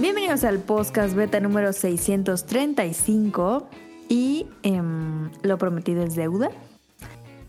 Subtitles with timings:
[0.00, 3.68] Bienvenidos al podcast beta número 635
[4.08, 6.50] y em, lo prometido es deuda.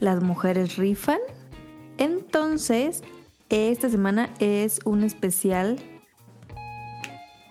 [0.01, 1.19] Las mujeres rifan.
[1.97, 3.03] Entonces,
[3.47, 5.79] esta semana es un especial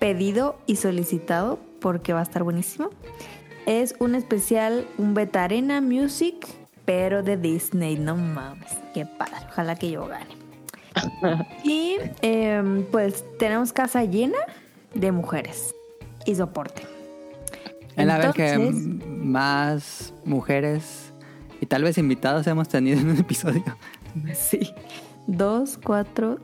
[0.01, 2.91] pedido y solicitado porque va a estar buenísimo.
[3.65, 6.47] Es un especial, un beta arena music,
[6.85, 7.97] pero de Disney.
[7.97, 9.47] No mames, qué padre.
[9.49, 10.37] Ojalá que yo gane.
[11.65, 14.37] y em, pues tenemos casa llena
[14.95, 15.75] de mujeres
[16.27, 16.83] y soporte.
[17.97, 21.13] Es la vez que más mujeres
[21.61, 23.65] y tal vez invitados hemos tenido en un episodio.
[24.35, 24.75] Sí.
[25.29, 26.41] Dos, cuatro,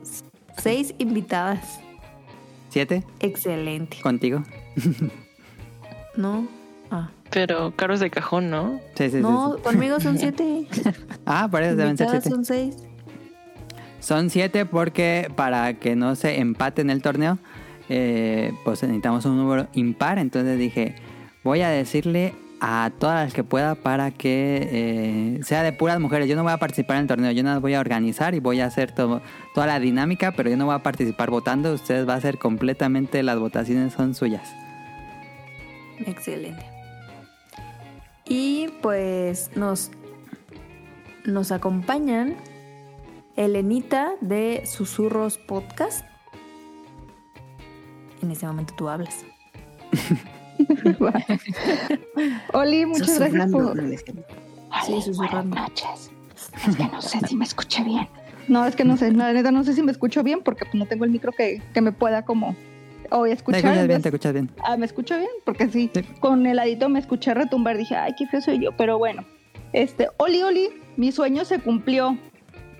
[0.57, 1.81] seis invitadas.
[2.69, 3.03] ¿Siete?
[3.19, 3.97] Excelente.
[4.01, 4.41] ¿Contigo?
[6.15, 6.47] no.
[6.89, 7.09] Ah.
[7.29, 8.79] Pero caros de cajón, ¿no?
[8.95, 10.65] Sí, sí, no, conmigo son siete.
[11.25, 12.29] ah, por eso deben ser siete.
[12.29, 12.77] son seis.
[13.99, 17.37] Son siete porque para que no se empate en el torneo,
[17.89, 20.19] eh, pues necesitamos un número impar.
[20.19, 20.95] Entonces dije,
[21.43, 26.27] voy a decirle a todas las que pueda para que eh, sea de puras mujeres.
[26.27, 28.61] Yo no voy a participar en el torneo, yo no voy a organizar y voy
[28.61, 29.21] a hacer toda
[29.55, 31.73] la dinámica, pero yo no voy a participar votando.
[31.73, 34.49] Ustedes va a ser completamente, las votaciones son suyas.
[36.05, 36.65] Excelente.
[38.25, 39.91] Y pues nos,
[41.25, 42.35] nos acompañan
[43.35, 46.05] Elenita de Susurros Podcast.
[48.27, 49.23] En ese momento tú hablas.
[52.53, 53.81] Oli, muchas gracias por.
[54.85, 55.55] Sí, susurrando.
[55.55, 56.11] noches.
[56.67, 58.09] Es que no sé si me escuché bien.
[58.49, 60.87] No, es que no sé, la neta no sé si me escucho bien porque no
[60.87, 62.53] tengo el micro que, que me pueda como
[63.11, 63.61] hoy escuchar.
[63.61, 64.51] Te escuchas bien, te escuchas bien.
[64.61, 68.27] Ah, me escucho bien, porque sí, con el ladito me escuché retumbar, dije, ay, qué
[68.27, 69.23] feo soy yo, pero bueno.
[69.71, 72.17] Este, Oli, Oli, mi sueño se cumplió.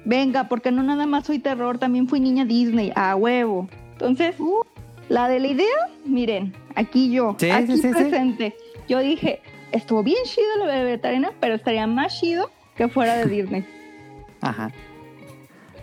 [0.04, 3.70] Venga, porque no nada más soy terror, también fui niña Disney, a huevo.
[3.94, 4.64] Entonces, uh,
[5.10, 8.56] la de la idea, miren, aquí yo, aquí presente.
[8.88, 13.26] Yo dije, estuvo bien chido la de vegetariana, pero estaría más chido que fuera de
[13.30, 13.66] Disney.
[14.42, 14.72] Ajá.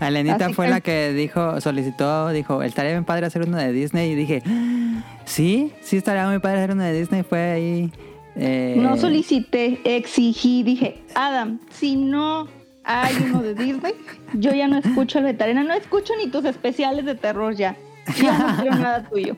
[0.01, 4.13] Elenita fue la que dijo, solicitó, dijo, estaría bien padre hacer uno de Disney.
[4.13, 4.43] Y dije,
[5.25, 7.23] sí, sí estaría muy padre hacer uno de Disney.
[7.23, 7.93] Fue ahí.
[8.37, 8.75] Eh...
[8.77, 12.49] No solicité, exigí, dije, Adam, si no
[12.83, 13.95] hay uno de Disney,
[14.35, 17.77] yo ya no escucho el vegetariana, no escucho ni tus especiales de terror ya.
[18.21, 19.37] Ya no quiero nada tuyo.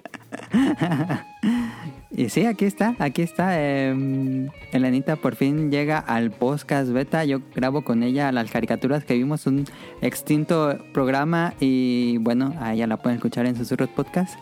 [2.10, 3.60] Y sí, aquí está, aquí está.
[3.60, 7.24] Eh, Elenita por fin llega al podcast beta.
[7.24, 9.64] Yo grabo con ella las caricaturas que vimos, un
[10.00, 11.52] extinto programa.
[11.60, 14.38] Y bueno, a ella la pueden escuchar en Susurros Podcast.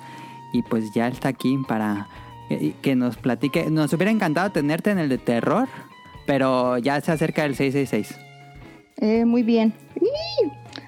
[0.53, 2.07] Y pues ya está aquí para
[2.49, 3.69] eh, que nos platique.
[3.71, 5.69] Nos hubiera encantado tenerte en el de terror,
[6.27, 8.21] pero ya se acerca el 666.
[8.99, 9.75] Eh, muy bien.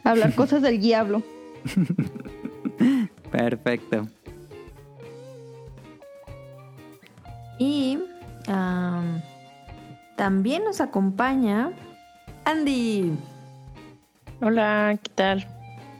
[0.04, 1.22] Hablar cosas del diablo.
[3.31, 4.06] Perfecto.
[7.59, 7.98] Y
[10.16, 11.72] también nos acompaña
[12.44, 13.16] Andy.
[14.41, 15.47] Hola, ¿qué tal?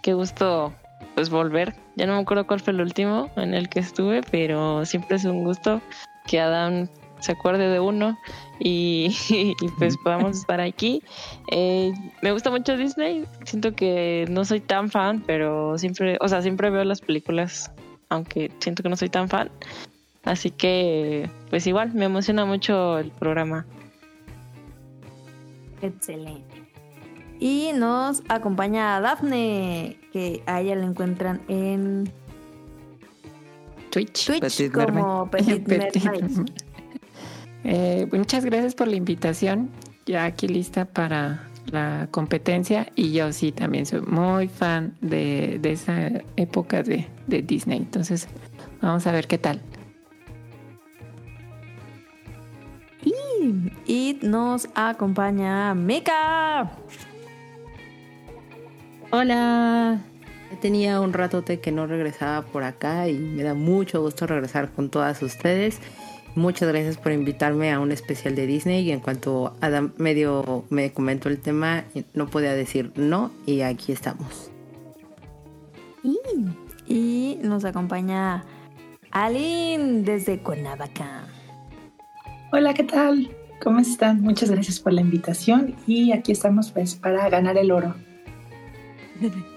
[0.03, 0.73] Qué gusto
[1.15, 1.75] pues volver.
[1.97, 5.25] Ya no me acuerdo cuál fue el último en el que estuve, pero siempre es
[5.25, 5.81] un gusto
[6.27, 6.89] que Adam
[7.21, 8.19] se acuerde de uno
[8.59, 9.15] y,
[9.79, 11.03] pues podamos estar aquí.
[11.51, 16.43] Eh, me gusta mucho Disney, siento que no soy tan fan, pero siempre, o sea,
[16.43, 17.71] siempre veo las películas,
[18.09, 19.51] aunque siento que no soy tan fan.
[20.25, 23.65] Así que, pues igual, me emociona mucho el programa.
[25.83, 26.63] Excelente.
[27.39, 32.11] Y nos acompaña Dafne, que a ella la encuentran en
[33.91, 34.27] Twitch.
[34.27, 35.67] Twitch como Petit,
[37.67, 39.71] eh, muchas gracias por la invitación.
[40.07, 42.87] Ya aquí lista para la competencia.
[42.95, 47.79] Y yo sí también soy muy fan de, esa época de, de Disney.
[47.79, 48.29] Entonces,
[48.81, 49.61] vamos a ver qué tal.
[53.87, 56.71] Y nos acompaña Mika.
[59.11, 60.01] Hola.
[60.61, 64.91] Tenía un ratote que no regresaba por acá y me da mucho gusto regresar con
[64.91, 65.81] todas ustedes.
[66.37, 70.93] Muchas gracias por invitarme a un especial de Disney y en cuanto Adam medio me
[70.93, 74.51] comentó el tema, no podía decir no y aquí estamos.
[76.03, 76.19] Y,
[76.87, 78.45] y nos acompaña
[79.13, 81.27] Aline desde Cuernavaca.
[82.53, 83.31] Hola, ¿qué tal?
[83.63, 84.21] ¿Cómo están?
[84.21, 87.95] Muchas gracias por la invitación y aquí estamos pues para ganar el oro.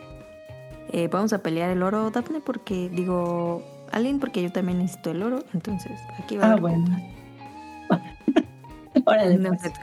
[0.91, 5.23] Eh, vamos a pelear el oro, Daphne, porque digo, Aline, porque yo también necesito el
[5.23, 6.53] oro, entonces aquí va.
[6.53, 6.85] Ah, bueno.
[9.05, 9.37] Órale.
[9.37, 9.73] Pues.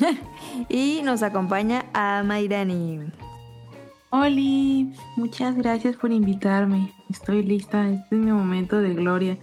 [0.68, 3.00] y nos acompaña a Mayrani.
[4.10, 6.92] Oli, muchas gracias por invitarme.
[7.08, 9.38] Estoy lista, este es mi momento de gloria.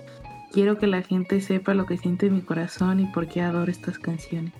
[0.51, 3.97] Quiero que la gente sepa lo que siente mi corazón y por qué adoro estas
[3.97, 4.53] canciones.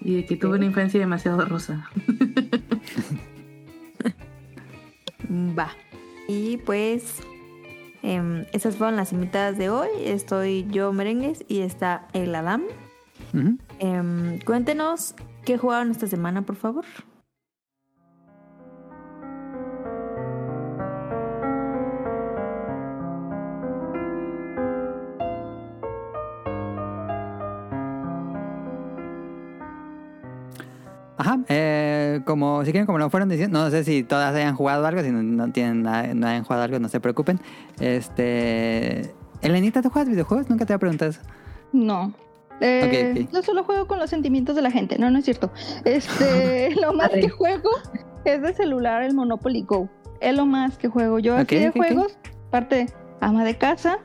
[0.00, 1.88] Y de que tuve una infancia demasiado rosa.
[5.30, 5.70] Va.
[6.28, 7.20] Y pues
[8.02, 9.88] em, esas fueron las invitadas de hoy.
[10.04, 12.62] Estoy yo Merengues y está el Adam.
[13.78, 15.14] Em, cuéntenos
[15.44, 16.84] qué jugaron esta semana, por favor.
[31.18, 34.86] Ajá, eh, como si quieren, como lo fueron diciendo, no sé si todas hayan jugado
[34.86, 37.40] algo, si no, no tienen no hayan jugado algo, no se preocupen.
[37.80, 39.12] Este,
[39.42, 40.48] Elenita, ¿tú juegas videojuegos?
[40.48, 41.20] Nunca te había preguntado eso.
[41.72, 42.12] No.
[42.60, 43.32] Eh, Ok, ok.
[43.34, 44.98] Yo solo juego con los sentimientos de la gente.
[44.98, 45.50] No, no es cierto.
[45.84, 47.70] Este, lo más que juego
[48.24, 49.88] es de celular el Monopoly Go.
[50.20, 51.18] Es lo más que juego.
[51.18, 52.16] Yo así de juegos,
[52.50, 52.86] parte
[53.20, 53.98] ama de casa,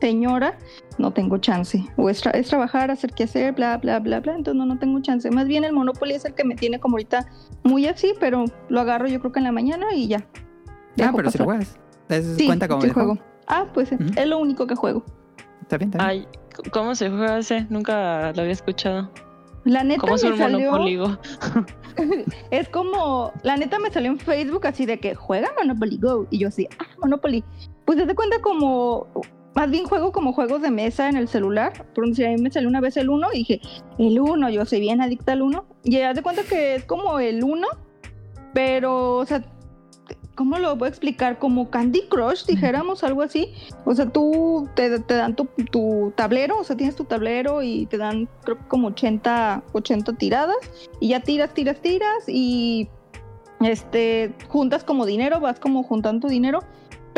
[0.00, 0.56] señora,
[1.00, 1.84] no tengo chance.
[1.96, 4.34] O es, tra- es trabajar, hacer qué hacer, bla, bla, bla, bla.
[4.36, 5.30] Entonces no, no tengo chance.
[5.30, 7.26] Más bien el Monopoly es el que me tiene como ahorita
[7.64, 10.18] muy así, pero lo agarro yo creo que en la mañana y ya.
[11.02, 11.44] Ah, pero si lo pasar.
[11.46, 11.78] juegas.
[12.08, 13.18] Eso Sí, cuenta como sí juego.
[13.46, 15.04] Ah, pues es lo único que juego.
[15.62, 16.26] Está bien, está bien.
[16.26, 17.66] Ay, ¿cómo se juega ese?
[17.70, 19.10] Nunca lo había escuchado.
[19.64, 20.70] La neta ¿Cómo es me un salió...
[20.70, 21.18] Monopoly Go?
[22.50, 26.26] Es como, la neta me salió en Facebook así de que juega Monopoly Go.
[26.30, 27.44] Y yo así, ah, Monopoly.
[27.84, 29.06] Pues te das cuenta como,
[29.54, 31.86] más bien juego como juegos de mesa en el celular.
[31.94, 33.60] Por decir, a mí me salió una vez el 1 y dije,
[33.98, 35.64] el 1, yo soy bien adicta al 1.
[35.84, 37.66] Y haz de cuenta que es como el 1,
[38.52, 39.42] pero, o sea,
[40.34, 41.38] ¿cómo lo voy a explicar?
[41.38, 43.52] Como Candy Crush, dijéramos, algo así.
[43.84, 47.86] O sea, tú te, te dan tu, tu tablero, o sea, tienes tu tablero y
[47.86, 50.56] te dan, creo que como 80, 80 tiradas.
[51.00, 52.88] Y ya tiras, tiras, tiras y
[53.60, 56.60] este juntas como dinero, vas como juntando tu dinero.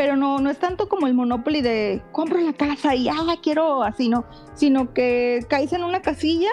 [0.03, 3.83] Pero no, no es tanto como el Monopoly de compro la casa y ah, quiero
[3.83, 4.25] así, no.
[4.53, 6.49] Sino que caes en una casilla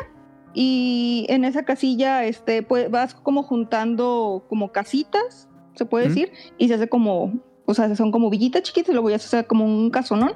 [0.55, 6.69] y en esa casilla este, pues, vas como juntando como casitas, se puede decir, y
[6.69, 9.64] se hace como, o sea, son como villitas chiquitas y luego ya se hace como
[9.64, 10.35] un casonón.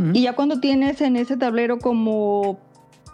[0.00, 0.10] Ujú.
[0.14, 2.58] Y ya cuando tienes en ese tablero como,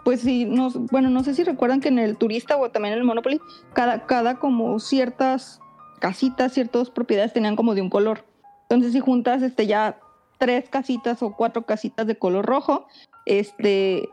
[0.03, 3.01] pues sí, no, bueno, no sé si recuerdan que en el turista o también en
[3.01, 3.39] el Monopoly,
[3.73, 5.59] cada, cada como ciertas
[5.99, 8.25] casitas, ciertas propiedades tenían como de un color.
[8.69, 9.99] Entonces si juntas este ya
[10.37, 12.87] tres casitas o cuatro casitas de color rojo,
[13.25, 14.09] este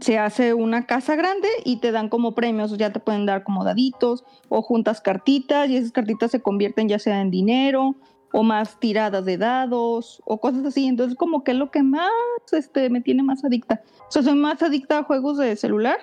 [0.00, 3.64] se hace una casa grande y te dan como premios, ya te pueden dar como
[3.64, 7.94] daditos o juntas cartitas y esas cartitas se convierten ya sea en dinero
[8.32, 10.86] o más tiradas de dados o cosas así.
[10.86, 12.10] Entonces como que es lo que más
[12.52, 13.82] este, me tiene más adicta.
[14.08, 15.98] O sea, soy más adicta a juegos de celular,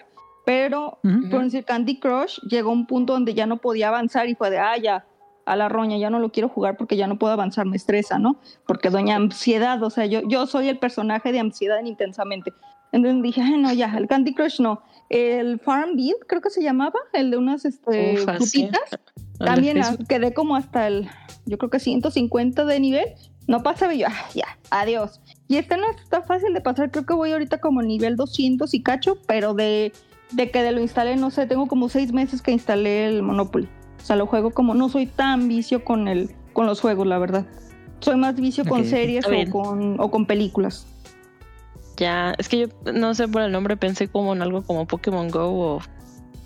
[0.46, 1.30] pero Ujú.
[1.30, 4.50] por decir Candy Crush llegó a un punto donde ya no podía avanzar y fue
[4.50, 5.06] de, ah, ya,
[5.46, 8.20] a la roña, ya no lo quiero jugar porque ya no puedo avanzar, me estresa,
[8.20, 8.38] ¿no?
[8.66, 12.54] Porque doña ansiedad, o sea, yo, yo soy el personaje de ansiedad en intensamente.
[12.92, 14.82] Entonces dije, ay, no, ya, el Candy Crush no.
[15.10, 18.82] El Farmville, creo que se llamaba, el de unas este, Ufa, frutitas.
[19.40, 21.10] También ah, quedé como hasta el,
[21.46, 23.06] yo creo que 150 de nivel.
[23.48, 25.22] No pasaba yo, ah, ya, adiós.
[25.50, 28.84] Y este no está fácil de pasar, creo que voy ahorita como nivel 200 y
[28.84, 29.92] cacho, pero de,
[30.32, 33.68] de que de lo instalé, no sé, tengo como seis meses que instalé el Monopoly.
[34.04, 37.18] O sea, lo juego como, no soy tan vicio con, el, con los juegos, la
[37.20, 37.46] verdad.
[38.02, 40.86] Soy más vicio con series Está o con, o con películas.
[41.96, 45.30] Ya, es que yo no sé por el nombre, pensé como en algo como Pokémon
[45.30, 45.82] Go o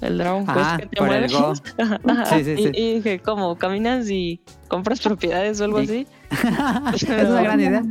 [0.01, 1.33] el Dragon Quest Ah, que te por el mueves.
[1.33, 1.53] Go.
[2.11, 6.05] Ajá, Sí, sí, y, dije, como caminas y compras propiedades o algo así.
[6.93, 7.83] es una gran idea.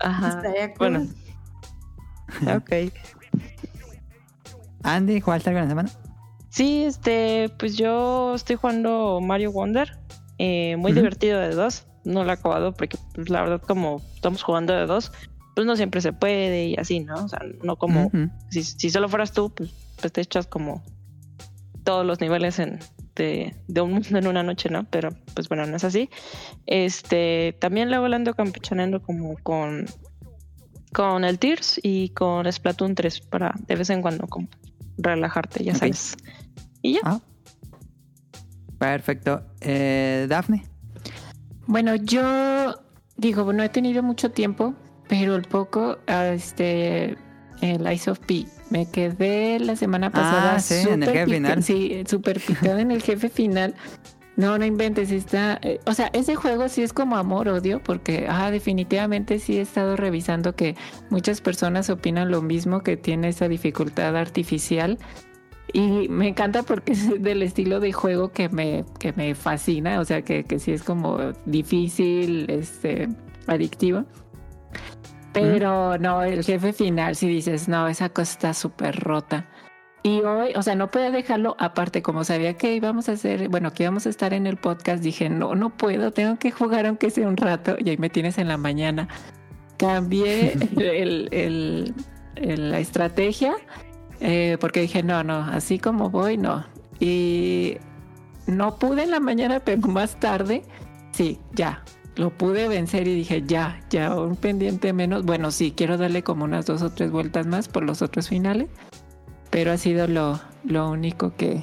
[0.00, 0.42] Ajá.
[0.78, 1.06] Bueno.
[2.54, 2.92] Ok.
[4.82, 6.07] Andy, ¿jugaste algo en la semana?
[6.58, 9.96] Sí, este, pues yo estoy jugando Mario Wonder.
[10.38, 11.86] eh, muy divertido de dos.
[12.04, 15.12] No lo he acabado porque, pues, la verdad, como estamos jugando de dos,
[15.54, 17.14] pues no siempre se puede y así, ¿no?
[17.14, 18.10] O sea, no como
[18.50, 20.82] si, si solo fueras tú, pues, pues te echas como
[21.84, 22.80] todos los niveles en,
[23.14, 24.82] de, de un mundo en una noche, ¿no?
[24.90, 26.10] Pero pues bueno, no es así.
[26.66, 29.86] Este, también luego le ando campechaneando como con,
[30.92, 34.48] con el Tears y con Splatoon 3 para de vez en cuando como
[34.98, 36.16] relajarte, ya sabes.
[36.88, 37.00] Y ya.
[37.04, 37.20] Ah.
[38.78, 39.42] Perfecto.
[39.60, 40.64] Eh, Daphne.
[41.66, 42.74] Bueno, yo
[43.16, 44.74] digo, no he tenido mucho tiempo,
[45.08, 47.16] pero el poco, ah, este,
[47.60, 48.46] el Ice of P.
[48.70, 50.54] Me quedé la semana pasada.
[50.54, 51.62] Ah, sí, en el jefe final.
[51.62, 53.74] Sí, súper picada en el jefe final.
[54.36, 55.58] No, no inventes, está...
[55.62, 59.96] eh, o sea, ese juego sí es como amor-odio, porque ah, definitivamente sí he estado
[59.96, 60.76] revisando que
[61.10, 64.96] muchas personas opinan lo mismo, que tiene esa dificultad artificial.
[65.72, 70.04] Y me encanta porque es del estilo de juego que me, que me fascina, o
[70.04, 73.08] sea, que, que sí es como difícil, este,
[73.46, 74.04] adictivo.
[75.32, 79.46] Pero no, el jefe final, si dices, no, esa cosa está súper rota.
[80.02, 83.72] Y hoy, o sea, no podía dejarlo aparte, como sabía que íbamos a hacer, bueno,
[83.72, 87.10] que íbamos a estar en el podcast, dije, no, no puedo, tengo que jugar aunque
[87.10, 89.08] sea un rato, y ahí me tienes en la mañana.
[89.76, 91.94] Cambié el, el-
[92.36, 93.54] el- la estrategia,
[94.20, 96.64] eh, porque dije, no, no, así como voy, no.
[97.00, 97.76] Y
[98.46, 100.62] no pude en la mañana, pero más tarde,
[101.12, 101.82] sí, ya,
[102.16, 105.24] lo pude vencer y dije, ya, ya, un pendiente menos.
[105.24, 108.68] Bueno, sí, quiero darle como unas dos o tres vueltas más por los otros finales,
[109.50, 111.62] pero ha sido lo, lo único que...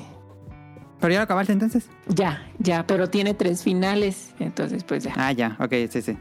[1.01, 1.89] ¿Pero ya lo acabaste entonces?
[2.07, 5.13] Ya, ya, pero tiene tres finales, entonces pues ya.
[5.17, 6.17] Ah, ya, ok, sí, sí.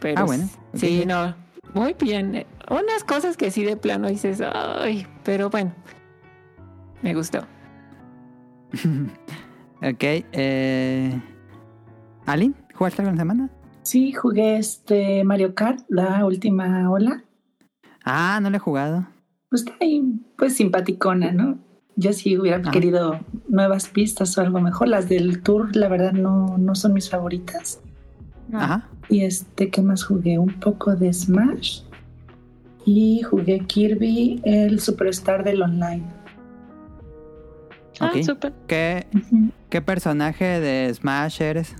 [0.00, 1.34] Pero ah, bueno, Sí, no,
[1.74, 2.46] muy bien.
[2.70, 5.72] Unas cosas que sí de plano dices, ay, pero bueno,
[7.02, 7.40] me gustó.
[9.82, 11.20] ok, eh...
[12.26, 12.54] ¿Alin?
[12.74, 13.50] ¿Jugaste algo en la semana?
[13.82, 17.24] Sí, jugué este Mario Kart, la última ola.
[18.04, 19.06] Ah, no lo he jugado.
[19.48, 20.02] Pues está ahí,
[20.36, 21.58] pues simpaticona, ¿no?
[21.96, 22.70] Yo sí hubiera Ajá.
[22.70, 24.88] querido nuevas pistas o algo mejor.
[24.88, 27.80] Las del tour, la verdad, no, no son mis favoritas.
[28.52, 28.88] Ajá.
[29.08, 30.38] Y este, ¿qué más jugué?
[30.38, 31.82] Un poco de Smash.
[32.86, 36.02] Y jugué Kirby, el Superstar del online.
[38.00, 38.22] Ah, Ok.
[38.22, 38.52] súper.
[38.66, 39.06] ¿Qué.
[39.68, 41.74] ¿Qué personaje de Smash eres?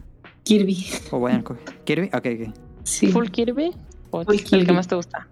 [0.44, 0.84] Kirby.
[1.10, 1.42] O bueno,
[1.84, 2.06] ¿Kirby?
[2.12, 2.54] Ok, ok.
[2.82, 3.06] Sí.
[3.08, 3.72] ¿Full Kirby?
[4.10, 4.66] ¿O Full el Kirby.
[4.66, 5.26] que más te gusta?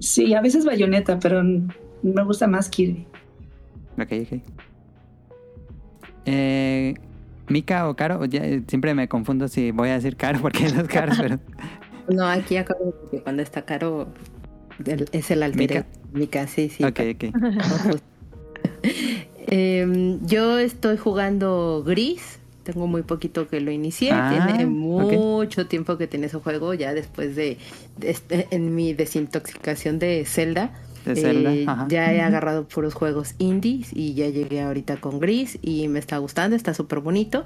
[0.00, 3.06] Sí, a veces bayoneta, pero me gusta más Kirby.
[3.98, 4.40] Ok, ok.
[6.24, 6.94] Eh,
[7.52, 8.24] ¿Mika o Caro?
[8.24, 11.38] Ya, eh, siempre me confundo si voy a decir Caro porque es Caro, pero...
[12.08, 14.08] No, aquí acabo de que cuando está caro
[15.12, 15.86] es el alter Mica.
[16.12, 16.82] Mica, sí, sí.
[16.84, 18.00] ok, ok.
[19.46, 22.38] Em, yo estoy jugando Gris.
[22.62, 24.10] Tengo muy poquito que lo inicié.
[24.12, 26.74] Ah, Tiene mucho tiempo que tiene ese juego.
[26.74, 27.58] Ya después de,
[27.98, 30.70] de este- en mi desintoxicación de Zelda.
[31.04, 31.86] De eh, Zelda, ajá.
[31.88, 36.18] ya he agarrado puros juegos indies y ya llegué ahorita con Gris y me está
[36.18, 37.44] gustando, está súper bonito.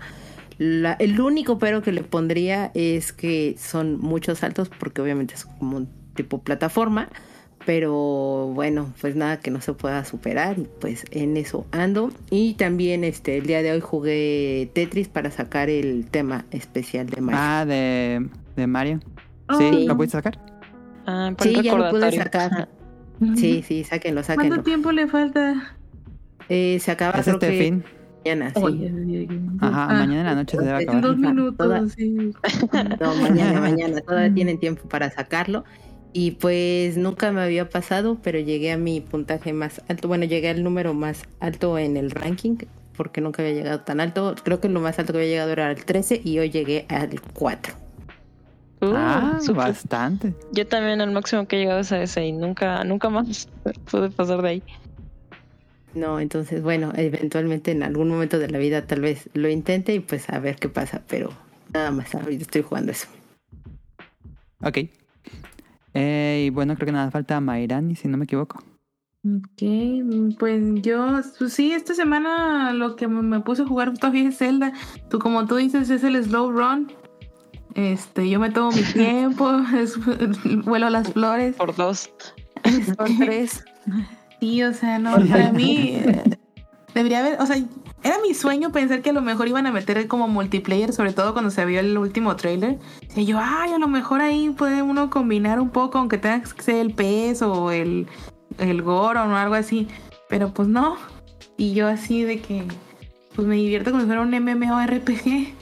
[0.58, 5.44] La- el único pero que le pondría es que son muchos saltos porque obviamente es
[5.44, 7.08] como un tipo plataforma,
[7.66, 12.10] pero bueno, pues nada que no se pueda superar y pues en eso ando.
[12.30, 17.20] Y también este el día de hoy jugué Tetris para sacar el tema especial de
[17.20, 17.40] Mario.
[17.42, 19.00] Ah, de, de Mario.
[19.48, 19.58] Oh.
[19.58, 19.68] ¿Sí?
[19.72, 19.86] Sí.
[19.86, 20.38] ¿Lo pudiste sacar?
[21.06, 22.68] Ah, Sí, ya lo pude sacar.
[23.36, 24.48] Sí, sí, sáquenlo, sáquenlo.
[24.56, 25.76] ¿Cuánto tiempo le falta?
[26.48, 27.84] Eh, se acaba Es creo este que fin.
[28.24, 28.60] mañana, sí.
[28.62, 29.28] Oye,
[29.60, 31.02] Ajá, ah, mañana en la noche se debe dos acabar.
[31.56, 32.32] Toda- minutos, sí.
[33.00, 34.00] No, mañana, mañana.
[34.06, 35.64] Todavía tienen tiempo para sacarlo.
[36.12, 40.08] Y pues nunca me había pasado, pero llegué a mi puntaje más alto.
[40.08, 42.56] Bueno, llegué al número más alto en el ranking,
[42.96, 44.34] porque nunca había llegado tan alto.
[44.42, 47.20] Creo que lo más alto que había llegado era el 13 y hoy llegué al
[47.34, 47.74] 4.
[48.80, 49.56] Uh, ah, súper.
[49.56, 50.34] bastante.
[50.52, 53.48] Yo también el máximo que he llegado es a ese y nunca, nunca más
[53.90, 54.62] pude pasar de ahí.
[55.94, 60.00] No, entonces, bueno, eventualmente en algún momento de la vida tal vez lo intente y
[60.00, 61.30] pues a ver qué pasa, pero
[61.72, 63.08] nada más, ahorita estoy jugando eso.
[64.62, 64.78] Ok.
[65.94, 68.62] Eh, y bueno, creo que nada falta Mairani, si no me equivoco.
[69.24, 73.94] Ok, mm, pues yo, pues sí, esta semana lo que me me puse a jugar
[73.94, 74.72] todavía es Zelda.
[75.08, 76.92] Tú, como tú dices, es el slow run.
[77.76, 79.94] Este, yo me tomo mi tiempo, es-
[80.64, 81.54] vuelo a las flores.
[81.56, 82.10] Por dos.
[82.96, 83.64] Son tres.
[84.38, 86.22] Sí, o sea, no, para mí eh,
[86.92, 87.56] debería haber, o sea,
[88.02, 91.32] era mi sueño pensar que a lo mejor iban a meter como multiplayer, sobre todo
[91.32, 92.78] cuando se vio el último trailer.
[93.16, 96.62] Y yo, ay, a lo mejor ahí puede uno combinar un poco, aunque tenga que
[96.62, 98.06] ser el PS o el,
[98.58, 99.88] el Goron o algo así.
[100.28, 100.96] Pero pues no.
[101.56, 102.62] Y yo así de que,
[103.34, 105.54] pues me divierto como si fuera un MMORPG.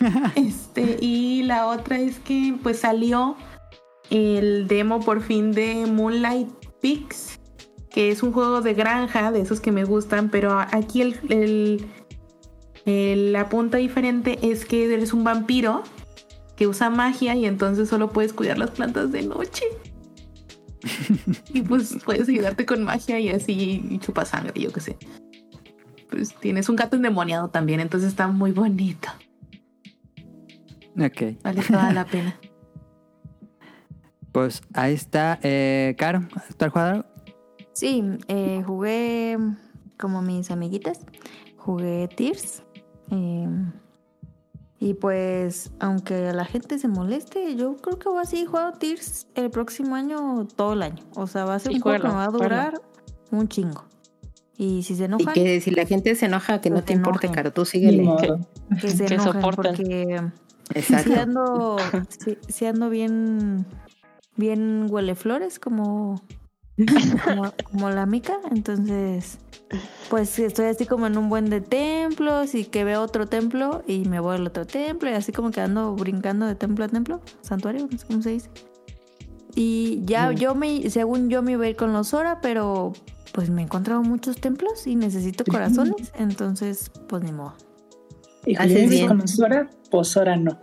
[0.36, 3.36] este, y la otra es que pues salió
[4.10, 6.48] el demo por fin de Moonlight
[6.80, 7.40] Peaks,
[7.90, 11.86] que es un juego de granja, de esos que me gustan, pero aquí el, el-
[12.84, 15.82] el- la punta diferente es que eres un vampiro
[16.56, 19.64] que usa magia y entonces solo puedes cuidar las plantas de noche.
[21.54, 24.96] y pues puedes ayudarte con magia y así y chupa sangre, yo qué sé.
[26.10, 29.08] Pues tienes un gato endemoniado también, entonces está muy bonito.
[30.98, 31.42] Ok.
[31.42, 32.38] Vale toda la pena.
[34.32, 35.38] Pues ahí está.
[35.44, 36.22] Eh, Caro,
[36.56, 37.04] ¿tú has jugado algo?
[37.72, 39.38] Sí, eh, jugué
[39.96, 40.98] como mis amiguitas.
[41.56, 42.64] Jugué Tears.
[43.12, 43.48] eh,
[44.80, 49.28] y pues, aunque la gente se moleste, yo creo que voy a seguir jugando Tears
[49.36, 51.02] el próximo año, todo el año.
[51.14, 52.82] O sea, va a ser Sí, un juego que me va a durar
[53.30, 53.84] un chingo.
[54.58, 56.92] Y si se Y enojan, que si la gente se enoja, que no Pues te
[56.92, 57.30] se importe.
[57.30, 58.02] Caro, tú síguele.
[58.02, 58.40] modo.
[58.80, 60.22] que se que enojen porque
[60.74, 61.76] Exacto.
[62.48, 63.66] sí ando, bien,
[64.36, 66.22] bien huele flores como,
[67.24, 68.38] como, como la mica.
[68.50, 69.38] Entonces,
[70.10, 74.04] pues estoy así como en un buen de templos y que veo otro templo y
[74.06, 77.20] me voy al otro templo y así como que ando brincando de templo a templo,
[77.42, 78.50] santuario, no sé cómo se dice.
[79.54, 80.34] Y ya Mm.
[80.34, 82.92] yo me, según yo me iba a ir con los Sora, pero
[83.32, 87.54] pues me he encontrado muchos templos y necesito corazones, entonces pues ni modo.
[88.46, 89.08] Y bien.
[89.08, 90.58] con Sora, pues ahora no.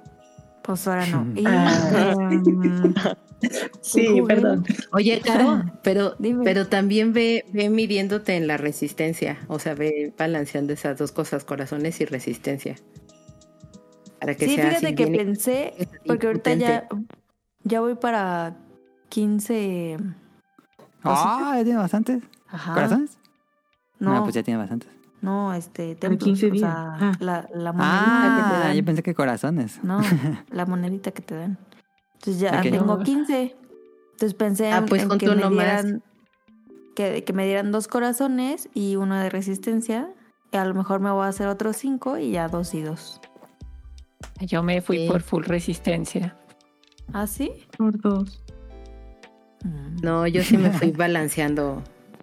[0.64, 1.28] Pues ahora no.
[1.36, 2.30] Y, Ah.
[2.32, 2.94] em,
[3.82, 4.64] Sí, perdón.
[4.94, 6.44] Oye, Caro, pero, Dime.
[6.44, 9.40] pero también ve, ve midiéndote en la resistencia.
[9.48, 12.76] O sea, ve balanceando esas dos cosas, corazones y resistencia.
[14.20, 15.74] Para que sí, sea fíjate que pensé,
[16.06, 16.88] porque ahorita ya,
[17.64, 18.56] ya voy para
[19.10, 19.98] 15...
[21.04, 22.22] Ah, ya tiene bastantes.
[22.48, 22.76] Ajá.
[22.76, 23.18] ¿Corazones?
[23.98, 24.90] No, No, no, pues ya tiene bastantes.
[25.54, 26.62] Este, Para templos, 15 o días.
[26.72, 27.12] sea, Ah.
[27.20, 28.76] la, la monedita que te Ah, dan.
[28.76, 29.80] yo pensé que corazones.
[29.84, 30.00] No,
[30.52, 31.58] la monedita que te dan.
[32.16, 33.04] Entonces ya tengo No.
[33.04, 33.56] 15.
[34.14, 36.04] Entonces pensé Ah, en, pues en junta que me dieran
[36.96, 40.10] que, que me dieran dos corazones y uno de resistencia.
[40.52, 43.22] Y a lo mejor me voy a hacer otros cinco y ya dos y dos.
[44.42, 45.08] Yo me fui Sí.
[45.08, 46.36] por full resistencia.
[47.14, 47.52] ¿Ah, sí?
[47.78, 48.44] Por dos.
[49.64, 49.98] Mm.
[50.04, 51.82] No, yo sí me fui balanceando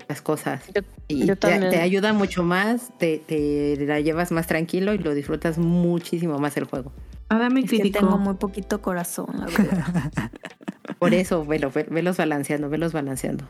[0.09, 0.63] las cosas.
[0.75, 1.49] Yo- y yo te,
[1.81, 6.65] ayuda mucho más, te, te la llevas más tranquilo y lo disfrutas muchísimo más el
[6.65, 6.93] juego.
[7.29, 7.99] Ada me criticó.
[8.01, 10.13] tengo muy poquito corazón, la verdad.
[10.99, 13.45] Por eso, velo, ve- velos balanceando, velos balanceando.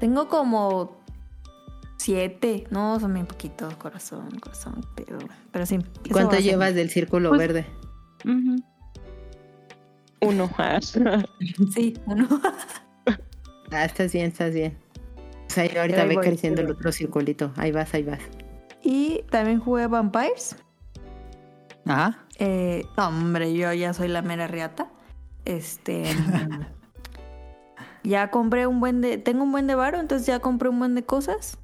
[0.00, 0.98] tengo como
[1.96, 2.64] siete.
[2.70, 4.84] No, son muy poquitos corazón, corazón.
[4.96, 5.18] Pero,
[5.52, 5.76] pero sí.
[5.76, 7.66] ¿Y eso cuánto llevas del círculo Pues- verde?
[10.20, 10.50] Uno.
[11.74, 12.28] Sí, uno.
[13.70, 14.78] Ah, estás bien, estás bien.
[15.48, 17.52] O sea, yo ahorita ve voy, creciendo el otro circulito.
[17.56, 18.20] Ahí vas, ahí vas.
[18.82, 20.56] y también jugué Vampires.
[21.86, 22.26] Ajá.
[22.38, 24.88] Eh, hombre, yo ya soy la mera riata.
[25.44, 26.04] Este.
[28.04, 29.18] ya compré un buen de.
[29.18, 31.58] Tengo un buen de varo, entonces ya compré un buen de cosas.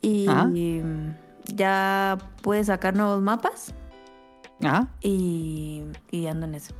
[0.00, 0.50] Y Ajá.
[1.46, 3.72] ya pude sacar nuevos mapas.
[4.62, 4.88] Ajá.
[5.00, 6.74] Y, y ando en eso.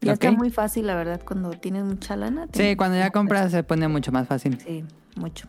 [0.00, 2.46] Ya está muy fácil, la verdad, cuando tienes mucha lana.
[2.52, 4.58] Sí, cuando ya compras se pone mucho más fácil.
[4.58, 4.84] Sí,
[5.16, 5.46] mucho.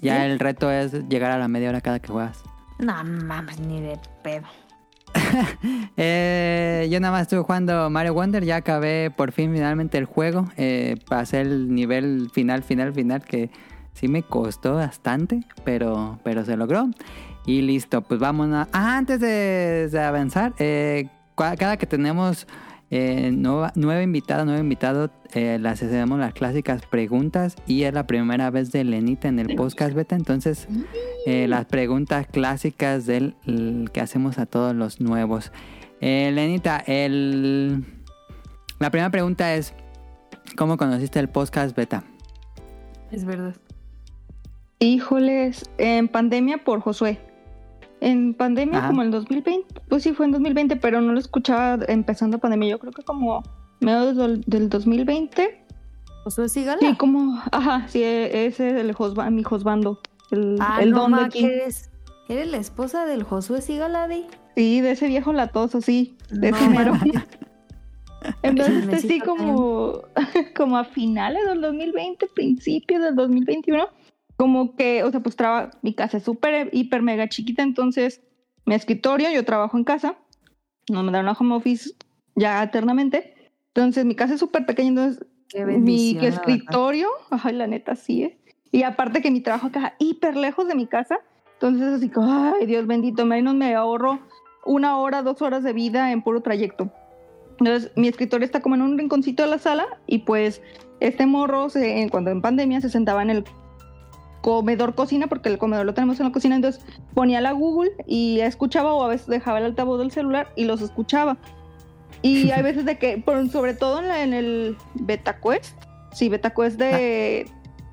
[0.00, 2.42] Ya el reto es llegar a la media hora cada que juegas.
[2.78, 4.46] No mames, ni de pedo.
[5.96, 10.50] Eh, yo nada más estuve jugando Mario Wonder, ya acabé por fin finalmente el juego.
[10.56, 13.50] Eh, pasé el nivel final, final, final, que
[13.92, 16.88] sí me costó bastante, pero, pero se logró.
[17.46, 18.68] Y listo, pues vámonos.
[18.72, 22.46] Ah, antes de, de avanzar, eh, cada que tenemos
[22.90, 28.06] eh, nueva, nueva invitada, nuevo invitado, eh, las hacemos las clásicas preguntas y es la
[28.06, 30.66] primera vez de Lenita en el podcast beta, entonces
[31.24, 35.52] eh, las preguntas clásicas del el que hacemos a todos los nuevos.
[36.00, 37.84] Eh, Lenita, el,
[38.80, 39.72] la primera pregunta es,
[40.56, 42.02] ¿cómo conociste el podcast beta?
[43.12, 43.54] Es verdad.
[44.80, 47.20] Híjoles, en pandemia por Josué.
[48.00, 48.88] En pandemia, Ajá.
[48.88, 52.70] como el 2020, pues sí fue en 2020, pero no lo escuchaba empezando pandemia.
[52.70, 53.42] Yo creo que como
[53.80, 55.64] medio del, del 2020.
[56.24, 56.78] ¿Josué Sigala?
[56.80, 61.12] Sí, como, ajá, sí, ese es el Josba, mi Josbando, el, Ah, el no, don
[61.12, 61.40] de ma, aquí.
[61.40, 61.90] que eres,
[62.28, 64.26] eres la esposa del Josué Sigala, Di.
[64.56, 66.94] Sí, de ese viejo latoso, sí, de No, ese mero.
[66.94, 67.04] ma.
[68.42, 70.02] Entonces, este, sí, como,
[70.56, 73.86] como a finales del 2020, principios del 2021,
[74.40, 78.22] como que, o sea, pues traba, mi casa es súper, hiper, mega chiquita, entonces
[78.64, 80.16] mi escritorio, yo trabajo en casa,
[80.88, 81.90] no me dan una home office
[82.36, 83.34] ya eternamente,
[83.66, 85.26] entonces mi casa es súper pequeña, entonces
[85.82, 88.32] mi escritorio, ajá, la neta sí es,
[88.72, 91.18] y aparte que mi trabajo acá hiper lejos de mi casa,
[91.52, 94.20] entonces así ay, Dios bendito, menos me ahorro
[94.64, 96.90] una hora, dos horas de vida en puro trayecto.
[97.58, 100.62] Entonces, mi escritorio está como en un rinconcito de la sala y pues
[101.00, 103.44] este morro, se- cuando en pandemia, se sentaba en el
[104.40, 106.82] comedor cocina, porque el comedor lo tenemos en la cocina, entonces
[107.14, 110.80] ponía la Google y escuchaba o a veces dejaba el altavoz del celular y los
[110.80, 111.36] escuchaba.
[112.22, 115.76] Y hay veces de que, por- sobre todo en, la- en el BetaQuest,
[116.12, 117.50] sí, BetaQuest de,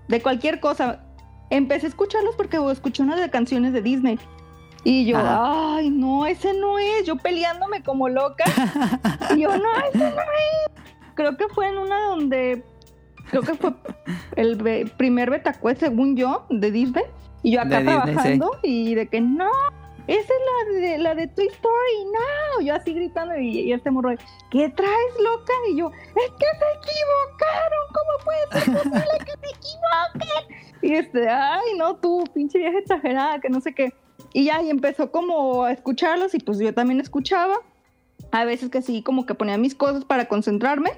[0.08, 1.04] de cualquier cosa,
[1.50, 4.20] empecé a escucharlos porque escuché una de canciones de Disney.
[4.84, 7.04] Y yo, ay, no, ese no es.
[7.06, 8.46] Yo peleándome como loca.
[9.36, 10.82] y yo, no, ese no es.
[11.16, 12.64] Creo que fue en una donde.
[13.30, 13.74] Creo que fue
[14.36, 17.04] el be- primer betacuest, según yo, de Disney.
[17.44, 19.50] Y yo acá De Disney, trabajando y de que no,
[20.08, 24.12] esa es la de, la de Toy Story, Yo así gritando y, y este morro,
[24.50, 25.54] ¿qué traes, loca?
[25.72, 30.58] Y yo, es que se equivocaron, ¿cómo puede ser posible que se equivoquen?
[30.82, 33.94] Y este, ay, no, tú, pinche vieja exagerada, que no sé qué.
[34.34, 37.56] Y ya, y empezó como a escucharlos y pues yo también escuchaba.
[38.32, 40.92] A veces que sí, como que ponía mis cosas para concentrarme.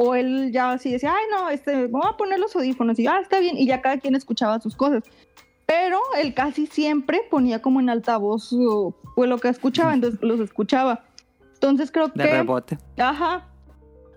[0.00, 2.96] O él ya así decía, ay, no, este, voy a poner los audífonos.
[3.00, 3.56] Y yo, ah, está bien.
[3.58, 5.02] Y ya cada quien escuchaba sus cosas.
[5.66, 10.38] Pero él casi siempre ponía como en altavoz uh, pues, lo que escuchaba, entonces los
[10.38, 11.04] escuchaba.
[11.54, 12.30] Entonces creo De que...
[12.30, 12.78] rebote.
[12.96, 13.48] Ajá.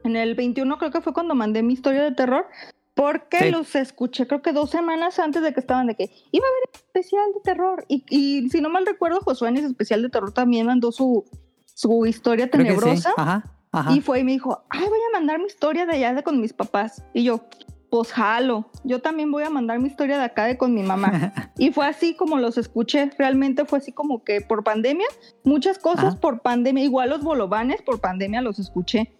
[0.04, 2.46] En el 21 creo que fue cuando mandé mi historia de terror.
[2.94, 3.50] Porque Sí.
[3.50, 6.70] los escuché creo que dos semanas antes de que estaban de que iba a haber
[6.76, 7.86] especial de terror.
[7.88, 11.26] Y, y si no mal recuerdo, Josué en ese especial de terror también mandó su,
[11.74, 12.64] su historia que sí.
[12.66, 13.14] tenebrosa.
[13.18, 13.58] Ajá.
[13.72, 13.94] Ajá.
[13.94, 16.42] Y fue y me dijo, ay, voy a mandar mi historia de allá de con
[16.42, 17.04] mis papás.
[17.14, 17.42] Y yo,
[17.90, 21.34] pues jalo, yo también voy a mandar mi historia de acá de con mi mamá.
[21.58, 25.08] y fue así como los escuché, realmente fue así como que por pandemia,
[25.44, 26.20] muchas cosas Ajá.
[26.20, 29.14] por pandemia, igual los bolovanes por pandemia los escuché.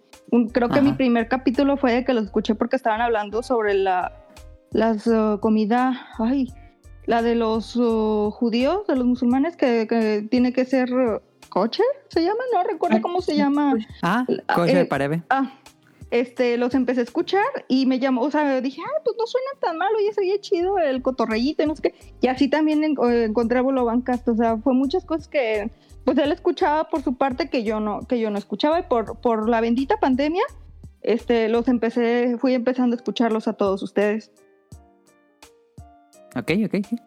[0.54, 0.82] Creo que Ajá.
[0.82, 4.14] mi primer capítulo fue de que los escuché porque estaban hablando sobre la
[4.72, 6.48] las uh, comida, ay,
[7.06, 11.20] la de los uh, judíos, de los musulmanes que, que tiene que ser uh,
[11.52, 13.76] kosher, se llama, no recuerdo cómo se llama.
[14.02, 15.22] Ah, Ah, kosher eh, pareve.
[15.30, 15.52] Ah,
[16.10, 19.48] este, los empecé a escuchar y me llamó, o sea, dije, ah, pues no suena
[19.62, 21.96] tan mal, oye, se oye chido el cotorreyito y no sé qué.
[22.22, 25.70] Y así también en- eh, encontré a Bolobancast, o sea, fue muchas cosas que,
[26.04, 29.20] pues él escuchaba por su parte que yo no, que yo no escuchaba y por,
[29.22, 30.44] por la bendita pandemia,
[31.02, 34.32] este, los empecé, fui empezando a escucharlos a todos ustedes.
[36.36, 36.76] Ok, ok.
[36.92, 37.00] ok.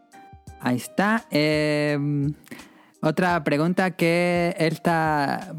[0.61, 1.25] Ahí está.
[1.31, 1.99] Eh,
[3.09, 5.55] otra pregunta que él está...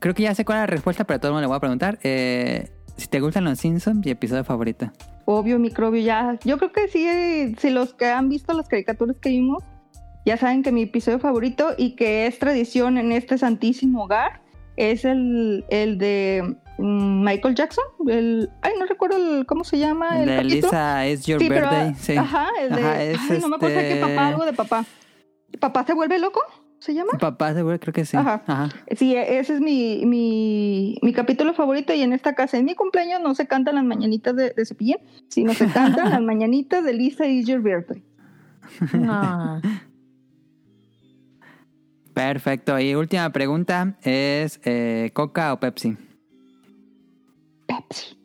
[0.00, 1.56] Creo que ya sé cuál es la respuesta, pero a todo el mundo le voy
[1.56, 1.98] a preguntar.
[2.02, 4.90] Eh, si te gustan los Simpsons, mi episodio favorito.
[5.24, 6.38] Obvio, microbio, ya.
[6.44, 9.62] Yo creo que sí, si los que han visto las caricaturas que vimos,
[10.24, 14.40] ya saben que mi episodio favorito y que es tradición en este santísimo hogar
[14.76, 17.84] es el, el de mm, Michael Jackson.
[18.08, 20.20] El, ay, no recuerdo el- cómo se llama.
[20.22, 20.44] El de.
[20.44, 21.94] Lisa, It's Your Sí, pero, Birthday.
[21.96, 22.16] sí.
[22.16, 22.80] Ajá, el de.
[22.82, 24.84] Ajá, es ay, no me acuerdo qué este- papá, algo de papá.
[25.60, 26.40] ¿Papá se vuelve loco?
[26.80, 27.12] ¿Se llama?
[27.18, 28.16] Papá, seguro, creo que sí.
[28.16, 28.42] Ajá.
[28.46, 28.68] Ajá.
[28.96, 33.20] Sí, ese es mi, mi, mi capítulo favorito y en esta casa, en mi cumpleaños
[33.20, 37.26] no se cantan las mañanitas de, de Cepillín, sino se cantan las mañanitas de Lisa
[37.26, 38.02] Is Your Birthday.
[42.14, 42.78] Perfecto.
[42.78, 45.96] Y última pregunta es eh, ¿Coca o Pepsi?
[47.66, 48.18] Pepsi.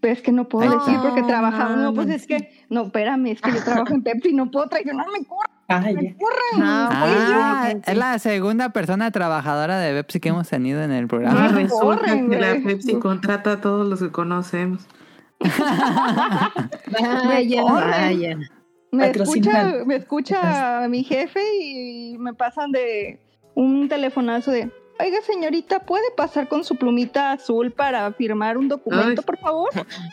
[0.00, 1.78] Pero es que no puedo decir porque trabajamos.
[1.78, 2.22] No, pues mames.
[2.22, 5.55] es que, no, espérame, es que yo trabajo en Pepsi, no puedo traicionar, me corren,
[5.68, 6.14] Ay, me ya.
[6.16, 6.60] corren.
[6.60, 11.46] No, Ah, es la segunda persona trabajadora de Pepsi que hemos tenido en el programa.
[11.46, 12.54] Ah, resulta corren, que la.
[12.64, 14.86] Pepsi contrata a todos los que conocemos.
[17.28, 17.90] Vaya, corren.
[17.90, 18.38] vaya.
[18.92, 23.20] Me escucha, me escucha mi jefe y me pasan de
[23.54, 29.20] un telefonazo de, oiga señorita, ¿puede pasar con su plumita azul para firmar un documento,
[29.22, 29.26] Ay.
[29.26, 29.70] por favor?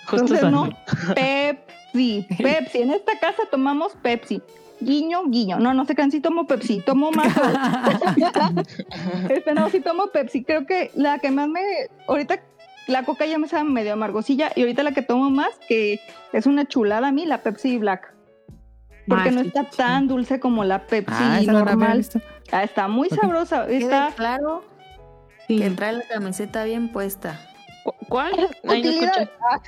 [0.07, 0.69] Justo Entonces, no,
[1.15, 4.41] Pepsi, Pepsi, en esta casa tomamos Pepsi.
[4.83, 5.59] Guiño, guiño.
[5.59, 7.33] No, no sé qué, sí tomo Pepsi, tomo más.
[9.29, 10.43] este, no, sí tomo Pepsi.
[10.43, 11.61] Creo que la que más me.
[12.07, 12.39] Ahorita
[12.87, 15.99] la coca ya me sabe medio amargosilla y ahorita la que tomo más, que
[16.33, 18.13] es una chulada a mí, la Pepsi Black.
[19.07, 19.77] Porque Ah, no está sí, sí.
[19.77, 22.05] tan dulce como la Pepsi Ah, no la normal.
[22.51, 23.67] Ah, está muy sabrosa.
[23.67, 24.63] Está claro
[25.47, 25.57] Sí.
[25.59, 27.37] que trae la camiseta bien puesta.
[27.83, 28.33] ¿Cu- ¿Cuál?
[28.63, 29.29] Utilidad.
[29.51, 29.61] Ah,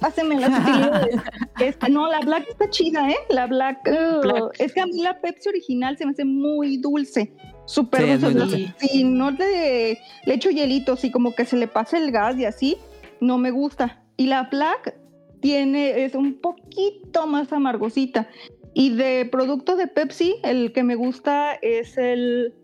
[0.00, 1.16] pásenme las utilidades.
[1.60, 3.16] Esta- no, la Black está chida, ¿eh?
[3.30, 4.44] La Black, uh, Black.
[4.60, 7.32] Es que a mí la Pepsi original se me hace muy dulce.
[7.66, 8.38] Súper Sí, dulce.
[8.38, 8.74] dulce.
[8.78, 12.44] Si no le, le echo hielitos y como que se le pasa el gas y
[12.44, 12.78] así,
[13.20, 14.02] no me gusta.
[14.16, 14.94] Y la Black
[15.40, 18.28] tiene, es un poquito más amargosita.
[18.74, 22.54] Y de producto de Pepsi, el que me gusta es el.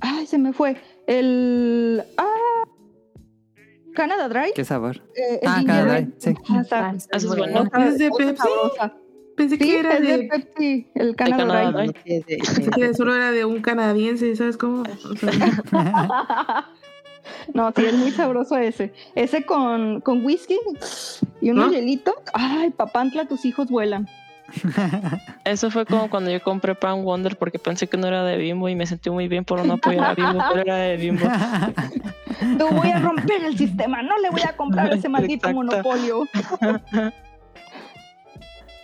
[0.00, 0.76] Ay, se me fue.
[1.06, 2.02] El.
[2.16, 2.26] Ah.
[3.94, 4.52] Canada Dry.
[4.54, 5.02] ¿Qué sabor?
[5.16, 6.00] Eh, Ah, Canada.
[6.00, 6.34] Dry, sí.
[6.70, 6.92] Ah.
[6.96, 7.42] Eso es bueno.
[7.44, 7.60] bueno.
[7.62, 8.48] Otra- ¿Es de Pepsi?
[9.36, 11.86] Pensé Sí, que era es de de, Pepsi, el Canada Canada Dry.
[12.04, 12.42] Dry.
[12.44, 14.82] Sí, que solo era de un canadiense, ¿sabes cómo?
[14.82, 15.30] O sea,
[17.54, 18.92] no, sí, es muy sabroso ese.
[19.14, 20.58] Ese con, con whisky
[21.40, 21.72] y unos ¿No?
[21.72, 22.14] hielitos.
[22.34, 24.08] Ay, papantla, tus hijos vuelan.
[25.44, 28.68] Eso fue como cuando yo compré Pan Wonder porque pensé que no era de Bimbo
[28.68, 31.26] y me sentí muy bien por no apoyar a Bimbo, pero era de Bimbo.
[32.58, 35.54] Tú voy a romper el sistema, no le voy a comprar ese maldito Exacto.
[35.54, 36.26] monopolio.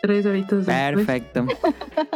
[0.02, 0.66] tres horitos.
[0.66, 1.46] Perfecto.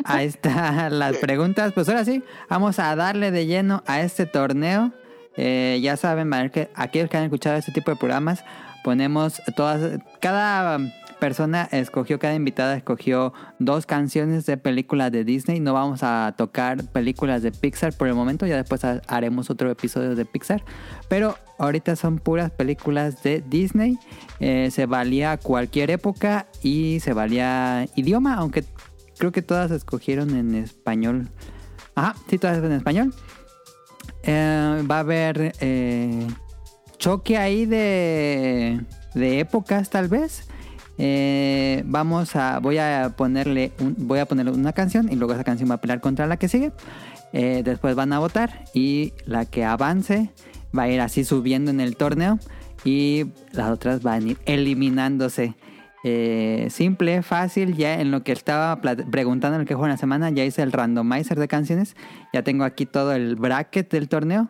[0.05, 1.73] Ahí están las preguntas.
[1.73, 4.93] Pues ahora sí, vamos a darle de lleno a este torneo.
[5.37, 8.45] Eh, ya saben, aquellos que han escuchado este tipo de programas,
[8.83, 10.79] ponemos todas, cada
[11.21, 15.61] persona escogió, cada invitada escogió dos canciones de películas de Disney.
[15.61, 19.71] No vamos a tocar películas de Pixar por el momento, ya después ha- haremos otro
[19.71, 20.65] episodio de Pixar.
[21.09, 23.99] Pero ahorita son puras películas de Disney.
[24.41, 28.65] Eh, se valía cualquier época y se valía idioma, aunque
[29.19, 31.29] creo que todas escogieron en español.
[31.95, 33.15] Ajá, sí, todas en español.
[34.23, 36.27] Eh, va a haber eh,
[36.99, 38.81] choque ahí de,
[39.15, 40.47] de épocas tal vez.
[40.99, 45.45] Eh, vamos a voy a ponerle un- voy a ponerle una canción y luego esa
[45.45, 46.73] canción va a pelear contra la que sigue.
[47.33, 50.31] Eh, después van a votar y la que avance
[50.77, 52.39] va a ir así subiendo en el torneo
[52.85, 55.55] y las otras van a ir eliminándose.
[56.03, 59.97] Eh, simple, fácil, ya en lo que estaba preguntando en el que juego en la
[59.99, 61.95] semana, ya hice el randomizer de canciones,
[62.33, 64.49] ya tengo aquí todo el bracket del torneo.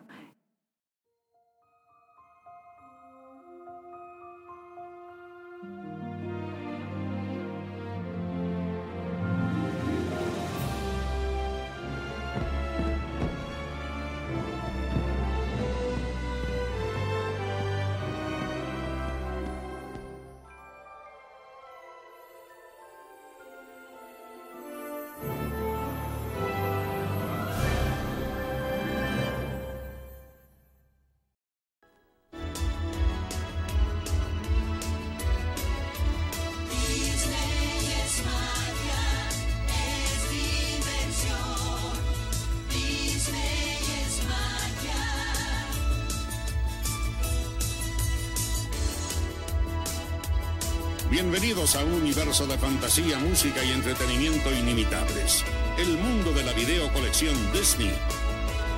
[51.73, 55.45] A un universo de fantasía, música y entretenimiento inimitables.
[55.77, 57.93] El mundo de la video colección Disney.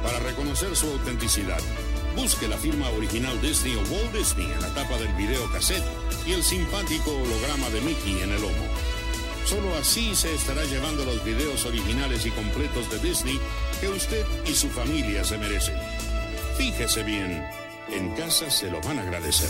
[0.04, 1.60] Para reconocer su autenticidad,
[2.16, 5.84] busque la firma original Disney o Walt Disney en la tapa del video cassette
[6.28, 8.68] y el simpático holograma de Mickey en el lomo.
[9.46, 13.40] Solo así se estará llevando los videos originales y completos de Disney
[13.82, 15.76] que usted y su familia se merecen.
[16.58, 17.44] Fíjese bien,
[17.90, 19.50] en casa se lo van a agradecer.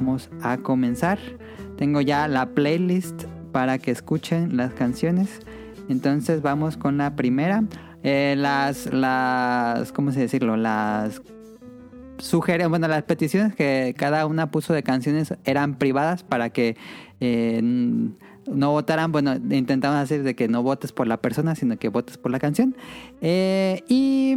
[0.00, 1.18] Vamos a comenzar.
[1.76, 5.40] Tengo ya la playlist para que escuchen las canciones.
[5.90, 7.64] Entonces vamos con la primera.
[8.02, 10.56] Eh, las, las, ¿cómo se decirlo?
[10.56, 11.20] Las
[12.16, 16.76] sugerencias, bueno, las peticiones que cada una puso de canciones eran privadas para que
[17.20, 19.12] eh, no votaran.
[19.12, 22.38] Bueno, intentamos hacer de que no votes por la persona, sino que votes por la
[22.38, 22.74] canción.
[23.20, 24.34] Eh, y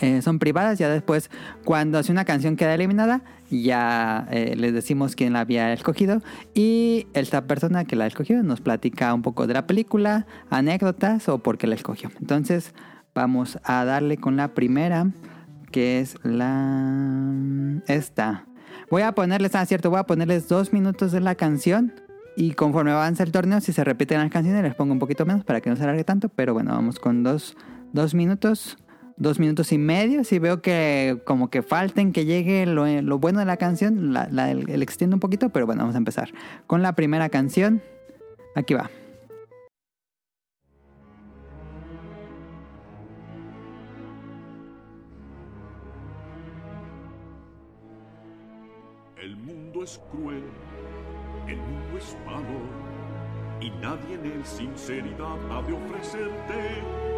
[0.00, 0.78] eh, son privadas.
[0.78, 1.30] Ya después,
[1.64, 6.22] cuando hace una canción queda eliminada, ya eh, les decimos quién la había escogido.
[6.54, 11.38] Y esta persona que la escogió nos platica un poco de la película, anécdotas o
[11.38, 12.10] por qué la escogió.
[12.20, 12.74] Entonces,
[13.14, 15.10] vamos a darle con la primera,
[15.72, 17.82] que es la.
[17.86, 18.46] Esta.
[18.90, 21.92] Voy a ponerles, ah, cierto, voy a ponerles dos minutos de la canción.
[22.36, 25.44] Y conforme avance el torneo, si se repiten las canciones, les pongo un poquito menos
[25.44, 26.28] para que no se alargue tanto.
[26.28, 27.56] Pero bueno, vamos con dos,
[27.92, 28.78] dos minutos
[29.18, 30.24] dos minutos y medio.
[30.24, 34.50] Si veo que como que falten que llegue lo, lo bueno de la canción, la,
[34.50, 36.30] el extiendo un poquito, pero bueno, vamos a empezar
[36.66, 37.82] con la primera canción.
[38.54, 38.90] Aquí va.
[49.20, 50.42] El mundo es cruel,
[51.48, 52.60] el mundo es malo,
[53.60, 57.17] y nadie en él sinceridad ha de ofrecerte.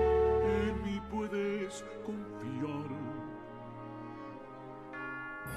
[2.04, 2.90] Confiar.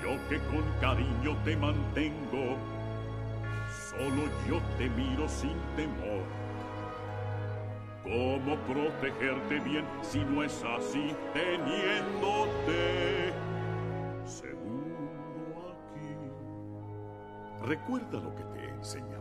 [0.03, 2.55] Yo que con cariño te mantengo,
[3.89, 6.23] solo yo te miro sin temor.
[8.03, 13.33] ¿Cómo protegerte bien si no es así teniéndote?
[14.25, 16.15] Seguro aquí.
[17.65, 19.12] Recuerda lo que te Quasimodo.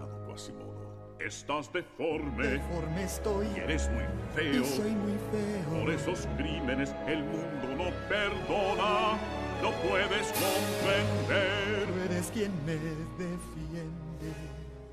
[1.26, 2.46] Estás deforme.
[2.46, 4.04] Deforme estoy Y eres muy
[4.34, 4.62] feo.
[4.62, 5.80] y soy muy feo.
[5.80, 9.18] Por esos crímenes el mundo no perdona.
[9.62, 11.86] No puedes comprender.
[11.86, 14.32] Tú eres quien me defiende.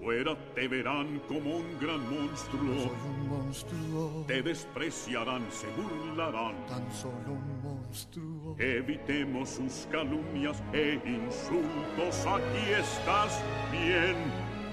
[0.02, 2.76] Fuera te verán como un gran monstruo.
[2.78, 6.56] Soy un monstruo, Te despreciarán, se burlarán.
[6.68, 8.56] tan solo un monstruo.
[8.60, 12.26] Evitemos sus calumnias e insultos.
[12.26, 14.16] Aquí estás bien.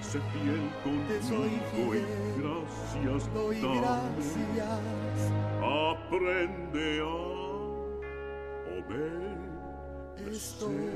[0.07, 0.71] Sé fiel
[1.07, 3.81] Te soy conmigo y fiel, gracias doy dame.
[3.81, 4.81] gracias.
[5.61, 7.03] Aprende a
[8.77, 9.37] obedecer.
[10.31, 10.87] Estoy.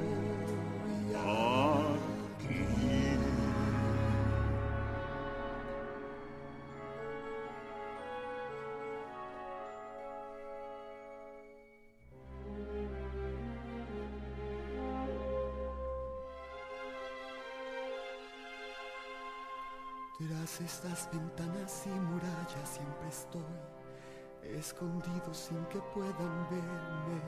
[20.28, 27.22] Tras estas ventanas y murallas siempre estoy escondido sin que puedan verme.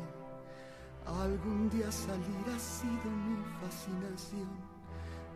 [1.24, 4.48] Algún día salir ha sido mi fascinación,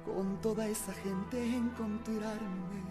[0.06, 2.84] con toda esa gente encontrarme.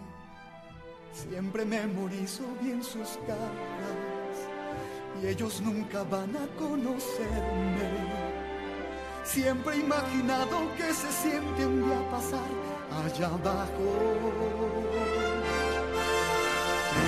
[1.13, 4.37] Siempre memorizo bien sus caras
[5.21, 7.89] y ellos nunca van a conocerme.
[9.23, 13.89] Siempre he imaginado que se siente un día pasar allá abajo.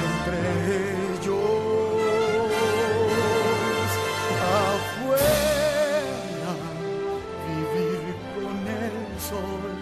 [0.06, 0.40] Entre
[1.16, 1.50] ellos,
[4.62, 6.52] afuera,
[7.48, 9.74] vivir con el sol.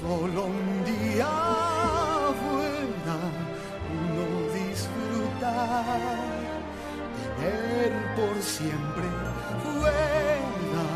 [0.00, 1.28] Solo un día
[2.30, 3.18] afuera,
[3.98, 6.36] uno disfrutar.
[7.38, 9.08] Tener por siempre
[9.62, 10.86] fuera,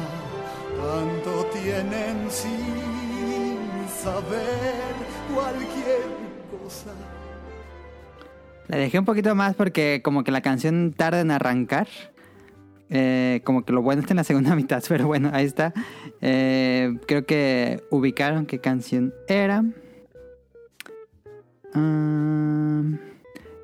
[0.77, 2.90] tanto tienen sin
[4.03, 4.95] saber
[5.35, 6.03] cualquier
[6.51, 6.91] cosa.
[8.69, 11.89] La dejé un poquito más porque como que la canción tarda en arrancar.
[12.93, 15.73] Eh, como que lo bueno está en la segunda mitad, pero bueno, ahí está.
[16.21, 19.65] Eh, creo que ubicaron qué canción era.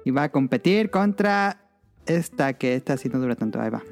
[0.05, 1.61] Y va a competir contra
[2.07, 3.61] esta, que esta sí no dura tanto.
[3.61, 3.83] Ahí va.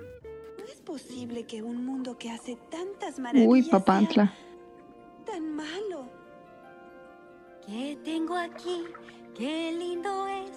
[0.58, 4.26] ¿No es posible que un mundo que hace tantas maravillas Uy, papantla.
[4.26, 6.13] sea tan malo?
[7.66, 8.84] ¿Qué tengo aquí?
[9.34, 10.50] Qué lindo es.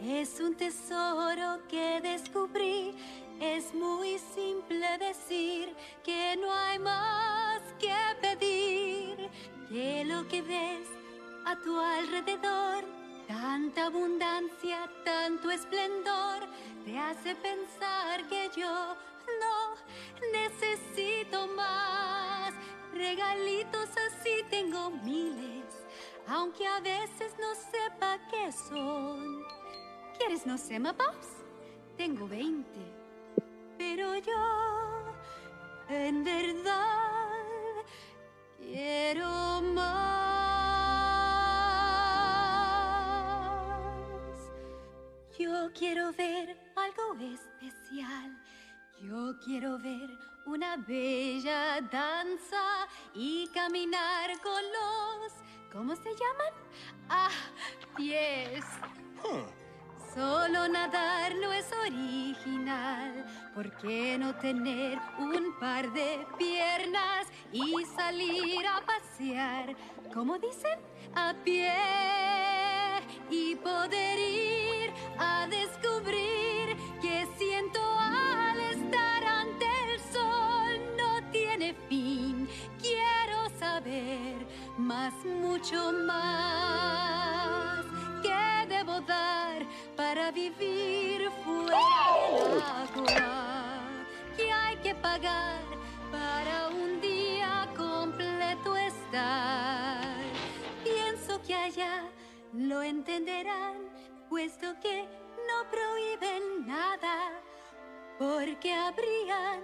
[0.00, 2.94] Es un tesoro que descubrí.
[3.40, 9.28] Es muy simple decir que no hay más que pedir.
[9.68, 10.88] Que lo que ves
[11.44, 12.84] a tu alrededor,
[13.26, 16.46] tanta abundancia, tanto esplendor,
[16.84, 18.96] te hace pensar que yo
[19.40, 19.74] no
[20.32, 22.54] necesito más.
[22.92, 25.63] Regalitos así tengo miles,
[26.28, 29.44] aunque a veces no sepa qué son.
[30.16, 31.28] ¿Quieres no sé, Pops?
[31.96, 32.68] Tengo 20.
[33.78, 35.14] Pero yo,
[35.88, 37.30] en verdad,
[38.58, 40.04] quiero más.
[45.38, 48.40] Yo quiero ver algo especial.
[49.02, 50.08] Yo quiero ver
[50.46, 55.43] una bella danza y caminar con los...
[55.74, 56.52] ¿Cómo se llaman?
[57.08, 57.30] Ah,
[57.96, 58.64] pies.
[60.14, 63.26] Solo nadar no es original.
[63.52, 69.74] ¿Por qué no tener un par de piernas y salir a pasear?
[70.14, 70.78] ¿Cómo dicen?
[71.16, 71.72] A pie
[73.28, 82.48] y poder ir a descubrir que siento al estar ante el sol no tiene fin.
[82.80, 84.33] Quiero saber
[84.84, 87.84] más, mucho más.
[88.22, 89.62] ¿Qué debo dar
[89.96, 91.78] para vivir fuera
[92.36, 93.78] del agua?
[94.36, 95.62] ¿Qué hay que pagar
[96.12, 100.22] para un día completo estar?
[100.82, 102.02] Pienso que allá
[102.52, 103.76] lo entenderán,
[104.28, 105.06] puesto que
[105.48, 107.40] no prohíben nada,
[108.18, 109.62] porque habrían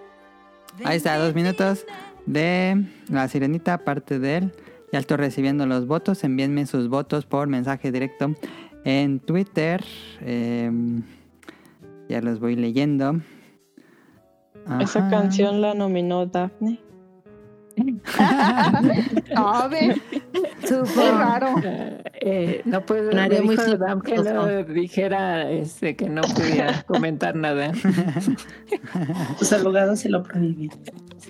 [0.85, 1.85] Ahí está, dos minutos
[2.27, 4.53] de la sirenita, parte de él.
[4.93, 6.25] Ya estoy recibiendo los votos.
[6.25, 8.35] Envíenme sus votos por mensaje directo
[8.85, 9.85] en Twitter.
[10.21, 10.71] Eh,
[12.09, 13.21] ya los voy leyendo.
[14.81, 16.81] Esa canción la nominó Daphne.
[19.37, 20.01] A ver,
[20.63, 21.55] qué raro.
[22.21, 23.57] Eh, no puedo muy
[24.05, 27.73] que no dijera este, que no podía comentar nada.
[29.39, 30.71] Tus abogados se lo prohíben.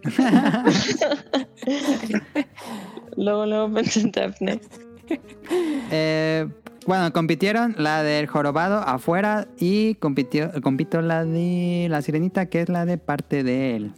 [3.21, 4.61] Luego, luego pensé en Daphne.
[5.93, 6.49] Eh,
[6.87, 12.69] bueno, compitieron la del jorobado afuera y compitió, compitió la de la sirenita, que es
[12.69, 13.93] la de parte de él.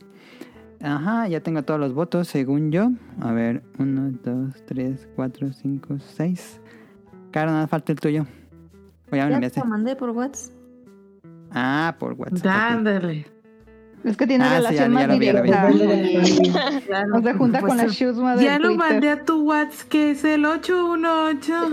[0.83, 2.91] Ajá, ya tengo todos los votos según yo.
[3.21, 6.61] A ver, 1, 2, 3, 4, 5, 6.
[7.31, 8.27] Caro, nada falta el tuyo.
[9.13, 10.55] Ya me lo Ya lo mandé por WhatsApp.
[11.53, 12.43] Ah, por WhatsApp.
[12.43, 13.27] Dándole.
[14.05, 15.71] Es que tiene Ah, sí, relación ya- más ya ya directa.
[16.87, 17.19] Claro.
[17.19, 18.91] O se junta Pues con la el- Shuzma de Ya lo Twitter.
[18.91, 21.71] mandé a tu WhatsApp, que es el 818.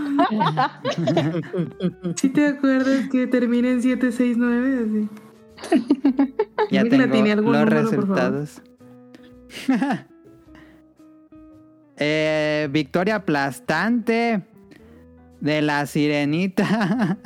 [2.15, 5.07] ¿Sí te acuerdas que termina en 769?
[5.65, 6.33] Así.
[6.71, 8.41] Ya tengo tiene algún los número, por favor.
[8.41, 8.61] resultados.
[12.01, 14.41] Eh, victoria aplastante
[15.41, 17.17] de la sirenita.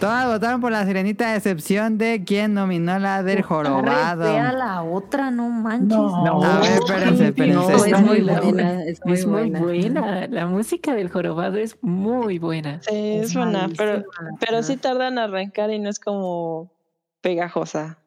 [0.00, 4.22] Todas votaron por la sirenita a excepción de quien nominó la del jorobado.
[4.32, 5.88] Vea la otra, no manches.
[5.90, 6.42] No.
[6.42, 7.72] A ver, espérense, espérense.
[7.72, 8.84] No, Es muy buena.
[8.84, 9.60] es muy Es muy buena.
[9.60, 10.26] buena.
[10.28, 12.80] La música del jorobado es muy buena.
[12.82, 14.04] Sí, es Es buena, pero,
[14.40, 16.72] pero sí tardan en arrancar y no es como
[17.20, 17.98] pegajosa.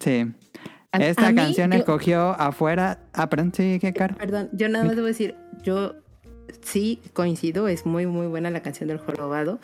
[0.00, 0.32] Sí.
[0.92, 2.98] Esta a mí, canción yo- escogió afuera.
[3.14, 4.14] Ah, perdón, sí, qué caro.
[4.16, 5.94] Perdón, yo nada más debo decir, yo
[6.62, 9.58] sí coincido, es muy muy buena la canción del jorobado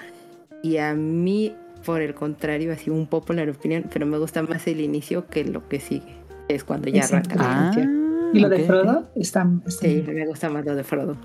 [0.62, 1.54] y a mí
[1.84, 5.68] por el contrario, así un popular opinión, pero me gusta más el inicio que lo
[5.68, 6.14] que sigue,
[6.48, 8.30] es cuando ya arranca la Ah, canción.
[8.32, 9.10] ¿Y lo de Frodo?
[9.16, 10.14] Está, está Sí, bien.
[10.14, 11.16] me gusta más lo de Frodo.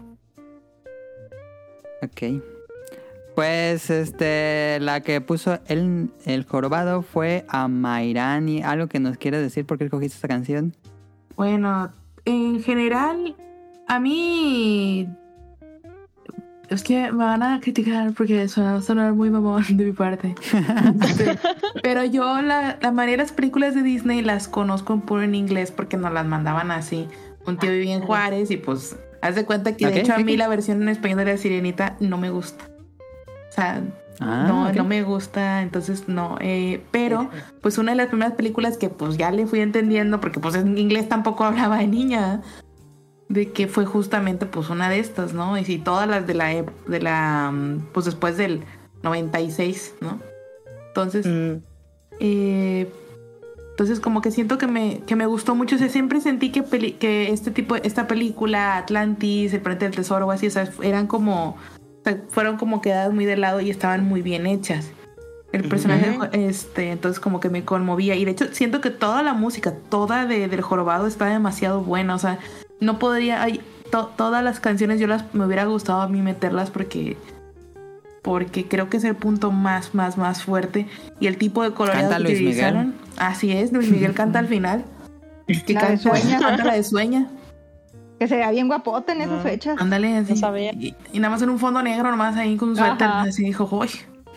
[2.01, 2.41] Ok.
[3.35, 8.63] Pues este, la que puso el, el jorobado fue a Mairani.
[8.63, 10.73] ¿Algo que nos quiere decir por qué escogiste esta canción?
[11.35, 11.93] Bueno,
[12.25, 13.35] en general,
[13.87, 15.07] a mí.
[16.69, 19.91] Es que me van a criticar porque eso va a sonar muy mamón de mi
[19.93, 20.35] parte.
[21.83, 25.71] Pero yo la, la mayoría de las películas de Disney las conozco puro en inglés
[25.71, 27.07] porque nos las mandaban así.
[27.45, 30.35] Un tío vivía en Juárez y pues haz de cuenta que de hecho a mí
[30.35, 32.65] la versión en español de la sirenita no me gusta.
[33.49, 33.81] O sea,
[34.19, 36.37] Ah, no, no me gusta, entonces no.
[36.41, 37.29] eh, pero,
[37.61, 40.75] pues una de las primeras películas que pues ya le fui entendiendo, porque pues en
[40.75, 42.41] inglés tampoco hablaba de niña,
[43.29, 45.57] de que fue justamente pues una de estas, ¿no?
[45.57, 46.47] Y si todas las de la,
[46.87, 48.61] de la, mm, pues después del
[49.03, 50.19] 96, ¿no?
[50.89, 51.57] Entonces, Mm,
[52.19, 52.91] eh,
[53.71, 56.63] entonces como que siento que me, que me gustó mucho, o sea, siempre sentí que,
[56.63, 60.67] peli- que este tipo, esta película, Atlantis, El Planeta del Tesoro o así, o sea,
[60.81, 64.89] eran como, o sea, fueron como quedadas muy de lado y estaban muy bien hechas.
[65.53, 68.15] El personaje, este, entonces como que me conmovía.
[68.15, 72.15] Y de hecho siento que toda la música, toda de, del jorobado está demasiado buena.
[72.15, 72.37] O sea,
[72.79, 73.61] no podría, hay,
[73.91, 77.17] to- todas las canciones yo las me hubiera gustado a mí meterlas porque
[78.21, 80.85] porque creo que es el punto más, más, más fuerte.
[81.19, 82.47] Y el tipo de Canta que Luis Miguel.
[82.47, 82.95] utilizaron.
[83.17, 84.83] Así es, Luis Miguel canta al final.
[85.47, 86.39] Que La de canta, Sueña.
[86.41, 87.27] canta la de sueña.
[88.19, 89.79] Que se vea bien guapote en esas fechas.
[89.79, 90.33] Ándale, así.
[90.33, 90.73] No sabía.
[90.73, 93.07] Y, y nada más en un fondo negro, nomás ahí con un suéter.
[93.07, 93.21] Ajá.
[93.21, 93.89] Así dijo, uy,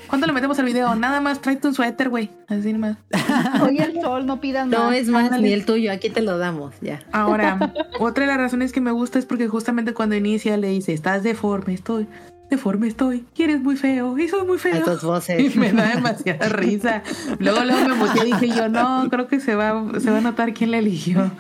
[0.09, 0.95] ¿cuánto le metemos al video?
[0.95, 2.31] Nada más, tráete un suéter, güey.
[2.49, 2.97] Así nomás.
[3.63, 4.97] Hoy el sol, no pidas No más.
[4.97, 5.49] es más ándale.
[5.49, 7.01] ni el tuyo, aquí te lo damos, ya.
[7.13, 10.93] Ahora, otra de las razones que me gusta es porque justamente cuando inicia le dice,
[10.93, 12.07] estás deforme, estoy,
[12.51, 14.75] deforme estoy, y eres muy feo, y soy muy feo.
[14.75, 15.57] Estas Y voces.
[15.57, 17.03] me da demasiada risa.
[17.39, 20.23] Luego, luego me emocioné y dije yo, no, creo que se va, se va a
[20.23, 21.31] notar quién la eligió.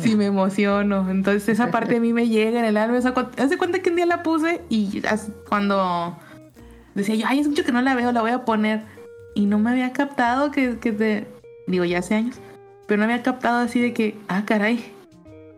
[0.00, 1.08] Sí, me emociono.
[1.10, 2.98] Entonces esa parte a mí me llega en el alma.
[2.98, 5.02] O sea, cu- haz de cuenta que un día la puse y
[5.48, 6.16] cuando
[6.96, 8.82] decía yo, ay, es mucho que no la veo, la voy a poner.
[9.34, 11.26] Y no me había captado que, que te...
[11.66, 12.36] Digo, ya hace años.
[12.86, 14.84] Pero no había captado así de que, ah, caray,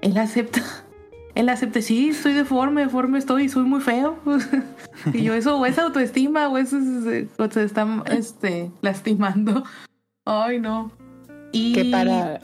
[0.03, 0.61] él acepta.
[1.35, 4.19] Él acepta, sí, soy deforme, deforme estoy, soy muy feo.
[5.13, 9.63] y yo, eso o es autoestima o eso es, o se está este, lastimando.
[10.25, 10.91] Ay, no.
[11.53, 12.41] Y Que para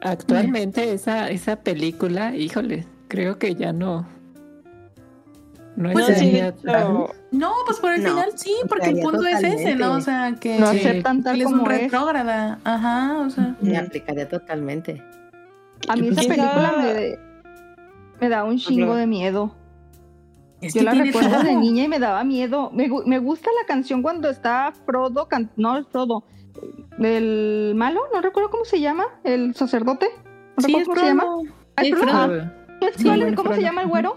[0.00, 4.06] actualmente esa, esa película, híjole, creo que ya no.
[5.76, 9.00] No Pues No, sí, de hecho, No, pues por el No, final sí, porque el
[9.00, 9.92] punto es ese, ¿no?
[9.94, 11.80] O sea, que No aceptan tal él es como un es.
[11.82, 12.58] retrógrada.
[12.64, 13.54] Ajá, o sea.
[13.60, 15.02] Me aplicaría totalmente.
[15.88, 17.18] A mí esa película me,
[18.20, 19.54] me da un chingo de miedo.
[20.60, 22.70] Es Yo la recuerdo de niña y me daba miedo.
[22.72, 26.24] Me, gu- me gusta la canción cuando está Frodo, can- no el Frodo,
[26.98, 30.08] el malo, no recuerdo cómo se llama, el sacerdote.
[30.56, 31.24] No Sí, recuerdo es cómo se llama.
[31.76, 32.06] ¿es Sí, Frodo?
[32.24, 32.42] Frodo.
[32.42, 34.16] Ah, ¿es Sí, cuál- bueno, ¿Cómo se llama el güero?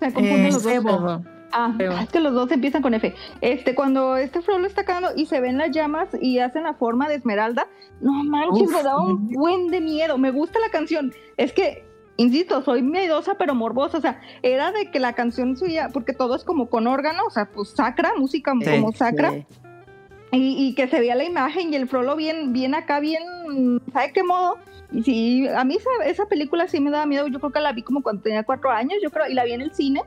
[0.00, 0.72] Se confunden Eh, los dos.
[0.72, 1.22] Sebo.
[1.52, 3.14] Ah, es que los dos empiezan con F.
[3.40, 6.74] Este, cuando este Frodo lo está cagando y se ven las llamas y hacen la
[6.74, 7.68] forma de esmeralda,
[8.00, 8.72] no manches, Uf.
[8.72, 10.16] me da un buen de miedo.
[10.16, 11.12] Me gusta la canción.
[11.36, 11.84] Es que,
[12.16, 13.98] insisto, soy miedosa pero morbosa.
[13.98, 17.30] O sea, era de que la canción suya, porque todo es como con órgano, o
[17.30, 19.32] sea, pues sacra, música Sí, como sacra.
[19.32, 19.46] Sí.
[20.32, 23.22] Y, y que se veía la imagen y el Frollo bien, bien acá, bien,
[23.92, 24.56] ¿sabe qué modo?
[24.90, 27.26] Y sí, a mí esa, esa película sí me daba miedo.
[27.28, 29.52] Yo creo que la vi como cuando tenía cuatro años, yo creo, y la vi
[29.52, 30.02] en el cine.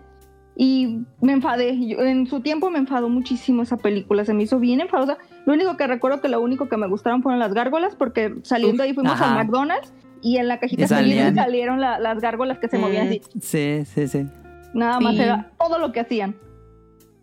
[0.57, 1.77] Y me enfadé.
[1.85, 4.23] Yo- en su tiempo me enfadó muchísimo esa película.
[4.25, 5.17] Se me hizo bien enfadosa.
[5.45, 8.83] Lo único que recuerdo que lo único que me gustaron fueron las gárgolas, porque saliendo
[8.83, 9.31] ahí fuimos Ajá.
[9.37, 13.21] al McDonald's y en la cajita salieron la- las gárgolas que se movían así.
[13.41, 14.25] Sí, sí, sí.
[14.73, 16.35] Nada más era todo lo que hacían.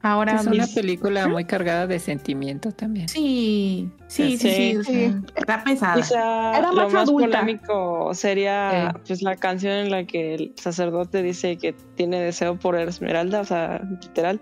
[0.05, 3.09] Ahora Es una mis- película muy cargada de sentimientos también.
[3.09, 4.79] Sí, sí, sí, sí.
[4.85, 5.15] Sí.
[5.37, 5.95] Está pesada.
[5.95, 7.41] Quizá Era lo más más adulta.
[7.41, 12.77] polémico sería pues la canción en la que el sacerdote dice que tiene deseo por
[12.77, 14.41] Esmeralda, o sea, literal.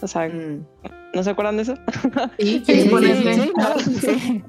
[0.00, 0.66] O sea, Mm.
[1.14, 1.74] ¿no se acuerdan de eso?
[2.38, 4.42] Sí, Sí, sí, sí, ponerle- sí, claro, sí.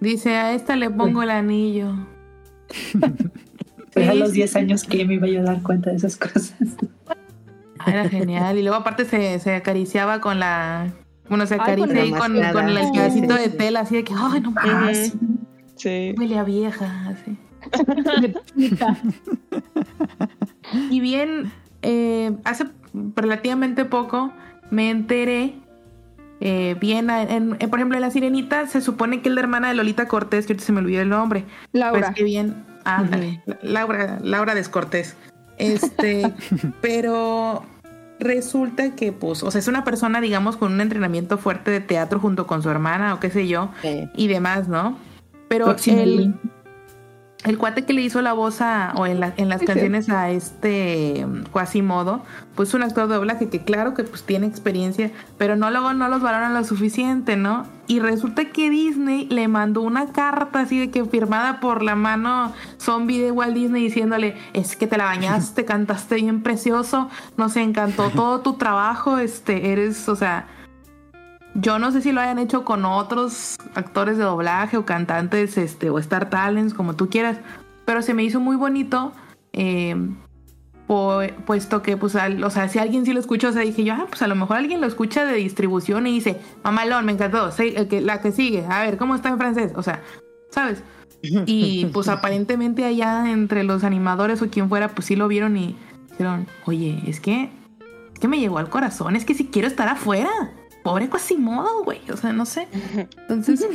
[0.00, 1.94] Dice, a esta le pongo el anillo.
[3.92, 4.58] Fue a los sí, 10 sí.
[4.58, 6.54] años que me iba yo a dar cuenta de esas cosas.
[7.86, 8.58] Ah, era genial.
[8.58, 10.88] Y luego aparte se, se acariciaba con la...
[11.28, 14.40] Bueno, se Ay, acaricia con con, el pedacito sí, de tela, así de que, ay,
[14.40, 15.14] no mames,
[15.76, 16.14] sí.
[16.18, 17.38] Huele a vieja, así.
[20.90, 21.50] Y bien,
[21.82, 22.66] eh, hace
[23.16, 24.32] relativamente poco
[24.70, 25.54] me enteré,
[26.40, 29.68] eh, bien, en, en- por ejemplo, en La Sirenita se supone que es la hermana
[29.68, 31.44] de Lolita Cortés, que ahorita se me olvidó el nombre.
[31.72, 32.00] Laura.
[32.00, 35.16] Pues que bien, ándale, Laura, Laura Descortés.
[35.60, 36.32] Este,
[36.80, 37.62] pero
[38.18, 42.18] resulta que, pues, o sea, es una persona, digamos, con un entrenamiento fuerte de teatro
[42.20, 44.08] junto con su hermana o qué sé yo, Sí.
[44.14, 44.96] y demás, ¿no?
[45.48, 46.02] Pero Próximo
[47.44, 50.30] el, cuate que le hizo la voz a, o en, la- en las canciones a
[50.30, 52.22] este mm, Quasimodo,
[52.54, 56.08] pues un actor de doblaje que claro que pues tiene experiencia, pero no luego no
[56.08, 57.66] los valoran lo suficiente, ¿no?
[57.86, 62.52] Y resulta que Disney le mandó una carta así de que firmada por la mano
[62.78, 68.10] zombie de Walt Disney diciéndole, es que te la bañaste, cantaste bien precioso, nos encantó
[68.10, 70.46] todo tu trabajo, este, eres, o sea,
[71.54, 75.90] yo no sé si lo hayan hecho con otros actores de doblaje o cantantes, este,
[75.90, 77.38] o Star Talents, como tú quieras,
[77.84, 79.12] pero se me hizo muy bonito,
[79.52, 79.96] eh,
[80.86, 83.84] po- puesto que, pues, al- o sea, si alguien sí lo escuchó, o sea, dije
[83.84, 87.12] yo, ah, pues a lo mejor alguien lo escucha de distribución y dice, mamalón, me
[87.12, 89.72] encantó, sí, el que, la que sigue, a ver, ¿cómo está en francés?
[89.76, 90.02] O sea,
[90.50, 90.82] ¿sabes?
[91.46, 95.76] Y pues aparentemente allá entre los animadores o quien fuera, pues sí lo vieron y
[96.10, 97.50] dijeron, oye, es que,
[98.14, 100.30] es que me llegó al corazón, es que si quiero estar afuera.
[100.82, 102.00] Pobre Quasimodo, güey.
[102.12, 102.68] O sea, no sé.
[103.28, 103.66] Entonces,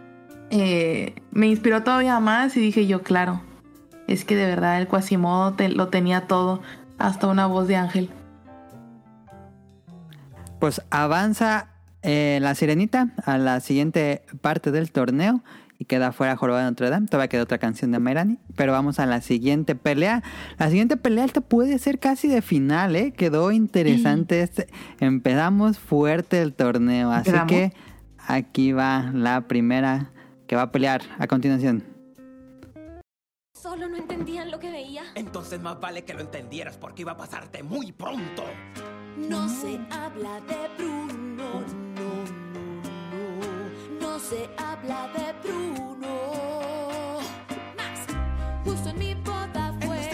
[0.50, 3.42] eh, me inspiró todavía más y dije yo, claro,
[4.06, 6.60] es que de verdad el Quasimodo te- lo tenía todo,
[6.98, 8.10] hasta una voz de ángel.
[10.58, 11.68] Pues avanza
[12.02, 15.42] eh, la sirenita a la siguiente parte del torneo
[15.82, 17.08] y queda fuera Joroba de Notre Dame.
[17.08, 20.22] Todavía queda otra canción de Mayrani, pero vamos a la siguiente pelea.
[20.56, 23.12] La siguiente pelea esta puede ser casi de final, ¿eh?
[23.12, 24.42] Quedó interesante.
[24.42, 24.68] Este.
[25.00, 27.50] Empezamos fuerte el torneo, así ¿Empezamos?
[27.50, 27.72] que
[28.28, 30.12] aquí va la primera
[30.46, 31.82] que va a pelear a continuación.
[33.52, 35.02] Solo no entendían lo que veía.
[35.16, 38.44] Entonces más vale que lo entendieras porque iba a pasarte muy pronto.
[39.16, 41.64] No se habla de Bruno,
[41.96, 42.21] no,
[44.02, 47.18] no, se habla de Bruno.
[47.76, 48.00] Max,
[48.64, 50.10] justo en mi boda fue.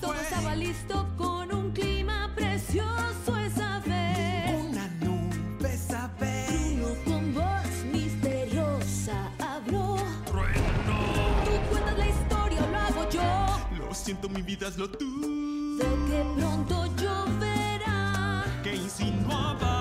[0.00, 4.64] Todo estaba listo con un clima precioso esa vez.
[4.68, 6.46] Una nube sabe.
[6.48, 9.96] Bruno con voz misteriosa habló.
[10.26, 13.86] Tú cuentas la historia o lo hago yo.
[13.86, 18.44] Lo siento, mi vida es lo tú De que pronto lloverá.
[18.62, 19.77] que insinuaba.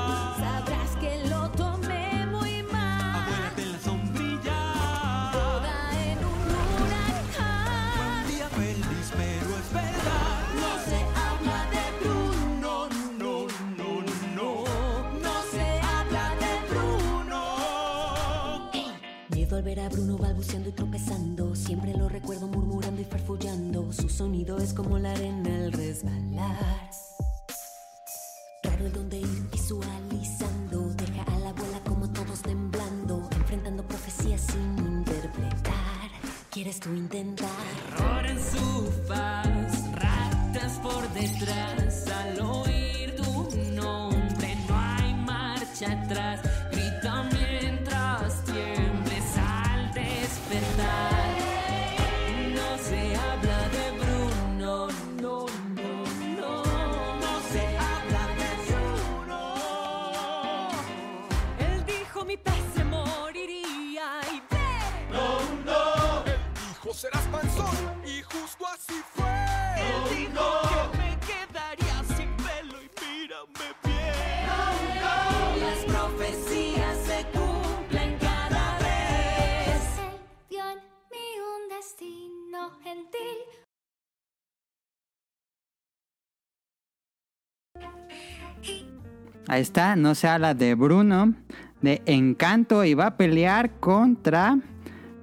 [89.58, 91.34] Ahí está, no se habla de Bruno,
[91.82, 94.56] de Encanto y va a pelear contra...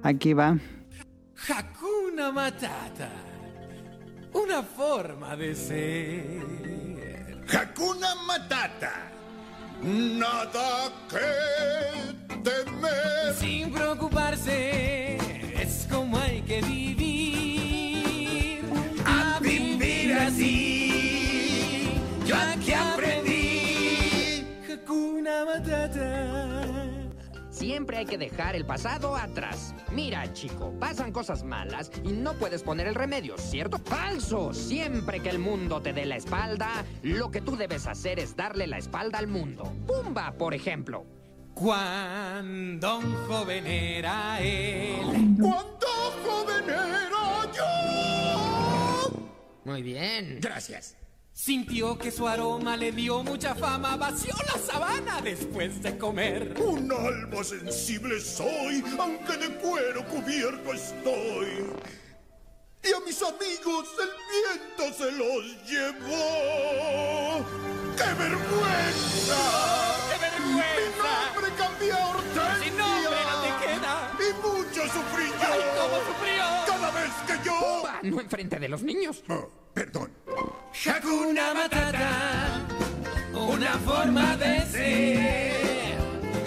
[0.03, 0.57] Aquí va.
[1.47, 3.11] Hakuna Matata.
[4.33, 7.45] Una forma de ser.
[7.47, 8.91] Hakuna Matata.
[9.81, 13.33] nada que temer.
[13.39, 15.15] Sin preocuparse,
[15.61, 17.04] es como hay que vivir.
[27.75, 29.75] Siempre hay que dejar el pasado atrás.
[29.91, 33.79] Mira, chico, pasan cosas malas y no puedes poner el remedio, ¿cierto?
[33.79, 34.53] ¡Falso!
[34.53, 38.65] Siempre que el mundo te dé la espalda, lo que tú debes hacer es darle
[38.65, 39.73] la espalda al mundo.
[39.85, 41.05] ¡Pumba, por ejemplo!
[41.53, 45.35] Cuando un joven era él.
[45.37, 45.87] Cuando
[46.25, 49.11] joven era yo.
[49.65, 50.37] Muy bien.
[50.39, 50.95] Gracias.
[51.35, 56.55] Sintió que su aroma le dio mucha fama, vació la sabana después de comer.
[56.61, 61.73] Un alma sensible soy, aunque de cuero cubierto estoy.
[62.81, 67.45] Y a mis amigos el viento se los llevó.
[67.97, 69.41] ¡Qué vergüenza!
[70.07, 71.11] ¡Qué vergüenza!
[71.19, 72.63] Mi nombre cambió a Hortensia.
[72.63, 73.93] Sin nombre no te queda.
[74.19, 75.47] Y mucho sufrí yo.
[75.51, 76.43] ¡Ay, cómo sufrió!
[76.65, 77.59] Cada vez que yo...
[77.59, 77.99] ¡Pumba!
[78.03, 79.21] No enfrente de los niños.
[79.27, 80.09] Oh, perdón.
[80.85, 82.09] Hakuna Matata,
[83.33, 85.97] una forma de ser.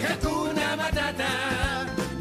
[0.08, 1.32] Hakuna Matata,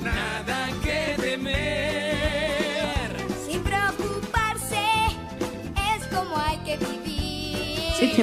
[0.04, 3.10] nada que temer.
[3.48, 4.84] Sin preocuparse,
[5.96, 7.94] es como hay que vivir.
[7.98, 8.14] Sí,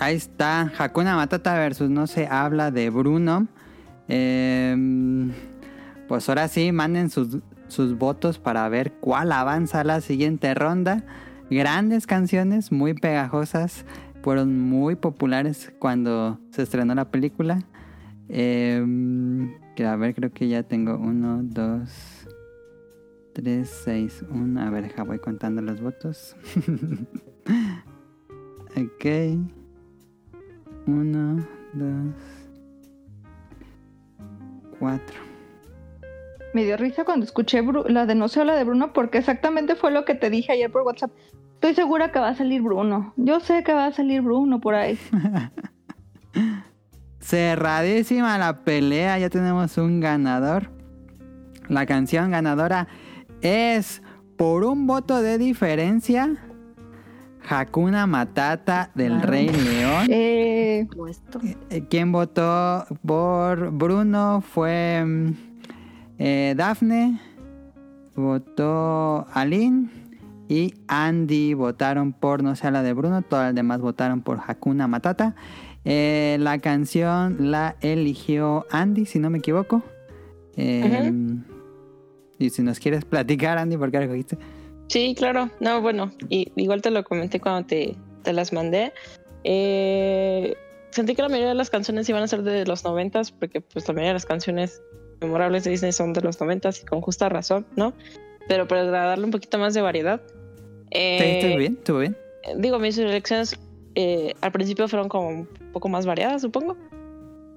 [0.00, 3.48] Ahí está, Hakuna Matata versus No se habla de Bruno.
[4.08, 4.74] Eh,
[6.08, 7.36] pues ahora sí, manden sus,
[7.68, 11.04] sus votos para ver cuál avanza a la siguiente ronda.
[11.50, 13.84] Grandes canciones, muy pegajosas,
[14.22, 17.58] fueron muy populares cuando se estrenó la película.
[18.26, 22.26] Que a ver, creo que ya tengo uno, dos,
[23.34, 24.62] tres, seis, uno.
[24.62, 26.36] A ver, voy contando los votos.
[28.76, 29.59] ok.
[30.86, 32.14] Uno, dos,
[34.78, 35.16] cuatro.
[36.52, 39.76] Me dio risa cuando escuché Bru- la de No se habla de Bruno porque exactamente
[39.76, 41.12] fue lo que te dije ayer por WhatsApp.
[41.54, 43.12] Estoy segura que va a salir Bruno.
[43.16, 44.98] Yo sé que va a salir Bruno por ahí.
[47.20, 50.70] Cerradísima la pelea, ya tenemos un ganador.
[51.68, 52.88] La canción ganadora
[53.42, 54.02] es
[54.36, 56.36] por un voto de diferencia.
[57.48, 60.06] Hakuna Matata del Rey León.
[60.10, 60.86] Eh,
[61.70, 65.32] Eh, Quien votó por Bruno fue mm,
[66.18, 67.20] eh, Dafne,
[68.14, 69.88] votó Aline
[70.48, 74.86] y Andy votaron por No se habla de Bruno, todas las demás votaron por Hakuna
[74.88, 75.34] Matata.
[75.84, 79.82] Eh, la canción la eligió Andy, si no me equivoco.
[80.56, 81.12] Eh,
[82.38, 84.36] Y si nos quieres platicar, Andy, ¿por qué la?
[84.90, 85.48] Sí, claro.
[85.60, 88.92] No, bueno, y, igual te lo comenté cuando te, te las mandé.
[89.44, 90.56] Eh,
[90.90, 93.86] sentí que la mayoría de las canciones iban a ser de los noventas, porque pues
[93.86, 94.82] la mayoría de las canciones
[95.20, 97.92] memorables de Disney son de los noventas y con justa razón, ¿no?
[98.48, 100.20] Pero para darle un poquito más de variedad.
[100.90, 101.76] eh, ¿Estuvo bien?
[101.78, 102.16] ¿Estuvo bien?
[102.56, 103.60] digo, mis elecciones
[103.94, 106.76] eh, al principio fueron como un poco más variadas, supongo.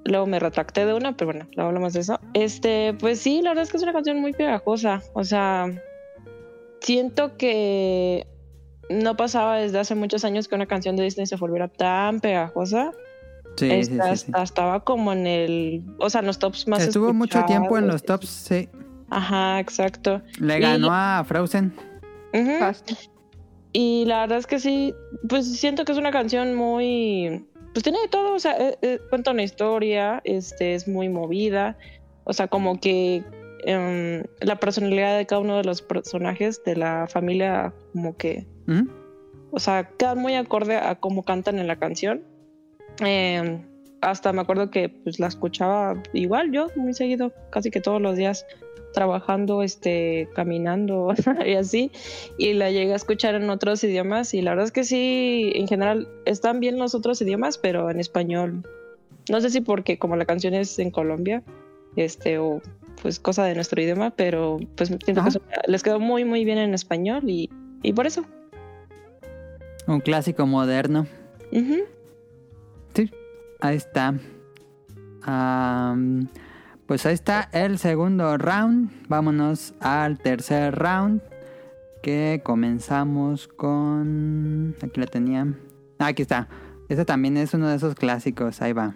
[0.06, 2.20] Luego me retracté de una, pero bueno, luego hablamos de eso.
[2.36, 5.02] Este, pues sí, la verdad es que es una canción muy pegajosa.
[5.14, 5.72] O sea,
[6.84, 8.28] siento que
[8.90, 12.92] no pasaba desde hace muchos años que una canción de Disney se volviera tan pegajosa.
[13.58, 14.26] Sí, sí, Esta- sí, sí.
[14.28, 17.88] esta Estaba como en el, o sea, en los tops más Estuvo mucho tiempo en
[17.88, 18.70] los tops, sí.
[19.10, 20.22] Ajá, exacto.
[20.40, 21.74] Le Y- ganó a Frozen.
[22.34, 22.98] Ujú.
[23.74, 24.94] Y la verdad es que sí,
[25.30, 29.00] pues siento que es una canción muy, pues tiene de todo, o sea, eh, eh,
[29.10, 31.78] cuenta una historia, este, es muy movida,
[32.24, 33.24] o sea, como que
[33.66, 38.90] em, la personalidad de cada uno de los personajes de la familia, como que, Ujú.
[39.52, 42.24] o sea, queda muy acorde a cómo cantan en la canción.
[43.00, 43.64] Em,
[44.02, 48.18] hasta me acuerdo que pues la escuchaba igual yo muy seguido, casi que todos los
[48.18, 48.46] días
[48.94, 51.14] trabajando, este, caminando
[51.46, 51.92] y así,
[52.38, 55.68] y la llegué a escuchar en otros idiomas y la verdad es que sí, en
[55.68, 58.64] general están bien los otros idiomas, pero en español.
[59.30, 61.44] No sé si porque como la canción es en Colombia,
[61.96, 62.62] este, o
[63.02, 66.58] pues cosa de nuestro idioma, pero pues siento que es- les quedó muy muy bien
[66.58, 67.50] en español y,
[67.82, 68.24] y por eso.
[69.88, 71.06] Un clásico moderno.
[71.52, 71.80] Ujú.
[72.96, 73.12] Sí,
[73.60, 74.14] ahí está.
[76.86, 78.92] Pues ahí está el segundo round.
[79.08, 81.22] Vámonos al tercer round.
[82.02, 84.76] Que comenzamos con.
[84.82, 85.48] Aquí la tenía.
[86.00, 86.50] Ah, aquí está.
[86.90, 88.62] Este también es uno de esos clásicos.
[88.62, 88.96] Ahí va.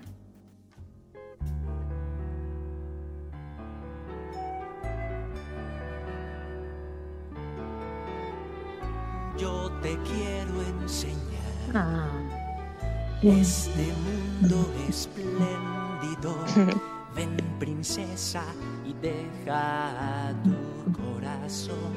[13.21, 16.36] Este mundo espléndido.
[17.15, 18.43] Ven, princesa,
[18.86, 20.55] y deja a tu
[20.91, 21.93] corazón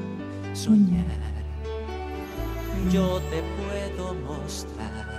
[0.53, 1.07] soñar.
[2.91, 5.11] Yo te puedo mostrar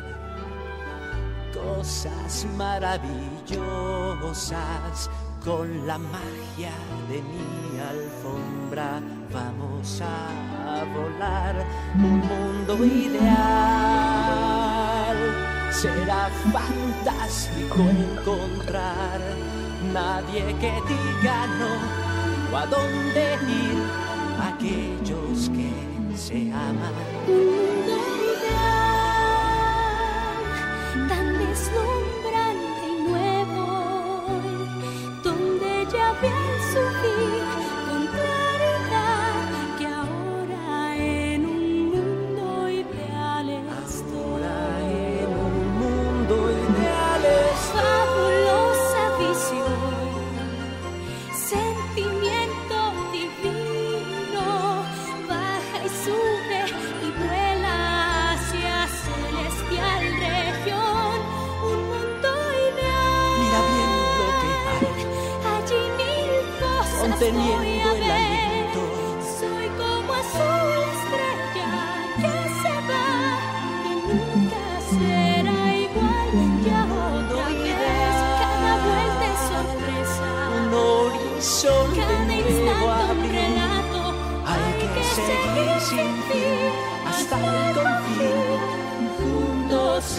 [1.53, 5.09] cosas maravillosas
[5.43, 6.71] con la magia
[7.09, 9.01] de mi alfombra.
[9.31, 11.65] Vamos a volar
[11.95, 13.31] un mundo ideal.
[15.71, 19.19] Será fantástico encontrar
[19.93, 21.73] nadie que diga no
[22.51, 23.79] o a dónde ir
[24.49, 25.71] aquellos que
[26.15, 26.95] se aman.
[31.07, 32.20] tan deslumbrante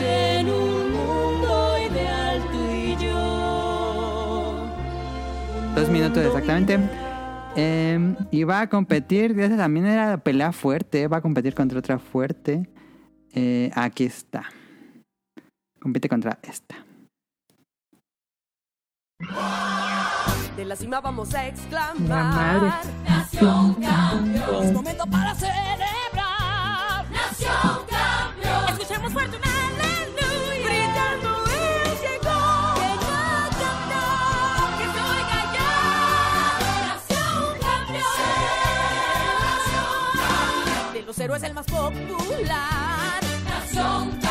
[0.02, 4.66] en un mundo ideal tú y yo.
[5.74, 6.78] Dos minutos exactamente.
[7.54, 11.78] Eh, y va a competir, esa también era la pelea fuerte, va a competir contra
[11.78, 12.68] otra fuerte.
[13.34, 14.44] Eh, aquí está.
[15.80, 16.76] Compite contra esta.
[20.56, 22.82] De la cima vamos a exclamar.
[23.04, 24.64] Nación campeón.
[24.64, 27.10] Es momento para celebrar.
[27.10, 28.68] Nación campeón.
[28.68, 29.61] Escuchemos fuerte un
[41.22, 43.20] los héroes el más popular.
[43.44, 44.21] Nación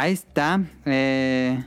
[0.00, 0.62] Ahí está.
[0.86, 1.62] Eh,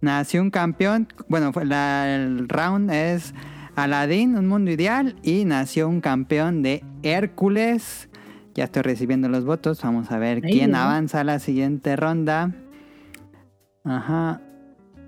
[0.00, 1.06] nació un campeón.
[1.28, 3.32] Bueno, la- el round es
[3.76, 5.14] Aladdin, un mundo ideal.
[5.22, 8.08] Y nació un campeón de Hércules.
[8.56, 9.80] Ya estoy recibiendo los votos.
[9.82, 12.52] Vamos a ver quién avanza a la siguiente ronda.
[13.84, 14.40] Ajá.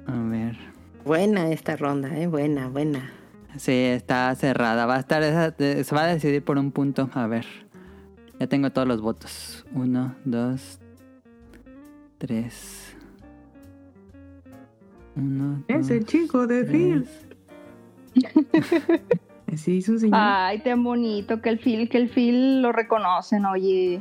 [0.07, 0.57] A ver.
[1.05, 2.29] Buena esta ronda, ¿eh?
[2.29, 3.11] Buena, buena.
[3.57, 4.87] Sí, está cerrada.
[4.87, 5.23] Va a estar
[5.59, 7.11] se va a decidir por un punto.
[7.15, 7.47] A ver.
[8.39, 9.67] Ya tengo todos los votos.
[9.75, 10.80] Uno, dos,
[12.21, 12.95] tres.
[15.17, 17.09] Uno, Ese dos, chico de Phil.
[19.57, 20.17] Sí, es un señor.
[20.23, 24.01] Ay, tan bonito que el Phil, que el Phil lo reconocen, oye.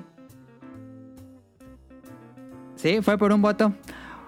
[2.76, 3.74] Sí, fue por un voto.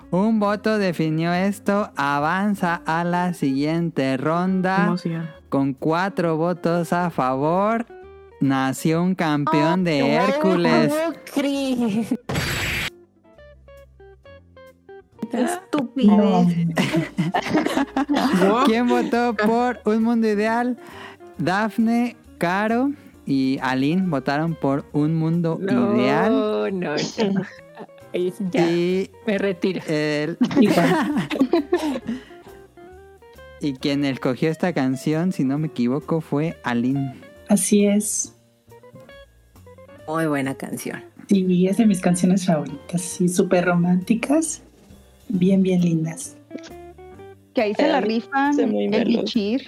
[0.10, 1.92] Un voto definió esto.
[1.96, 4.86] Avanza a la siguiente ronda.
[4.88, 5.30] Emoción.
[5.50, 7.86] Con cuatro votos a favor.
[8.40, 10.92] nació un campeón de Hércules.
[15.34, 16.68] Estupidez.
[18.66, 20.78] ¿Quién votó por Un Mundo Ideal?
[21.38, 22.92] Dafne, Caro
[23.26, 26.32] y Aline votaron por Un Mundo No, Ideal.
[26.32, 26.96] no, no.
[28.14, 29.82] Ahí ya, Y me retiro.
[29.88, 30.38] el-
[33.62, 37.16] y quien escogió esta canción, si no me equivoco, fue Aline.
[37.48, 38.36] Así es.
[40.08, 41.04] Muy buena canción.
[41.28, 43.02] Sí, es de mis canciones favoritas.
[43.02, 44.62] Sí, súper románticas.
[45.34, 46.38] Bien, bien lindas.
[47.54, 49.68] Que ahí se la rifan el bichir.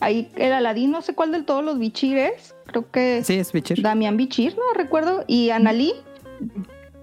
[0.00, 2.54] Ahí el Aladín, no sé cuál de todos los bichires.
[2.66, 3.82] Creo que Sí, es Bichir.
[3.82, 5.24] Damián Bichir, no recuerdo.
[5.26, 5.92] Y Analí.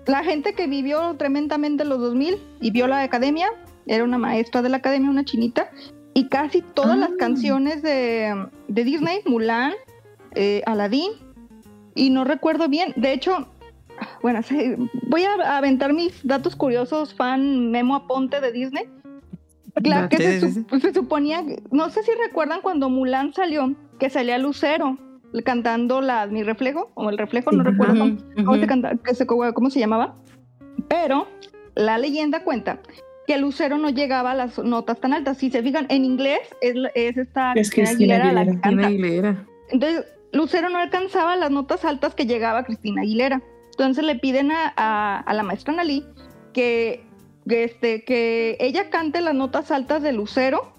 [0.05, 3.47] La gente que vivió tremendamente los 2000 y vio la academia.
[3.87, 5.69] Era una maestra de la academia, una chinita.
[6.13, 9.73] Y casi todas las canciones de, de Disney, Mulan,
[10.35, 11.11] eh, Aladdin,
[11.93, 12.93] y no recuerdo bien.
[12.95, 13.49] De hecho,
[14.21, 14.75] bueno, sí,
[15.09, 18.89] voy a aventar mis datos curiosos, fan Memo Aponte de Disney.
[19.83, 24.37] La que Sí, se, se suponía, no sé si recuerdan cuando Mulan salió, que salía
[24.37, 24.97] Lucero
[25.43, 29.25] cantando la Mi Reflejo, o El Reflejo, no recuerdo cómo, cómo se canta- que se-
[29.27, 30.15] cómo se llamaba.
[30.87, 31.27] Pero
[31.75, 32.79] la leyenda cuenta
[33.27, 35.39] que Lucero no llegaba a las notas tan altas.
[35.39, 38.61] Si se fijan, en inglés es, es esta Es Cristina Cristina Aguilera la que Aguilera.
[38.61, 38.87] canta.
[38.87, 39.45] Aguilera.
[39.71, 43.41] Entonces, Lucero no alcanzaba las notas altas que llegaba Cristina Aguilera.
[43.77, 46.05] Entonces le piden a, a- a la maestra Nalí
[46.53, 47.03] que,
[47.47, 50.71] que, este, que ella cante las notas altas de Lucero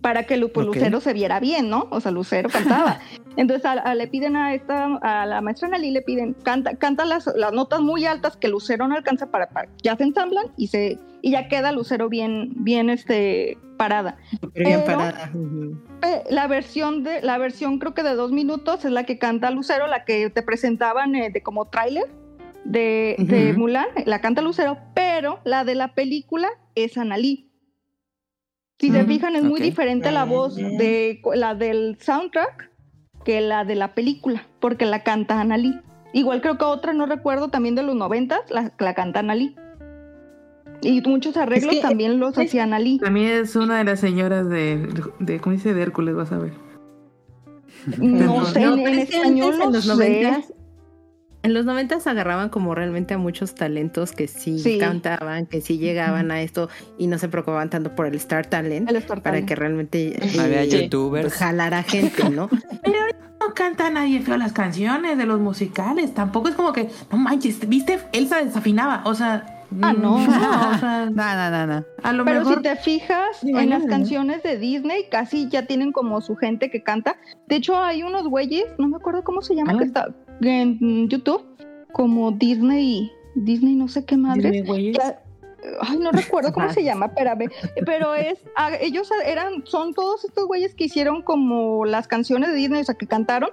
[0.00, 0.66] para que Lu- pues.
[0.66, 1.86] Lucero se viera bien, ¿no?
[1.90, 2.98] O sea, Lucero cantaba.
[3.36, 7.04] Entonces a- a- le piden a esta, a la maestra Nalí le piden, canta, canta
[7.04, 10.66] las, las notas muy altas que Lucero no alcanza para, para- ya se ensamblan y
[10.66, 14.16] se, y ya queda Lucero bien, bien este parada.
[14.52, 15.30] Pero bien parada.
[16.02, 19.50] Eh, La versión de la versión creo que de dos minutos es la que canta
[19.52, 22.06] Lucero, la que te presentaban eh, de como tráiler
[22.64, 23.54] de.
[23.56, 27.48] Mulan, la canta Lucero, pero la de la película es Analí.
[28.78, 32.70] Si se fijan es muy diferente la voz de la del soundtrack
[33.24, 35.78] que la de la película, porque la canta Analí.
[36.12, 39.54] Igual creo que otra, no recuerdo, también de los noventas, la, la canta Analí.
[40.82, 42.98] Y muchos arreglos que- también los hacía Analí.
[42.98, 44.88] También es una de las señoras de,
[45.20, 45.74] de ¿cómo dice?
[45.74, 46.52] De Hércules, vas a ver.
[47.98, 49.88] No sé, No, en, español en no los sé.
[49.88, 50.52] noventas,
[51.42, 54.78] en los noventas agarraban como realmente a muchos talentos que sí, Sí.
[54.78, 56.68] cantaban, que sí llegaban a esto
[56.98, 59.48] y no se preocupaban tanto por el Star Talent El Star para Talent.
[59.48, 61.32] que realmente Había eh, youtubers.
[61.34, 62.48] jalara gente, ¿no?
[62.84, 66.14] Pero ahorita no canta nadie feo las canciones de los musicales.
[66.14, 67.98] Tampoco es como que, no manches, ¿viste?
[68.12, 69.02] Elsa desafinaba.
[69.04, 69.58] O sea.
[69.80, 70.14] Ah, no.
[70.74, 71.84] o sea, No, no, no, no.
[72.02, 72.56] a lo Pero mejor.
[72.56, 73.88] si te fijas en las ¿no?
[73.88, 77.16] canciones de Disney, casi ya tienen como su gente que canta.
[77.48, 79.78] De hecho, hay unos güeyes, no me acuerdo cómo se llama, Ah.
[79.78, 80.08] que está
[80.40, 81.42] en YouTube,
[81.92, 84.62] como Disney, Disney no sé qué madre.
[85.80, 87.48] Ay, no recuerdo cómo se llama, espérame.
[87.86, 92.56] Pero es, ah, ellos eran, son todos estos güeyes que hicieron como las canciones de
[92.56, 93.50] Disney, o sea, que cantaron,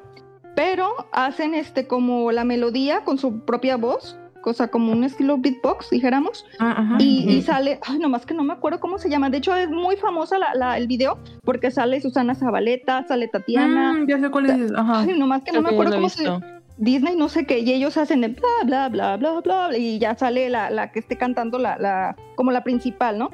[0.56, 5.92] pero hacen este como la melodía con su propia voz, cosa como un estilo beatbox,
[5.92, 6.46] dijéramos.
[6.58, 6.96] Ah, ajá.
[7.00, 9.30] Y, y sale, ay, nomás que no me acuerdo cómo se llama.
[9.30, 13.94] De hecho, es muy famosa la- la- el video porque sale Susana Zabaleta, sale Tatiana.
[13.94, 14.72] Mm, ya sé cuál es.
[14.76, 15.02] Ajá.
[15.02, 16.42] Ay, nomás que no me acuerdo cómo se visto.
[16.80, 20.16] Disney, no sé qué, y ellos hacen el bla, bla, bla, bla, bla, y ya
[20.16, 23.30] sale la, la que esté cantando la, la, como la principal, ¿no?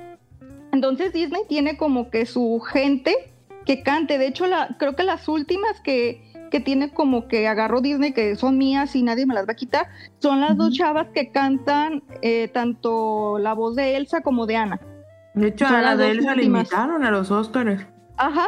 [0.73, 3.15] Entonces Disney tiene como que su gente
[3.65, 4.17] que cante.
[4.17, 6.21] De hecho, la, creo que las últimas que,
[6.51, 9.55] que tiene como que agarró Disney, que son mías y nadie me las va a
[9.55, 9.87] quitar,
[10.19, 14.81] son las dos chavas que cantan eh, tanto la voz de Elsa como de Ana.
[15.35, 16.61] De hecho, Son a la de Elsa le últimas.
[16.63, 17.85] invitaron a los Oscars.
[18.17, 18.47] Ajá.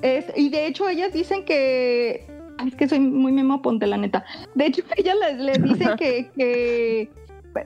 [0.00, 2.31] Es, y de hecho ellas dicen que...
[2.58, 4.24] ay, es que soy muy memo ponte, la neta.
[4.54, 7.10] De hecho, ellas les, les dicen que, que...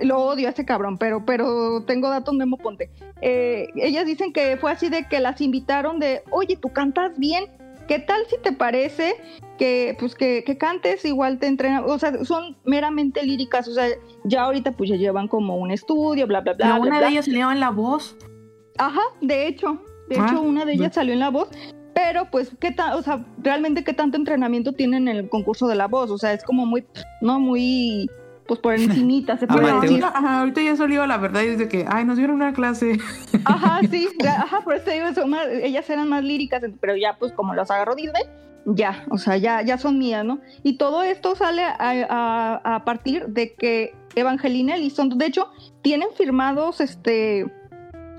[0.01, 2.91] Lo odio a ese cabrón, pero, pero tengo datos memo ponte.
[3.21, 7.45] Eh, ellas dicen que fue así de que las invitaron de, oye, tú cantas bien.
[7.87, 9.15] ¿Qué tal si te parece
[9.59, 11.85] que, pues, que, que cantes igual te entrenan?
[11.87, 13.69] O sea, son meramente líricas.
[13.69, 13.87] O sea,
[14.25, 16.67] ya ahorita pues ya llevan como un estudio, bla, bla, bla.
[16.67, 17.07] Pero bla, una bla.
[17.07, 18.17] de ellas salió en la voz.
[18.79, 19.79] Ajá, de hecho,
[20.09, 21.49] de Ah, hecho una de ellas salió en la voz,
[21.97, 25.77] pero pues qué tan, o sea, realmente qué tanto entrenamiento tienen en el concurso de
[25.77, 26.85] la voz, o sea, es como muy,
[27.23, 28.11] no muy,
[28.47, 30.05] pues por encimita, se puede decir.
[30.05, 32.53] ahorita, ajá, ahorita ya salió la verdad y es de que, ay, nos dieron una
[32.53, 32.99] clase.
[33.47, 37.17] Ajá, sí, ya, ajá, por eso digo, son más- ellas eran más líricas, pero ya
[37.19, 38.25] pues como las agarró Disney,
[38.67, 40.41] ya, o sea, ya, ya son mías, ¿no?
[40.63, 45.49] Y todo esto sale a, a- a partir de que Evangelina Elizondo, de hecho,
[45.81, 47.47] tienen firmados este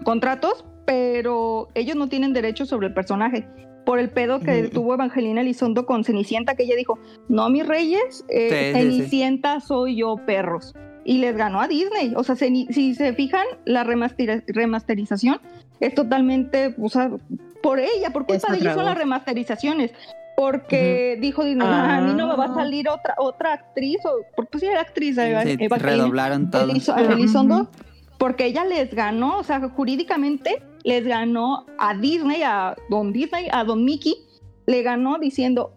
[0.03, 3.47] contratos, pero ellos no tienen derechos sobre el personaje.
[3.88, 8.25] Por el pedo que tuvo Evangelina Elizondo con Cenicienta, que ella dijo, no, mis reyes,
[8.27, 8.73] eh, Sí, sí, sí.
[8.97, 10.75] Cenicienta soy yo, perros.
[11.05, 12.11] Y les ganó a Disney.
[12.17, 15.39] O sea, se- si se fijan, la remasteri- remasterización
[15.79, 17.09] es totalmente, o sea,
[17.63, 19.91] por ella, por culpa de ella son las remasterizaciones.
[20.35, 24.17] Porque dijo Disney, "Ah, a mí no me va a salir otra otra actriz, o
[24.35, 26.69] porque pues sí era actriz, Evangelina redoblaron todo.
[26.71, 27.71] Elizo- a Elizondo,
[28.19, 33.63] porque ella les ganó, o sea, jurídicamente les ganó a Disney, a Don Disney, a
[33.65, 34.15] Don Mickey,
[34.67, 35.73] le ganó diciendo,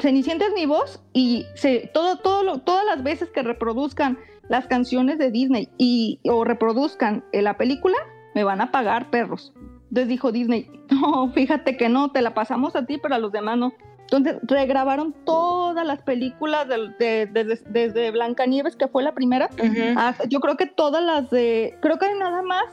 [0.00, 4.18] Cenicienta es mi voz y se, todo, todo lo- todas las veces que reproduzcan
[4.48, 7.96] las canciones de Disney y, o reproduzcan eh, la película,
[8.34, 9.52] me van a pagar perros.
[9.90, 13.32] Entonces dijo Disney, no, fíjate que no, te la pasamos a ti, pero a los
[13.32, 13.72] demás no.
[14.00, 19.50] Entonces regrabaron todas las películas del- de- desde, desde Blancanieves, que fue la primera,
[19.98, 22.64] hasta- yo creo que todas las de, creo que hay nada más,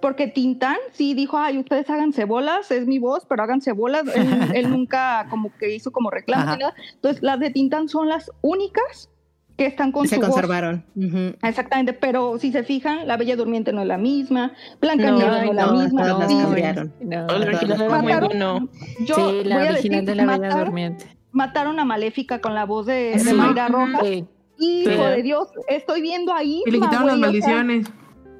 [0.00, 4.04] porque Tintán sí dijo, ay, ustedes háganse bolas, es mi voz, pero háganse bolas.
[4.14, 6.74] Él, él nunca como que hizo como reclamo nada.
[6.94, 9.10] Entonces las de Tintán son las únicas
[9.56, 10.30] que están con Se su voz.
[10.30, 10.84] conservaron.
[10.96, 11.36] Ujú.
[11.42, 15.42] Exactamente, pero si se fijan, La Bella Durmiente no es la misma, Blancanieves no, No,
[15.50, 16.04] es la no, misma.
[16.08, 16.38] las sí.
[16.38, 16.94] cambiaron.
[17.00, 18.68] No, original era muy Mataron- bueno.
[19.04, 21.16] Yo sí, la voy a original decir, de la Bella Durmiente.
[21.32, 23.34] Mataron a Maléfica con la voz de, de Sí.
[23.34, 24.00] Mayra Rojas.
[24.02, 24.24] Sí.
[24.62, 24.96] Hijo Sí.
[25.16, 26.62] de Dios, estoy viendo ahí.
[26.66, 27.86] Y le quitaron las maldiciones.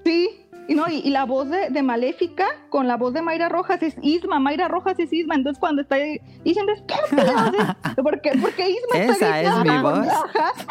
[0.04, 0.39] Sí,
[0.70, 3.82] y no, y, y la voz de, de Maléfica con la voz de Mayra Rojas
[3.82, 5.96] es Isma, Mayra Rojas es Isma, entonces cuando está
[6.44, 10.06] diciendo estúpidas, es- porque, porque Isma está Esa es mi voz.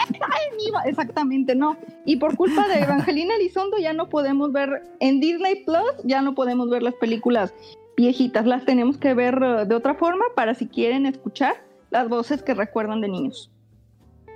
[0.03, 1.77] ay, exactamente, no.
[2.05, 6.35] Y por culpa de Evangelina Elizondo ya no podemos ver, en Disney Plus ya no
[6.35, 7.53] podemos ver las películas
[7.97, 11.55] viejitas, las tenemos que ver eh, de otra forma para si quieren escuchar
[11.89, 13.51] las voces que recuerdan de niños.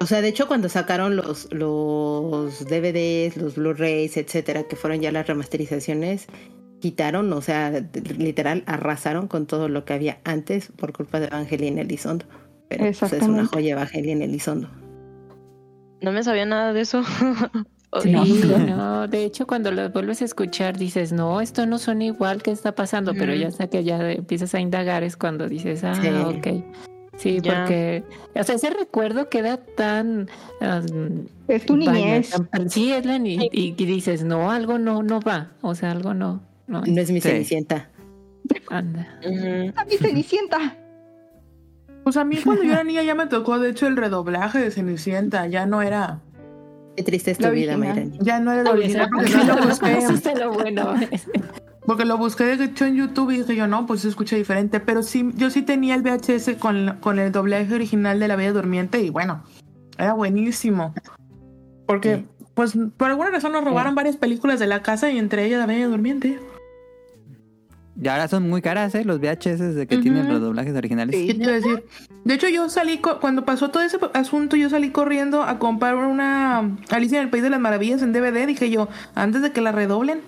[0.03, 5.13] O sea, de hecho, cuando sacaron los, los DVDs, los Blu-rays, etcétera, que fueron ya
[5.13, 6.27] las remasterizaciones,
[6.81, 7.71] quitaron, o sea,
[8.17, 12.25] literal, arrasaron con todo lo que había antes por culpa de Evangelina Elizondo.
[12.67, 14.69] Pero pues, es una joya Evangelina Elizondo.
[16.01, 17.01] No me sabía nada de eso.
[18.01, 18.25] Sí, No.
[18.57, 22.49] no, de hecho cuando lo vuelves a escuchar dices, no, esto no suena igual, ¿qué
[22.49, 23.13] está pasando?
[23.13, 26.07] Pero ya hasta que ya empiezas a indagar es cuando dices, ah, Sí.
[26.09, 26.47] ok.
[27.17, 27.59] Sí, Ya.
[27.59, 28.03] porque,
[28.35, 30.29] o sea, ese recuerdo queda tan...
[30.61, 32.31] um, Es tu vaya, niñez.
[32.51, 36.13] tan- sí, es la y, y dices, no, algo no, no va, o sea, algo
[36.13, 36.41] no.
[36.67, 37.29] No, No es mi Sí.
[37.29, 37.89] Cenicienta.
[38.69, 39.19] anda.
[39.75, 40.77] A mi Cenicienta.
[42.03, 44.71] Pues a mí cuando yo era niña ya me tocó, de hecho, el redoblaje de
[44.71, 45.47] Cenicienta.
[45.47, 46.19] Ya no era,
[46.97, 47.77] Qué triste es La tu vida.
[47.77, 48.17] Mayrani.
[48.21, 49.97] ya no era Oye, original porque sí lo busqué.
[49.97, 50.93] Eso lo bueno.
[51.85, 54.79] Porque lo busqué de hecho en YouTube y dije yo, no, pues se escucha diferente.
[54.79, 58.53] Pero sí, yo sí tenía el VHS con, con el doblaje original de La Bella
[58.53, 59.43] Durmiente y bueno,
[59.97, 60.93] era buenísimo.
[61.85, 62.25] Porque, Sí.
[62.53, 65.65] pues, por alguna razón nos robaron varias películas de la casa y entre ellas La
[65.65, 66.39] Bella Durmiente.
[68.01, 69.05] Y ahora son muy caras, ¿eh?
[69.05, 71.15] Los VHS de que tienen los doblajes originales.
[71.15, 71.85] ¿Qué te iba a decir?
[72.23, 76.75] De hecho, yo salí, cuando pasó todo ese asunto, yo salí corriendo a comprar una
[76.89, 78.47] Alicia en el País de las Maravillas en DVD.
[78.47, 80.21] Dije yo, antes de que la redoblen.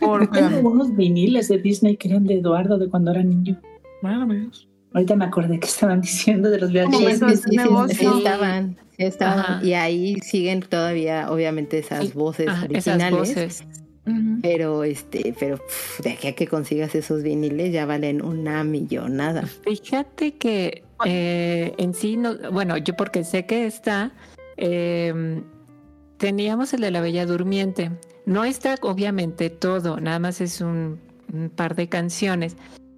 [0.00, 3.60] Porque, Tengo unos viniles de Disney que eran de Eduardo de cuando era niño.
[4.02, 4.50] bueno.
[4.92, 7.58] Ahorita me acordé que estaban diciendo de los Sí, Sí, sí, sí,
[7.96, 9.38] sí, estaban, sí estaban.
[9.38, 9.60] Ajá.
[9.64, 13.18] Y ahí siguen todavía, obviamente, esas voces esas originales.
[13.18, 13.64] voces.
[14.40, 19.42] Pero, este, pero pff, de aquí a que consigas esos viniles ya valen una millonada.
[19.64, 24.12] Fíjate que eh, en sí, no, bueno, yo porque sé que está,
[24.56, 25.42] eh,
[26.18, 27.90] teníamos el de la Bella Durmiente.
[28.26, 30.98] No está obviamente todo, nada más es un,
[31.32, 32.56] un par de canciones.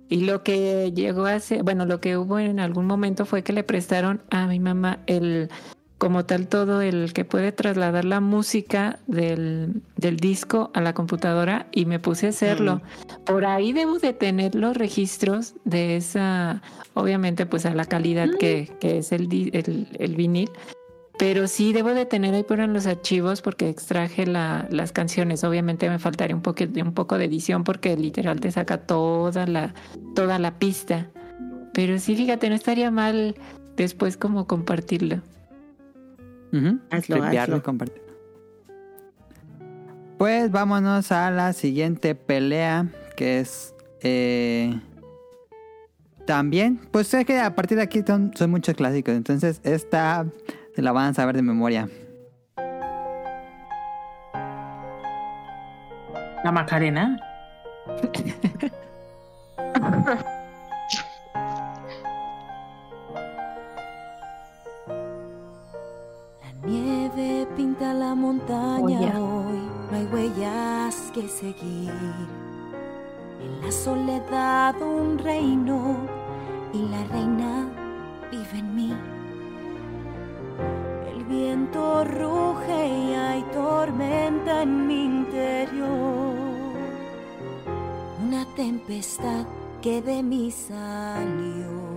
[0.09, 3.53] Y lo que llegó a ser, bueno, lo que hubo en algún momento fue que
[3.53, 5.51] le prestaron a mi mamá el,
[5.99, 11.67] como tal, todo el que puede trasladar la música del, del disco a la computadora
[11.73, 12.81] y me puse a hacerlo.
[13.27, 16.63] Por ahí debo de tener los registros de esa,
[16.95, 20.49] obviamente pues a la calidad que, que es el, di- el, el vinil,
[21.19, 25.43] pero sí debo de tener ahí por en los archivos porque extraje la- las canciones.
[25.45, 29.75] Obviamente me faltaría un, poco un poco de edición porque literal te saca toda la,
[30.15, 31.09] toda la pista.
[31.75, 33.35] Pero sí, fíjate, no estaría mal
[33.77, 35.17] después como compartirlo.
[36.53, 36.79] Ujú.
[36.91, 37.63] Hazlo, Tripearlo y hazlo.
[37.63, 38.09] compartirlo.
[40.19, 43.75] Pues vámonos a la siguiente pelea, que es...
[44.03, 44.81] eh,
[46.27, 50.27] también, pues sé que a partir de aquí son, son muchos clásicos, entonces esta
[50.79, 51.89] se la van a saber de memoria.
[56.45, 57.19] La Macarena.
[66.45, 69.19] La nieve pinta la montaña Oh, yeah.
[69.19, 69.61] hoy,
[69.91, 71.91] no hay huellas que seguir.
[73.43, 75.97] En la soledad un reino
[76.73, 77.67] y la reina
[78.31, 78.68] vive en.
[80.59, 86.35] El viento ruge y hay tormenta en mi interior.
[88.25, 89.47] Una tempestad
[89.81, 91.89] que de mí salió.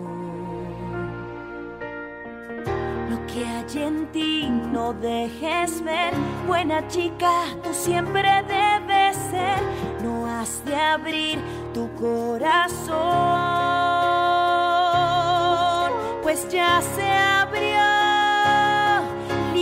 [3.09, 6.13] Lo que hay en ti no dejes ver,
[6.47, 7.31] buena chica,
[7.63, 9.59] tú siempre debes ser.
[10.03, 11.39] No has de abrir
[11.73, 12.91] tu corazón,
[16.23, 18.10] pues ya se abrió.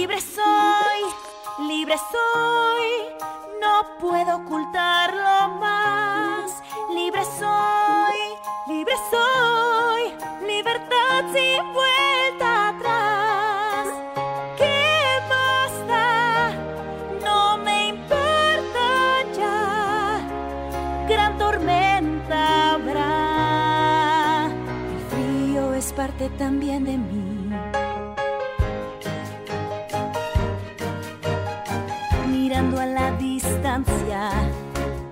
[0.09, 2.87] Libre soy, libre soy,
[3.61, 6.63] no puedo ocultarlo más.
[6.91, 8.17] Libre soy,
[8.67, 10.11] libre soy,
[10.47, 13.87] libertad sin vuelta atrás.
[14.57, 16.55] ¿Qué más da?
[17.23, 20.21] No me importa ya.
[21.07, 24.49] Gran tormenta habrá.
[24.91, 27.28] El frío es parte también de mí.
[32.79, 34.29] A la distancia,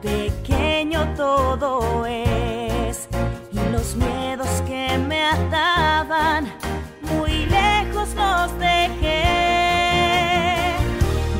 [0.02, 3.10] pequeño todo es.
[3.52, 6.48] Y los miedos que me ataban,
[7.02, 9.24] muy lejos los dejé.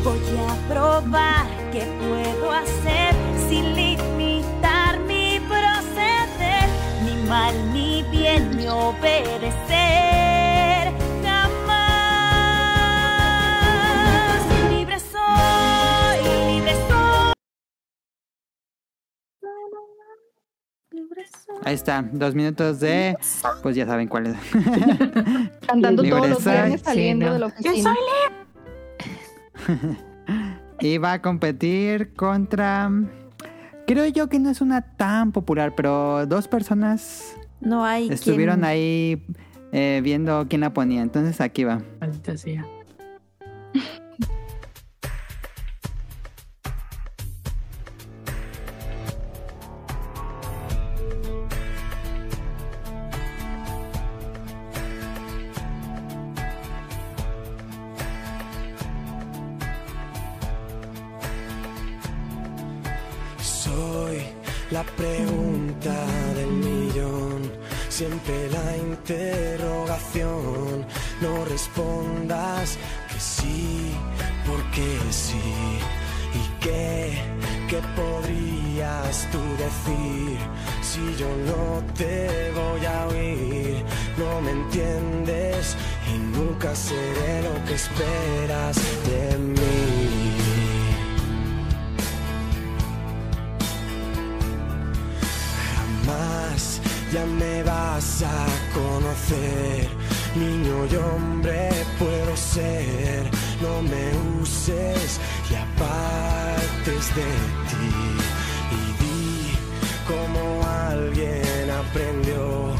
[0.04, 0.20] Voy
[0.50, 3.16] a probar qué puedo hacer
[3.48, 6.68] sin limitar mi proceder,
[7.06, 9.87] ni mal ni bien ni obedecer.
[21.68, 23.18] Ahí está, dos minutos de.
[23.62, 24.36] Pues ya saben cuál es.
[25.68, 26.54] Cantando todos los soy.
[26.54, 27.94] viernes saliendo de la oficina.
[30.80, 32.92] Y va a competir contra.
[33.88, 38.66] Creo yo que no es una tan popular, pero dos personas No hay estuvieron quien-
[38.66, 39.26] ahí
[39.72, 41.02] eh, viendo quién la ponía.
[41.02, 41.82] Entonces aquí va.
[42.00, 42.64] Maldita sea.
[67.98, 70.86] Siempre la interrogación.
[71.20, 72.78] No respondas
[73.12, 73.92] que sí,
[74.46, 75.80] porque sí.
[76.40, 77.18] ¿Y qué,
[77.68, 80.38] qué podrías tú decir
[80.84, 83.84] si yo no te voy a oír?
[84.16, 85.76] No me entiendes
[86.14, 88.78] y nunca seré lo que esperas
[89.10, 89.97] de mí.
[97.12, 99.88] Ya me vas a conocer.
[100.36, 103.24] Niño y hombre puedo ser.
[103.62, 107.30] No me uses y apartes de
[107.70, 107.90] ti.
[108.80, 109.58] Y di
[110.08, 112.76] como alguien aprendió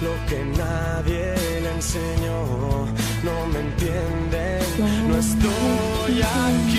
[0.00, 2.86] lo que nadie le enseñó.
[3.22, 6.75] No me entienden, no estoy aquí.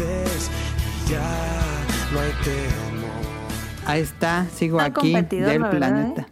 [0.00, 0.50] Conoces
[1.06, 1.20] y ya
[2.12, 3.10] no hay temor.
[3.86, 5.66] Ahí está, sigo Está aquí competidor, del ¿eh?
[5.70, 6.26] planeta.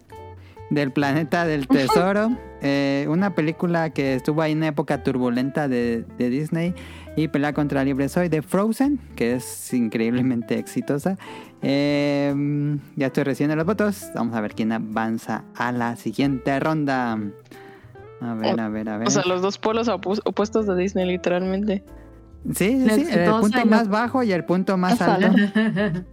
[0.71, 2.37] Del planeta del tesoro.
[2.61, 6.75] Eh, una película que estuvo ahí en una época turbulenta de, de Disney.
[7.17, 11.19] Y pelea contra Libre Soy de Frozen, que es increíblemente exitosa.
[11.63, 12.33] Eh,
[12.95, 14.05] ya estoy recibiendo los votos.
[14.15, 17.19] Vamos a ver quién avanza a la siguiente ronda.
[18.21, 19.09] A ver, a ver, a ver.
[19.09, 21.83] O sea, los dos polos opu- opuestos de Disney, literalmente.
[22.55, 25.29] Sí, sí, sí, el punto más bajo y el punto más alto.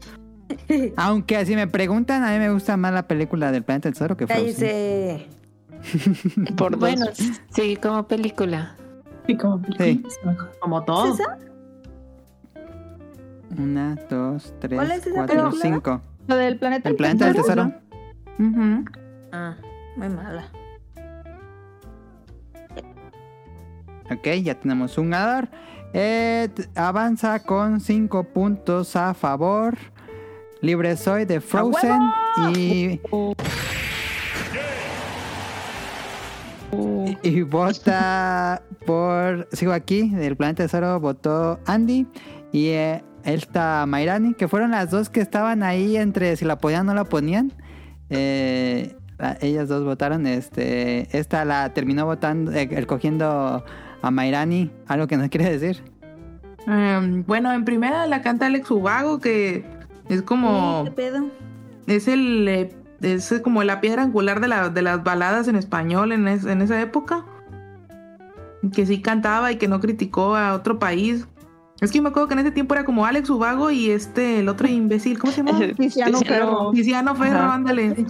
[0.97, 4.17] Aunque si me preguntan, a mí me gusta más la película del planeta del tesoro
[4.17, 5.25] que Frozen.
[6.57, 7.05] Por Bueno,
[7.49, 8.75] sí, como película.
[9.27, 9.61] Sí, como
[10.59, 11.13] Como todo.
[11.13, 11.37] ¿Es esa?
[13.57, 15.61] Una, dos, tres, ¿Cuál es esa cuatro, película?
[15.61, 16.01] cinco.
[16.27, 17.71] Lo del planeta El planeta del tesoro.
[19.31, 19.55] Ah,
[19.95, 20.49] muy mala.
[24.11, 25.47] Ok, ya tenemos un ganador.
[25.97, 29.77] Eh, avanza con 5 puntos a favor.
[30.59, 32.01] Libre soy de Frozen.
[32.53, 32.99] Y.
[36.73, 39.47] Y, y vota por.
[39.53, 42.05] Sigo aquí, del Planeta Tesoro votó Andy.
[42.51, 46.81] Y eh, esta Mairani, que fueron las dos que estaban ahí entre si la ponían
[46.81, 47.53] o no la ponían.
[48.09, 50.27] Eh, la- ellas dos votaron.
[50.27, 53.63] Este, esta la terminó votando, eh, escogiendo
[54.05, 54.71] a Mairani.
[54.87, 55.83] Algo que no quiere decir.
[56.67, 59.65] Em, bueno, en primera la canta Alex Ubago, que
[60.09, 60.83] es como.
[60.85, 61.25] ¿Qué pedo?
[61.87, 62.47] Es el.
[62.47, 62.69] eh,
[63.01, 66.61] es como la piedra angular de, la- de las baladas en español en, es- en
[66.61, 67.25] esa época.
[68.73, 71.27] Que sí cantaba y que no criticó a otro país.
[71.81, 74.39] Es que yo me acuerdo que en ese tiempo era como Alex Ubago y este,
[74.39, 75.59] el otro imbécil, ¿cómo se llama?
[75.77, 76.71] Tiziano Ferro.
[76.71, 78.05] Tiziano Ferro, ándale.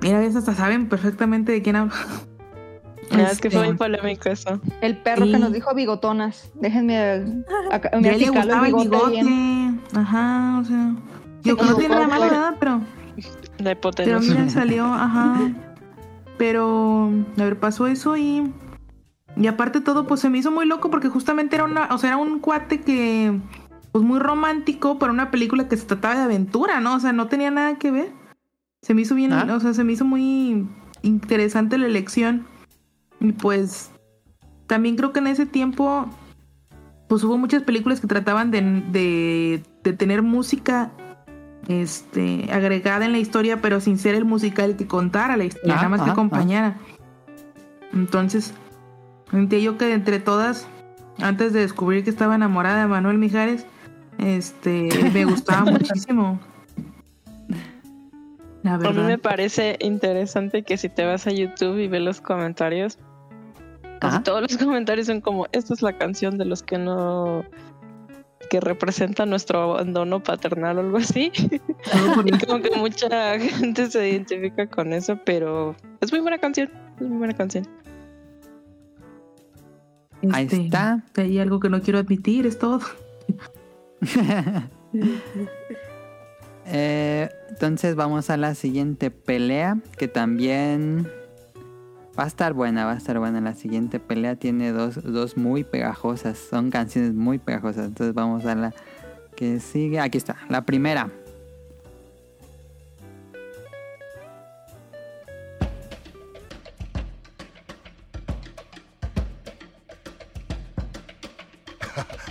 [0.00, 1.76] Mira, esas hasta saben perfectamente de quién
[3.10, 4.60] es que fue Este, muy polémico eso.
[4.80, 5.32] El perro Sí.
[5.32, 6.50] que nos dijo bigotonas.
[6.54, 9.74] Déjenme acá, Ya le el gustaba el bigote.
[9.94, 10.94] Ajá, o sea.
[11.42, 12.80] Que no tiene nada malo, nada, pero.
[13.58, 14.34] La Pero hipotenusa.
[14.34, 15.40] mira, salió, ajá.
[16.36, 18.52] Pero, a ver, pasó eso y.
[19.36, 21.86] Y aparte todo, pues se me hizo muy loco porque justamente era una.
[21.92, 23.38] O sea, era un cuate que.
[23.92, 26.94] Pues muy romántico para una película que se trataba de aventura, ¿no?
[26.94, 28.10] O sea, no tenía nada que ver.
[28.82, 29.46] Se me hizo bien, Ah.
[29.54, 30.68] o sea, se me hizo muy
[31.02, 32.46] interesante la elección.
[33.20, 33.90] Y pues.
[34.66, 36.08] También creo que en ese tiempo.
[37.08, 38.60] Pues hubo muchas películas que trataban de,
[38.92, 40.92] de, de tener música
[41.68, 45.76] este, agregada en la historia, pero sin ser el musical que contara la historia, Ah,
[45.76, 46.76] nada más que ah, acompañara.
[47.92, 48.54] Entonces,
[49.30, 50.66] sentía yo que entre todas,
[51.18, 53.66] antes de descubrir que estaba enamorada de Manuel Mijares,
[54.18, 56.40] este, me gustaba muchísimo.
[58.62, 62.20] La A mí me parece interesante que si te vas a YouTube y ves los
[62.20, 62.98] comentarios,
[63.98, 67.44] casi todos los comentarios son como, esta es la canción de los que no
[68.48, 71.30] que representa nuestro abandono paternal o algo así.
[72.24, 76.70] y como que mucha gente se identifica con eso, pero es muy buena canción,
[77.00, 77.66] es muy buena canción.
[80.32, 81.04] Ahí Este, está.
[81.16, 82.80] hay algo que no quiero admitir, es todo.
[86.70, 91.10] Eh, entonces vamos a la siguiente pelea, que también
[92.18, 93.40] va a estar buena, va a estar buena.
[93.40, 97.86] La siguiente pelea tiene dos, dos muy pegajosas, son canciones muy pegajosas.
[97.86, 98.74] Entonces vamos a la
[99.36, 100.00] que sigue.
[100.00, 101.10] Aquí está, la primera.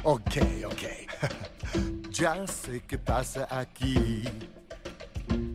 [0.04, 0.84] Ok, ok.
[2.12, 4.24] Ya sé qué pasa aquí.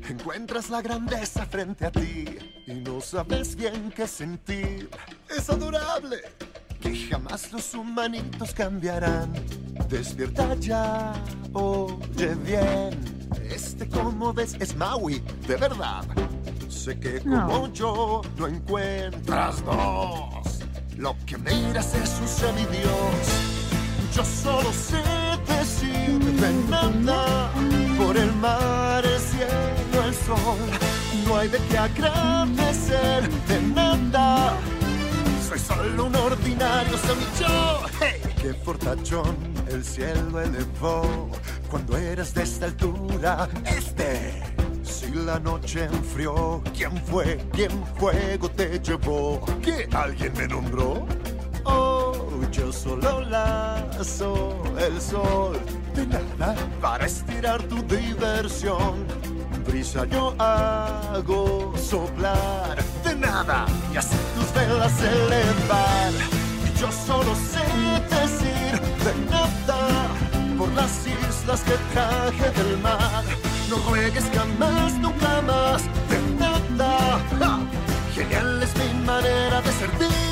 [0.08, 2.24] Encuentras la grandeza frente a ti
[2.66, 4.90] y no sabes bien qué sentir.
[5.34, 6.18] Es adorable
[6.80, 9.32] que jamás los humanitos cambiarán.
[9.88, 11.12] Despierta ya,
[11.52, 13.22] oye bien.
[13.48, 16.04] Este como ves es Maui, de verdad.
[16.68, 17.72] Sé que como No.
[17.72, 20.60] yo no encuentras dos.
[20.98, 23.28] Lo que miras es un semidios.
[24.14, 25.02] Yo solo sé
[25.48, 27.50] decir de nada
[28.12, 30.58] por el mar, el cielo, el sol.
[31.26, 34.54] No hay de qué agradecer de nada.
[35.48, 37.80] Soy solo un ordinario semicho.
[38.00, 38.20] ¡Hey!
[38.40, 39.36] ¡Qué fortachón
[39.68, 41.30] el cielo elevó!
[41.70, 44.42] Cuando eras de esta altura, este.
[44.82, 47.38] Si la noche enfrió, ¿quién fue?
[47.52, 49.42] ¿Quién fuego te llevó?
[49.62, 51.06] ¿Que alguien me nombró?
[52.52, 55.58] Yo solo lazo el sol
[55.94, 59.06] de nada para estirar tu diversión.
[59.66, 66.12] Brisa yo hago soplar de nada y así tus velas elevar.
[66.66, 67.64] Y yo solo sé
[68.16, 70.08] decir de nada
[70.58, 73.24] por las islas que traje del mar.
[73.70, 77.58] No juegues jamás, nunca más de nada.
[78.14, 80.31] Genial es mi manera de servir.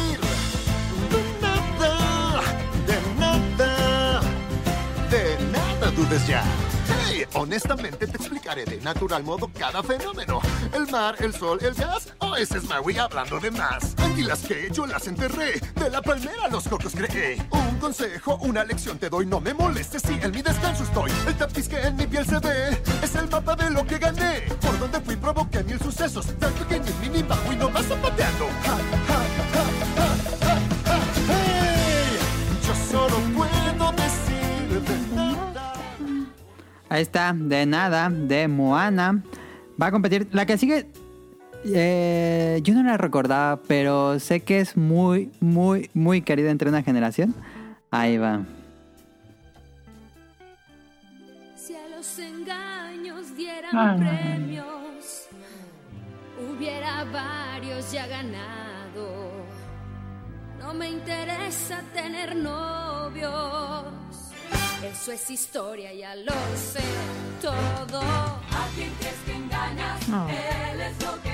[6.09, 10.41] Hey, honestamente te explicaré de natural modo cada fenómeno.
[10.73, 12.15] El mar, el sol, el gas.
[12.19, 13.95] Oh, ese es Maui hablando de más.
[13.99, 15.61] Anguilas que yo las enterré.
[15.75, 17.37] De la palmera los cocos creé.
[17.51, 19.27] Un consejo, una lección te doy.
[19.27, 21.11] No me molestes si en mi descanso estoy.
[21.27, 24.41] El tapiz que en mi piel se ve es el mapa de lo que gané.
[24.61, 26.27] Por donde fui provoqué mil sucesos.
[26.39, 28.47] Tan pequeño mini Maui no vas zapateando.
[36.91, 39.23] Ahí está, de nada, de Moana.
[39.81, 40.29] Va a competir.
[40.33, 40.87] La que sigue
[41.65, 46.83] Eh, yo no la recordaba, pero sé que es muy, muy, muy querida entre una
[46.83, 47.35] generación.
[47.91, 48.41] Ahí va.
[51.55, 55.27] Si a los engaños dieran Ah, premios,
[56.51, 59.31] hubiera varios ya ganado.
[60.61, 63.85] No me interesa tener novios.
[64.82, 66.82] Eso es historia, ya lo sé
[67.43, 68.01] todo.
[68.01, 70.09] ¿A quién crees que engañas?
[70.09, 70.27] No.
[70.28, 71.30] Él es lo que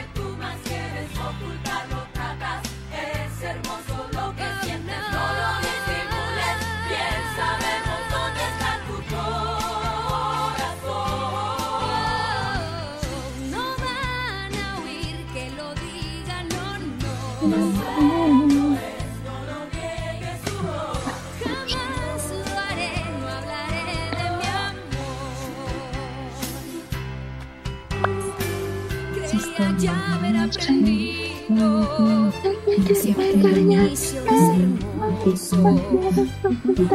[32.95, 35.57] siempre el inicio es hermoso.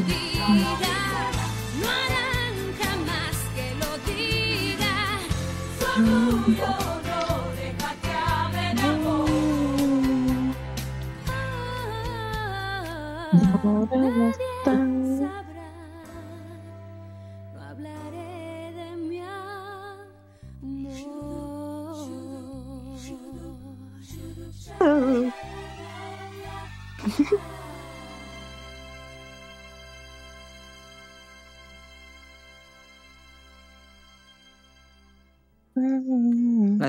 [0.00, 0.96] Diga.
[5.96, 6.04] No
[13.80, 14.55] orgullo no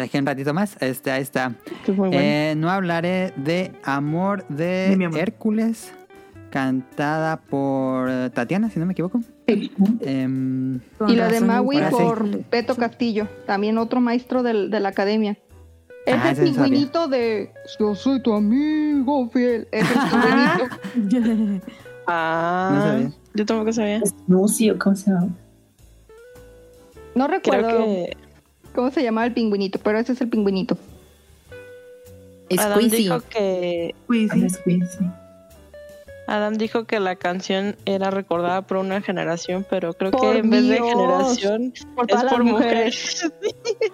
[0.08, 0.78] Dejé un ratito más.
[0.80, 1.50] Este, ahí está.
[1.88, 2.16] muy bueno.
[2.18, 5.20] Eh, no hablaré de Amor de, De mi amor.
[5.20, 5.92] Hércules,
[6.50, 9.20] cantada por Tatiana, si no me equivoco.
[9.48, 10.80] Em,
[11.10, 11.84] Y la de Maui sí.
[11.92, 15.38] por Beto Castillo, también otro maestro del- de la academia.
[16.06, 16.54] Es Ah, el sabía.
[16.54, 19.68] pingüinito de Yo soy tu amigo fiel.
[19.74, 19.98] Es el
[21.04, 21.66] pingüinito.
[22.08, 23.12] Ah, No sabía.
[23.34, 24.00] yo tampoco sabía.
[24.06, 25.28] Snoopy, ¿o cómo se llama?
[27.14, 28.18] No recuerdo Creo que
[28.78, 30.78] cómo se llamaba el pingüinito, pero ese es el pingüinito.
[32.60, 32.98] Adam Squeezy.
[32.98, 33.96] dijo que
[34.50, 35.06] Squeezy.
[36.28, 40.50] Adam dijo que la canción era recordada por una generación, pero creo Por que en
[40.52, 43.32] vez de generación Por es por mujeres.
[43.34, 43.90] mujeres.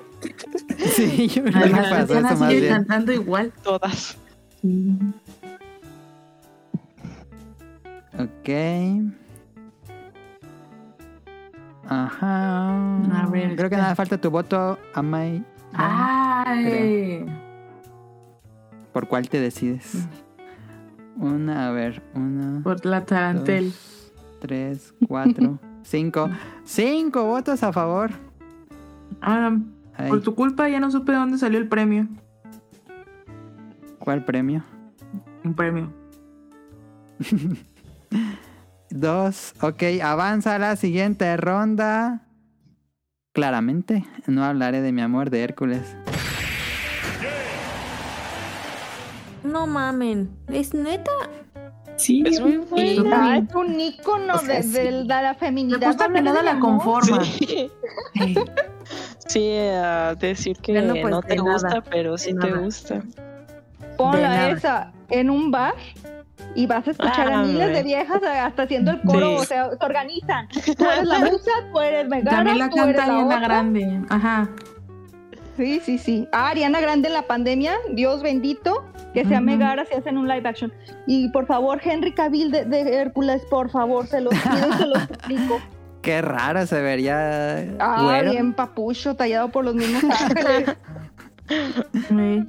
[0.95, 2.67] Sí, yo creo que pasó eso más bien.
[2.67, 3.53] cantando igual.
[3.63, 4.17] Todas.
[8.19, 8.49] Ok.
[11.87, 12.95] Ajá.
[13.23, 15.43] A ver, Creo que nada falta tu voto, Amai.
[15.73, 17.25] Ay.
[18.91, 20.07] ¿Por cuál te decides?
[21.17, 22.61] Una, a ver, una.
[22.63, 23.65] Por la tarantel.
[23.71, 26.29] dos, tres, cuatro, cinco.
[26.63, 28.11] Cinco votos a favor.
[29.21, 32.07] Adam, Ay, por tu culpa ya no supe de dónde salió el premio.
[33.99, 34.63] ¿Cuál premio?
[35.43, 35.91] Un premio.
[38.95, 39.55] Dos.
[39.59, 42.21] Ok, avanza a la siguiente ronda.
[43.33, 45.97] Claramente, no hablaré de mi amor de Hércules.
[49.43, 51.11] No mamen, ¿es neta?
[51.95, 53.37] Sí, Es muy buena.
[53.39, 54.69] Es un ícono O sea, de, sí.
[54.73, 55.87] de la Me feminidad.
[55.87, 57.19] gusta que nada la conforma.
[57.33, 57.69] Sí,
[59.27, 63.01] sí a decir que Bueno, pues, no te nada, gusta, pero sí te gusta.
[63.97, 65.73] Ponla esa en un bar
[66.55, 67.77] y vas a escuchar Ah, a miles hombre.
[67.77, 70.47] de viejas hasta haciendo el coro, o sea, se organizan.
[70.49, 73.39] Tú eres la musa, tú eres Megara, También la tú eres la otra.
[73.39, 74.01] Grande.
[74.09, 74.49] Ajá.
[75.57, 76.27] Sí, sí, sí.
[76.31, 79.45] Ah, Ariana Grande en la pandemia, Dios bendito, que sea Ujú.
[79.45, 80.73] Megara si hacen un live action.
[81.05, 84.99] Y por favor, Henry Cavill de, de Hércules, por favor, se los pido, se los
[85.03, 85.59] suplico.
[86.01, 87.65] Qué raro se vería.
[87.79, 88.31] Ah, güero.
[88.31, 90.75] bien papucho, tallado por los mismos ángeles.
[92.07, 92.45] Sí.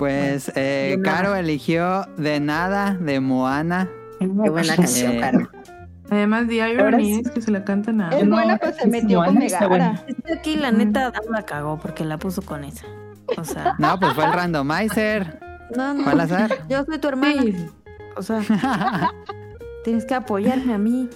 [0.00, 0.98] Pues eh.
[1.04, 3.88] Caro eligió de nada de Moana.
[4.18, 5.50] Qué buena canción, Eh, Caro.
[6.10, 7.22] Además, The Irony sí.
[7.24, 8.08] es que se la cantan a.
[8.08, 9.40] Es No, buena, pero se metió con Moana.
[9.40, 10.04] Megara.
[10.08, 12.86] Es que aquí la neta Adam la cagó porque la puso con esa.
[13.36, 15.38] O sea, No, pues fue el randomizer.
[15.76, 16.02] No, no.
[16.02, 16.50] ¿Cuál azar?
[16.68, 17.44] Yo soy tu hermana.
[18.16, 18.40] O sea,
[19.84, 21.08] tienes que apoyarme a mí.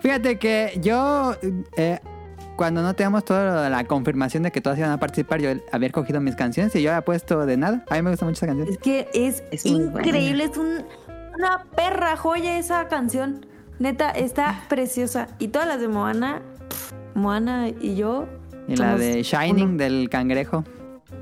[0.00, 1.36] Fíjate que yo,
[1.76, 2.00] eh,
[2.56, 6.20] cuando no teníamos toda la confirmación de que todas iban a participar, yo había cogido
[6.20, 7.84] mis canciones y yo había puesto de nada.
[7.90, 8.68] A mí me gusta mucho esa canción.
[8.68, 10.84] Es que es, increíble, es un-
[11.38, 13.44] una perra joya esa canción.
[13.78, 15.28] Neta, está preciosa.
[15.38, 16.40] Y todas las de Moana,
[17.14, 18.26] Moana y yo.
[18.68, 19.76] Y la de Shining uno.
[19.76, 20.64] del cangrejo.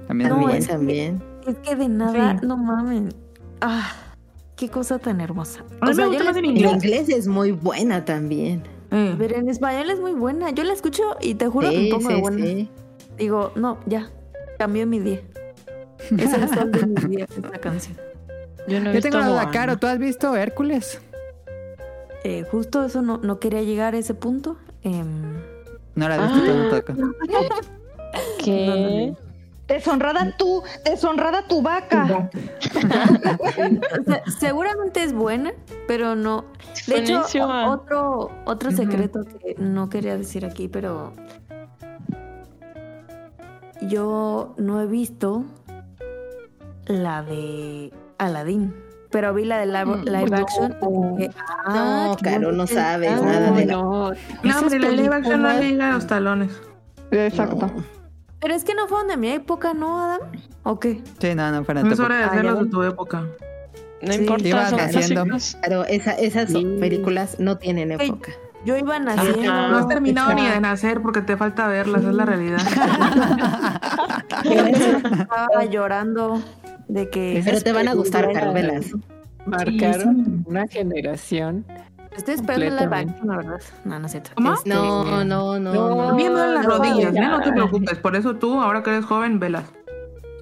[0.07, 0.67] También No, es buena.
[0.67, 1.23] También.
[1.47, 2.47] Es que de nada, Sí.
[2.47, 3.13] no mamen.
[3.61, 3.91] Ah,
[4.57, 5.61] qué cosa tan hermosa.
[5.81, 7.09] A mí me gusta más en escucho- inglés.
[7.09, 8.63] es muy buena también.
[9.19, 10.51] Pero en español es muy buena.
[10.51, 12.45] Yo la escucho y te juro que me pongo de buena.
[12.47, 12.69] sí.
[13.19, 14.11] Digo, no, ya.
[14.59, 15.21] Cambió mi día.
[16.19, 17.97] Es el sol de mi día esta canción.
[18.69, 19.51] Yo no he Yo tengo una visto duda, Moana.
[19.51, 21.01] Caro, ¿tú has visto Hércules?
[22.25, 24.57] Eh, justo eso no, no quería llegar a ese punto.
[24.83, 25.35] Em,
[25.95, 26.95] No la has visto, no toca.
[28.43, 29.15] ¿Qué?
[29.67, 32.29] Deshonrada tú, deshonrada tu vaca.
[34.39, 35.53] Seguramente es buena,
[35.89, 36.45] pero no.
[36.87, 37.23] De hecho,
[37.67, 41.13] otro, otro secreto que no quería decir aquí, pero
[43.81, 45.45] yo no he visto
[46.87, 48.75] la de Aladdin,
[49.11, 50.77] pero vi la de live, live action.
[51.17, 51.31] dije,
[51.67, 55.43] ah, No, qué Caro, no sabes nada de la- No, Esas hombre, la live action
[55.43, 56.51] no llega a los talones.
[57.11, 57.71] Exacto.
[58.45, 60.21] Pero es que no fueron de mi época, ¿no, Adam?
[60.65, 61.03] ¿O qué?
[61.19, 63.25] Sí, no, no, para No es hora de Ah, hacerlos ya de tu época.
[64.03, 64.19] No Sí.
[64.21, 65.37] importa, son haciendo-.
[65.63, 66.77] Pero esa- esas Sí.
[66.79, 68.33] películas no tienen Ey, época.
[68.67, 69.69] Yo iba naciendo.
[69.69, 72.61] No has terminado ni de nacer porque te falta verlas, es la realidad.
[74.45, 76.43] Estaba llorando
[76.89, 77.41] de que.
[77.45, 78.87] Pero te van a gustar, Caro, velas.
[79.47, 81.65] Marcaron una generación.
[82.17, 83.61] Estoy esperando la la verdad.
[83.85, 84.31] No, no es cierto.
[84.35, 84.55] ¿Cómo?
[84.55, 86.17] Este, No, no, no, no.
[86.17, 87.15] Viendo en las no, rodillas.
[87.15, 87.21] ¿eh?
[87.21, 87.99] no te preocupes.
[87.99, 89.65] Por eso tú, ahora que eres joven, velas.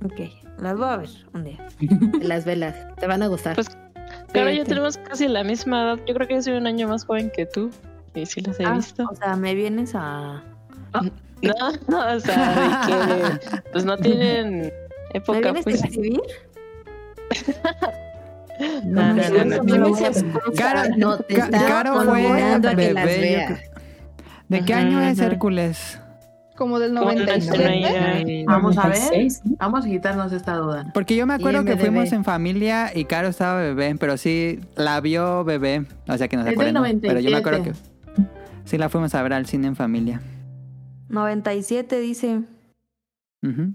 [0.05, 0.21] Ok,
[0.59, 1.59] las voy a ver un día.
[2.23, 3.55] Las velas, te van a gustar.
[3.55, 3.69] Pues,
[4.33, 5.99] Claro, ya tenemos casi la misma edad.
[6.07, 7.71] Yo creo que yo soy un año más joven que tú.
[8.15, 9.07] Y sí las he Ah, visto.
[9.11, 10.43] O sea, me vienes a.
[10.93, 11.53] No,
[11.89, 14.73] no, o sea, de que pues no tienen ¿Me
[15.15, 15.83] época, vienes pues.
[15.83, 16.21] a exhibir?
[18.85, 19.93] No, no, no,
[20.57, 22.23] Caro, No, te Ca- está Caro fue
[22.61, 23.47] bebé.
[24.49, 25.19] ¿De qué Ajá, año es.
[25.19, 25.99] Hércules?
[26.57, 28.45] Como del Como del 97.
[28.47, 28.99] Vamos a ver.
[28.99, 29.57] 96, ¿no?
[29.59, 30.91] Vamos a quitarnos esta duda.
[30.93, 35.01] Porque yo me acuerdo que fuimos en familia y Caro estaba bebé, pero sí la
[35.01, 35.87] vio bebé.
[36.09, 36.93] O sea que no se Es del acuerda.
[36.93, 37.01] ¿no?
[37.01, 38.31] Pero yo me acuerdo que 97.
[38.65, 40.21] sí la fuimos a ver al cine en familia.
[41.09, 42.43] 97, dice.
[43.43, 43.73] Ujú.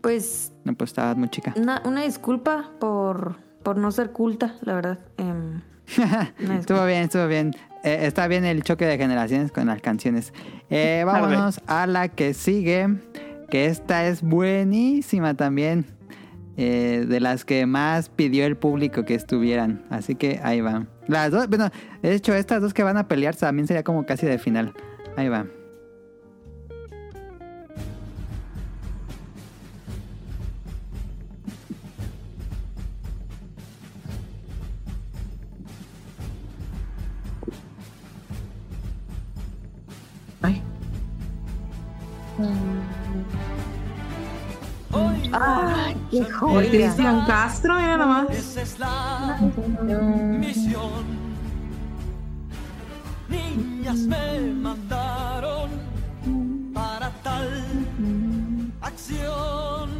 [0.00, 1.52] Pues No, pues estaba muy chica.
[1.56, 3.36] una, una disculpa por,
[3.66, 4.98] por no ser culta, la verdad.
[5.16, 5.60] Em,
[6.56, 7.50] estuvo bien, estuvo bien.
[7.82, 10.32] Eh, está bien el choque de generaciones con las canciones.
[10.70, 12.86] Eh, vámonos a la que sigue,
[13.50, 15.84] que esta es buenísima también.
[16.56, 19.84] eh, de las que más pidió el público que estuvieran.
[19.90, 20.86] Así que ahí va.
[21.08, 21.68] Las dos, bueno,
[22.02, 24.74] de hecho, estas dos que van a pelear también sería como casi de final.
[25.16, 25.46] Ahí va.
[45.32, 45.92] ¡Ah!
[46.10, 46.68] ¡Qué joya!
[46.68, 48.30] Cristian Castro, mira nomás.
[48.30, 49.38] Esa es la
[50.38, 51.04] misión.
[53.28, 55.70] Niñas me mandaron
[56.72, 57.48] para tal
[58.80, 59.90] acción.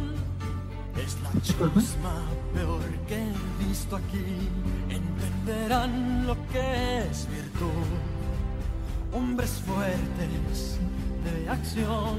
[0.95, 2.21] Es la chusma
[2.53, 4.49] peor que he visto aquí.
[4.89, 7.87] Entenderán lo que es virtud.
[9.13, 10.79] Hombres fuertes
[11.31, 12.17] de acción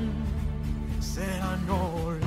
[1.00, 2.18] serán hoy.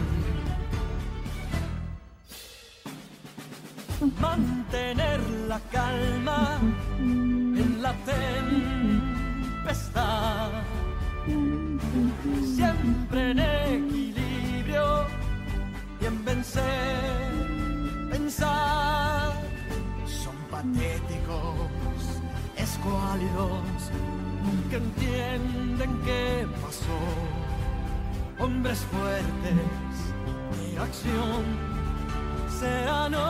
[4.20, 6.60] mantener la calma
[7.00, 9.82] en la tempestad.
[12.56, 15.06] Siempre en equilibrio
[16.02, 17.32] y en vencer,
[18.10, 19.34] pensar.
[20.06, 21.56] Son patéticos,
[22.58, 23.92] escuálidos,
[24.42, 27.00] nunca entienden qué pasó.
[28.40, 29.56] Hombres fuertes
[30.58, 31.46] de acción
[32.60, 33.22] serán hoy.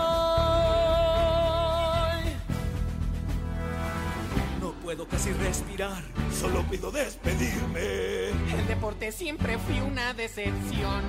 [4.62, 8.30] No puedo casi respirar, solo pido despedirme.
[8.30, 11.02] El deporte siempre fui una decepción.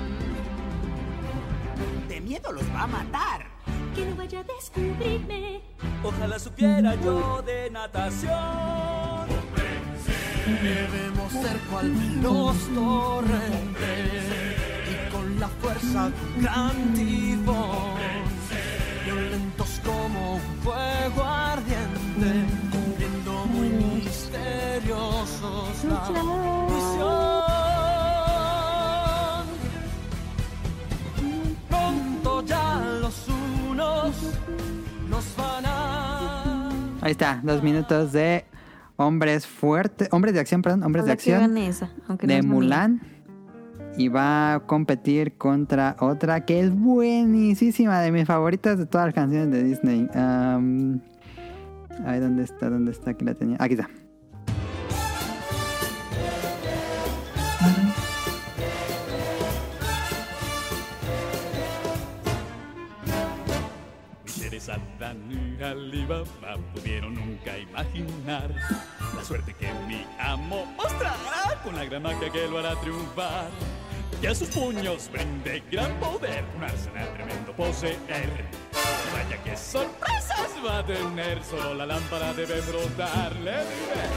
[2.09, 3.53] De miedo los va a matar.
[3.95, 5.61] Que no vaya a descubrirme.
[6.03, 9.52] Ojalá supiera yo de natación.
[10.45, 14.25] Debemos ser cual los torrentes
[14.91, 17.95] y con la fuerza de un gran tifón.
[19.05, 26.11] Violentos como un fuego ardiente, cumpliendo muy misteriosos la
[26.69, 27.43] misión.
[31.69, 34.17] Pronto ya los unos
[35.09, 36.69] nos van a
[37.01, 38.45] Ahí está, dos minutos de
[38.97, 43.01] hombres fuertes, hombres de acción, perdón, hombres de acción esa, no de Mulan.
[43.95, 49.15] Y va a competir contra otra que es buenísima, de mis favoritas de todas las
[49.15, 50.09] canciones de Disney.
[50.15, 51.03] Am,
[52.07, 52.71] ay, ¿dónde está?
[52.71, 53.11] ¿Dónde está?
[53.11, 53.59] Aquí la tenía.
[53.61, 53.91] Aquí está.
[65.63, 66.25] Alibaba
[66.75, 68.51] pudieron nunca imaginar
[69.15, 73.49] la suerte que mi amo mostrará con la gran magia que lo hará triunfar.
[74.21, 78.47] Y a sus puños brinde gran poder, un arsenal tremendo poseer.
[79.13, 83.35] Vaya que sorpresas va a tener, solo la lámpara debe brotar.
[83.37, 84.09] Le diré,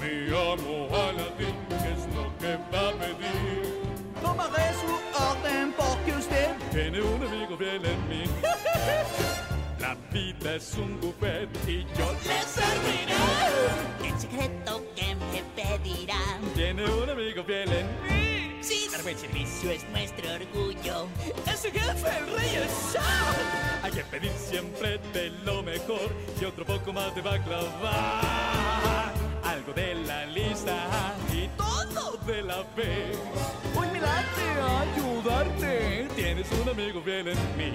[0.00, 3.80] mi amo Aladdin, ¿qué es lo que va a pedir?
[4.22, 8.24] Tomaré su orden porque usted Tiene un amigo fiel en mí.
[9.80, 13.14] La vida es un buffet y yo le serviré.
[14.04, 16.42] En secreto que me pedirán.
[16.54, 18.62] Tiene un amigo fiel en mí.
[18.62, 21.08] Sí, dar buen servicio es nuestro orgullo.
[21.50, 23.82] Ese jefe, el rey es Shah.
[23.82, 28.20] Hay que pedir siempre de lo mejor y otro poco más de baklava.
[29.42, 33.12] Algo de la lista y todo de la fe.
[33.74, 34.44] Hoy me late
[34.84, 36.06] ayudarte.
[36.14, 37.72] Tienes un amigo fiel en mí.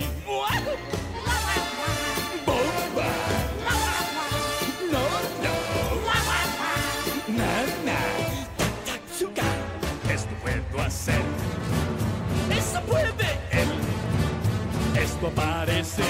[15.28, 16.06] Aparecer.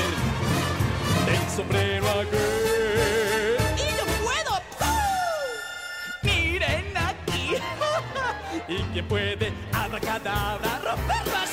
[1.25, 3.57] Del sombrero aquel.
[3.77, 4.61] ¡Y yo puedo!
[6.23, 7.55] Miren aquí.
[8.67, 11.47] ¿Y quién puede abracadabra romper la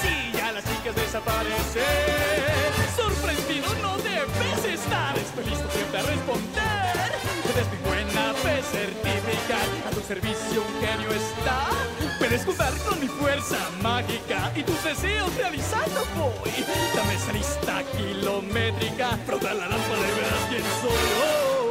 [0.82, 1.82] chicas desaparecer.
[2.96, 5.16] Sorprendido no debes estar.
[5.16, 7.12] Estoy listo siempre a responder.
[7.42, 9.66] Puedes mi buena fe certificar.
[9.86, 11.68] A tu servicio un genio está.
[12.18, 16.64] Puedes contar con mi fuerza mágica y tus deseos realizando voy.
[16.94, 19.18] Dame esa lista kilométrica.
[19.26, 21.02] Frota la lámpara y verás quién soy.
[21.22, 21.70] Oh,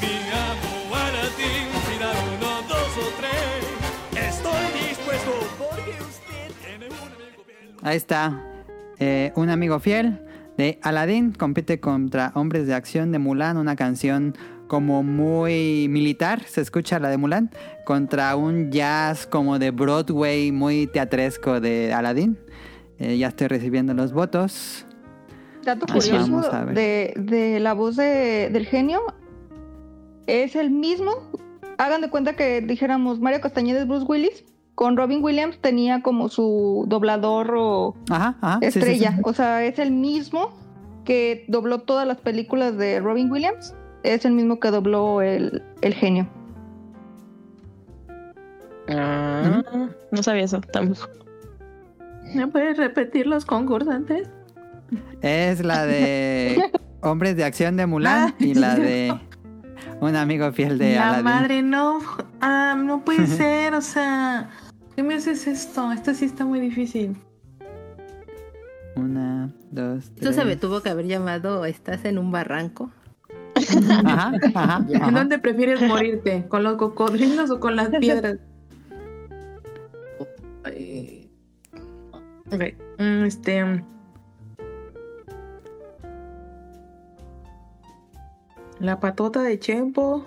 [0.00, 1.68] mi amo Aladdin.
[1.72, 1.81] Mira
[7.82, 8.40] Ahí está.
[8.98, 10.20] Eh, un amigo fiel
[10.56, 14.36] de Aladdin compite contra Hombres de Acción de Mulan, una canción
[14.68, 17.50] como muy militar, se escucha la de Mulan,
[17.84, 22.38] contra un jazz como de Broadway muy teatresco de Aladdin.
[22.98, 24.86] Eh, ya estoy recibiendo los votos.
[25.64, 26.40] Dato curioso
[26.74, 29.00] de, de la voz de- del genio
[30.26, 31.12] es el mismo.
[31.78, 34.44] Hagan de cuenta que dijéramos Mario Castañeda es Bruce Willis.
[34.74, 38.58] Con Robin Williams tenía como su doblador o Ajá, ajá.
[38.62, 39.12] sí, sí, estrella.
[39.16, 39.22] sí.
[39.24, 40.50] O sea, es el mismo
[41.04, 43.74] que dobló todas las películas de Robin Williams.
[44.02, 46.26] Es el mismo que dobló el, el genio.
[48.88, 49.62] Ah,
[50.10, 51.08] no sabía eso tampoco.
[52.34, 54.28] ¿Me puedes repetir los concursantes?
[55.20, 56.70] Es la de
[57.02, 59.14] Hombres de Acción de Mulan Ah, y la de
[60.02, 61.24] un amigo fiel de La Aladdin.
[61.24, 62.00] madre, no.
[62.40, 64.50] Ah, no puede ser, o sea.
[64.96, 65.90] ¿Qué me haces esto?
[65.92, 67.16] Esto sí está muy difícil.
[68.96, 70.36] Una, dos, Esto tres.
[70.36, 72.90] se me tuvo que haber llamado Estás en un barranco.
[73.90, 75.10] Ajá, ajá, ¿En ajá.
[75.12, 76.46] dónde prefieres morirte?
[76.48, 78.38] ¿Con los cocodrilos o con las piedras?
[80.64, 81.30] Ay.
[82.50, 82.60] Ok,
[82.98, 83.82] mm, Este.
[88.82, 90.24] La patota de Chempo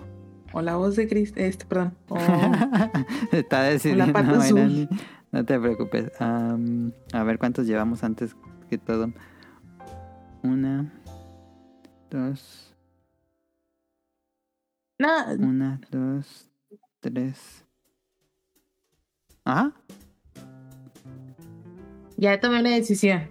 [0.52, 1.32] o la voz de Chris.
[1.36, 1.94] Este, perdón.
[2.08, 2.16] o-
[3.32, 4.88] Está decidiendo, pata azul.
[5.30, 6.10] No te preocupes.
[6.20, 6.56] A
[7.24, 8.34] ver cuántos llevamos antes
[8.70, 9.12] que todo.
[10.42, 10.90] Una,
[12.10, 12.74] dos,
[14.98, 16.50] Nah, una, dos,
[17.00, 17.64] tres.
[19.44, 19.72] Ajá.
[22.16, 23.28] ya tomé una decisión.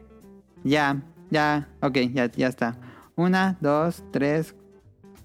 [0.63, 2.77] Ya, ya, ok, ya, ya está.
[3.15, 4.55] Una, dos, tres,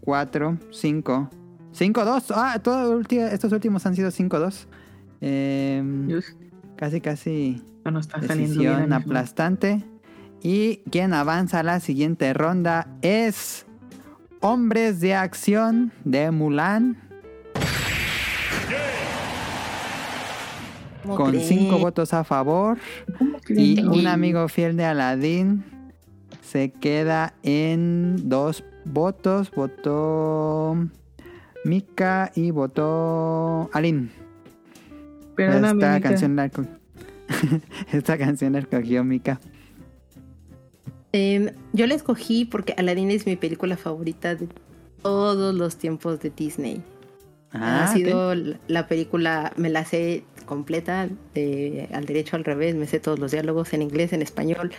[0.01, 1.31] cuatro, cinco.
[1.72, 2.32] Cinco, dos.
[2.35, 4.66] Ah, todo estos últimos han sido cinco, dos.
[5.20, 6.09] Em,
[6.77, 7.62] casi, casi.
[7.85, 9.85] No nos está saliendo bien, Decisión aplastante.
[10.43, 13.66] Y quien avanza a la siguiente ronda es
[14.40, 16.97] Hombres de Acción de Mulan.
[21.02, 21.48] ¿Cómo Con crees?
[21.48, 22.78] cinco votos a favor.
[23.48, 25.64] Y un amigo fiel de Aladdin
[26.43, 29.51] se queda en dos votos.
[29.51, 30.77] Votó
[31.65, 34.11] Mika y votó Alin.
[35.36, 36.09] Perdóname, Esta Mika.
[36.09, 36.51] canción la
[37.93, 39.40] Esta canción la escogió Mika.
[41.12, 44.48] Eh, yo la escogí porque Aladdin es mi película favorita de
[45.02, 46.82] todos los tiempos de Disney.
[47.52, 48.32] Ah, ha sido
[48.69, 53.32] la película, me la sé completa, de, al derecho, al revés, me sé todos los
[53.32, 54.73] diálogos en inglés, en español.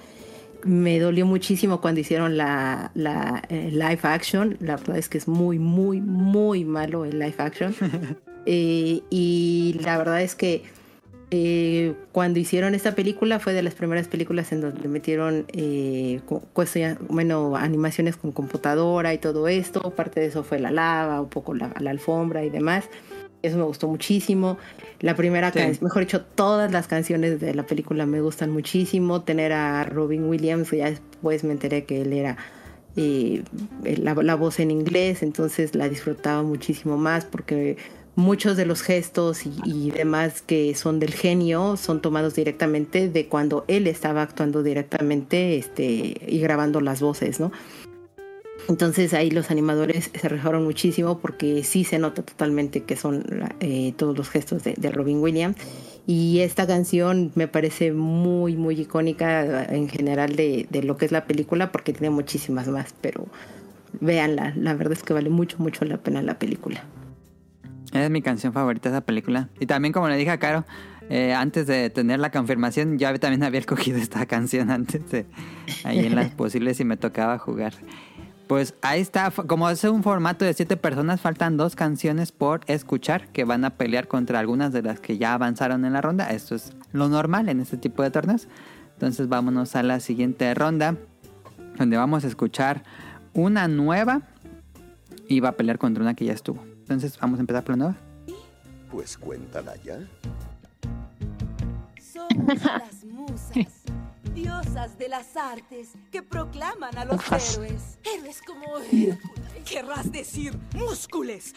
[0.63, 4.57] Me dolió muchísimo cuando hicieron la, la eh, live action.
[4.59, 7.75] La verdad es que es muy, muy, muy malo el live action.
[8.47, 10.63] Eh, y la verdad es que
[11.29, 15.45] eh, cuando hicieron esta película fue de las primeras películas en donde metieron
[16.53, 19.91] cuestión- bueno, animaciones con computadora y todo esto.
[19.91, 22.85] Parte de eso fue la lava, un poco la, la alfombra y demás.
[23.41, 24.57] Eso me gustó muchísimo.
[24.99, 25.59] La primera Sí.
[25.59, 29.21] canción, mejor dicho, todas las canciones de la película me gustan muchísimo.
[29.21, 32.37] Tener a Robin Williams, ya después me enteré que él era
[32.97, 33.43] eh,
[33.83, 37.77] la, la voz en inglés, entonces la disfrutaba muchísimo más porque
[38.15, 43.27] muchos de los gestos y, y demás que son del genio son tomados directamente de
[43.27, 47.53] cuando él estaba actuando directamente este, y grabando las voces, ¿no?
[48.71, 53.25] Entonces ahí los animadores se rejaron muchísimo porque sí se nota totalmente que son
[53.59, 55.57] eh, todos los gestos de, de Robin Williams.
[56.07, 61.11] Y esta canción me parece muy, muy icónica en general de, de lo que es
[61.11, 63.27] la película porque tiene muchísimas más, pero
[63.99, 66.85] véanla, la verdad es que vale mucho, mucho la pena la película.
[67.91, 69.49] Es mi canción favorita esa película.
[69.59, 70.63] Y también como le dije a Caro,
[71.09, 75.25] eh, antes de tener la confirmación, yo también había escogido esta canción antes de
[75.83, 77.73] ahí en las posibles y me tocaba jugar.
[78.51, 83.29] Pues ahí está, como es un formato de siete personas, faltan dos canciones por escuchar
[83.29, 86.29] que van a pelear contra algunas de las que ya avanzaron en la ronda.
[86.31, 88.49] Esto es lo normal en este tipo de torneos.
[88.95, 90.97] Entonces vámonos a la siguiente ronda,
[91.77, 92.83] donde vamos a escuchar
[93.33, 94.23] una nueva
[95.29, 96.61] y va a pelear contra una que ya estuvo.
[96.81, 97.97] Entonces vamos a empezar por la nueva.
[98.91, 99.97] Pues cuéntala ya.
[102.01, 103.83] Somos las musas,
[104.33, 107.99] diosas de las artes que proclaman a los héroes.
[108.03, 109.17] Héroes como Hércules.
[109.65, 111.53] Querrás decir múscules.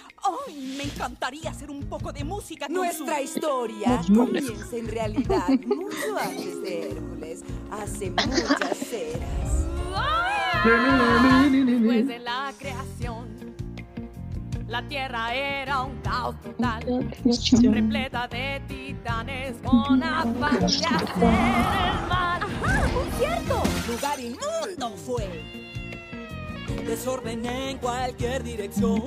[0.47, 0.75] ¡Ay!
[0.77, 6.63] Me encantaría hacer un poco de música con Nuestra historia comienza en realidad mucho antes
[6.63, 9.67] de Hércules, hace muchas eras.
[10.65, 13.34] Después de la creación,
[14.75, 16.83] la tierra era un caos total,
[17.63, 22.43] repleta de titanes con afán de hacer el mal.
[22.43, 22.89] ¡Ajá!
[22.93, 23.63] ¡Muy cierto!
[23.87, 25.45] Lugar inmundo fue.
[26.85, 29.01] Desorden en cualquier dirección.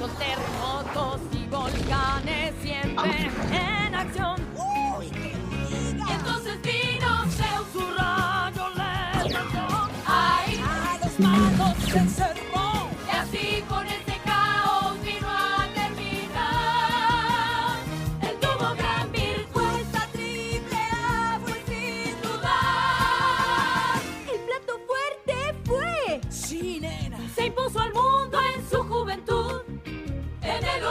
[0.00, 4.40] Con terremotos y volcanes siempre en acción.
[5.70, 8.64] Y entonces vino Zeus, su rayo.
[10.06, 10.60] ¡Ay!
[10.60, 11.76] A los malos
[12.16, 12.51] se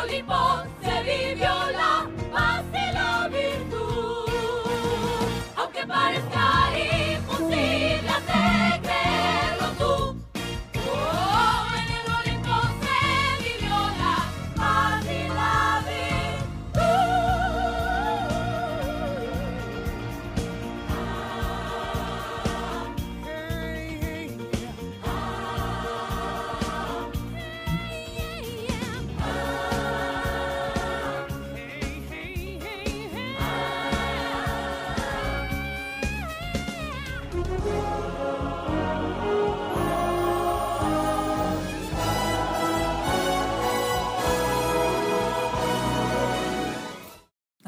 [0.03, 2.70] Olimpo se vivió la paz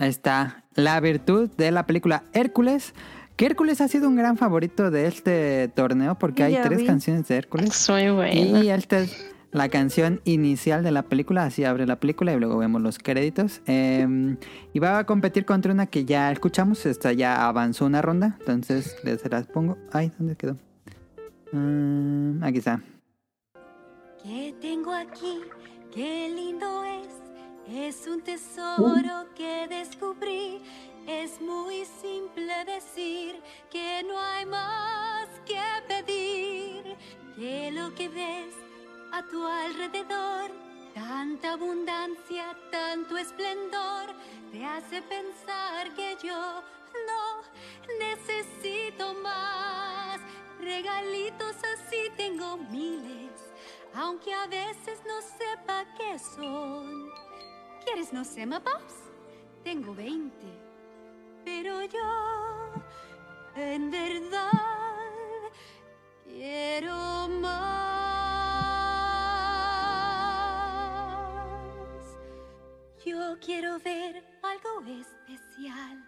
[0.08, 2.94] está la virtud de la película Hércules.
[3.36, 6.86] Que Hércules ha sido un gran favorito de este torneo porque hay Ya tres vi.
[6.86, 7.90] canciones de Hércules.
[7.90, 8.64] Muy buena.
[8.64, 12.58] Y esta es la canción inicial de la película, así abre la película y luego
[12.58, 13.62] vemos los créditos.
[13.68, 14.36] Eh,
[14.74, 18.96] y va a competir contra una que ya escuchamos, esta ya avanzó una ronda, entonces
[19.04, 19.78] les se las pongo.
[19.92, 20.58] Ay, ¿dónde quedó?
[21.52, 22.82] Mm, aquí está.
[24.24, 25.42] ¿Qué tengo aquí?
[25.94, 27.23] Qué lindo es.
[27.76, 30.62] Es un tesoro que descubrí.
[31.08, 33.42] Es muy simple decir
[33.72, 36.96] que no hay más que pedir.
[37.36, 38.54] Que lo que ves
[39.12, 40.52] a tu alrededor,
[40.94, 44.14] tanta abundancia, tanto esplendor,
[44.52, 46.62] te hace pensar que yo
[47.08, 47.42] no
[47.98, 50.20] necesito necesito más.
[50.60, 53.32] Regalitos así tengo miles,
[53.94, 57.23] aunque a veces no sepa qué son.
[57.84, 59.12] ¿Quieres no sé, Pops?
[59.64, 60.34] Tengo 20,
[61.44, 62.74] pero yo
[63.56, 64.52] en verdad
[66.24, 67.64] quiero más.
[73.06, 76.04] Yo quiero ver algo especial.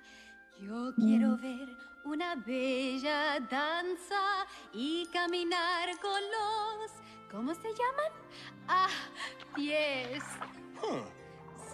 [0.61, 1.67] Yo quiero ver
[2.05, 6.91] una bella danza y caminar con los,
[7.29, 8.11] ¿cómo se llaman?
[8.67, 8.89] Ah,
[9.53, 10.23] pies.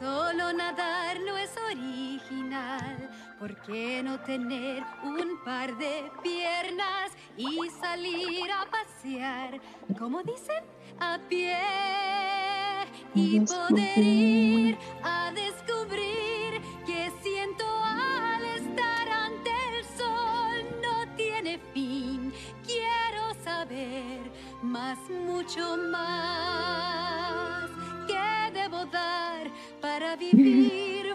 [0.02, 3.08] Solo nadar no es original.
[3.38, 9.62] ¿Por qué no tener un par de piernas y salir a pasear?
[10.00, 10.64] ¿Cómo dicen?
[11.00, 11.56] A pie.
[13.14, 22.34] Y poder ir a descubrir que siento al estar ante el sol no tiene fin.
[22.66, 24.32] Quiero saber
[24.64, 27.70] más, mucho más.
[28.08, 29.32] ¿Qué debo dar
[29.82, 31.14] para vivir?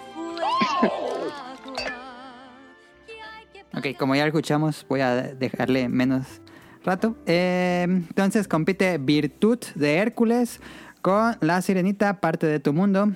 [3.76, 6.40] Ok, como ya lo escuchamos, voy a dejarle menos
[6.84, 7.16] rato.
[7.26, 10.60] Eh, entonces compite Virtud de Hércules
[11.02, 13.12] con La Sirenita, parte de tu mundo.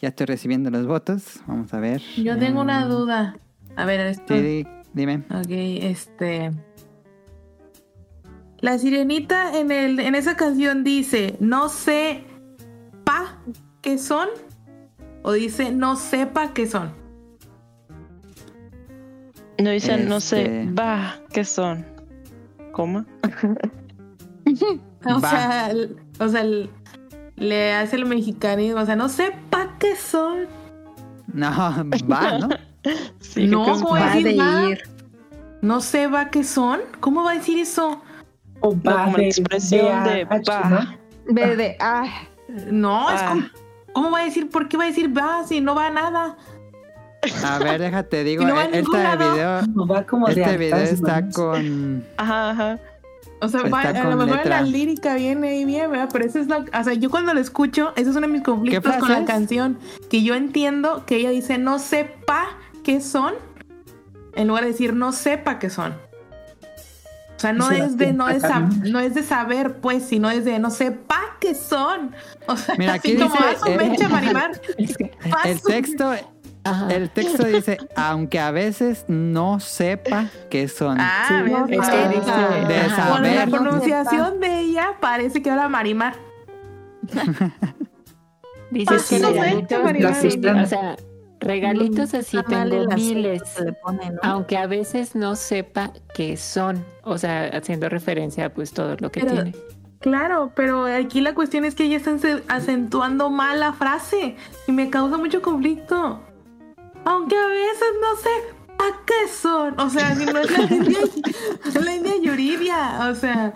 [0.00, 1.40] Ya estoy recibiendo los votos.
[1.46, 2.00] Vamos a ver.
[2.16, 3.36] Yo tengo Eh, una duda.
[3.76, 4.34] A ver, esto.
[4.36, 5.24] Sí, dime.
[5.30, 6.50] Ok, este.
[8.58, 12.24] La sirenita en, el, en esa canción dice, no sé
[13.04, 13.38] pa
[13.80, 14.28] qué son.
[15.22, 16.90] O dice, no sepa qué son.
[19.58, 21.86] No dicen, no sé, Este- va, ¿qué son?
[22.72, 23.04] ¿Cómo?
[25.04, 26.70] O sea, el- o sea, el-
[27.36, 28.80] le hace el mexicanismo.
[28.80, 30.46] O sea, no sepa qué son.
[31.32, 32.48] No, va, ¿no?
[32.48, 34.68] no, que ¿cómo va decir de va?
[34.70, 34.82] ir.
[35.60, 36.80] No sé va qué son.
[37.00, 38.00] ¿Cómo va a decir eso?
[38.60, 40.96] O va como la de- expresión de de va.
[41.28, 42.06] B de ah.
[42.70, 43.28] No, es Ah.
[43.30, 43.42] como.
[43.94, 44.48] ¿Cómo va a decir?
[44.50, 46.36] ¿Por qué va a decir va si no va a nada?
[47.44, 49.32] A ver, déjate, digo, Y no va a este lado.
[49.32, 52.04] video, No va como de este video está con...
[52.16, 52.78] Ajá, ajá.
[53.40, 54.60] O sea, va- a lo mejor letra.
[54.60, 56.08] la lírica viene ahí bien, ¿verdad?
[56.12, 58.42] Pero eso es lo, o sea, yo cuando lo escucho, ese es uno de mis
[58.42, 59.78] conflictos con la canción,
[60.08, 62.46] que yo entiendo que ella dice no sepa
[62.84, 63.34] qué son,
[64.36, 65.92] en lugar de decir no sepa qué son.
[67.36, 70.30] O sea, no Se la es de no, sab- no es de saber, pues, sino
[70.30, 72.14] es de no sepa qué son.
[72.46, 74.50] O sea, Mira, así aquí como dice, "Ah, su eh, mecha, Marimar.
[75.44, 76.12] El texto,
[76.90, 80.96] el texto dice, aunque a veces no sepa qué son.
[81.00, 82.80] Ah, es que ah, dice- de.
[82.80, 83.50] Por la saber.
[83.50, 86.14] pronunciación de ella parece que habla Marimar.
[88.70, 90.14] Dices que no regalitos, Marimar.
[90.14, 90.96] sí, o sea,
[91.40, 94.18] regalitos así Está mal tengo miles, que le pone, ¿no?
[94.22, 99.10] aunque a veces no sepa qué son, o sea, haciendo referencia a pues todo lo
[99.10, 99.52] que Pero- tiene.
[100.02, 104.72] Claro, pero aquí la cuestión es que ella está ace- acentuando mal la frase y
[104.72, 106.20] me causa mucho conflicto.
[107.04, 108.30] Aunque a veces no sé
[108.78, 109.78] a qué son.
[109.80, 110.98] O sea, si no es la India,
[111.84, 113.08] la India Yuridia.
[113.10, 113.52] O sea,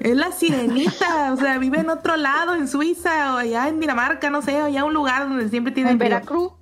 [0.00, 1.32] es la sirenita.
[1.32, 4.66] O sea, vive en otro lado, en Suiza o allá en Dinamarca, no sé, o
[4.66, 5.98] allá un lugar donde siempre tiene En.
[5.98, 6.52] Veracruz.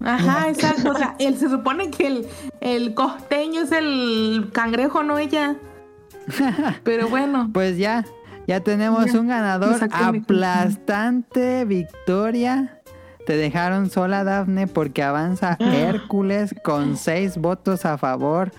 [0.00, 0.92] Ajá, exacto.
[0.92, 2.28] O sea, él se supone que el,
[2.60, 5.56] el costeño es el cangrejo, no ella.
[6.84, 7.50] Pero bueno.
[7.52, 8.04] Pues ya,
[8.48, 9.78] ya tenemos Ya, un ganador.
[9.92, 12.80] Aplastante victoria.
[13.26, 18.50] Te dejaron sola, Dafne, porque avanza Hércules con seis votos a favor.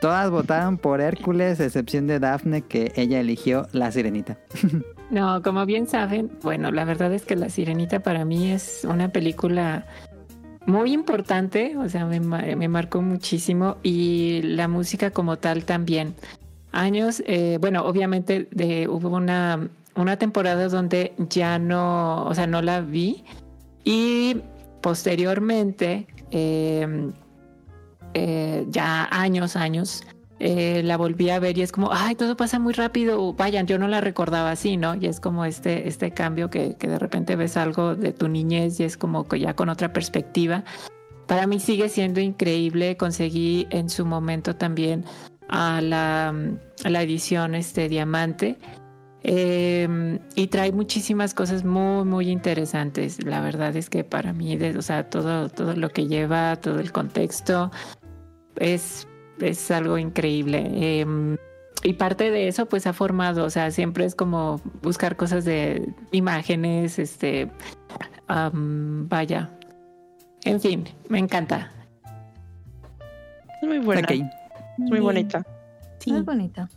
[0.00, 4.38] Todas votaron por Hércules, excepción de Dafne, que ella eligió la sirenita.
[5.10, 9.10] No, como bien saben, bueno, la verdad es que La Sirenita para mí es una
[9.10, 9.86] película
[10.66, 16.14] muy importante, o sea, me, me marcó muchísimo y la música como tal también.
[16.74, 22.62] Años, eh, bueno, obviamente de, hubo una, una temporada donde ya no, o sea, no
[22.62, 23.24] la vi
[23.84, 24.42] y
[24.80, 27.10] posteriormente, eh,
[28.14, 30.04] eh, ya años, años,
[30.40, 33.32] eh, la volví a ver y es como, ay, todo pasa muy rápido.
[33.34, 34.94] Vayan, yo no la recordaba así, ¿no?
[34.94, 38.80] Y es como este, este cambio que, que de repente ves algo de tu niñez
[38.80, 40.64] y es como que ya con otra perspectiva.
[41.26, 42.96] Para mí sigue siendo increíble.
[42.96, 45.04] Conseguí en su momento también
[45.56, 46.28] a la,
[46.84, 48.58] a la edición este Diamante.
[49.26, 53.24] Eh, y trae muchísimas cosas muy, muy interesantes.
[53.24, 56.78] La verdad es que para mí, de- o sea, todo, todo lo que lleva, todo
[56.80, 57.70] el contexto,
[58.56, 59.06] es,
[59.40, 60.68] es algo increíble.
[60.74, 61.36] Eh,
[61.84, 65.88] y parte de eso, pues ha formado, o sea, siempre es como buscar cosas de
[66.12, 67.50] imágenes, este,
[68.26, 69.50] am, vaya.
[70.44, 71.70] En fin, me encanta.
[73.62, 74.02] Es muy buena.
[74.02, 74.43] Ok.
[74.82, 75.46] Es muy bonita.
[75.98, 76.14] Sí.
[76.14, 76.68] Es bonita.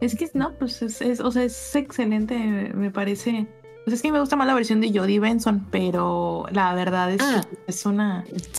[0.00, 2.36] Es que no, pues es, es- o sea, es excelente,
[2.74, 3.46] me parece.
[3.84, 7.22] Pues es que me gusta más la versión de Jodie Benson, pero la verdad es
[7.22, 7.42] Ah.
[7.48, 8.24] que es una.
[8.34, 8.50] es.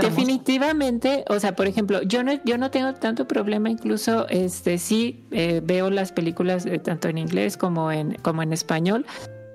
[0.00, 5.26] Definitivamente, o sea, por ejemplo, yo no, yo no tengo tanto problema, incluso este sí
[5.30, 9.04] eh, veo las películas eh, tanto en inglés como en, como en español.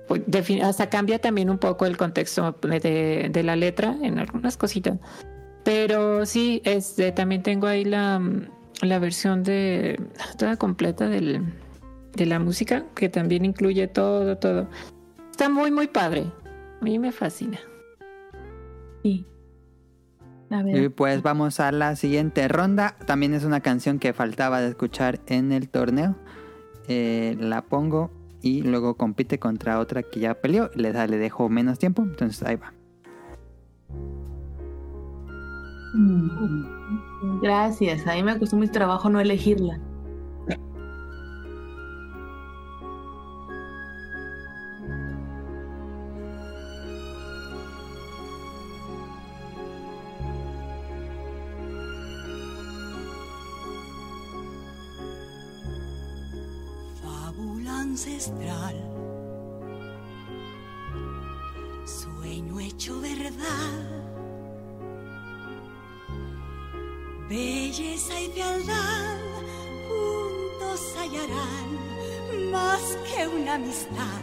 [0.06, 0.22] Pues,
[0.62, 4.98] hasta cambia también un poco el contexto de, de la letra en algunas cositas.
[5.64, 8.20] Pero sí, este, también tengo ahí la,
[8.82, 10.00] la versión de
[10.38, 11.42] toda completa del,
[12.14, 14.68] de la música, que también incluye todo, todo.
[15.30, 16.26] Está muy, muy padre.
[16.80, 17.58] A mí me fascina.
[19.02, 19.26] Sí.
[20.48, 20.80] La verdad.
[20.82, 22.96] Y pues vamos a la siguiente ronda.
[23.06, 26.16] También es una canción que faltaba de escuchar en el torneo.
[26.88, 28.10] Eh, la pongo
[28.42, 30.70] y luego compite contra otra que ya peleó.
[30.74, 32.02] Le, da- le dejo menos tiempo.
[32.02, 32.72] Entonces ahí va.
[37.22, 39.78] Gracias, a mí me costó mucho trabajo no elegirla.
[57.02, 58.76] Fábula ancestral,
[61.84, 63.99] sueño hecho verdad,
[67.30, 69.16] belleza y fealdad
[69.86, 74.20] juntos hallarán más que una amistad.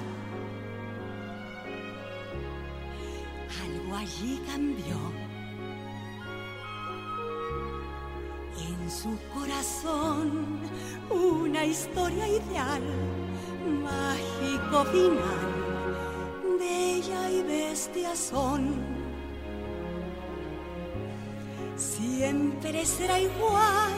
[3.63, 4.97] Algo allí cambió.
[8.69, 10.59] En su corazón
[11.09, 12.84] una historia ideal,
[13.84, 15.49] mágico final,
[16.59, 18.96] bella y bestia son.
[21.77, 23.93] Siempre será igual,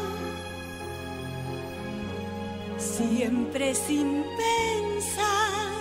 [2.77, 5.71] siempre sin pensar,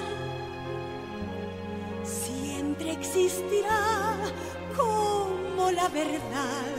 [2.04, 4.16] siempre existirá
[4.76, 6.76] como la verdad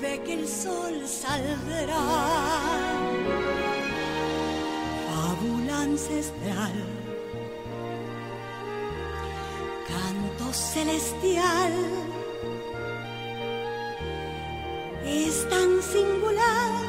[0.00, 2.06] de que el sol saldrá.
[5.06, 6.72] Fábula ancestral,
[9.86, 11.72] canto celestial,
[15.06, 16.82] es tan singular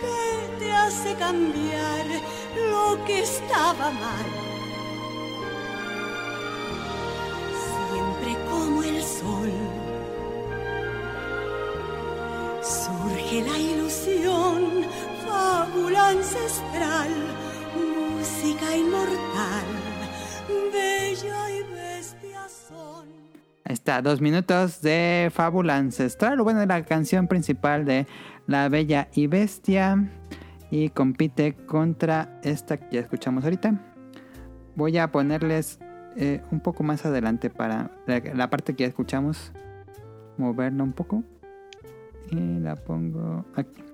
[0.00, 2.06] que te hace cambiar
[2.70, 4.26] lo que estaba mal.
[7.90, 9.52] Siempre como el sol
[12.62, 14.86] surge la ilusión,
[15.26, 17.10] fábula ancestral,
[17.74, 19.66] música inmortal,
[20.72, 21.55] bella y
[23.68, 28.06] está, dos minutos de Fábula Ancestral, bueno, la canción principal de
[28.46, 30.10] La Bella y Bestia.
[30.70, 33.80] Y compite contra esta que ya escuchamos ahorita.
[34.74, 35.78] Voy a ponerles
[36.16, 39.52] eh, un poco más adelante para la parte que ya escuchamos.
[40.38, 41.22] Moverla un poco.
[42.30, 43.84] Y la pongo aquí.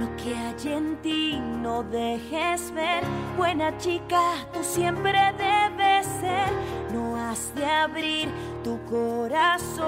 [0.00, 3.04] Lo que hay en ti no dejes ver,
[3.36, 4.20] buena chica,
[4.54, 6.48] tú siempre debes ser.
[7.30, 8.28] Has de abrir
[8.64, 9.86] tu corazón,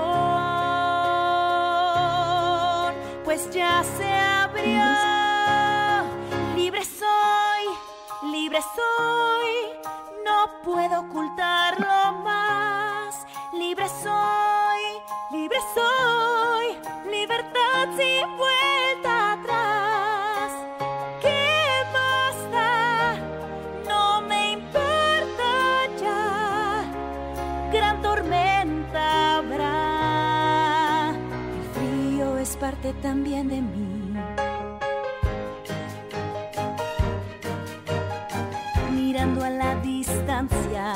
[3.24, 4.80] pues ya se abrió.
[6.54, 9.52] Libre soy, libre soy,
[10.24, 12.01] no puedo ocultarlo
[32.90, 34.12] también de mí.
[38.90, 40.94] Mirando a la distancia,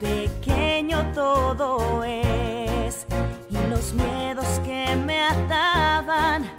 [0.00, 3.06] pequeño todo es.
[3.50, 6.50] Y los miedos que me ataban,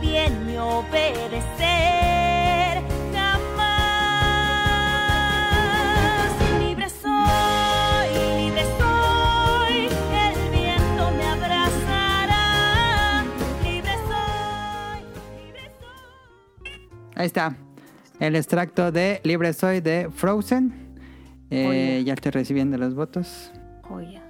[0.00, 1.46] bien ni obedecer.
[3.12, 4.72] Jamás
[6.60, 8.08] libre soy,
[8.38, 12.44] libre soy, el viento me abrazará.
[13.62, 15.00] Libre soy.
[17.14, 17.56] Ahí está.
[18.18, 20.72] El extracto de Libre Soy de Frozen.
[21.50, 23.52] Eh, ya estoy recibiendo los votos.
[23.82, 24.25] Joya.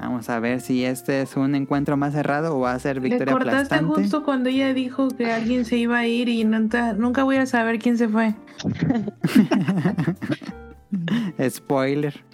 [0.00, 3.02] Vamos a ver si este es un encuentro más cerrado o va a ser Le
[3.10, 4.00] victoria cortaste aplastante.
[4.02, 7.44] justo cuando ella dijo que alguien se iba a ir y nunca, nunca voy a
[7.44, 8.34] saber quién se fue.
[11.50, 12.24] Spoiler.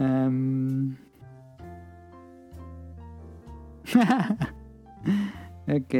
[0.00, 0.96] Am.
[5.68, 5.94] ok.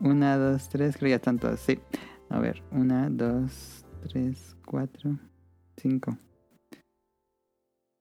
[0.00, 0.96] Una, dos, tres.
[0.98, 1.58] Creo ya están todos.
[1.60, 1.78] Sí.
[2.28, 2.62] A ver.
[2.70, 5.18] Una, dos, tres, cuatro,
[5.78, 6.18] cinco.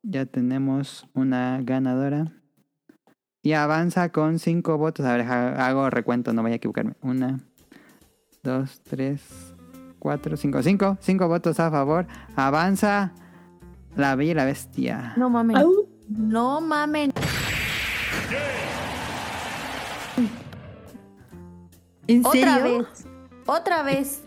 [0.08, 2.32] Ya tenemos una ganadora.
[3.42, 5.06] Y avanza con cinco votos.
[5.06, 6.94] A ver, ha- hago recuento, no vaya a equivocarme.
[7.02, 7.40] Una,
[8.44, 9.22] dos, tres,
[10.00, 10.62] cuatro, cinco.
[10.64, 10.98] Cinco.
[11.02, 12.08] Cinco votos a favor.
[12.36, 13.14] Avanza
[13.96, 15.14] la Bella y la Bestia.
[15.18, 15.58] No mamen.
[16.10, 17.12] No mamen.
[22.08, 22.78] ¿En Otra serio?
[22.80, 23.08] vez.
[23.46, 24.24] Otra vez.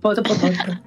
[0.00, 0.80] Voto por voto.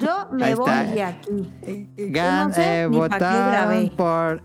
[0.00, 0.84] Yo me Ahí voy está.
[0.84, 1.52] de aquí.
[1.96, 4.42] Gan, No sé eh, votaron por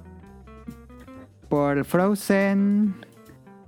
[1.49, 2.95] por Frozen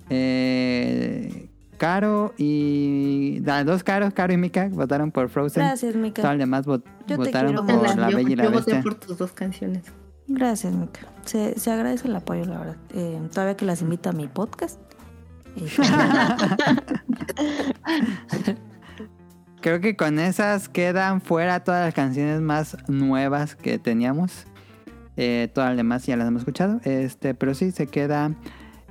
[0.10, 5.64] eh, Caro y las dos Caros, Caro y Mika votaron por Frozen.
[5.64, 6.22] Gracias, Mika.
[6.22, 7.96] Todos los demás vot- Yo votaron por.
[7.98, 8.82] La yo, Bella y la yo voté Bestia.
[8.82, 9.84] por tus dos canciones.
[10.28, 11.02] Gracias, Mica.
[11.26, 12.78] Se, se agradece el apoyo, la verdad.
[12.96, 14.80] Eh, todavía que las invito a mi podcast.
[19.66, 24.46] Creo que con esas quedan fuera todas las canciones más nuevas que teníamos.
[25.18, 26.80] Eh, todas las demás ya las hemos escuchado.
[26.84, 28.32] Este, pero sí se queda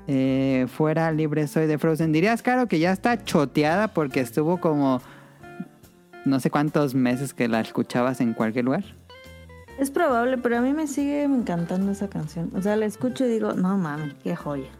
[0.08, 2.10] eh, fuera Libre Soy de Frozen.
[2.10, 5.00] Dirías, Caro, que ya está choteada porque estuvo como
[6.24, 8.84] no sé cuántos meses que la escuchabas en cualquier lugar.
[9.78, 12.50] es probable, pero a mí me sigue encantando esa canción.
[12.56, 14.70] O sea, la escucho y digo, no mames, qué joya.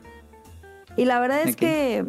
[0.97, 2.05] Y la verdad es que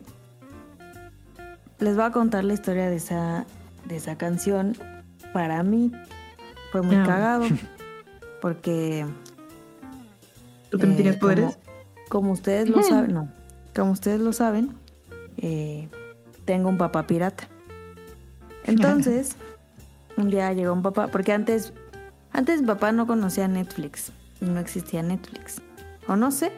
[1.77, 3.45] les voy a contar la historia de esa,
[3.85, 4.75] de esa canción.
[5.33, 5.91] Para mí
[6.71, 7.03] fue muy Ah.
[7.05, 7.45] cagado.
[8.41, 9.05] Porque
[10.69, 11.45] ¿Tú también Eh, tienes poderes?
[11.45, 11.57] Como,
[12.09, 13.29] como ustedes lo saben, no.
[13.75, 14.75] Como ustedes lo saben,
[15.37, 15.87] eh,
[16.45, 17.47] tengo un papá pirata.
[18.65, 19.35] Entonces,
[20.17, 21.73] un día llegó un papá, porque antes,
[22.31, 25.61] antes mi papá no conocía Netflix y no existía Netflix.
[26.07, 26.51] O no sé,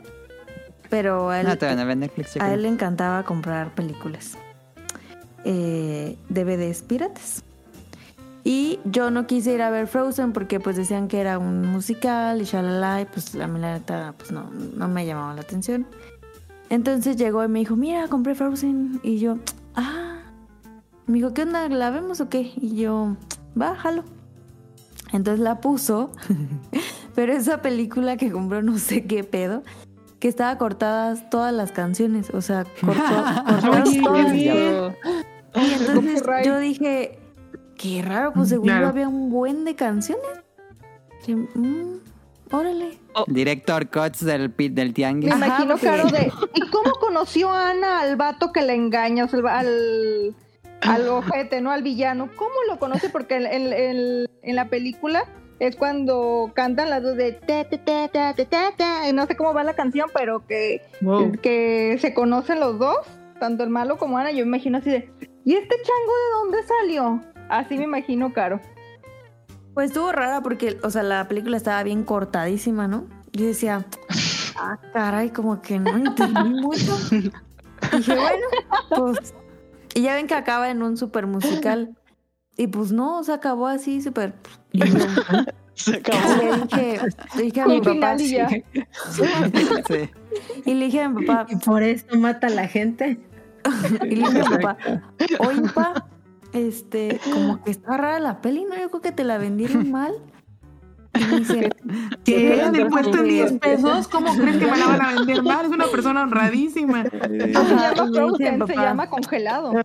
[0.89, 2.37] pero a él, No, todavía no ve Netflix.
[2.37, 4.37] a él le encantaba comprar películas.
[5.45, 7.43] Eh, DVDs piratas.
[8.43, 12.41] Y yo no quise ir a ver Frozen porque pues decían que era un musical
[12.41, 15.85] y shalala y pues a mí la neta pues no, no me llamaba la atención.
[16.69, 18.99] Entonces llegó y me dijo, mira, compré Frozen.
[19.03, 19.38] Y yo,
[19.76, 20.19] ah.
[21.05, 21.68] Me dijo, ¿qué onda?
[21.69, 22.53] ¿La vemos o qué?
[22.55, 23.15] Y yo,
[23.55, 24.03] bájalo.
[25.14, 26.11] Entonces la puso.
[27.15, 29.64] Pero esa película que compró no sé qué pedo.
[30.19, 32.30] Que estaba cortadas todas las canciones.
[32.31, 33.01] O sea, cortó,
[33.47, 34.95] cortaron todas.
[35.56, 37.19] Y entonces yo dije,
[37.78, 38.88] qué raro, pues seguro Claro.
[38.88, 40.26] había un buen de canciones.
[41.26, 41.99] Y, mm,
[42.52, 42.98] órale.
[43.28, 45.32] Director Cuts del, pi- del Me Tianguis.
[45.34, 46.32] Ajá, imagino, porque- Caro, de.
[46.56, 49.26] ¿Y cómo conoció Ana al vato que le engaña?
[49.26, 50.36] O sea, al, al,
[50.82, 51.72] al ojete, ¿no?
[51.72, 52.30] Al villano.
[52.36, 53.10] ¿Cómo lo conoce?
[53.10, 55.26] Porque en, en- en- en la película
[55.60, 57.32] es cuando cantan las dos de.
[57.34, 59.14] te, te, te, te, te, te, te.
[59.14, 61.34] No sé cómo va la canción, pero que, Wow.
[61.41, 62.98] que se conocen los dos,
[63.40, 64.32] tanto el malo como Ana.
[64.32, 65.10] Yo me imagino así de.
[65.48, 67.24] ¿Y este chango de dónde salió?
[67.48, 68.60] Así me imagino, Caro.
[69.74, 73.06] Pues estuvo rara porque, o sea, la película estaba bien cortadísima, ¿no?
[73.32, 73.86] Yo decía,
[74.57, 76.98] ah, caray, como que no entendí mucho.
[77.11, 77.32] Dije,
[78.14, 78.48] bueno,
[78.90, 79.34] pues.
[79.94, 81.95] Y ya ven que acaba en un super musical.
[82.57, 84.34] Y pues no, se acabó así, súper.
[84.74, 84.82] Y
[85.76, 86.36] Se y acabó.
[86.44, 86.99] le dije,
[87.38, 88.15] le dije a mi papá.
[88.19, 88.28] y.
[88.28, 88.44] Sí.
[90.65, 93.18] Y le dije a mi papá, Y por eso mata a la gente.
[94.03, 94.77] Y le dije a mi papá,
[95.39, 96.06] oye, pa,
[96.53, 98.76] este, como que está rara la peli, ¿no?
[98.77, 100.14] Yo creo que te la vendieron mal.
[101.14, 101.69] Y dice,
[102.26, 102.64] ¿Qué?
[102.72, 103.23] ¿Le he puesto sé.
[103.23, 104.07] 10 pesos?
[104.07, 105.65] ¿Cómo crees que me la van a vender mal?
[105.65, 107.03] Es una persona honradísima.
[107.03, 107.10] No
[108.68, 109.73] se Ajá, llama se congelado.
[109.73, 109.84] me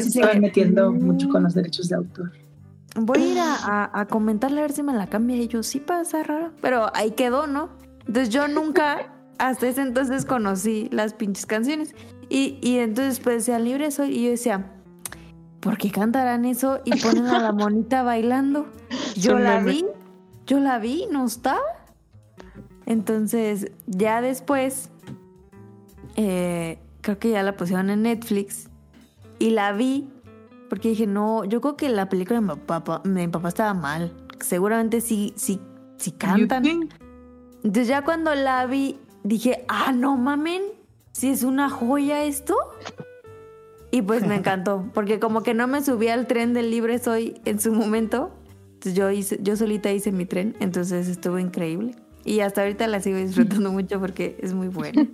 [0.00, 2.32] Sí, se estaban metiendo mucho con los derechos de autor.
[2.96, 5.36] voy a ir a, a- a comentarle a ver si me la cambia.
[5.36, 6.52] Y yo, sí pasa raro.
[6.62, 7.68] Pero ahí quedó, ¿no?
[8.06, 11.94] Entonces yo nunca, hasta ese entonces, conocí las pinches canciones.
[12.28, 14.16] Y, y entonces pues decía, libre soy.
[14.16, 14.72] Y yo decía,
[15.60, 18.66] ¿por qué cantarán eso y ponen a la monita bailando?
[19.16, 19.72] Yo la meme.
[19.72, 19.84] vi,
[20.46, 21.60] yo la vi, no estaba.
[22.86, 24.90] Entonces, ya después,
[26.16, 28.70] eh, creo que ya la pusieron en Netflix
[29.38, 30.08] y la vi
[30.68, 34.12] porque dije, no, yo creo que la película de mi papá, mi papá estaba mal.
[34.40, 35.60] Seguramente sí, sí,
[35.96, 36.64] sí cantan.
[37.64, 40.62] Entonces ya cuando la vi, dije, ah, no mamen,
[41.18, 42.56] si es una joya esto.
[43.90, 47.40] Y pues me encantó, porque como que no me subí al tren del libre soy
[47.44, 48.30] en su momento.
[48.74, 51.96] Entonces yo hice, yo solita hice mi tren, entonces estuvo increíble.
[52.24, 55.08] Y hasta ahorita la sigo disfrutando mucho porque es muy buena.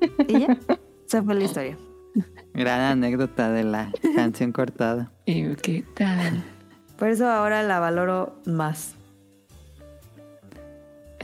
[0.28, 0.58] y ya,
[1.06, 1.76] esa fue la historia.
[2.54, 5.12] Gran anécdota de la canción cortada.
[5.26, 6.42] ¿Y qué tal?
[6.98, 8.94] Por eso ahora la valoro más.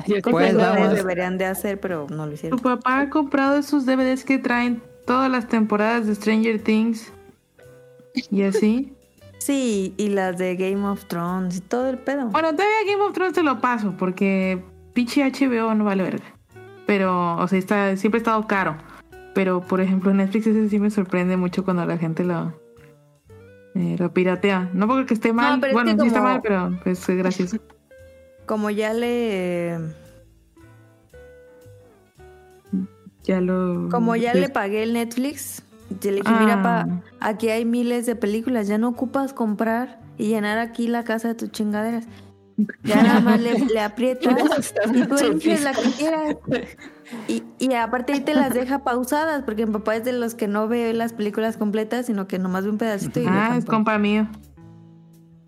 [0.04, 0.94] Creo Pues vamos.
[0.94, 2.58] deberían de hacer, pero no lo Tu hicieron.
[2.60, 7.12] papá ha comprado esos DVDs que traen todas las temporadas de Stranger Things.
[8.30, 8.92] Y así.
[9.40, 12.26] Sí, y las de Game of Thrones y todo el pedo.
[12.26, 14.60] Bueno, todavía Game of Thrones te lo paso porque
[14.94, 16.24] pinche HBO no vale verga.
[16.86, 18.76] Pero, o sea, está, siempre ha estado caro.
[19.34, 22.52] Pero, por ejemplo, Netflix ese sí me sorprende mucho cuando la gente lo,
[23.76, 24.70] eh, lo piratea.
[24.74, 25.60] No porque esté mal.
[25.60, 27.58] pero es bueno, sí está mal, pero pues es gracioso.
[28.48, 29.78] Como ya le.
[33.24, 33.88] Ya lo.
[33.90, 35.62] Como ya le pagué el Netflix,
[36.00, 37.00] yo le dije, mira, pa, Ah.
[37.20, 41.34] aquí hay miles de películas, ya no ocupas comprar y llenar aquí la casa de
[41.34, 42.06] tus chingaderas.
[42.82, 44.34] Ya nada más le, le aprietas
[44.92, 46.36] y tú eliges la que quieras.
[47.28, 50.48] Y, y aparte ahí te las deja pausadas, porque mi papá es de los que
[50.48, 53.96] no ve las películas completas, sino que nomás ve un pedacito y Ah, es compa
[53.98, 54.26] mío.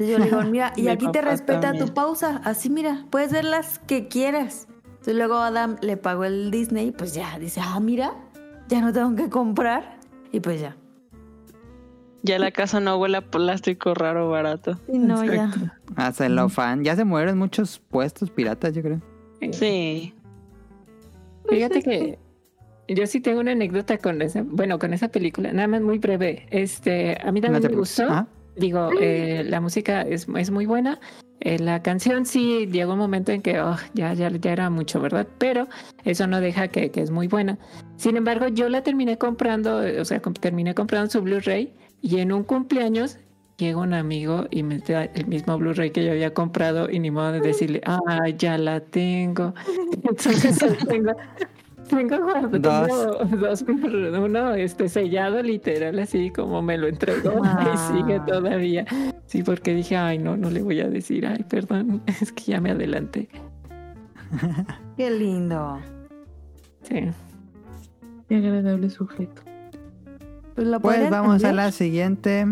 [0.01, 1.87] Entonces yo le digo, mira, y Mi aquí te respeta también.
[1.87, 4.67] tu pausa, así mira, puedes ver las que quieras.
[4.85, 8.15] Entonces luego Adam le pagó el Disney y pues ya dice, ah, mira,
[8.69, 9.99] ya no tengo que comprar.
[10.33, 10.75] Y pues ya.
[12.23, 14.79] Ya la casa no huele a plástico raro barato.
[14.89, 15.51] No, ya.
[15.97, 16.83] Ah, celofán.
[16.83, 19.01] Ya se mueren muchos puestos piratas, yo creo.
[19.53, 20.15] Sí.
[21.49, 22.19] Fíjate que
[22.89, 26.47] yo sí tengo una anécdota con esa, bueno, con esa película, nada más muy breve.
[26.51, 28.27] Este, a mí también me gustó.
[28.57, 30.99] Digo, eh, la música es, es muy buena.
[31.41, 35.01] Eh, la canción sí llegó un momento en que oh, ya, ya, ya era mucho,
[35.01, 35.27] ¿verdad?
[35.39, 35.69] Pero
[36.05, 37.59] eso no deja que, que es muy buena.
[37.97, 41.73] Sin embargo, yo la terminé comprando, eh, o sea, com- terminé comprando su Blu-ray
[42.03, 43.19] y en un cumpleaños
[43.57, 47.11] llega un amigo y me da el mismo Blu-ray que yo había comprado y ni
[47.11, 49.55] modo de decirle, ah, ya la tengo.
[50.03, 50.59] Entonces
[50.89, 51.13] tengo,
[51.91, 53.31] tengo guardado Dos.
[53.41, 57.73] dos, uno este, sellado literal, así como me lo entregó Ah.
[57.75, 58.87] y sigue todavía.
[59.27, 62.61] Sí, porque dije, ay, no, no le voy a decir, ay, perdón, es que ya
[62.61, 63.29] me adelanté.
[64.97, 65.79] Qué lindo.
[66.83, 67.11] Sí.
[68.29, 69.43] Qué agradable sujeto.
[70.55, 72.47] Pues, lo Pues vamos a la siguiente.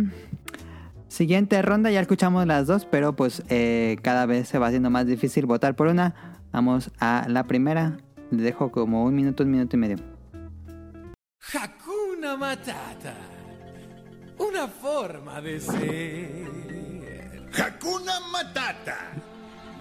[1.09, 5.07] Siguiente ronda, ya escuchamos las dos, pero pues eh, cada vez se va haciendo más
[5.07, 6.15] difícil votar por una.
[6.53, 7.97] Vamos a la primera.
[8.31, 9.97] Le dejo como un minuto, un minuto y medio.
[11.55, 13.15] Hakuna Matata.
[14.37, 17.49] Una forma de ser.
[17.59, 18.99] Hakuna Matata.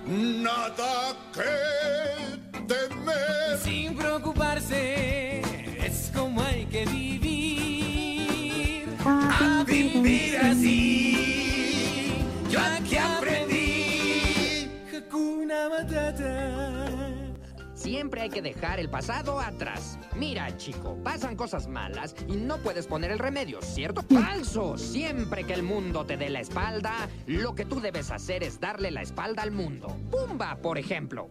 [0.05, 3.57] Nada que temer.
[3.61, 5.41] Sin preocuparse,
[5.85, 8.87] es como hay que vivir.
[9.05, 12.15] A vivir así.
[12.49, 14.69] Yo aquí aprendí.
[14.95, 16.76] Hakuna Matata.
[17.97, 19.97] Siempre hay que dejar el pasado atrás.
[20.15, 24.03] Mira, chico, pasan cosas malas y no puedes poner el remedio, ¿cierto?
[24.03, 24.77] Falso.
[24.77, 28.91] Siempre que el mundo te dé la espalda, lo que tú debes hacer es darle
[28.91, 29.97] la espalda al mundo.
[30.11, 31.27] Pumba, por ejemplo.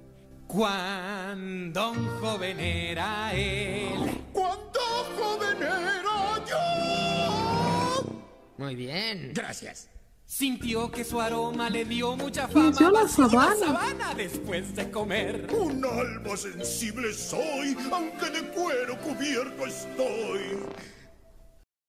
[0.48, 4.24] Cuando un joven era él.
[4.32, 4.80] Cuando
[5.16, 8.12] joven era yo.
[8.58, 9.30] Muy bien.
[9.34, 9.88] Gracias.
[10.26, 12.70] Sintió que su aroma le dio mucha fama.
[12.70, 13.56] Creció la sabana.
[13.56, 15.46] sabana después de comer.
[15.54, 20.66] Un alma sensible soy, aunque de cuero cubierto estoy.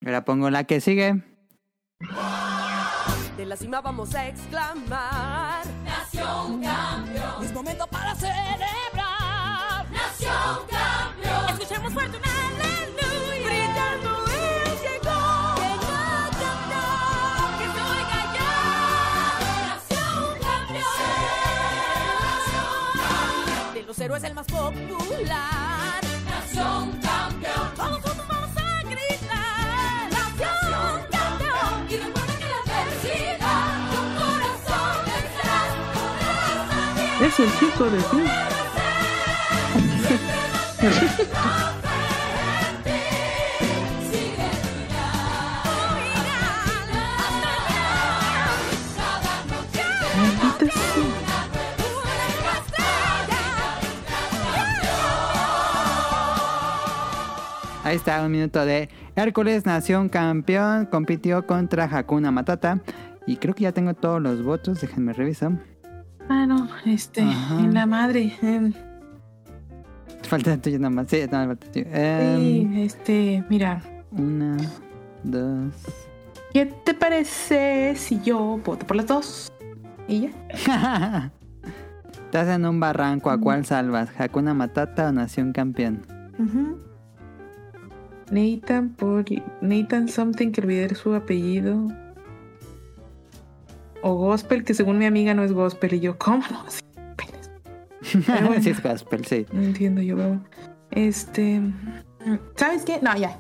[0.05, 1.23] Ahora pongo la que sigue.
[3.35, 5.65] De la cima vamos a exclamar.
[5.83, 7.43] Nación Campeón.
[7.43, 8.96] Es momento para celebrar.
[24.17, 26.01] Héroes el más popular.
[26.25, 27.71] Nación Campeón.
[27.77, 30.11] Vamos juntos, vamos a gritar.
[30.11, 31.85] Nación Campeón.
[31.87, 35.71] Y recuerda que la adversidad con corazón vencerás.
[35.93, 38.23] Con esa Es el chico de ti.
[57.87, 62.81] Ahí está, un minuto de Hércules, nación campeón, compitió contra Hakuna Matata.
[63.25, 65.53] Y creo que ya tengo todos los votos, déjenme revisar.
[66.27, 67.57] Ah, no, este, Ajá.
[67.61, 68.33] en la madre.
[70.23, 71.07] Falta tuyo nada más.
[71.07, 71.85] Sí, nada más tuyo.
[71.85, 73.81] sí, Em, este, mira.
[74.11, 74.57] Una,
[75.23, 75.73] dos.
[76.53, 79.49] ¿Qué te parece si yo voto por las dos?
[80.09, 80.31] ¿Y ya?
[82.25, 84.09] Estás en un barranco, ¿a cuál salvas?
[84.19, 86.05] ¿Hakuna Matata o Nación Campeón?
[86.37, 86.79] Ujú.
[88.31, 89.25] Nathan por
[89.61, 91.87] Nathan something que olvidé su apellido.
[94.01, 95.93] O gospel, que según mi amiga no es gospel.
[95.93, 96.65] Y yo, ¿cómo no?
[98.03, 98.53] Sí, bueno.
[98.61, 99.45] sí, es gospel, sí.
[99.51, 100.43] No entiendo yo, bueno.
[100.91, 101.61] Este.
[102.55, 102.99] ¿Sabes qué?
[103.01, 103.37] No, ya.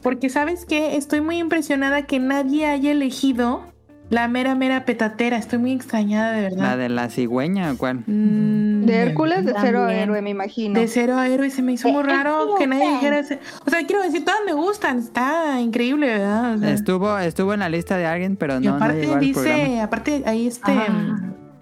[0.00, 0.96] Porque sabes qué?
[0.96, 3.71] Estoy muy impresionada que nadie haya elegido
[4.12, 5.38] la mera mera petatera.
[5.38, 6.78] Estoy muy extrañada, de ¿La verdad.
[6.78, 8.04] de la cigüeña o cuál?
[8.06, 10.78] De Hércules, de cero a héroe, me imagino.
[10.78, 13.38] De cero a héroe se me hizo muy De raro que nadie dijera ese.
[13.66, 14.98] O sea, quiero decir, todas me gustan.
[14.98, 16.54] Está increíble, ¿verdad?
[16.56, 19.14] O sea, Estuvo, estuvo en la lista de alguien, pero y no, no aparte llegó
[19.14, 19.54] al programa.
[19.56, 21.20] dice, aparte ahí este Ah.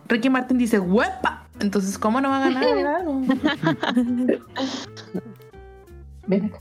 [0.08, 1.44] Ricky Martin dice, ¡huepa!
[1.60, 2.64] Entonces, ¿cómo no va a ganar?
[2.74, 3.04] verdad?
[3.04, 3.22] No.
[6.26, 6.58] Ven acá.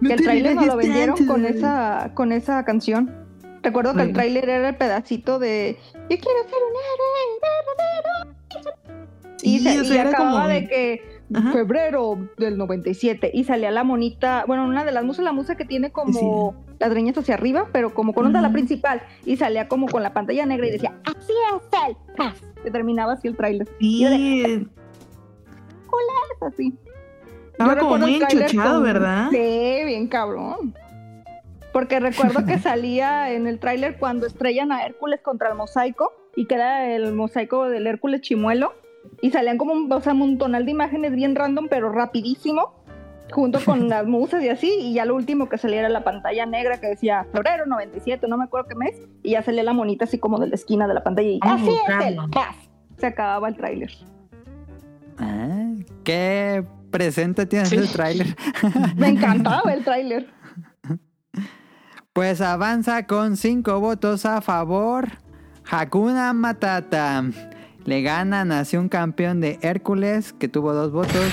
[0.00, 3.25] Que el te tráiler nos lo vendieron con esa, con esa canción.
[3.66, 8.36] Recuerdo que el tráiler era el pedacito de Yo quiero ser un héroe.
[9.42, 11.02] Y, Sí, se- y acababa como- de que
[11.34, 11.52] Ajá.
[11.52, 15.64] febrero del 97 y salía la monita, bueno, una de las musas, la musa que
[15.64, 19.88] tiene como las greñas hacia arriba, pero como con onda la principal y salía como
[19.88, 22.34] con la pantalla negra y decía, así es el paz.
[22.62, 23.68] Que terminaba así el tráiler.
[23.80, 24.68] Y yo de, Sí,
[25.90, 26.72] "Hola", así.
[27.52, 29.28] Estaba como muy enchochado, con- ¿verdad?
[29.30, 30.74] Sí, bien cabrón.
[31.76, 36.46] Porque recuerdo que salía en el tráiler cuando estrellan a Hércules contra el mosaico y
[36.46, 38.72] queda el mosaico del Hércules chimuelo
[39.20, 42.82] y salían como un, o sea, un montonal de imágenes bien random pero rapidísimo
[43.30, 46.46] junto con las musas y así y ya lo último que salía era la pantalla
[46.46, 50.06] negra que decía febrero 97, no me acuerdo qué mes y ya salía la monita
[50.06, 52.56] así como de la esquina de la pantalla y Vamos a así es el paz.
[52.96, 53.90] Se acababa el tráiler.
[55.18, 55.74] Ah,
[56.04, 57.76] ¿Qué presente tiene Sí.
[57.76, 58.28] el tráiler?
[58.96, 60.34] Me encantaba el tráiler.
[62.16, 65.06] Pues avanza con cinco votos a favor.
[65.70, 67.22] Hakuna Matata.
[67.84, 71.30] Le gana Nación Campeón de Hércules, que tuvo dos votos.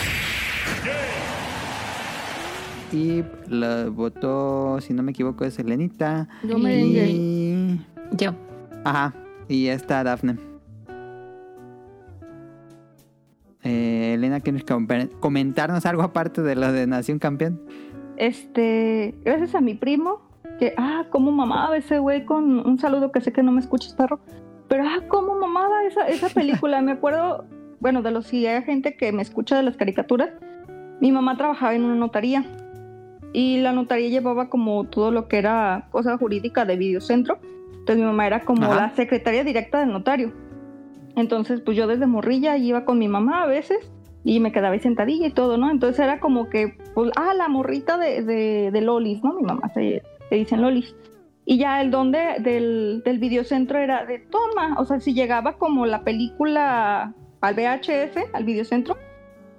[2.91, 6.27] Y lo votó, si no me equivoco, es Elenita.
[6.43, 7.07] Yo merengue.
[7.09, 7.81] Y...
[8.17, 8.35] Yo.
[8.83, 9.13] Ajá,
[9.47, 10.35] y está Dafne.
[13.63, 14.85] Eh, Elena, ¿quieres com-
[15.21, 17.61] comentarnos algo aparte de lo de Nación Campeón?
[18.17, 20.22] Este, gracias a mi primo,
[20.59, 23.93] que, ah, cómo mamaba ese güey con un saludo que sé que no me escuchas,
[23.93, 24.19] perro,
[24.67, 26.81] pero, ah, cómo mamaba esa, esa película.
[26.81, 27.45] me acuerdo,
[27.79, 30.29] bueno, de los si hay gente que me escucha de las caricaturas,
[30.99, 32.45] mi mamá trabajaba en una notaría
[33.33, 37.39] y la notaría llevaba como todo lo que era cosa jurídica de videocentro.
[37.71, 38.75] Entonces mi mamá era como Ajá.
[38.75, 40.31] la secretaria directa del notario.
[41.15, 43.91] Entonces, pues yo desde morrilla iba con mi mamá a veces
[44.23, 45.69] y me quedaba ahí sentadilla y todo, ¿no?
[45.69, 49.33] Entonces era como que, pues, ah, la morrita de, de, de Lolis, ¿no?
[49.33, 50.01] Mi mamá se,
[50.33, 50.95] se dicen Lolis.
[51.45, 55.57] Y ya el don de- del, del videocentro era de toma, o sea, si llegaba
[55.57, 58.97] como la película al VHS, al videocentro,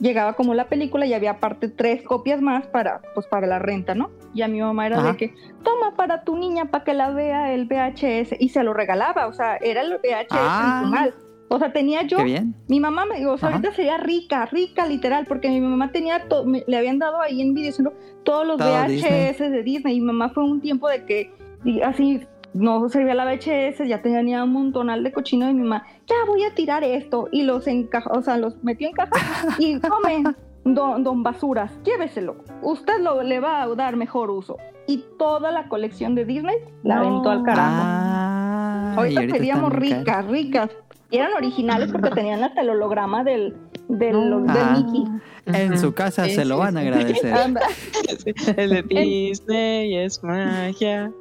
[0.00, 3.94] llegaba como la película y había aparte tres copias más para, pues, para la renta,
[3.94, 4.10] ¿no?
[4.34, 5.12] Y a mi mamá era Ajá.
[5.12, 8.74] de que, toma para tu niña para que la vea el VHS y se lo
[8.74, 10.80] regalaba, o sea, era el VHS Ah.
[10.82, 11.14] original.
[11.48, 12.54] O sea, tenía yo Qué bien.
[12.68, 13.56] mi mamá, me, o sea, Ajá.
[13.58, 17.40] ahorita sería rica, rica literal, porque mi mamá tenía, to- me- le habían dado ahí
[17.42, 17.92] en videocentro
[18.24, 19.50] todos los Todo VHS Disney.
[19.50, 19.96] de Disney.
[19.96, 21.32] Y mi mamá fue un tiempo de que
[21.64, 22.20] y así
[22.54, 26.44] no servía la VHS, ya tenía un montonal de cochino y mi mamá, ya voy
[26.44, 27.28] a tirar esto.
[27.30, 29.10] Y los encajó, o sea, los metió en caja
[29.58, 30.22] y tome,
[30.64, 32.36] don, don Basuras, lléveselo.
[32.62, 34.56] Usted lo, le va a dar mejor uso.
[34.86, 37.00] Y toda la colección de Disney la No.
[37.08, 37.72] aventó al carajo.
[37.82, 40.70] Ah, Ahorita ahorita seríamos ricas, ricas.
[41.14, 43.54] Y eran originales porque tenían hasta el holograma del,
[43.88, 44.12] del,
[44.46, 44.76] del Ah.
[44.84, 45.04] Mickey.
[45.46, 47.34] En su casa Sí, se lo van a agradecer.
[48.56, 51.12] El de Disney es magia,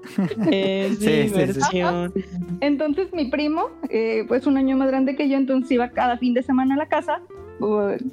[0.50, 1.22] es Sí, sí, sí.
[1.30, 2.14] diversión.
[2.62, 6.34] Entonces mi primo, eh, pues un año más grande que yo, entonces iba cada fin
[6.34, 7.22] de semana a la casa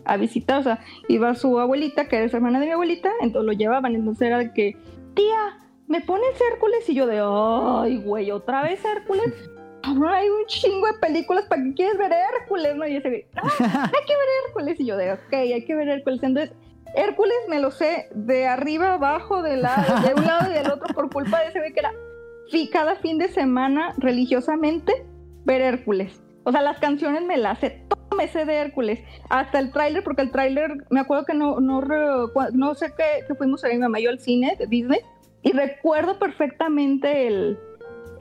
[0.04, 3.52] a visitar, o sea, iba su abuelita, que es hermana de mi abuelita, entonces lo
[3.52, 4.76] llevaban, entonces era de que,
[5.14, 5.58] tía,
[5.88, 6.88] ¿me pones Hércules?
[6.88, 9.32] Y yo de, ay, güey, ¿otra vez Hércules?
[9.82, 12.86] Hay un chingo de películas para que quieres ver Hércules, ¿no?
[12.86, 13.42] Y ese güey, "Ah,
[13.94, 14.80] hay que ver Hércules.
[14.80, 16.22] Y yo de, ok, hay que ver Hércules.
[16.22, 16.54] Entonces,
[16.94, 20.92] Hércules me lo sé de arriba, abajo, de, la, de un lado y del otro
[20.94, 21.92] por culpa de ese güey que era
[22.72, 25.04] cada fin de semana religiosamente
[25.44, 26.20] ver Hércules.
[26.44, 29.00] O sea, las canciones me las sé, todo me sé de Hércules.
[29.28, 31.82] Hasta el tráiler, porque el tráiler, me acuerdo que no, no,
[32.52, 35.00] no sé qué, que fuimos a mi mamá y yo al cine de Disney.
[35.42, 37.58] Y recuerdo perfectamente el,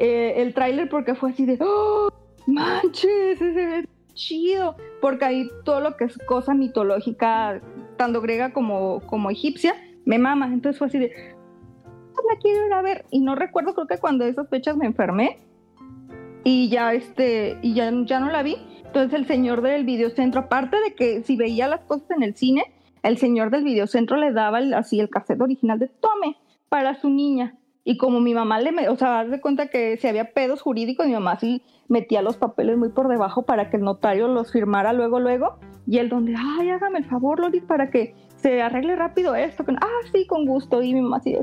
[0.02, 2.10] eh, el tráiler porque fue así de, ¡Oh,
[2.48, 4.78] manches, ese se ve chido.
[5.02, 7.62] Porque ahí todo lo que es cosa mitológica,
[7.98, 10.48] tanto griega como, como egipcia, me mama.
[10.48, 11.12] Entonces fue así de,
[12.30, 13.06] la quiero ir a ver.
[13.12, 15.40] Y no recuerdo, creo que cuando esas fechas me enfermé.
[16.46, 18.56] y ya este y ya, ya no la vi.
[18.86, 22.64] Entonces el señor del videocentro, aparte de que si veía las cosas en el cine,
[23.04, 26.38] el señor del videocentro le daba así el cassette original de tome
[26.70, 27.59] para su niña.
[27.90, 31.08] Y como mi mamá le, me- o sea, de cuenta que si había pedos jurídicos,
[31.08, 34.94] mi mamá sí metía los papeles muy por debajo para que el notario los firmara
[34.94, 35.58] luego, luego.
[35.88, 39.66] Y él donde, ay, hágame el favor, Loris, para que se arregle rápido esto.
[39.66, 40.84] Que, ah, sí, con gusto.
[40.84, 41.40] Y mi mamá que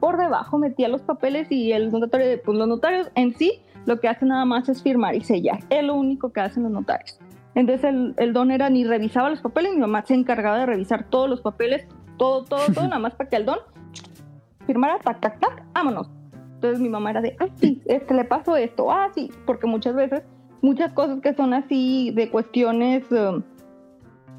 [0.00, 4.08] por debajo metía los papeles y el notario, pues los notarios en sí lo que
[4.08, 5.58] hacen nada más es firmar y sellar.
[5.68, 7.18] Es lo único que hacen los notarios.
[7.54, 11.04] Entonces el, el don era ni revisaba los papeles, mi mamá se encargaba de revisar
[11.10, 11.86] todos los papeles,
[12.16, 13.58] todo, todo, todo, nada más para que el don
[14.66, 16.10] firmara, tac, tac, tac, vámonos.
[16.54, 19.94] Entonces mi mamá era de, ah, sí, este, le pasó esto, ah, sí, porque muchas
[19.94, 20.22] veces,
[20.62, 23.42] muchas cosas que son así de cuestiones, um,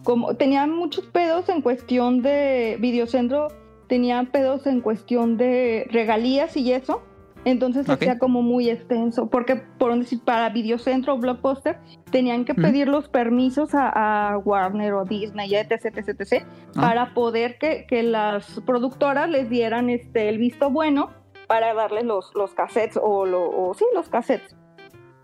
[0.04, 3.49] como tenían muchos pedos en cuestión de videocentro,
[3.88, 7.02] tenían pedos en cuestión de regalías y eso,
[7.49, 8.02] entonces se Ok.
[8.02, 11.80] hacía como muy extenso, porque por decir, para videocentro o blockbuster
[12.11, 16.45] tenían que pedir los permisos a, a Warner o Disney, etc, etc, etc,
[16.76, 16.82] Ah.
[16.82, 21.10] para poder que, que las productoras les dieran este el visto bueno
[21.48, 24.56] para darles los, los cassettes o, lo, o sí, los cassettes.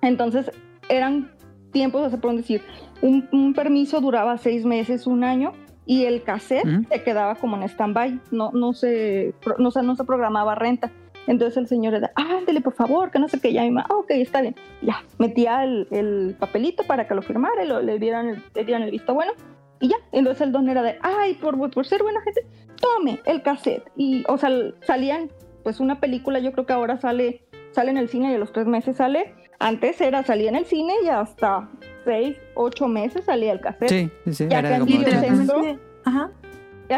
[0.01, 0.51] Entonces
[0.89, 1.31] eran
[1.71, 2.61] tiempos, sea, por decir,
[3.01, 5.53] un, un permiso duraba seis meses, un año,
[5.85, 9.95] y el cassette se quedaba como en stand-by, no, no, se, pro- no, se, no
[9.97, 10.91] se programaba renta.
[11.27, 13.87] Entonces el señor era, ah, ándele por favor, que no sé qué, ya mi mamá,
[13.89, 14.55] ah, ok, está bien.
[14.81, 18.65] Ya, metía el, el papelito para que lo firmara y lo- le, dieran el, le
[18.65, 19.31] dieran el visto bueno.
[19.79, 22.45] Y ya, entonces el don era de, ay, por, por ser buena gente,
[22.79, 23.83] tome el cassette.
[23.95, 24.49] Y, o sea,
[24.81, 25.29] salían,
[25.63, 28.51] pues una película, yo creo que ahora sale, sale en el cine y a los
[28.53, 29.33] tres meses sale.
[29.59, 31.69] Antes era, salía en el cine y hasta
[32.05, 33.89] seis, ocho meses salía el cassette.
[33.89, 35.61] Sí, sí, sí, Ya era que en como- videocentro,
[36.05, 36.31] Ajá.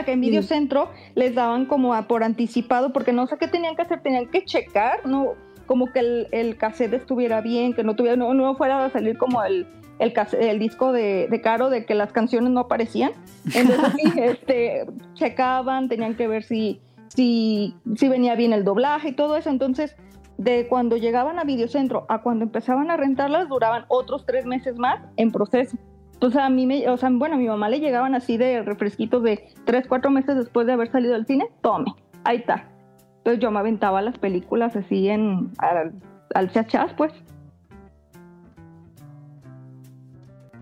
[0.03, 3.83] Que en videocentro les daban como a- por anticipado, porque no sé qué tenían que
[3.83, 5.33] hacer, tenían que checar, no,
[5.65, 9.17] como que el, el cassette estuviera bien, que no tuviera, no, no fuera a salir
[9.17, 9.65] como el,
[9.99, 13.11] el, el disco de, de Caro de que las canciones no aparecían.
[13.53, 19.13] Entonces sí, este, checaban, tenían que ver si, si, si venía bien el doblaje y
[19.13, 19.49] todo eso.
[19.49, 19.95] Entonces,
[20.37, 24.99] de cuando llegaban a videocentro a cuando empezaban a rentarlas, duraban otros tres meses más
[25.15, 25.77] en proceso.
[26.15, 29.21] Entonces a mí me, o sea, bueno, a mi mamá le llegaban así de refresquitos
[29.21, 31.93] de tres, cuatro meses después de haber salido del cine, tome,
[32.23, 32.69] ahí está.
[33.17, 35.93] Entonces yo me aventaba las películas así en, al,
[36.33, 37.11] al chachás, pues.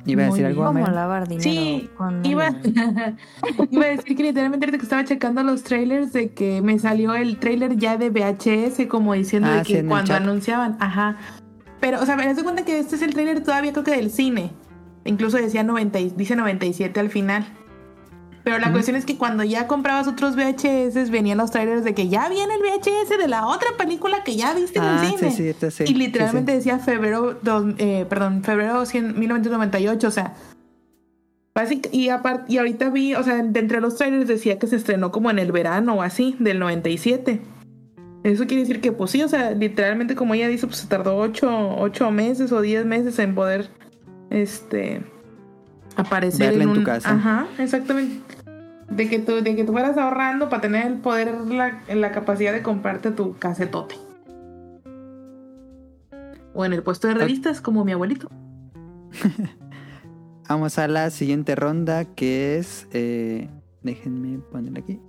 [0.06, 0.66] Iba a decir Muy algo.
[0.66, 0.92] Como Amaya?
[0.92, 6.12] lavar dinero Sí, con iba, a decir que literalmente ahorita que estaba checando los trailers
[6.12, 10.14] de que me salió el trailer ya de VHS como diciendo Ah, de que cuando
[10.14, 11.18] anunciaban, ajá.
[11.80, 14.10] Pero, o sea, me das cuenta que este es el trailer todavía creo que del
[14.10, 14.52] cine.
[15.06, 17.46] Incluso decía 90, y- dice 97 al final.
[18.44, 22.10] Pero la cuestión es que cuando ya comprabas otros VHS venían los trailers de que
[22.10, 25.18] ya viene el VHS de la otra película que ya viste en Ah, el sí,
[25.18, 25.32] cine.
[25.32, 26.70] sí, este sí, y literalmente sí, sí.
[26.70, 30.34] decía febrero, dos- eh, perdón, febrero 100 1998, o sea,
[31.56, 34.76] básic- y aparte, y ahorita vi, o sea, de entre los trailers decía que se
[34.76, 37.40] estrenó como en el verano o así, del 97.
[38.24, 41.16] Eso quiere decir que, pues sí, o sea, literalmente como ella dice, pues se tardó
[41.18, 43.70] 8, ocho meses o 10 meses en poder,
[44.34, 45.02] este,
[45.96, 47.12] aparecer Verla en tu casa.
[47.12, 48.22] Ajá, exactamente.
[48.90, 52.52] De que tú, de que tú fueras ahorrando para tener el poder, la, la capacidad
[52.52, 53.96] de comprarte tu casetote.
[56.54, 58.30] O en el puesto de revistas, como mi abuelito.
[60.50, 62.88] Vamos a la siguiente ronda que es...
[62.92, 63.50] eh,
[63.82, 65.00] déjenme poner aquí.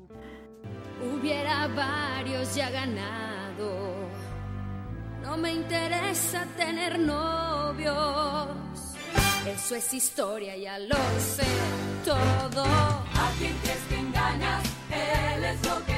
[1.12, 3.94] Hubiera varios ya ganado.
[5.22, 8.48] No me interesa tener novios.
[9.46, 11.44] Eso es historia, ya lo sé
[12.02, 12.64] todo.
[12.64, 14.64] ¿A quién crees que engañas?
[14.90, 15.93] Él es lo que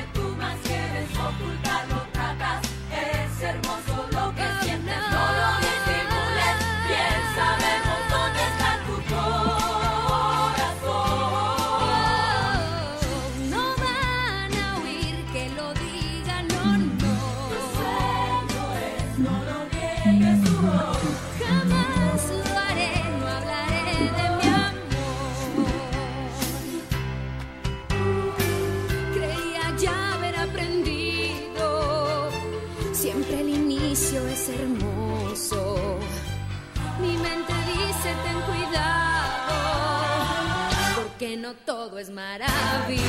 [41.65, 43.01] todo es maravilloso.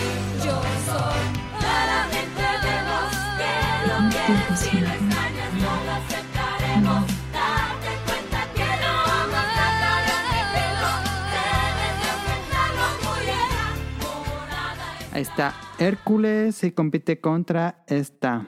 [1.60, 3.54] Claramente vemos que
[3.88, 7.04] lo quieres y lo extrañas, no lo aceptaremos.
[7.34, 10.92] Date cuenta que no amas, trata de admitirlo.
[11.34, 14.88] Debes de aceptarlo muy enamorada.
[15.14, 15.48] Ahí está.
[15.80, 18.48] Hércules y compite contra esta.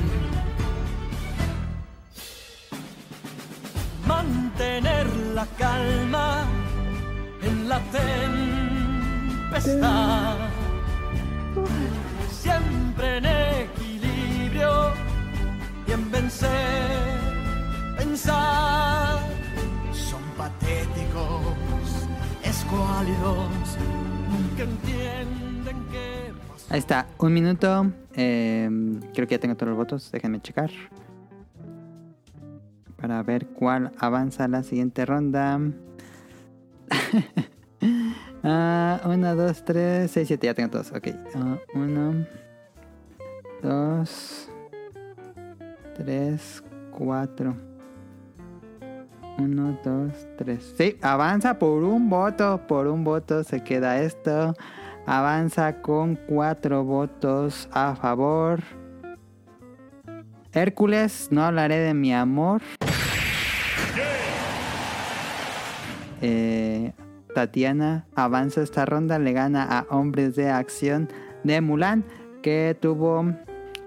[4.11, 6.43] Mantener la calma
[7.41, 7.79] en la
[9.51, 10.37] tempestad.
[12.29, 14.93] Siempre en equilibrio
[15.87, 17.19] y en vencer,
[17.97, 19.19] pensar.
[19.93, 21.41] Son patéticos,
[22.43, 23.77] escuálidos,
[24.29, 26.33] nunca entienden que
[26.69, 27.91] Ahí está, un minuto.
[28.15, 28.69] Eh,
[29.13, 30.11] creo que ya tengo todos los votos.
[30.11, 30.69] Déjenme checar.
[33.01, 35.59] Para ver cuál avanza la siguiente ronda.
[38.43, 40.47] Ah, uno, dos, tres, seis, siete.
[40.47, 40.91] Ya tengo todos.
[40.91, 41.09] Ok.
[41.35, 42.25] Ah, uno,
[43.61, 44.49] dos,
[45.95, 47.55] tres, cuatro.
[49.37, 50.73] Uno, dos, tres.
[50.75, 52.61] Sí, avanza por un voto.
[52.67, 54.55] Por un voto se queda esto.
[55.05, 58.59] Avanza con cuatro votos a favor.
[60.51, 62.61] Hércules, no hablaré de mi amor.
[66.21, 66.93] Eh,
[67.33, 71.07] Tatiana avanza esta ronda, le gana a Hombres de Acción
[71.43, 72.03] de Mulan,
[72.41, 73.25] que tuvo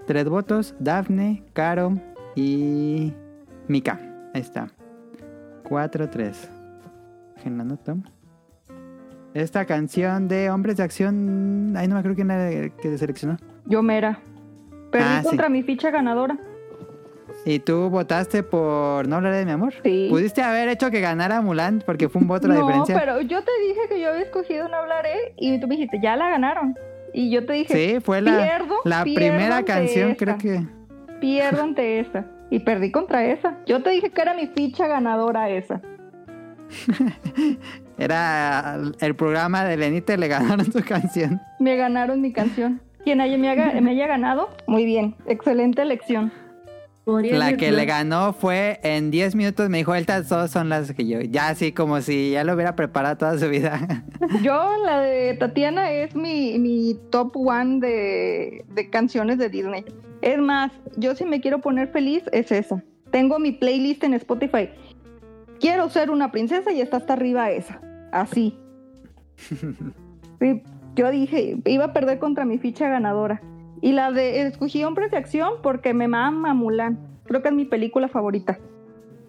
[0.06, 1.98] tres votos, Daphne, Caro
[2.34, 3.12] y
[3.68, 4.00] Mika.
[4.34, 4.68] Ahí está.
[5.68, 6.34] 4-3.
[7.44, 7.96] En la nota.
[9.34, 13.36] Esta canción de Hombres de Acción, ahí no me acuerdo quién era el que seleccionó.
[13.66, 14.18] Yo mera.
[14.90, 15.28] Perdí Ah, sí.
[15.28, 16.38] contra mi ficha ganadora.
[17.46, 19.74] ¿Y tú votaste por No hablaré de mi amor?
[19.82, 20.06] Sí.
[20.10, 22.96] Pudiste haber hecho que ganara Mulan porque fue un voto la no, diferencia.
[22.98, 26.16] pero yo te dije que yo había escogido No hablaré y tú me dijiste, ya
[26.16, 26.74] la ganaron.
[27.12, 30.66] Y yo te dije, Sí, fue la, pierdo, la pierdo primera canción, esta, creo que.
[31.20, 32.24] Pierdo ante esa.
[32.50, 33.56] Y perdí contra esa.
[33.66, 35.80] Yo te dije que era mi ficha ganadora esa.
[37.98, 41.40] Era el programa de Lenita y le ganaron su canción.
[41.60, 42.80] Me ganaron mi canción.
[43.04, 45.14] Quien haya, me, haga- me haya ganado, muy bien.
[45.26, 46.32] Excelente elección.
[47.06, 49.68] La que le ganó fue en 10 minutos.
[49.68, 51.20] Me dijo, estas dos son las que yo.
[51.20, 54.04] Ya así como si ya lo hubiera preparado toda su vida.
[54.42, 59.84] Yo, la de Tatiana, es mi, mi top one de, de canciones de Disney.
[60.22, 62.82] Es más, yo si me quiero poner feliz, es esa.
[63.10, 64.70] Tengo mi playlist en Spotify.
[65.60, 67.80] Quiero ser una princesa y está hasta arriba esa.
[68.12, 68.58] Así.
[70.40, 70.62] Sí,
[70.96, 73.40] yo dije, iba a perder contra mi ficha ganadora.
[73.84, 76.98] Y la de, escogí Hombres de Acción porque me mama Mulan.
[77.24, 78.58] Creo que es mi película favorita.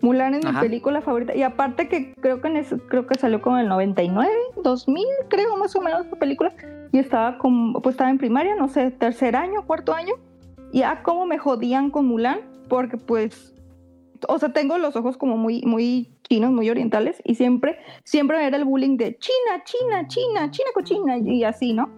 [0.01, 0.61] Mulan es mi Ajá.
[0.61, 1.35] película favorita.
[1.35, 4.31] Y aparte que creo que en creo que salió como en el 99,
[4.63, 6.53] 2000, creo más o menos esa película.
[6.93, 10.13] Y estaba como, pues estaba en primaria, no sé, tercer año, cuarto año.
[10.71, 13.53] Y ah, cómo me jodían con Mulan, porque pues,
[14.29, 18.55] o sea, tengo los ojos como muy, muy chinos, muy orientales, y siempre, siempre era
[18.55, 21.89] el bullying de China, China, China, China cochina, y así, ¿no?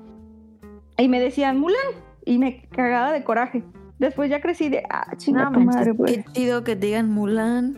[0.97, 3.63] Y me decían Mulan, y me cagaba de coraje.
[3.99, 6.11] Después ya crecí de, ah, chinga No tu manches, madre, pues.
[6.11, 7.77] Qué chido que te digan Mulan.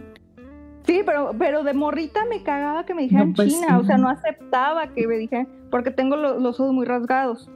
[0.86, 3.98] Sí, pero, pero de morrita me cagaba que me dijeran No, pues, China, o sea,
[3.98, 7.50] no aceptaba que me dijeran, porque tengo lo- los ojos muy rasgados.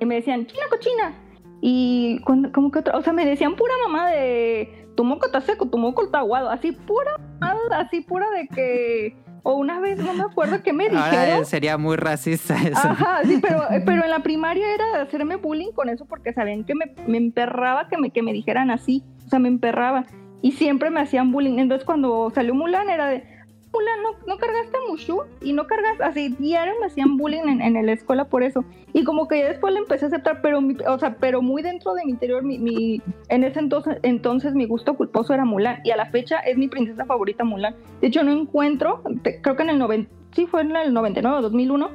[0.00, 1.14] Y me decían, China cochina.
[1.60, 5.40] Y cuando, como que otra, o sea, me decían pura mamá de tu moco está
[5.40, 9.98] seco, tu moco está aguado, así pura mamada, así pura de que, o una vez
[9.98, 11.32] no me acuerdo qué me dijeron.
[11.32, 12.88] Ahora sería muy racista eso.
[12.88, 16.74] Ajá, sí, pero, pero en la primaria era hacerme bullying con eso porque sabían que
[16.74, 19.04] me, me emperraba que me, que me dijeran así.
[19.26, 20.06] O sea, me emperraba.
[20.40, 21.58] Y siempre me hacían bullying.
[21.58, 23.24] Entonces cuando salió Mulan era de,
[23.72, 25.22] Mulan, ¿no, no cargaste a Mushu?
[25.42, 28.64] Y no cargaste, así diario me hacían bullying en, en la escuela por eso.
[28.92, 31.62] Y como que ya después le empecé a aceptar, pero, mi- o sea, pero muy
[31.62, 35.80] dentro de mi interior, mi, mi- en ese entonces, entonces mi gusto culposo era Mulan.
[35.84, 37.74] Y a la fecha es mi princesa favorita Mulan.
[38.00, 39.02] De hecho, no encuentro,
[39.42, 41.90] creo que en el 90, sí fue en el 99 o 2001,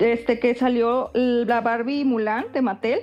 [0.00, 3.00] este que salió la Barbie Mulan de Mattel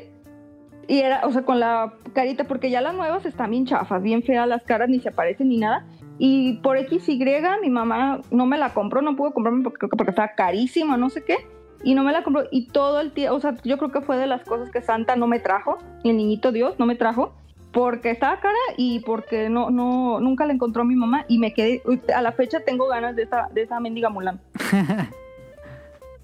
[0.88, 4.22] y era, o sea, con la carita, porque ya las nuevas están bien chafas, bien
[4.22, 5.86] feas las caras, ni se parecen ni nada.
[6.17, 7.19] Y por X, Y,
[7.61, 11.23] mi mamá no me la compró, no pudo comprarme porque, porque estaba carísima, no sé
[11.23, 11.37] qué.
[11.83, 12.45] Y no me la compró.
[12.51, 15.15] Y todo el tiempo, o sea, yo creo que fue de las cosas que Santa
[15.15, 17.33] no me trajo, el niñito Dios no me trajo,
[17.71, 21.25] porque estaba cara y porque no, no, nunca la encontró mi mamá.
[21.27, 21.81] Y me quedé,
[22.15, 24.39] a la fecha tengo ganas de esa, de esa mendiga Mulan.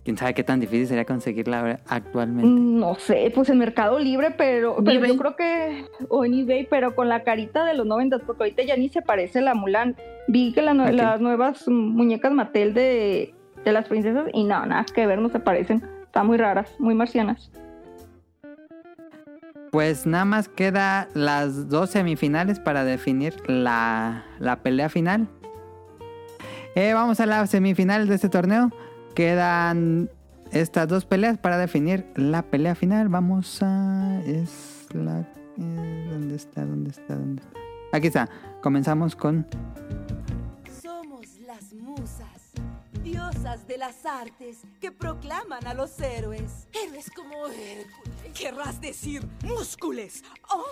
[0.04, 2.48] quién sabe qué tan difícil sería conseguirla actualmente.
[2.50, 6.96] Mm, No sé, pues en Mercado Libre, pero, yo creo que, o en eBay, pero
[6.96, 9.96] con la carita de los 90, porque ahorita ya ni se parece la Mulan.
[10.28, 13.34] Vi que la las nuevas muñecas Mattel de,
[13.64, 15.84] de las princesas, y no, nada que ver, no se parecen.
[16.04, 17.52] Están muy raras, muy marcianas.
[19.72, 25.30] Pues nada más queda las dos semifinales para definir la, la pelea final.
[26.76, 28.70] Eh, vamos a la semifinal de este torneo.
[29.16, 30.10] Quedan
[30.52, 33.10] estas dos peleas para definir la pelea final.
[33.10, 34.22] Vamos a...
[34.26, 35.22] Es la...
[35.58, 36.66] eh, ¿Dónde está?
[36.66, 37.16] ¿Dónde está?
[37.16, 37.60] ¿Dónde está?
[37.94, 38.30] Aquí está.
[38.62, 39.46] Comenzamos con...
[40.82, 42.31] Somos las musas,
[43.04, 46.68] diosas de las artes que proclaman a los héroes.
[46.74, 48.34] Héroes como Hércules.
[48.38, 50.24] Querrás decir múscules.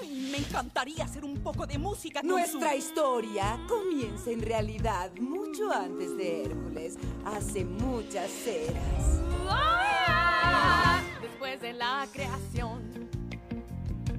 [0.02, 0.30] ¡Ay!
[0.32, 5.72] Me encantaría hacer un poco de música con Nuestra su- historia comienza en realidad mucho
[5.72, 9.22] antes de Hércules, hace muchas eras.
[9.50, 13.10] Ah, Después de la creación,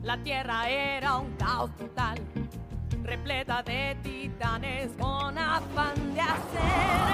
[0.03, 2.19] la tierra era un caos total,
[3.03, 6.61] repleta de titanes con afán de hacer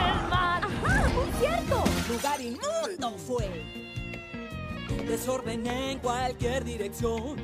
[0.06, 0.64] el mal.
[0.64, 1.08] ¡Ajá!
[1.08, 1.84] ¡Muy cierto!
[2.08, 3.64] Lugar inmundo fue.
[5.06, 7.36] Desorden en cualquier dirección.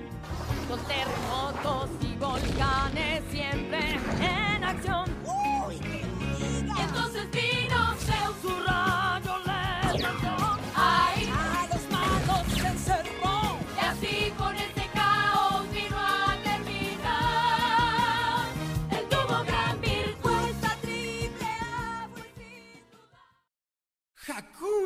[0.69, 5.11] Con terremotos y volcanes siempre en acción.
[5.25, 6.75] ¡Uy, qué liga!
[6.79, 8.63] Y entonces vino Zeus, su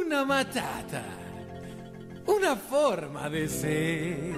[0.07, 1.03] Hakuna Matata.
[2.27, 4.37] Una forma de ser.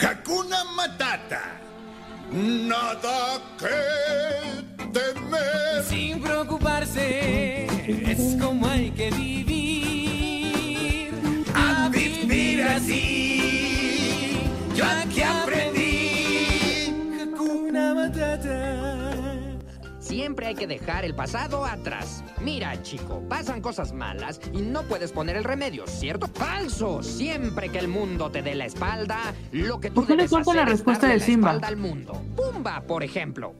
[0.00, 1.60] Hakuna Matata.
[2.30, 4.62] Nada que
[4.92, 5.82] temer.
[5.88, 7.66] Sin preocuparse,
[8.08, 11.10] es como hay que vivir.
[11.56, 13.31] A vivir así.
[20.22, 22.22] Siempre hay que dejar el pasado atrás.
[22.40, 26.28] Mira, chico, pasan cosas malas y no puedes poner el remedio, ¿cierto?
[26.28, 27.02] ¡Falso!
[27.02, 30.32] Siempre que el mundo te dé la espalda, lo que tú ¿Por qué le debes
[30.32, 31.48] hacer la es respuesta darle de la Simba?
[31.48, 32.22] espalda al mundo.
[32.36, 33.52] Pumba, por ejemplo.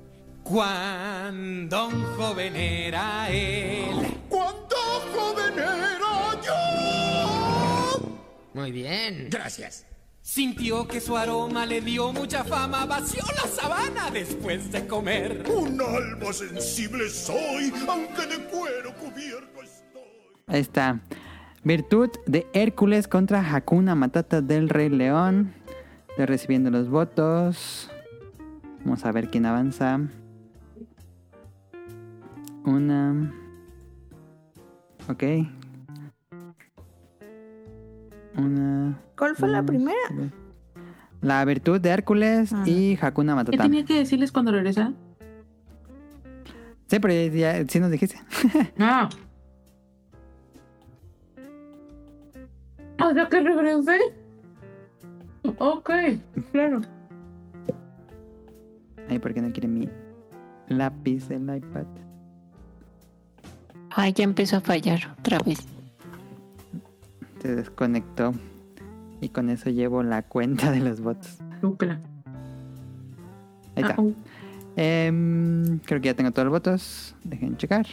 [0.45, 3.97] Cuando un joven era él.
[4.29, 4.77] Cuando
[5.17, 8.09] joven era yo.
[8.55, 9.27] Muy bien.
[9.31, 9.85] Gracias.
[10.23, 15.43] Sintió que su aroma le dio mucha fama, vació la sabana después de comer.
[15.51, 20.03] Un alma sensible soy, aunque de cuero cubierto estoy.
[20.47, 21.01] Ahí está.
[21.65, 25.55] Virtud de Hércules contra Hakuna Matata del Rey León.
[26.11, 27.91] Estoy recibiendo los votos.
[28.85, 30.01] Vamos a ver quién avanza.
[32.65, 33.35] Una.
[35.09, 35.25] Ok.
[38.37, 39.01] Una.
[39.23, 39.97] ¿Cuál fue la primera?
[41.21, 42.65] La virtud de Hércules Ah.
[42.67, 43.63] y Hakuna ¿Qué Matata.
[43.63, 44.93] tenía que decirles cuando regresa?
[46.89, 48.19] Sí, pero ya, ya- sí nos dijiste.
[48.81, 49.09] Ah.
[53.01, 53.99] O sea que regresé.
[55.59, 55.91] Ok,
[56.51, 56.81] claro.
[59.09, 59.89] Ay, ¿por qué no quiere mi
[60.67, 61.87] lápiz del iPad?
[63.91, 65.65] Ay, ya empezó a fallar otra vez.
[67.41, 68.33] Se desconectó.
[69.23, 71.39] Y con eso llevo la cuenta de los votos.
[73.77, 73.95] Ahí está.
[73.99, 74.15] Uh.
[74.75, 77.15] Em, creo que ya tengo todos los votos.
[77.23, 77.87] Dejen checar.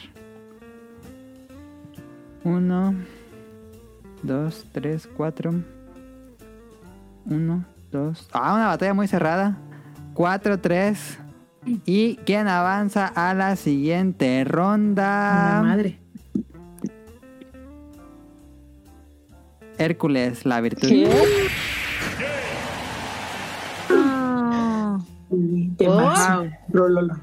[2.43, 2.95] Uno,
[4.23, 5.53] dos, tres, cuatro.
[7.25, 8.27] Uno, dos.
[8.33, 9.55] Ah, una batalla muy cerrada.
[10.15, 11.19] Cuatro, tres.
[11.85, 15.57] ¿Y quién avanza a la siguiente ronda?
[15.57, 15.98] La madre.
[19.79, 20.87] Hércules, la virtud.
[23.89, 24.99] Ah.
[26.69, 27.13] Rololo.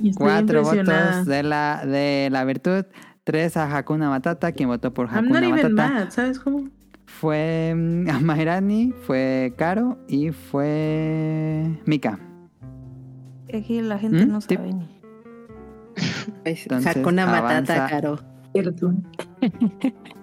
[0.00, 2.84] Y estoy Cuatro votos de la, de la virtud.
[3.24, 4.52] Tres a Hakuna Matata.
[4.52, 6.68] Quien votó por I'm not Hakuna even Matata mad, ¿sabes cómo?
[7.06, 12.18] fue mm, Amairani, fue Caro y fue Mika.
[13.52, 14.32] aquí la gente ¿Mm?
[14.32, 14.58] no Tip.
[14.58, 14.96] sabe ni.
[16.42, 17.86] Pues, Entonces, sacó una matata, avanza.
[17.88, 18.18] Caro.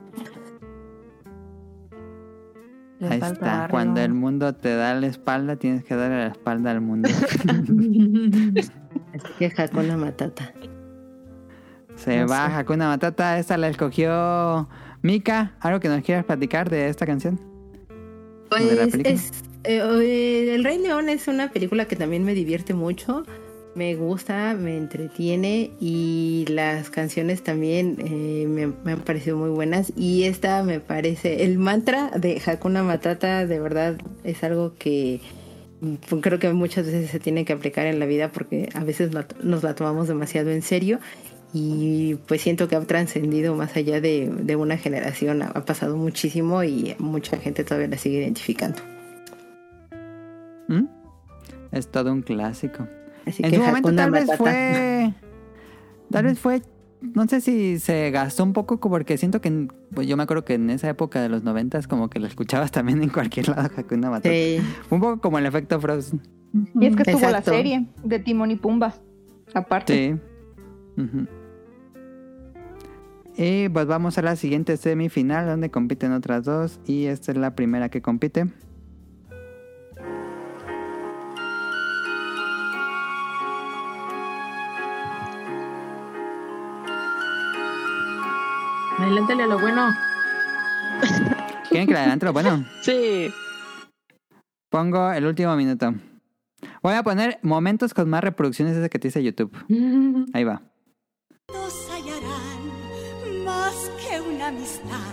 [3.09, 3.67] Ahí está.
[3.69, 7.09] Cuando el mundo te da la espalda, tienes que darle la espalda al mundo.
[9.13, 10.53] Así que Hakuna Matata.
[11.95, 12.53] Se No va sé.
[12.53, 13.37] Hakuna Matata.
[13.39, 14.67] Esta la escogió
[15.01, 15.53] Mika.
[15.59, 17.39] ¿Algo que nos quieras platicar de esta canción?
[18.51, 19.31] ¿O de la Pues es,
[19.63, 23.23] eh, eh, El Rey León es una película que también me divierte mucho.
[23.75, 29.91] Me gusta, me entretiene y las canciones también eh, me, han parecido muy buenas.
[29.95, 35.21] Y esta me parece, el mantra de Hakuna Matata de verdad es algo que
[35.81, 39.11] mm, creo que muchas veces se tiene que aplicar en la vida porque a veces
[39.41, 40.99] nos la tomamos demasiado en serio
[41.51, 46.63] y pues siento que ha trascendido más allá de, una generación, ha, ha pasado muchísimo
[46.63, 48.79] y mucha gente todavía la sigue identificando.
[50.67, 50.85] ¿Mm?
[51.71, 52.87] Es todo un clásico.
[53.25, 55.13] Así en que su momento tal vez fue...
[56.11, 56.61] Tal vez fue...
[57.01, 59.67] No sé si se gastó un poco porque siento que...
[59.93, 62.71] Pues yo me acuerdo que en esa época de los noventas como que lo escuchabas
[62.71, 64.35] también en cualquier lado Hakuna Matata.
[64.89, 66.21] Un poco como el efecto Frozen.
[66.79, 68.93] Y es que estuvo la serie de Timón y Pumba.
[69.53, 70.19] Aparte.
[70.97, 71.27] Sí.
[73.35, 77.55] Y pues vamos a la siguiente semifinal donde compiten otras dos y esta es la
[77.55, 78.47] primera que compite.
[89.03, 89.93] Adelántale a lo bueno.
[91.69, 92.65] ¿Quieren que la adelante lo bueno?
[92.81, 93.33] Sí.
[94.69, 95.93] Pongo el último minuto.
[96.81, 99.51] Voy a poner momentos con más reproducciones ese que te dice YouTube.
[100.33, 100.61] Ahí va.
[101.47, 105.11] Todos hallarán más que una amistad.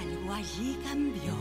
[0.00, 1.34] Algo allí cambió.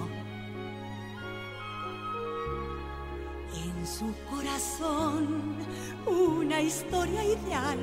[3.66, 5.56] En su corazón
[6.06, 7.80] una historia ideal,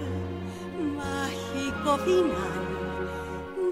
[0.81, 2.63] mágico final,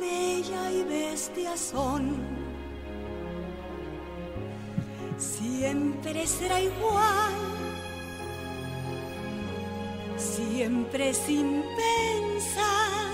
[0.01, 2.17] bella y bestia son.
[5.17, 7.49] Siempre será igual
[10.59, 13.13] siempre sin pensar,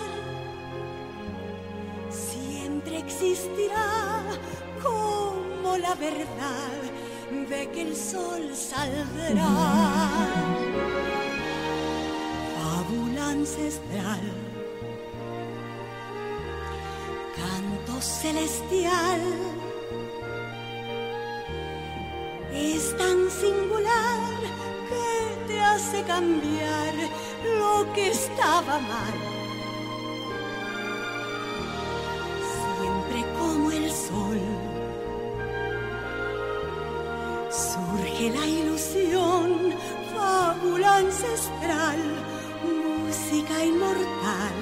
[2.10, 4.22] siempre existirá
[4.82, 6.80] como la verdad
[7.48, 9.44] de que el sol saldrá.
[13.24, 14.20] Ancestral,
[17.36, 19.20] canto celestial.
[22.52, 24.30] Es tan singular
[24.88, 26.94] que te hace cambiar
[27.58, 29.14] lo que estaba mal.
[32.78, 34.40] Siempre como el sol,
[37.50, 39.74] surge la ilusión,
[40.14, 42.00] fábula ancestral,
[43.14, 44.54] música inmortal,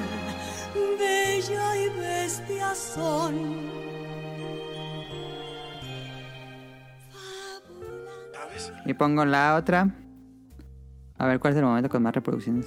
[0.99, 3.35] bella y bestia son.
[8.85, 9.89] Y pongo la otra.
[11.19, 12.67] A ver cuál es el momento con más reproducciones.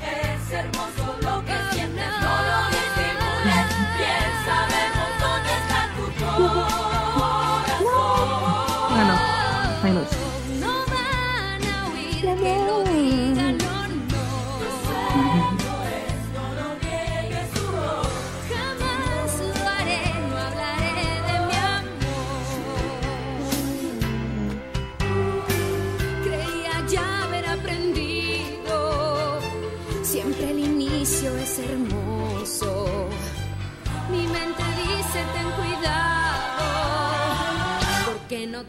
[0.00, 0.91] Es hermoso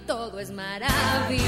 [0.08, 1.44] todo es maravilloso.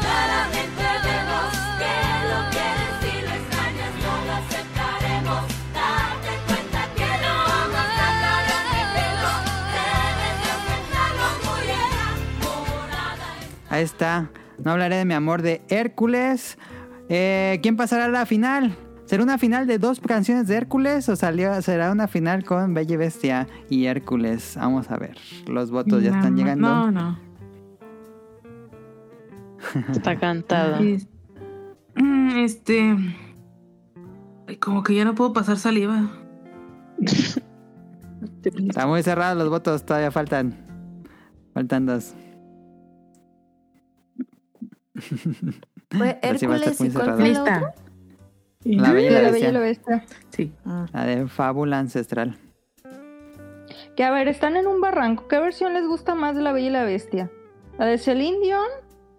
[0.00, 1.96] Claramente vemos que
[2.30, 5.42] lo quieres y lo extrañas, no lo aceptaremos.
[5.74, 9.32] Date cuenta que no vamos a tratar de admitirlo.
[9.74, 13.26] Debes de aceptarlo muy enamorada.
[13.70, 14.30] Ahí está.
[14.58, 16.58] No hablaré de mi amor de Hércules.
[17.08, 18.76] Eh, ¿Quién pasará a la final?
[19.06, 22.94] ¿Será una final de dos canciones de Hércules o salió, será una final con Bella
[22.94, 24.54] y Bestia y Hércules?
[24.56, 25.16] Vamos a ver.
[25.46, 26.68] Los votos ya están llegando.
[26.68, 27.18] No, no.
[29.90, 30.80] Está cantado.
[31.96, 32.96] Mm, Este.
[34.60, 36.10] Como que ya no puedo pasar saliva.
[38.42, 40.54] Está muy cerrados los votos, todavía faltan.
[41.52, 42.14] Faltan dos.
[45.90, 47.83] Fue Hércules y cuál fue?
[48.64, 49.32] La Bella y la La Bestia.
[49.32, 50.04] Bella y la Bestia.
[50.30, 50.52] Sí.
[50.92, 52.36] La de Fábula Ancestral.
[53.96, 55.28] Que a ver, están en un barranco.
[55.28, 57.30] ¿Qué versión les gusta más de La Bella y la Bestia?
[57.78, 58.66] ¿La de Celine Dion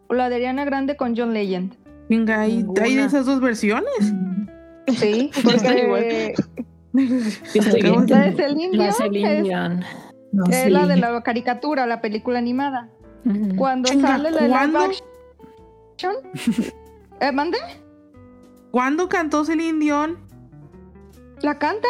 [0.08, 1.76] o la de Ariana Grande con John Legend?
[2.10, 2.66] Venga, ¿hay.
[2.82, 4.14] ¿hay de esas dos versiones?
[4.88, 6.06] Sí, Está igual.
[6.94, 9.84] porque la de Celine La Dion Celine es, Dion.
[10.52, 12.90] es la de la caricatura, la película animada.
[13.58, 14.80] Cuando Chinga, sale la de live ¿cuándo?
[15.94, 16.16] action.
[17.22, 17.58] ¿Eh, mande?
[18.76, 20.18] ¿Cuándo cantó Celine Dion?
[21.42, 21.88] ¿La canta?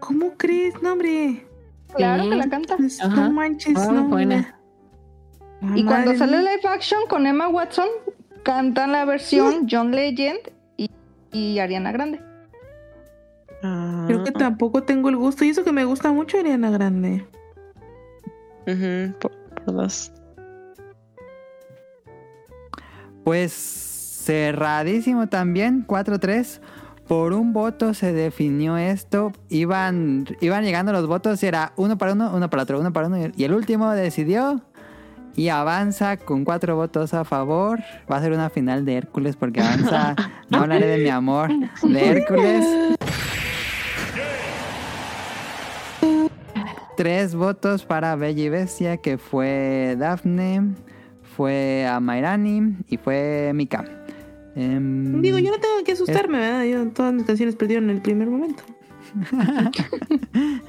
[0.00, 0.80] ¿Cómo crees?
[0.80, 1.46] No, hombre.
[1.94, 2.30] Claro Sí.
[2.30, 2.76] que la canta.
[2.78, 4.04] Pues, no manches, Muy no.
[4.08, 4.58] buena.
[5.60, 7.88] La Y cuando sale live action con Emma Watson,
[8.42, 10.38] cantan la versión John Legend
[10.78, 10.90] y,
[11.30, 12.22] y Ariana Grande.
[14.06, 15.44] Creo que tampoco tengo el gusto.
[15.44, 17.26] Y eso que me gusta mucho Ariana Grande.
[18.66, 20.10] Ujú, por, por dos.
[23.24, 23.87] Pues
[24.28, 26.60] cerradísimo también, 4-3.
[27.06, 29.32] Por un voto se definió esto.
[29.48, 33.06] Iban, iban llegando los votos y era uno para uno, uno para otro, uno para
[33.06, 33.16] uno.
[33.34, 34.60] Y el último decidió
[35.34, 37.80] y avanza con cuatro votos a favor.
[38.10, 40.14] Va a ser una final de Hércules porque avanza.
[40.50, 41.50] No hablaré de mi amor,
[41.82, 42.96] de Hércules.
[46.96, 50.74] Tres votos para Bella y Bestia, que fue Daphne,
[51.36, 53.97] fue a Mairani y fue Mika.
[54.56, 56.64] Em, Digo, yo no tengo que asustarme, ¿verdad?
[56.64, 58.62] Yo todas mis canciones perdieron en el primer momento.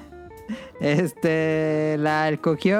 [0.79, 2.77] Este, la escogió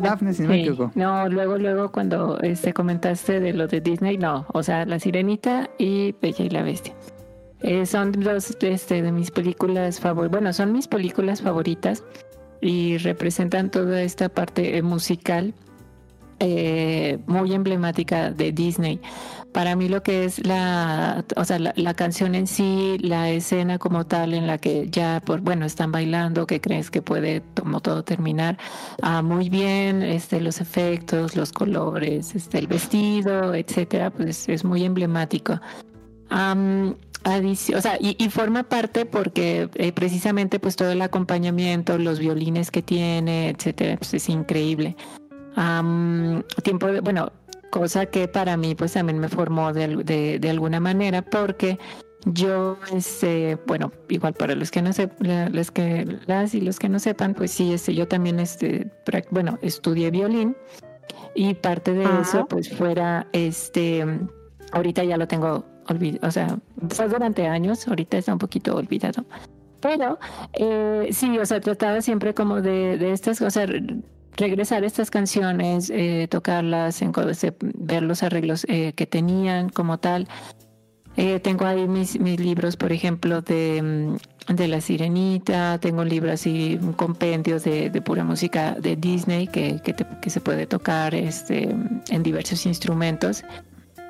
[0.00, 0.60] Daphne, si no me Sí.
[0.60, 0.92] equivoco.
[0.94, 5.70] No, luego, luego cuando este, comentaste de lo de Disney, no, o sea, La Sirenita
[5.78, 6.94] y Bella y la Bestia.
[7.60, 12.04] Eh, son dos este, de mis películas favoritas, bueno, son mis películas favoritas
[12.60, 15.54] y representan toda esta parte musical
[16.38, 19.00] eh, muy emblemática de Disney.
[19.52, 24.06] Para mí lo que es la, o sea, la, canción en sí, la escena como
[24.06, 28.02] tal en la que ya, por, bueno, están bailando, que crees que puede como todo
[28.02, 28.56] terminar
[29.02, 34.84] ah, muy bien, este, los efectos, los colores, este, el vestido, etcétera, pues es muy
[34.84, 35.60] emblemático.
[37.24, 42.70] Adici- o sea, y, forma parte porque eh, precisamente pues todo el acompañamiento, los violines
[42.70, 44.96] que tiene, etcétera, pues es increíble.
[45.54, 47.30] Am, tiempo de, bueno,
[47.72, 51.78] cosa que para mí pues también me formó de, de, de alguna manera porque
[52.26, 56.88] yo, este, bueno, igual para los que no sepan, los que las y los que
[56.88, 58.92] no sepan, pues sí, este, yo también, este,
[59.30, 60.54] bueno, estudié violín
[61.34, 64.04] y parte de eso, pues fuera, este,
[64.72, 66.58] ahorita ya lo tengo olvidado, o sea,
[66.90, 69.24] fue durante años, ahorita está un poquito olvidado.
[69.80, 70.18] Pero
[70.52, 73.68] eh, sí, o sea, trataba siempre como de, de estas cosas,
[74.36, 77.12] regresar estas canciones, eh, tocarlas, en,
[77.60, 80.28] ver los arreglos eh, que tenían como tal.
[81.16, 84.16] Eh, tengo ahí mis, libros, por ejemplo, de,
[84.48, 89.46] mm, de La Sirenita, tengo un libro así, un compendio de, pura música de Disney
[89.46, 91.68] que, que, te- que se puede tocar este,
[92.08, 93.44] en diversos instrumentos.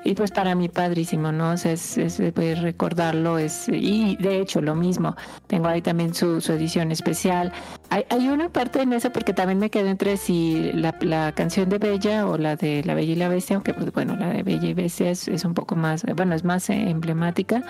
[0.05, 1.51] Y pues para mí padrísimo, ¿no?
[1.51, 5.15] O sea, es, es, pues, recordarlo, es, y de hecho lo mismo,
[5.47, 7.53] tengo ahí también su, su edición especial.
[7.89, 11.69] Hay, hay una parte en esa porque también me quedé entre si la, la canción
[11.69, 14.43] de Bella o la de La Bella y la Bestia, aunque pues bueno, la de
[14.43, 17.63] Bella y Bestia es, es un poco más, bueno, es más eh, emblemática.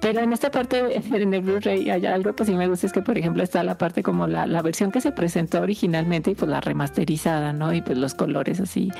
[0.00, 3.02] Pero en esta parte, en el Blu-ray, hay algo que sí me gusta, es que
[3.02, 6.48] por ejemplo está la parte como la, la versión que se presentó originalmente y pues
[6.48, 7.72] la remasterizada, ¿no?
[7.72, 8.92] Y pues los colores así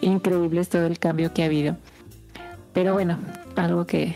[0.00, 1.76] increíbles, todo el cambio que ha habido.
[2.76, 3.16] Pero bueno,
[3.56, 4.14] algo que,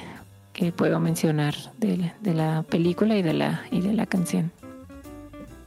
[0.52, 4.52] que puedo mencionar de, de la película y de la, y de la canción.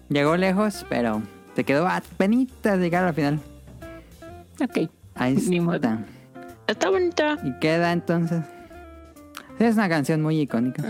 [0.09, 1.23] Llegó lejos, pero
[1.55, 3.39] te quedó a penitas llegar al final.
[4.61, 4.91] Ok.
[5.15, 6.05] Ahí está.
[6.67, 7.39] Está bonita.
[7.43, 8.43] Y queda entonces.
[9.57, 10.83] Es una canción muy icónica.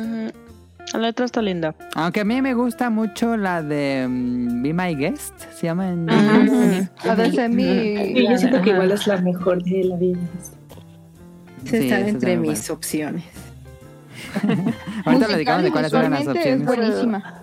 [0.91, 1.73] La letra está linda.
[1.95, 6.07] Aunque a mí me gusta mucho la de mm, Be My Guest, se llama en
[7.05, 7.63] La de Semi.
[7.63, 10.19] Y yo siento que igual es la mejor de la vida.
[11.65, 13.23] Sí, entre mis opciones.
[15.05, 16.77] Ahorita platicamos de cuáles eran las Visualmente es opciones.
[16.89, 17.39] buenísima.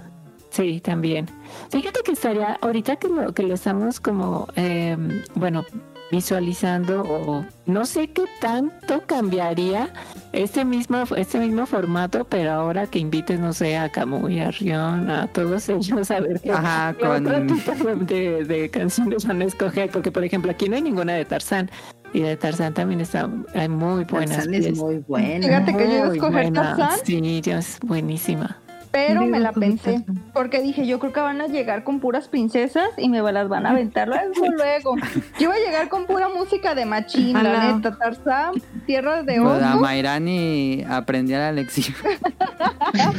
[0.50, 1.26] Sí, también.
[1.70, 4.96] Fíjate que estaría, ahorita que lo, que lo estamos como, eh,
[5.34, 5.64] bueno,
[6.10, 9.90] visualizando o no sé qué tanto cambiaría
[10.32, 15.08] este mismo, este mismo formato, pero ahora que invites, no sé, a Camuy, a Rion,
[15.08, 17.72] a todos ellos a ver qué, Ajá, qué con- otro tipo
[18.06, 21.70] de, de canciones van a escoger, porque por ejemplo aquí no hay ninguna de Tarzán.
[22.12, 24.36] Y de Tarzán también está, hay muy buenas.
[24.36, 25.46] Tarzán es muy buena.
[25.46, 26.76] Fíjate que yo iba a escoger buena.
[26.76, 26.98] Tarzán.
[27.04, 28.56] Sí, es buenísima.
[28.92, 30.04] Pero me la pensé.
[30.34, 33.64] Porque dije, yo creo que van a llegar con puras princesas y me las van
[33.64, 34.96] a aventar luego, luego.
[35.38, 37.96] Yo iba a llegar con pura música de machín, la neta.
[37.96, 38.54] Tarzán,
[38.86, 39.80] Tierra de Pues Osos.
[39.80, 41.94] Mairani aprendió la lección.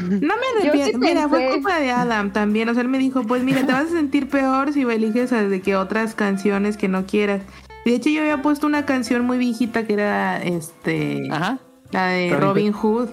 [0.10, 0.98] No me sí arrepiento.
[1.00, 2.68] Mira, fue culpa de Adam también.
[2.70, 5.44] O sea, él me dijo, pues mira, te vas a sentir peor si eliges a-
[5.44, 7.42] de que otras canciones que no quieras.
[7.86, 11.58] De hecho, yo había puesto una canción muy viejita que era este Ajá.
[11.92, 13.10] la de Robin Robin, Hood.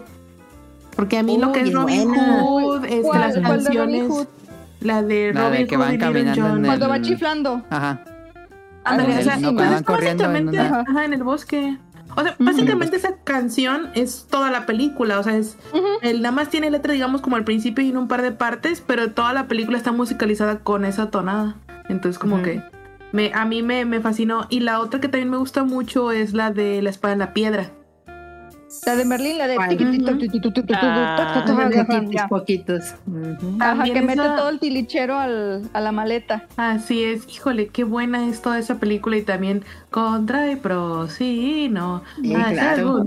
[0.97, 2.40] Porque a mí lo Uy, que es es Robin buena.
[2.42, 3.20] Hood, este, ¿Cuál?
[3.20, 4.28] las ¿Cuál de Robin canciones,
[4.80, 7.62] la de La de Robin que Hood van y caminando en el- Cuando va chiflando.
[7.70, 8.05] Ajá.
[8.84, 11.22] Ándale, En o sea, no, pues van es corriendo en básicamente, una- ajá, en el
[11.22, 11.78] bosque.
[12.16, 15.18] O sea, básicamente esa canción es toda la película.
[15.20, 15.56] O sea, es.
[16.02, 18.82] el, nada más tiene letra, digamos, como al principio y en un par de partes,
[18.84, 21.56] pero toda la película está musicalizada con esa tonada.
[21.88, 22.62] Entonces, como que.
[23.12, 24.46] Me, a mí me, me fascinó.
[24.50, 27.32] Y la otra que también me gusta mucho es la de La espada en la
[27.32, 27.70] piedra.
[28.84, 30.10] La de Merlín, la de Ah, poquitos,
[30.76, 32.28] ajá.
[32.28, 32.84] poquitos.
[32.84, 36.44] Ajá, También que mete todo el tilichero al, a la maleta.
[36.58, 41.68] Así es, híjole, qué buena es toda esa película y también contra y pro, sí,
[41.70, 42.02] no.
[42.22, 43.04] Sí, Ah, claro.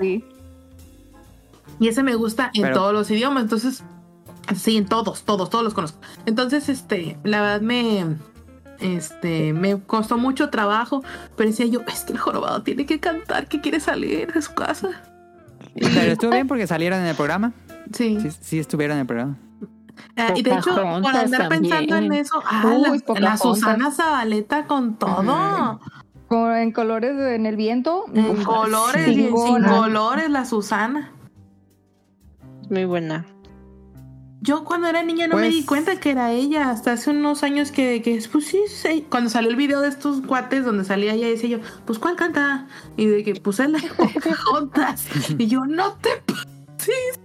[0.00, 0.24] sí.
[1.78, 3.84] Y ese me gusta en todos los idiomas, entonces,
[4.56, 5.98] sí, en todos, todos, todos los conozco.
[6.26, 8.16] Entonces, este, la verdad me,
[8.80, 11.02] este, me costó mucho trabajo,
[11.36, 14.54] pero decía yo, es que el jorobado tiene que cantar, que quiere salir de su
[14.54, 14.88] casa.
[15.74, 17.52] Pero estuvo bien porque salieron en el programa.
[17.92, 18.18] Sí.
[18.20, 19.38] Sí, sí estuvieron en el programa.
[20.16, 23.36] Ah, y de hecho, por andar pensando en eso, ah, Uy, la.
[23.36, 25.80] Susana Zabaleta con todo.
[26.26, 28.04] Con, en colores en el viento.
[28.14, 29.68] En mm, colores sin chingona.
[29.68, 31.12] colores, la Susana.
[32.70, 33.26] Muy buena.
[34.42, 37.42] Yo cuando era niña no me Pues- di cuenta que era ella, hasta hace unos
[37.42, 41.12] años que, que pues sí, sí, cuando salió el video de estos cuates donde salía
[41.12, 42.66] ella, decía yo, pues ¿cuál canta?
[42.96, 45.06] Y de que puse la de Pocahontas.
[45.36, 47.20] y yo, no te pases.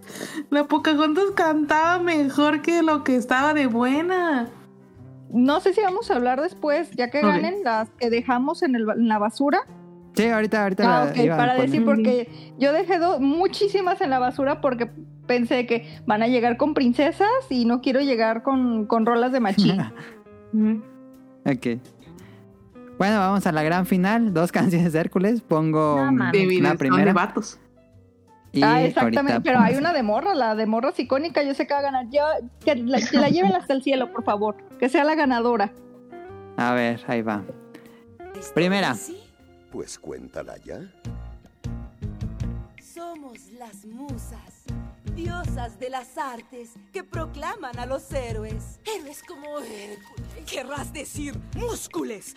[0.50, 4.50] La Pocahontas cantaba mejor que lo que estaba de buena.
[5.32, 8.85] No sé si vamos a hablar después, ya que ganen las que dejamos en, el,
[8.90, 9.60] en la basura.
[10.16, 14.19] Sí, ahorita, ahorita Ah, la ok, para decir, porque yo dejé do- muchísimas en la
[14.19, 14.90] basura porque
[15.28, 19.40] pensé que van a llegar con princesas y no quiero llegar con, con rolas de
[19.40, 19.78] machín.
[21.48, 21.80] Ok.
[22.98, 24.34] Bueno, vamos a la gran final.
[24.34, 25.42] Dos canciones de Hércules.
[25.42, 27.14] Pongo No la son de primera.
[27.14, 27.60] vatos.
[28.52, 31.68] Y ah, exactamente, pero hay una de morra, la de morra es icónica, yo sé
[31.68, 32.06] que va a ganar.
[32.10, 32.22] Yo,
[32.64, 35.74] que, la, que la lleven hasta el cielo, por favor, que sea la ganadora.
[36.56, 37.44] A ver, ahí va.
[38.54, 38.95] Primera.
[39.74, 40.80] Pues cuéntala ya.
[42.82, 44.55] Somos las musas,
[45.16, 48.80] diosas de las artes que proclaman a los héroes.
[48.84, 50.45] Héroes como Hércules.
[50.45, 52.35] Querrás decir múscules.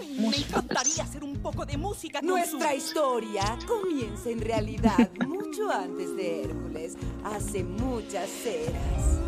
[0.00, 0.16] ¡Ay!
[0.20, 6.14] Me encantaría hacer un poco de música con Nuestra historia comienza en realidad mucho antes
[6.16, 9.18] de Hércules, hace muchas eras.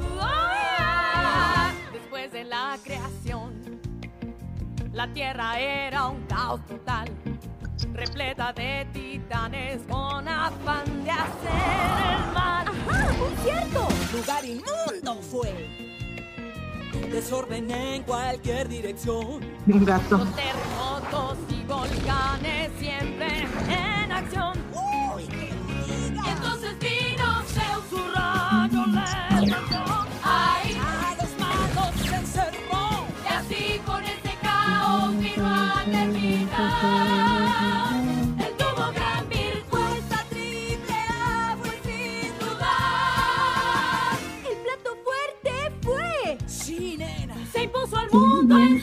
[1.93, 3.81] Después de la creación,
[4.93, 7.11] la tierra era un caos total,
[7.95, 11.51] repleta de titanes con afán de hacer
[12.17, 12.67] el mal.
[12.69, 13.12] ¡Ajá!
[13.12, 13.89] ¡Muy cierto!
[14.12, 15.69] Lugar inmundo fue.
[17.11, 19.41] Desorden en cualquier dirección.
[19.67, 20.19] Un gato.
[20.19, 24.59] Los terremotos y volcanes siempre en acción.
[25.15, 25.51] ¡Uy, qué
[25.89, 29.92] Y entonces vino Zeus, su rayo le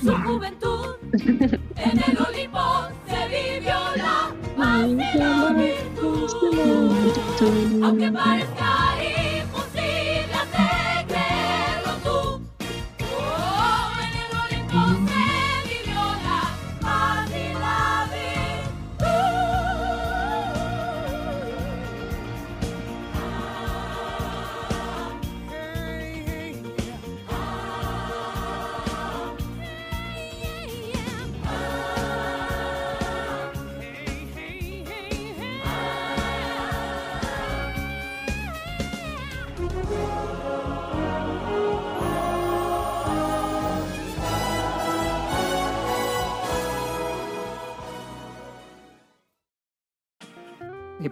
[0.02, 0.96] su juventud.
[1.12, 6.30] En el Olimpo se vivió la más de la virtud.
[7.84, 8.59] Aunque parezca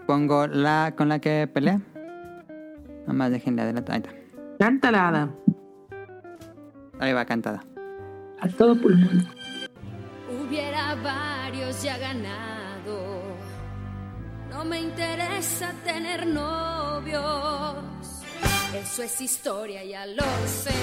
[0.07, 1.81] pongo la con la que pelea.
[3.01, 3.91] Nada más déjenle adelante.
[3.91, 4.11] Ahí está.
[4.57, 5.35] Cántala, Adam.
[6.99, 7.63] Ahí va cantada.
[8.39, 9.27] A todo pulmón.
[10.41, 13.21] Hubiera varios ya ganado.
[14.49, 17.75] No me interesa tener novios.
[18.73, 20.73] Eso es historia, ya lo sé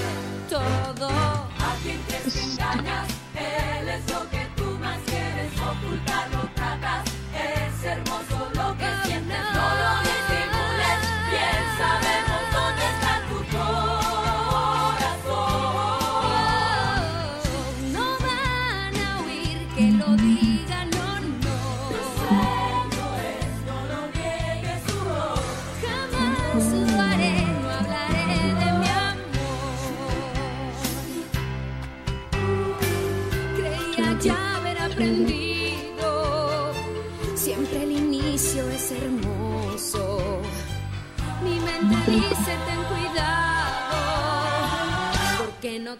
[0.49, 1.09] todo.
[1.09, 6.44] A quien crees que engañas, él es lo que tú más quieres ocultar,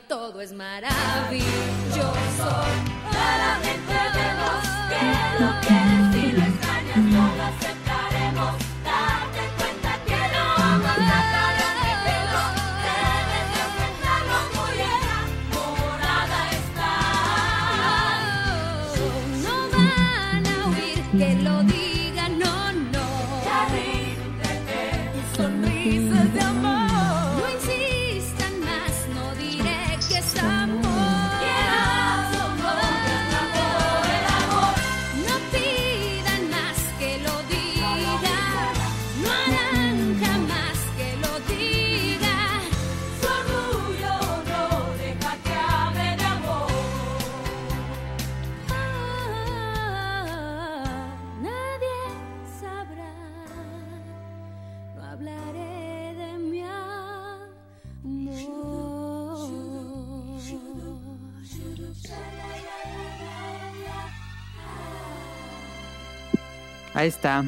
[0.09, 1.45] todo es maravilloso.
[3.11, 5.84] Claramente vemos que lo que
[67.05, 67.43] Ahí está.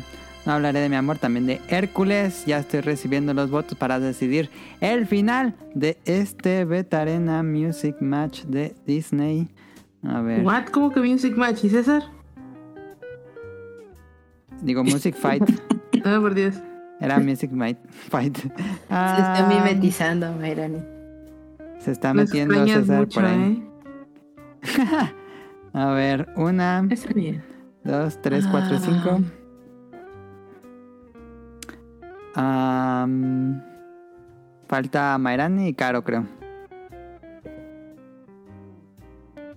[0.44, 2.44] No hablaré de mi amor, también de Hércules.
[2.44, 4.50] Ya estoy recibiendo los votos para decidir
[4.82, 9.48] el final de este Betarena Music Match de Disney.
[10.06, 10.44] A ver.
[10.44, 10.66] ¿What?
[10.66, 11.64] ¿Cómo que Music Match?
[11.64, 12.02] ¿Y César?
[14.60, 15.42] Digo Music Fight.
[16.04, 16.56] No, por Dios.
[17.00, 18.36] Era Music Might- Fight.
[18.36, 18.50] Se
[18.90, 20.82] Ah, está mimetizando, Mayrani.
[21.78, 23.66] Se está metiendo César mucho, por ahí.
[24.62, 25.12] ¿eh?
[25.72, 27.42] A ver, una, Está bien.
[27.84, 28.82] dos, tres, cuatro, Ah.
[28.84, 29.20] cinco.
[32.38, 33.62] Am,
[34.68, 36.26] falta Mayrani y Caro, creo.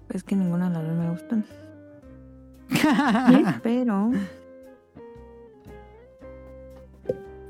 [0.07, 1.45] Es que ninguna de las dos me gustan.
[3.63, 4.11] Pero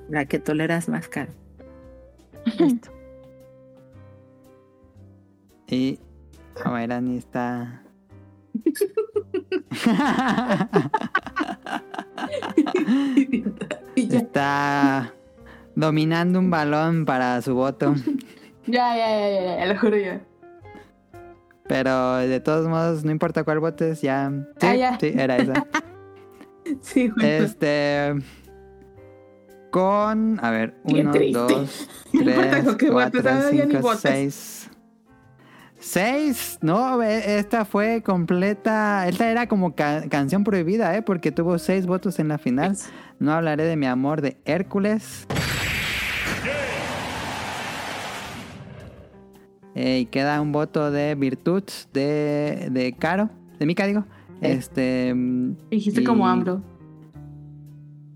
[0.09, 1.31] La que toleras más caro.
[5.71, 5.99] Y
[6.65, 7.83] Mayrani está.
[13.95, 15.13] está
[15.79, 17.95] dominando un balón para su voto.
[18.67, 20.11] Ya, ya, ya, ya, lo juro yo.
[21.67, 24.31] Pero de todos modos, no importa cuál votes, ya.
[24.59, 24.99] Sí, Ah, ya.
[24.99, 25.65] sí, era esa.
[26.81, 27.09] Sí.
[27.19, 28.13] Este.
[29.71, 30.39] Con.
[30.43, 31.39] A ver, uno, triste.
[31.39, 34.69] dos, No tres, qué cuatro, votes, cinco, seis.
[35.79, 36.59] Seis.
[36.61, 39.07] No, esta fue completa.
[39.07, 41.01] Esta era como ca- canción prohibida, ¿eh?
[41.01, 42.77] Porque tuvo seis votos en la final.
[43.17, 45.25] No hablaré de mi amor de Hércules.
[49.75, 53.29] Eh, y queda un voto de Virtud de, de Caro.
[53.59, 54.03] De Mika, digo.
[54.41, 55.13] Este.
[55.13, 56.61] mm, Dijiste y- como AMLO.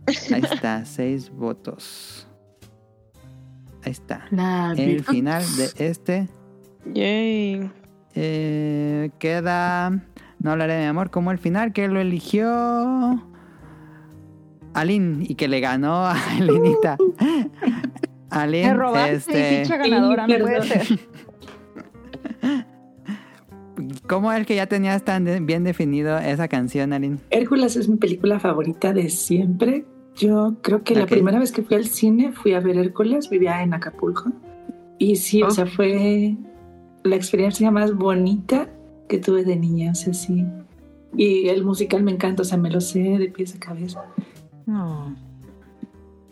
[0.07, 2.27] Ahí está, seis votos.
[3.85, 4.25] Ahí está.
[4.31, 5.11] La El Virtud.
[5.13, 6.29] final de este.
[6.93, 7.69] Yay.
[8.15, 9.89] eh, queda.
[10.39, 13.23] No hablaré de mi amor como el final que lo eligió.
[14.73, 16.97] Aline y que le ganó a Elenita.
[18.29, 19.63] Aline, Me robaste, este.
[19.63, 20.99] ficha ganadora, no puede ser.
[24.07, 27.17] ¿Cómo es que ya tenías tan bien definido esa canción, Aline?
[27.31, 29.85] Hércules es mi película favorita de siempre.
[30.15, 33.63] Yo creo que la primera vez que fui al cine fui a ver Hércules, vivía
[33.63, 34.31] en Acapulco.
[34.99, 36.35] Y sí, o sea, fue
[37.03, 38.69] la experiencia más bonita
[39.09, 40.45] que tuve de niña, o sea, sí.
[41.17, 44.03] Y el musical me encanta, o sea, me lo sé de pies a cabeza.
[44.67, 45.15] no.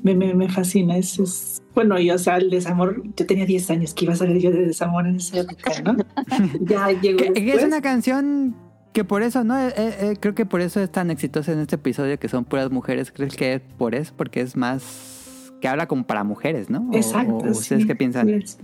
[0.03, 3.69] Me, me, me fascina, es, es- Bueno, y o sea, el desamor, yo tenía 10
[3.71, 5.95] años, que iba a saber yo de desamor en esa época, ¿no?
[6.61, 8.55] ya llegó Que, es una canción
[8.93, 9.57] que por eso, ¿no?
[9.57, 12.69] Eh, eh, creo que por eso es tan exitosa en este episodio, que son puras
[12.71, 13.11] mujeres.
[13.11, 14.13] ¿Crees que es por eso?
[14.17, 15.53] Porque es más...
[15.61, 16.89] que habla como para mujeres, ¿no?
[16.91, 17.35] O- Exacto.
[17.35, 18.27] o ¿Ustedes sí, qué piensan?
[18.45, 18.57] sí.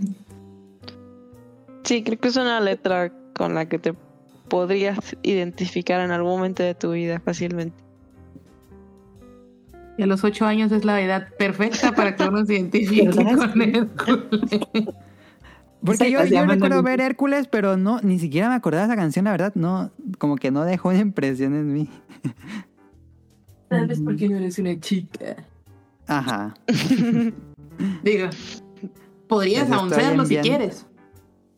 [1.84, 3.94] Sí, creo que es una letra con la que te
[4.48, 7.82] podrías identificar en algún momento de tu vida fácilmente.
[9.98, 13.26] Y a los ocho años es la edad perfecta para que uno se identifique con
[13.62, 13.86] Hércules.
[15.84, 18.96] Porque yo, se yo recuerdo ver Hércules, pero no, ni siquiera me acordaba de esa
[19.00, 21.90] canción, la verdad, no, como que no dejó una impresión en mí.
[23.68, 25.36] Tal vez porque no eres una chica.
[26.06, 26.54] Ajá.
[28.02, 28.28] Digo,
[29.28, 30.86] podrías Les aún serlo si quieres.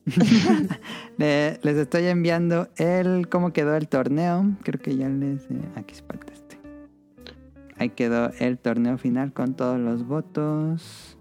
[1.19, 4.45] Le- les estoy enviando el cómo quedó el torneo.
[4.63, 5.43] Creo que ya les...
[5.51, 6.30] eh, aquí falta este.
[7.81, 11.17] Ahí quedó el torneo final con todos los votos.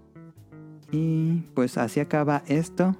[0.92, 2.94] Y pues así acaba esto.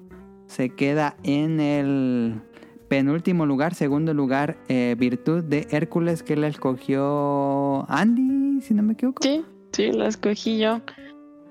[0.47, 2.41] Se queda en el
[2.89, 8.95] penúltimo lugar, segundo lugar, eh, Virtud de Hércules que la escogió Andy, si no me
[8.95, 9.23] equivoco.
[9.23, 10.81] Sí, sí, la escogí yo.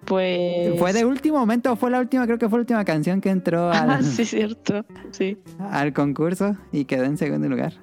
[0.06, 0.80] Pues.
[0.80, 2.26] ¿Fue de último momento fue la última?
[2.26, 4.84] Creo que fue la última canción que entró Ah, al, sí, cierto.
[5.12, 5.38] Sí.
[5.60, 7.74] al concurso y quedó en segundo lugar.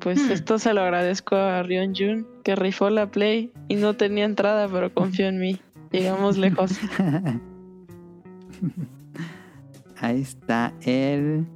[0.00, 4.24] Pues esto se lo agradezco a Rion Jun, que rifó la play y no tenía
[4.24, 5.60] entrada, pero confió en mí.
[5.92, 6.78] Llegamos lejos.
[10.00, 11.46] Ahí está el...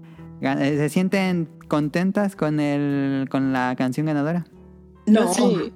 [0.41, 4.45] gan- eh, ¿Se sienten contentas con el con la canción ganadora?
[5.07, 5.33] No.
[5.33, 5.73] Sí.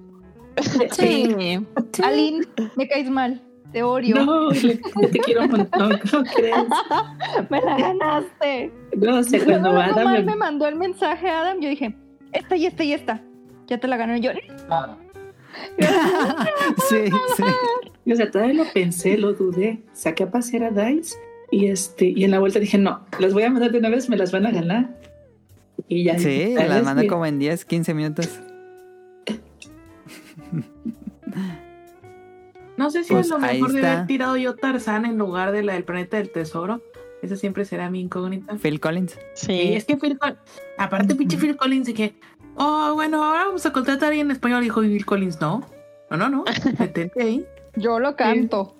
[0.92, 1.34] Sí.
[2.02, 2.44] Aline,
[2.76, 3.42] me caes mal.
[3.72, 4.16] Te odio.
[4.24, 6.64] No, te quiero un montón, ¿cómo crees?
[7.50, 8.72] me la ganaste.
[8.96, 11.94] No sé, cuando Luego Adam me mandó el mensaje Adam, yo dije,
[12.32, 13.22] esta y esta y esta.
[13.68, 14.30] Ya te la gané yo.
[16.88, 17.04] Sí,
[17.36, 17.42] sí.
[18.12, 19.80] O sea, todavía lo pensé, lo dudé.
[19.92, 21.16] Saqué a pasear a Dice
[21.50, 24.08] y este y en la vuelta dije, no, las voy a mandar de una vez,
[24.08, 24.94] me las van a ganar.
[25.88, 26.18] Y ya.
[26.18, 28.28] Sí, dije, las "Tal mandó vez como en 10, 15 minutos.
[32.76, 35.64] No sé si Pues a lo mejor de haber tirado yo Tarzán en lugar de
[35.64, 36.80] la del planeta del tesoro.
[37.22, 38.54] Esa siempre será mi incógnita.
[38.56, 39.18] Phil Collins.
[39.34, 40.38] Sí, es que Phil Collins,
[40.76, 42.14] aparte pinche Phil Collins que,
[42.58, 45.64] oh, bueno, ahora vamos a contratar a alguien en español, dijo Phil Collins, no,
[46.10, 46.44] no, no, no,
[46.78, 47.46] detente ahí.
[47.76, 48.74] Yo lo canto.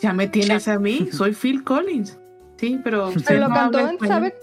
[0.00, 2.18] Ya me tienes a mí, soy Phil Collins.
[2.56, 4.34] Sí, pero Pero lo no cantó en sabe,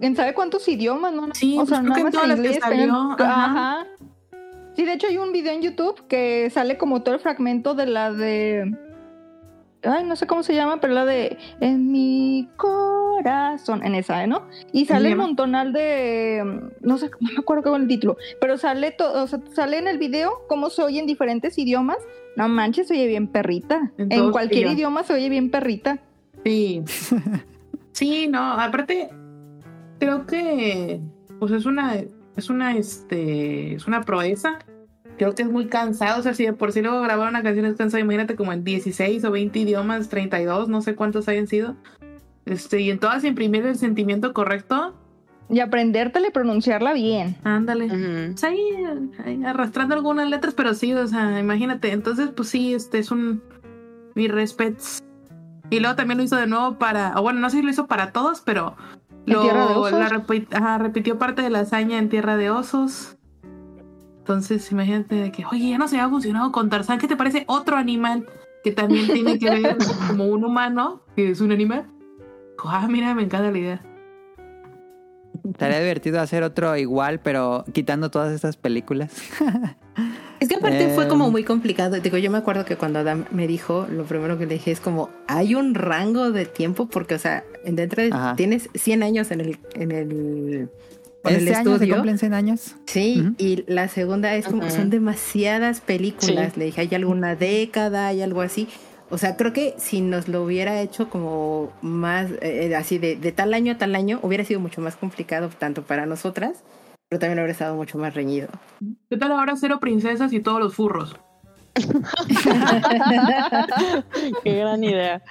[0.00, 1.28] en sabe cuántos idiomas, ¿no?
[1.34, 3.44] Sí, o sea, pues no creo que en todas las que salió, ajá.
[3.44, 3.86] Ajá.
[4.74, 7.86] Sí, de hecho hay un video en YouTube que sale como todo el fragmento de
[7.86, 8.76] la de...
[9.84, 14.26] Ay, no sé cómo se llama, pero la de En mi corazón, en esa, ¿eh,
[14.26, 14.48] ¿no?
[14.72, 15.26] Y sale un llama?
[15.26, 16.70] montonal de...
[16.80, 19.78] No sé, no me acuerdo qué fue el título, pero sale, todo, o sea, sale
[19.78, 21.98] en el video cómo se oye en diferentes idiomas.
[22.36, 23.92] No manches, se oye bien perrita.
[23.98, 25.98] En cualquier idioma se oye bien perrita.
[26.44, 26.82] Sí.
[27.94, 29.08] Sí, no, aparte,
[30.00, 31.00] creo que
[31.38, 31.94] pues es una,
[32.36, 34.58] es una, este, es una proeza.
[35.18, 37.66] Creo que es muy cansado, o sea, si de por sí luego grabar una canción
[37.66, 41.76] es cansado, imagínate como en 16 o 20 idiomas, 32, no sé cuántos hayan sido.
[42.46, 44.94] Este, y en todas imprimir el sentimiento correcto.
[45.48, 47.36] Y aprendértela y pronunciarla bien.
[47.44, 47.86] Ándale.
[47.88, 48.58] Pues ahí,
[49.24, 51.92] ahí arrastrando algunas letras, pero sí, o sea, imagínate.
[51.92, 53.42] Entonces, pues sí, este es un.
[54.14, 55.02] Mi respetos.
[55.70, 57.12] Y luego también lo hizo de nuevo para.
[57.18, 58.74] O bueno, no sé si lo hizo para todos, pero.
[59.26, 59.98] ¿En Lo, Tierra de Osos?
[59.98, 63.16] la repi- ajá, repitió parte de la hazaña en Tierra de Osos.
[64.24, 66.98] Entonces, imagínate de que, oye, ya no se había funcionado con Tarzán.
[66.98, 68.26] ¿Qué te parece otro animal
[68.62, 69.76] que también tiene que ver
[70.08, 71.84] como un humano, que es un animal?
[72.64, 73.82] Ah, mira, me encanta la idea.
[75.46, 79.12] Estaría divertido hacer otro igual, pero quitando todas estas películas.
[80.40, 81.98] Es que aparte Eh, fue como muy complicado.
[82.00, 84.80] Digo, yo me acuerdo que cuando Adam me dijo, lo primero que le dije es
[84.80, 89.40] como, hay un rango de tiempo porque, o sea, dentro de, tienes 100 años en
[89.40, 90.68] el, en el,
[91.24, 91.94] el ¿Este año se estudio.
[91.94, 92.76] cumplen 100 años?
[92.86, 94.70] Sí, y la segunda es como, Ujú.
[94.74, 96.52] son demasiadas películas.
[96.54, 96.58] Sí.
[96.60, 98.68] Le dije, hay alguna década, hay algo así.
[99.10, 103.32] O sea, creo que si nos lo hubiera hecho como más, eh, así de, de
[103.32, 106.62] tal año a tal año, hubiera sido mucho más complicado, tanto para nosotras,
[107.08, 108.48] pero también habría estado mucho más reñido.
[109.10, 111.14] ¿Qué tal ahora cero princesas y todos los furros?
[114.42, 115.22] Qué gran idea.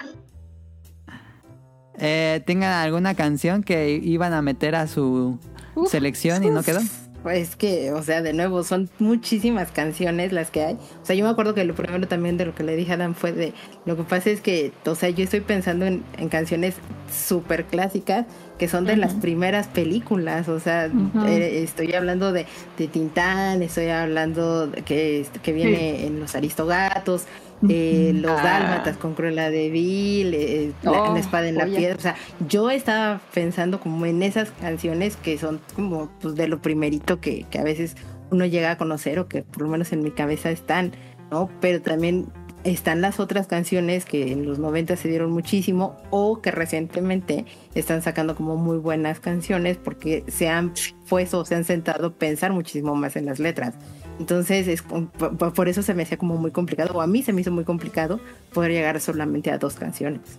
[1.98, 5.38] Eh, ¿Tengan alguna canción que iban a meter a su
[5.88, 6.80] selección y no quedó?
[7.22, 10.74] Pues que, o sea, de nuevo, son muchísimas canciones las que hay.
[10.74, 12.96] O sea, yo me acuerdo que lo primero también de lo que le dije a
[12.96, 13.54] Adam fue de,
[13.86, 16.74] lo que pasa es que, o sea, yo estoy pensando en, en canciones
[17.10, 18.26] súper clásicas
[18.58, 20.48] que son de las primeras películas.
[20.48, 20.86] O sea,
[21.26, 22.46] eh, estoy hablando de,
[22.78, 26.06] de Tintán, estoy hablando de que, que viene Sí.
[26.06, 27.24] en Los Aristogatos.
[27.68, 28.42] eh, los Ah.
[28.42, 31.78] dálmatas con Cruella de Vil, eh, la, Oh, la espada en la joya.
[31.78, 32.14] piedra, o sea,
[32.46, 37.46] yo estaba pensando como en esas canciones que son como pues, de lo primerito que,
[37.50, 37.96] que a veces
[38.30, 40.92] uno llega a conocer o que por lo menos en mi cabeza están,
[41.30, 41.48] ¿no?
[41.62, 42.26] Pero también
[42.64, 47.44] están las otras canciones que en los 90 se dieron muchísimo o que recientemente
[47.74, 50.72] están sacando como muy buenas canciones porque se han
[51.08, 53.74] puesto o se han sentado a pensar muchísimo más en las letras.
[54.18, 55.08] Entonces, es, por,
[55.52, 57.64] por eso se me hacía como muy complicado, o a mí se me hizo muy
[57.64, 58.20] complicado
[58.52, 60.38] poder llegar solamente a dos canciones.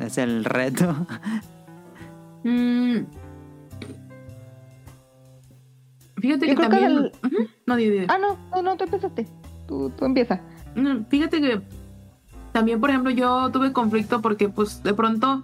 [0.00, 1.06] Es el reto.
[2.44, 3.06] Mm.
[6.18, 7.12] Fíjate Yo que creo que también.
[7.24, 7.48] Ujú.
[7.66, 8.06] No, di, di, di.
[8.08, 9.26] Ah, no, no, no, tú empezaste.
[9.66, 10.40] Tú, tú empieza.
[11.08, 11.60] Fíjate que
[12.52, 15.42] también, por ejemplo, yo tuve conflicto porque, pues, de pronto,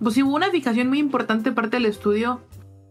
[0.00, 2.40] pues sí hubo una fijación muy importante parte del estudio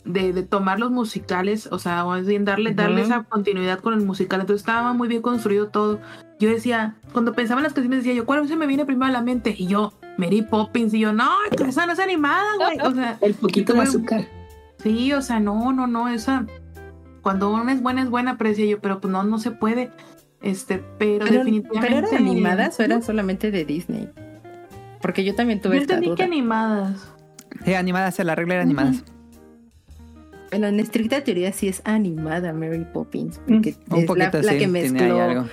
[0.05, 3.11] de, de tomar los musicales, o sea, más bien darle, darle Ujú.
[3.11, 4.41] esa continuidad con el musical.
[4.41, 5.99] Entonces estaba muy bien construido todo.
[6.39, 9.11] Yo decía, cuando pensaba en las canciones, decía yo, ¿cuál se me viene primero a
[9.11, 9.53] la mente?
[9.57, 11.29] Y yo, Mary Poppins, y yo, no,
[11.67, 12.79] esa no es animada, güey.
[12.81, 14.27] O sea, El poquito de azúcar.
[14.77, 16.45] Sí, o sea, no, no, no, esa.
[17.21, 19.91] Cuando una es buena, es buena, pero decía yo, pero pues no, no se puede.
[20.41, 21.79] Este, pero, Pero, definitivamente.
[21.95, 24.09] ¿pero eran animadas o eran solamente de Disney?
[25.01, 26.15] Porque yo también Yo tuve esta duda.
[26.15, 27.07] que animadas.
[27.65, 29.03] Sí, animadas, la regla era animadas.
[30.51, 34.51] Bueno, en estricta teoría sí es animada Mary Poppins, porque Un es la, poquito, la
[34.53, 35.45] sí, que mezcló algo.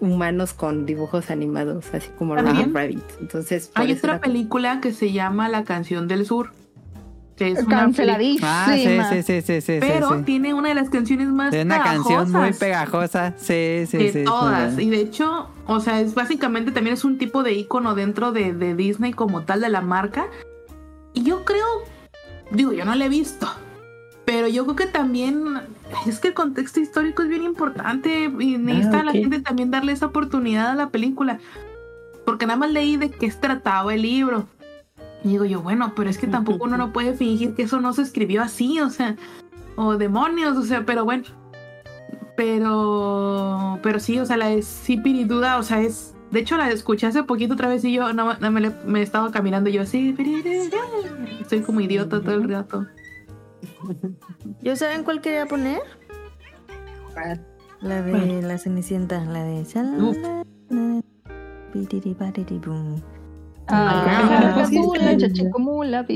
[0.00, 3.02] humanos con dibujos animados, así como Rabbit.
[3.20, 6.50] Entonces, Hay otra la- película que se llama La canción del sur.
[7.36, 8.64] Que es una Canceladísima.
[8.66, 9.76] Ah, sí, sí, sí, sí, sí.
[9.80, 10.22] Pero sí, sí.
[10.24, 13.34] tiene una de las canciones más Es una canción muy pegajosas pegajosa.
[13.38, 14.24] Sí, sí, de sí.
[14.24, 14.78] todas.
[14.78, 18.52] Y de hecho, o sea, es básicamente también es un tipo de icono dentro de,
[18.52, 20.26] de Disney como tal de la marca.
[21.12, 21.66] Y yo creo,
[22.50, 23.48] digo, yo no la he visto.
[24.24, 25.60] Pero yo creo que también
[26.06, 29.16] es que el contexto histórico es bien importante y necesita la ok.
[29.16, 31.38] gente también darle esa oportunidad a la película.
[32.24, 34.46] Porque nada más leí de qué trataba el libro.
[35.24, 37.92] Y digo yo, bueno, pero es que tampoco uno no puede fingir que eso no
[37.94, 39.16] se escribió así, o sea,
[39.74, 41.24] o demonios, o sea, pero bueno.
[42.36, 46.14] Pero, pero sí, o sea, la de Sipiri Duda, o sea, es.
[46.30, 49.00] De hecho, la escuché hace poquito otra vez y yo no, no me, le- me
[49.00, 50.14] he estado caminando y yo así.
[51.40, 52.86] Estoy como idiota todo el rato.
[54.60, 55.80] ¿Yo saben cuál quería poner?
[57.80, 59.64] La de la Cenicienta, la de...
[63.68, 64.80] Ah, sí,
[65.16, 66.06] chachicomula,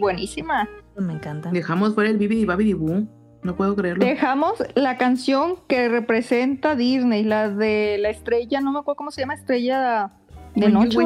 [0.00, 0.68] buenísima.
[0.96, 1.50] Me encanta.
[1.50, 3.06] Dejamos fuera el Bibi Babidi Boo.
[3.42, 4.04] No puedo creerlo.
[4.04, 9.20] Dejamos la canción que representa Disney, la de la estrella, no me acuerdo cómo se
[9.20, 10.10] llama, estrella
[10.56, 10.98] de noche.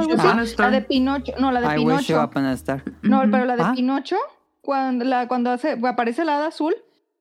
[0.57, 2.83] La de Pinocho, no, la de I wish you Pinocho.
[3.03, 3.73] No, pero la de Ah.
[3.75, 4.17] Pinocho,
[4.63, 6.75] cuando, la, cuando hace, aparece la hada azul,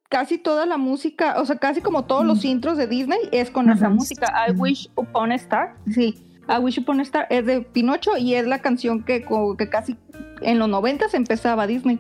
[0.07, 3.69] casi toda la música, o sea, casi como todos los intros de Disney es con
[3.69, 4.27] esa música.
[4.47, 6.25] I Wish Upon a Star, sí.
[6.53, 9.25] I Wish Upon a Star es de Pinocho y es la canción que,
[9.57, 9.95] que casi
[10.41, 11.99] en los 90 empezaba Disney.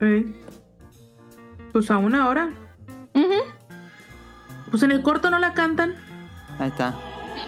[0.00, 0.26] Eh.
[1.72, 2.50] Pues a una hora.
[3.14, 3.32] Ujú.
[4.70, 5.94] Pues en el corto no la cantan.
[6.58, 6.94] Ahí está.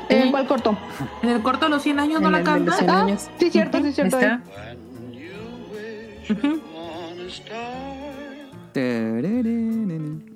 [0.09, 0.77] ¿En cuál corto?
[1.23, 2.79] En el corto de los 100 años no la el cantan.
[2.79, 3.29] 100 Ah, años.
[3.39, 4.19] sí, cierto, sí, cierto.
[4.19, 4.43] Está.
[6.31, 6.61] Ujú.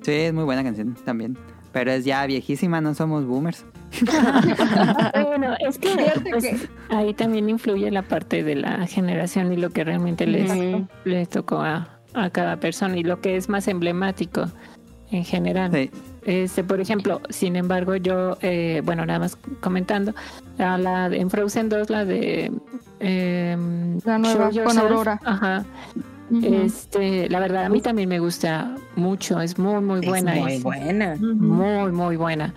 [0.01, 1.37] Sí, es muy buena canción también.
[1.71, 3.65] Pero es ya viejísima, no somos boomers.
[5.27, 6.59] Bueno, es que Fíjate pues, que-
[6.89, 10.51] ahí también influye la parte de la generación y lo que realmente les,
[11.05, 14.45] les tocó a, a cada persona y lo que es más emblemático
[15.11, 15.71] en general.
[15.73, 15.89] Sí.
[16.25, 20.13] Este, por ejemplo, sin embargo, yo, eh, bueno, nada más comentando,
[20.59, 22.51] a la de- en Frozen 2, la de...
[22.99, 25.19] em, La nueva, con Aurora.
[25.23, 25.65] Ajá.
[26.43, 30.35] Este, la verdad, a mí también me gusta mucho, es muy, muy buena.
[30.35, 31.15] Es muy es- buena.
[31.19, 32.53] muy, muy buena.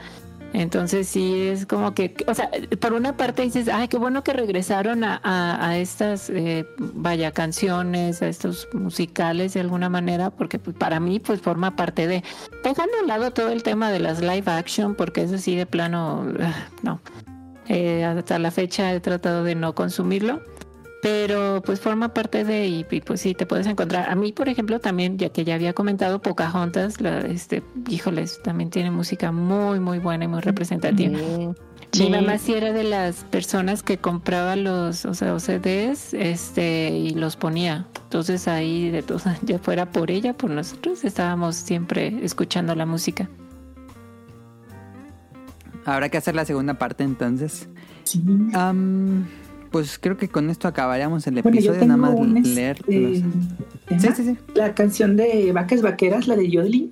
[0.52, 2.50] Entonces sí es como que, o sea,
[2.80, 7.32] por una parte dices, ay, qué bueno que regresaron a, a, a estas, eh, vaya,
[7.32, 12.22] canciones, a estos musicales de alguna manera, porque pues, para mí pues forma parte de,
[12.62, 15.66] dejando a un lado todo el tema de las live action, porque eso sí de
[15.66, 16.26] plano,
[16.82, 17.00] no.
[17.68, 20.42] Eh, hasta la fecha he tratado de no consumirlo,
[21.02, 24.48] pero pues forma parte de y, y, pues sí te puedes encontrar a mí por
[24.48, 29.80] ejemplo también ya que ya había comentado Pocahontas la, este híjoles también tiene música muy
[29.80, 31.18] muy buena y muy representativa
[31.90, 32.04] Sí.
[32.04, 36.88] mi mamá sí era de las personas que compraba los o sea los CDs este
[36.88, 41.56] y los ponía entonces ahí de o sea, ya fuera por ella por nosotros estábamos
[41.56, 43.28] siempre escuchando la música
[45.84, 47.68] Habrá que hacer la segunda parte entonces.
[48.04, 48.22] Sí.
[48.54, 49.26] Am,
[49.72, 52.76] pues creo que con esto acabaríamos el Bueno, yo episodio, tengo nada más un, leer.
[52.78, 53.24] este,
[53.86, 54.00] tema.
[54.00, 54.36] Sí, sí, sí.
[54.54, 56.90] La canción de Vacas Vaqueras, la de Yodeling.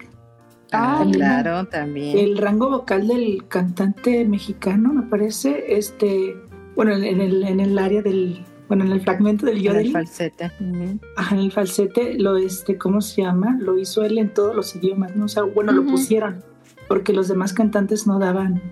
[0.72, 2.18] Ah, También claro, también.
[2.18, 6.36] El rango vocal del cantante mexicano, me parece, este,
[6.76, 9.92] bueno, en en el, en el área del, bueno, en el fragmento del El yodeling,
[9.92, 10.52] falsete.
[10.60, 11.00] Ujú.
[11.16, 13.58] ajá, en el falsete, lo, este, ¿cómo se llama?
[13.60, 15.24] Lo hizo él en todos los idiomas, ¿no?
[15.24, 16.44] O sea, bueno, lo pusieron,
[16.88, 18.62] porque los demás cantantes no daban,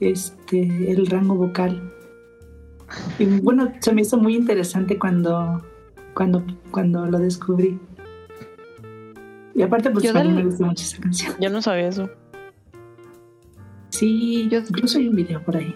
[0.00, 1.92] este, el rango vocal.
[3.18, 5.62] Y bueno, se me hizo muy interesante cuando,
[6.14, 7.78] cuando, cuando lo descubrí.
[9.54, 11.34] Y aparte, pues Yo a mí del- me gusta mucho esa canción.
[11.40, 12.08] Yo no sabía eso.
[13.90, 15.74] Sí, Yo- incluso hay un video por ahí.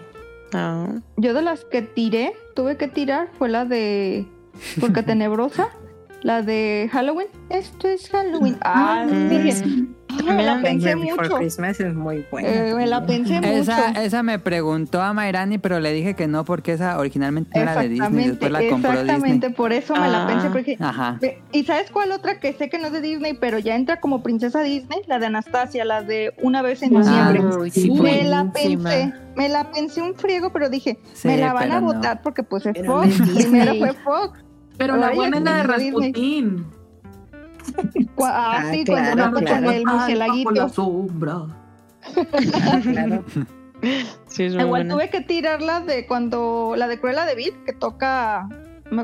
[0.53, 0.99] Ah.
[1.17, 4.27] Yo de las que tiré, tuve que tirar, fue la de
[4.81, 5.69] Porque Tenebrosa,
[6.23, 7.27] la de Halloween.
[7.49, 8.57] Esto es Halloween.
[8.61, 9.29] Ah, Mm.
[9.29, 11.35] dije, ah, me la pensé mucho.
[11.37, 12.49] Christmas es muy buena.
[12.49, 13.99] Eh, me la pensé Esa, mucho.
[14.01, 17.81] esa me preguntó a Mayrani, pero le dije que no porque esa originalmente no era
[17.81, 19.53] de Disney, después la compró exactamente, Disney.
[19.53, 20.27] por eso me la Ah.
[20.27, 20.49] pensé.
[20.49, 21.19] Porque, Ajá.
[21.51, 24.23] ¿Y sabes cuál otra que sé que no es de Disney, pero ya entra como
[24.23, 24.99] princesa Disney?
[25.07, 27.71] La de Anastasia, la de Una vez en Ah, diciembre.
[27.71, 31.71] Sí, me la pensé, me la pensé un friego, pero dije, Sí, me la van
[31.71, 31.87] a no.
[31.93, 33.21] votar porque pues es Pero Fox.
[33.35, 34.39] Primero fue Fox.
[34.77, 35.63] Pero la buena es la de.
[35.63, 36.65] Rasputín.
[38.21, 39.65] Ah, Ah, sí, claro, cuando anda claro.
[39.65, 40.51] con el murcielaguito.
[40.51, 41.35] la sombra.
[42.83, 43.23] claro.
[44.27, 44.93] Sí, es Igual buena.
[44.93, 48.49] tuve que tirar la de cuando, la de Cruella de Vil, que toca,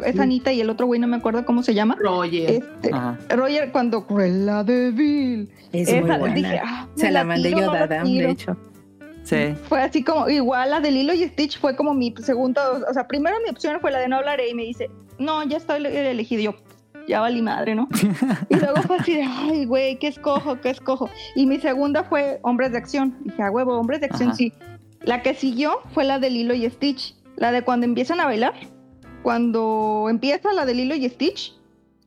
[0.05, 1.95] es Anita y el otro güey no me acuerdo cómo se llama.
[1.97, 2.51] Roger.
[2.61, 2.91] Este.
[3.33, 5.49] Roger cuando Cruella de Vil.
[5.71, 6.35] Es Esa, muy buena.
[6.35, 8.57] dije, ah, Se la mandé tiro, yo no a Adam, de hecho.
[9.23, 9.55] Sí.
[9.69, 13.07] Fue así como, igual la de Lilo y Stitch fue como mi segunda, o sea,
[13.07, 16.41] primero mi opción fue la de no hablaré y me dice, no, ya estoy elegido.
[16.41, 16.55] Yo,
[17.07, 17.87] ya valí madre, ¿no?
[18.49, 20.59] y luego fue así de, ay, güey, ¿qué escojo?
[20.61, 21.09] ¿Qué escojo?
[21.35, 23.17] Y mi segunda fue Hombres de Acción.
[23.21, 24.37] Dije, a huevo, Hombres de Acción, Ajá.
[24.37, 24.53] sí.
[25.01, 27.15] La que siguió fue la de Lilo y Stitch.
[27.35, 28.53] La de cuando empiezan a bailar.
[29.21, 31.53] Cuando empieza la de Lilo y Stitch,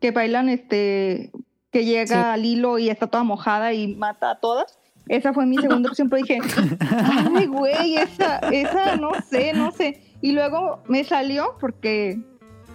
[0.01, 1.31] que bailan, este,
[1.71, 4.79] que llega Lilo y está toda mojada y mata a todas.
[5.09, 6.39] Esa fue mi segunda opción, pero dije,
[7.37, 10.01] ay, güey, esa, esa, no sé, no sé.
[10.21, 12.21] Y luego me salió porque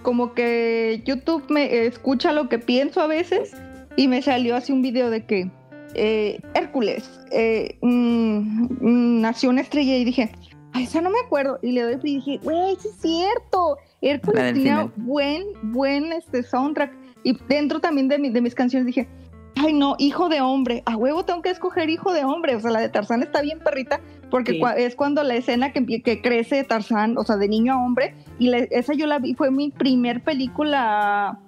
[0.04, 3.52] como que YouTube me escucha lo que pienso a veces
[3.96, 5.50] y me salió así un video de que
[5.94, 8.38] eh, Hércules eh, mm,
[8.80, 10.30] mm, nació una estrella y dije,
[10.72, 11.58] ay, esa no me acuerdo.
[11.62, 13.78] Y le doy y dije, güey, sí es cierto.
[14.00, 14.92] Hércules tenía final.
[14.96, 15.42] buen,
[15.72, 16.92] buen este soundtrack.
[17.24, 19.08] Y dentro también de, mi- de mis canciones dije,
[19.56, 22.56] ay no, hijo de hombre, a huevo tengo que escoger hijo de hombre.
[22.56, 24.00] O sea, la de Tarzán está bien perrita
[24.30, 24.60] porque Sí.
[24.78, 28.14] es cuando la escena que, que crece Tarzán, o sea, de niño a hombre.
[28.38, 31.38] Y la- esa yo la vi, fue mi primer película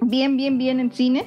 [0.00, 1.24] bien, bien, bien en cine.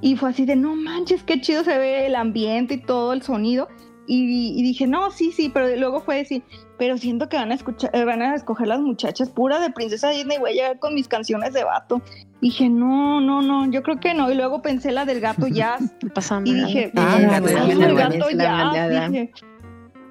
[0.00, 3.22] Y fue así de, no manches, qué chido se ve el ambiente y todo el
[3.22, 3.68] sonido.
[4.06, 6.42] Y, y dije, no, sí, sí, pero luego fue decir,
[6.78, 10.08] pero siento que van a escuchar, eh, van a escoger las muchachas pura de princesa
[10.10, 12.00] Disney, voy a llegar con mis canciones de vato.
[12.40, 14.30] Dije, no, no, no, yo creo que no.
[14.30, 15.80] Y luego pensé la del gato jazz.
[16.02, 19.10] No pasa y dije, Ah, "Ay, la el gato jazz.
[19.10, 19.32] Dije,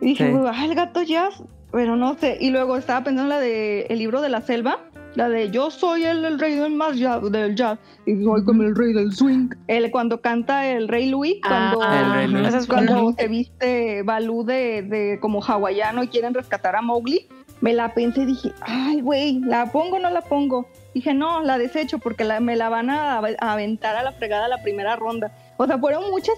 [0.01, 0.33] y dije, Sí.
[0.33, 1.41] "Uy, ah, el gato jazz,
[1.71, 2.37] pero no sé.
[2.41, 4.77] Y luego estaba pensando en la de El libro de la selva,
[5.15, 8.63] la de Yo soy el, el rey del más jazz, del jazz y soy como
[8.63, 9.49] el rey del swing.
[9.67, 12.53] El, cuando canta el rey Louis, cuando, Ah, El Rey Louis.
[12.53, 17.25] Es cuando se viste Balú de, de como hawaiano y quieren rescatar a Mowgli,
[17.61, 20.67] me la pensé y dije, ay, güey, ¿la pongo o no la pongo?
[20.97, 24.47] Dije, no, la desecho porque la- me la van a, a aventar a la fregada
[24.47, 25.31] la primera ronda.
[25.57, 26.35] O sea, fueron muchas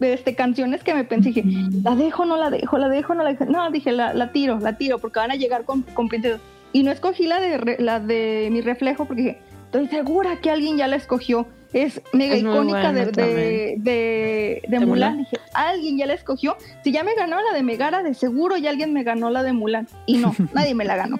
[0.00, 1.44] este, canciones que me pensé, dije,
[1.82, 3.44] la dejo, no la dejo, la dejo, no la dejo.
[3.46, 6.40] No, dije, la, la tiro, la tiro, porque van a llegar con, con princesas.
[6.72, 10.50] Y no escogí la de, re- la de mi reflejo, porque dije, estoy segura que
[10.50, 11.46] alguien ya la escogió.
[11.74, 13.36] Es mega Es icónica de, buena de, también.
[13.36, 14.88] de, de De Mulan.
[14.88, 15.18] Mulan.
[15.18, 16.56] Dije, alguien ya la escogió.
[16.84, 19.52] Si ya me ganó la de Megara, de seguro ya alguien me ganó la de
[19.52, 19.86] Mulan.
[20.06, 21.18] Y no, nadie me la ganó.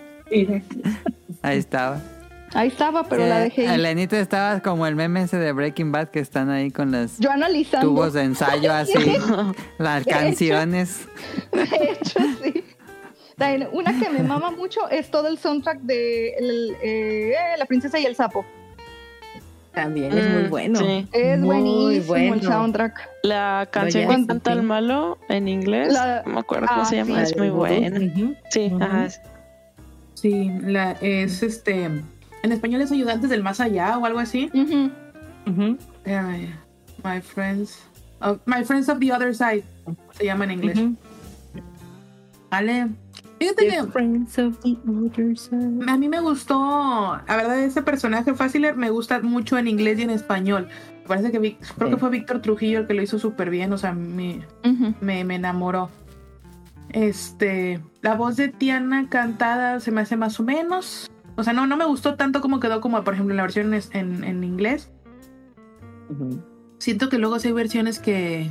[1.42, 2.00] Ahí estaba.
[2.54, 3.64] Ahí estaba, pero la dejé.
[3.64, 3.70] ir.
[3.70, 7.86] Elenita estaba como el meme ese de Breaking Bad que están ahí con Yo analizando.
[7.88, 8.92] tubos de ensayo así,
[9.78, 10.20] las De hecho.
[10.20, 11.08] canciones.
[11.52, 12.64] De hecho, sí.
[13.38, 17.98] También, Una que me mama mucho es todo el soundtrack de el- eh, La princesa
[17.98, 18.44] y el sapo.
[19.72, 20.78] También es muy Mm, bueno.
[20.80, 21.08] sí.
[21.12, 21.46] Es Muy
[22.00, 22.42] buenísimo el bueno.
[22.42, 23.08] soundtrack.
[23.22, 26.96] La canción que canta el malo en inglés, La- no me acuerdo cómo Ah, se
[26.96, 27.32] llama, sí.
[27.32, 27.98] es muy buena.
[28.50, 29.08] Sí, ajá.
[30.12, 31.88] Sí, la, es este.
[32.42, 34.50] En español es ayudantes del más allá o algo así.
[37.04, 37.78] My friends.
[38.20, 39.64] oh, my friends of the other side.
[40.12, 40.78] Se llama en inglés.
[42.50, 42.88] Vale.
[43.38, 45.80] Fíjate que Friends of the other side.
[45.88, 47.20] a mí me gustó.
[47.26, 50.68] La verdad, ese personaje fácil me gusta mucho en inglés y en español.
[51.02, 53.72] Me parece que Vic- creo que fue Víctor Trujillo el que lo hizo súper bien.
[53.72, 54.42] O sea, me,
[55.00, 55.90] me, me enamoró.
[56.90, 61.10] Este, la voz de Tiana cantada se me hace más o menos.
[61.36, 63.72] O sea, no, no me gustó tanto como quedó como, por ejemplo, en la versión
[63.74, 64.90] en, en- inglés.
[66.78, 68.50] Siento que luego sí hay versiones que...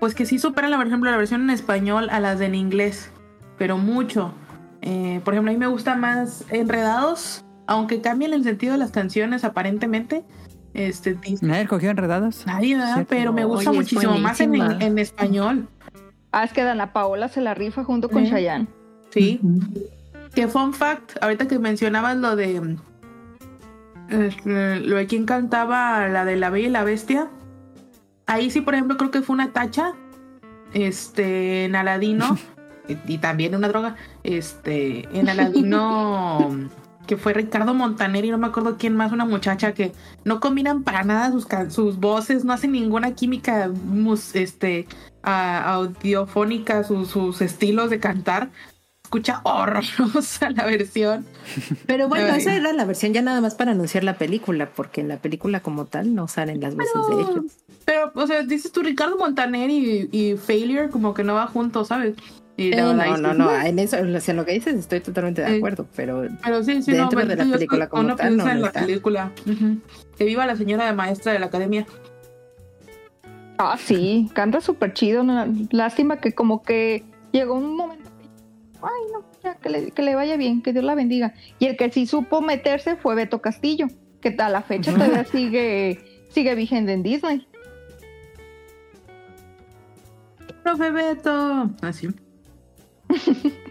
[0.00, 2.54] Pues que sí superan, la, por ejemplo, la versión en español a las de en
[2.54, 3.10] inglés.
[3.58, 4.32] Pero mucho.
[4.80, 7.44] Eh, por ejemplo, a mí me gusta más Enredados.
[7.66, 10.24] Aunque cambien el sentido de las canciones aparentemente.
[10.74, 12.44] Este, ¿Nadie escogió enredados?
[12.46, 13.06] Nadie, ¿verdad?
[13.08, 15.68] Pero me gusta Oye, muchísimo más en, en español.
[16.32, 18.30] Ah, es que Dana Paola se la rifa junto con Sí.
[18.30, 18.68] Chayanne.
[19.10, 19.40] Sí.
[20.34, 22.76] Que fun fact, ahorita que mencionabas lo de
[24.08, 27.28] este, lo de quién cantaba la de la Bella y la Bestia.
[28.26, 29.92] Ahí sí, por ejemplo, creo que fue una tacha.
[30.72, 32.36] Este, en Aladino.
[32.88, 33.96] y, y también una droga.
[34.22, 36.68] Este, en Aladino.
[37.06, 39.90] que fue Ricardo Montaner y no me acuerdo quién más, una muchacha que
[40.24, 44.86] no combinan para nada sus, sus voces, no hacen ninguna química mus- este,
[45.24, 48.50] a- audiofónica, sus, sus estilos de cantar.
[49.10, 51.26] Escucha horrorosa la versión.
[51.86, 52.38] Pero bueno, Ay.
[52.40, 55.58] esa era la versión ya nada más para anunciar la película, porque en la película
[55.58, 57.44] como tal no salen las voces de ellos.
[57.84, 61.88] Pero, o sea, dices tú Ricardo Montaner y, y Failure como que no va juntos,
[61.88, 62.14] ¿sabes?
[62.56, 65.42] Y Eh, no, no, no, en eso, o sea, en lo que dices estoy totalmente
[65.42, 68.36] de Eh, acuerdo, pero Pero sí, sí, dentro no, de la película como uno tal
[68.36, 68.86] no, piensa en no la está.
[68.86, 69.32] película.
[70.16, 71.84] Que viva la señora de maestra de la academia.
[73.58, 75.24] Ah, sí, canta súper chido.
[75.24, 77.99] no- Lástima que como que llegó un momento.
[78.82, 81.34] Ay, no, ya que le, que le vaya bien, que Dios la bendiga.
[81.58, 83.86] Y el que sí supo meterse fue Beto Castillo,
[84.20, 87.46] que a la fecha todavía sigue, sigue vigente en Disney.
[90.62, 91.70] Profe Beto.
[91.82, 92.08] Así.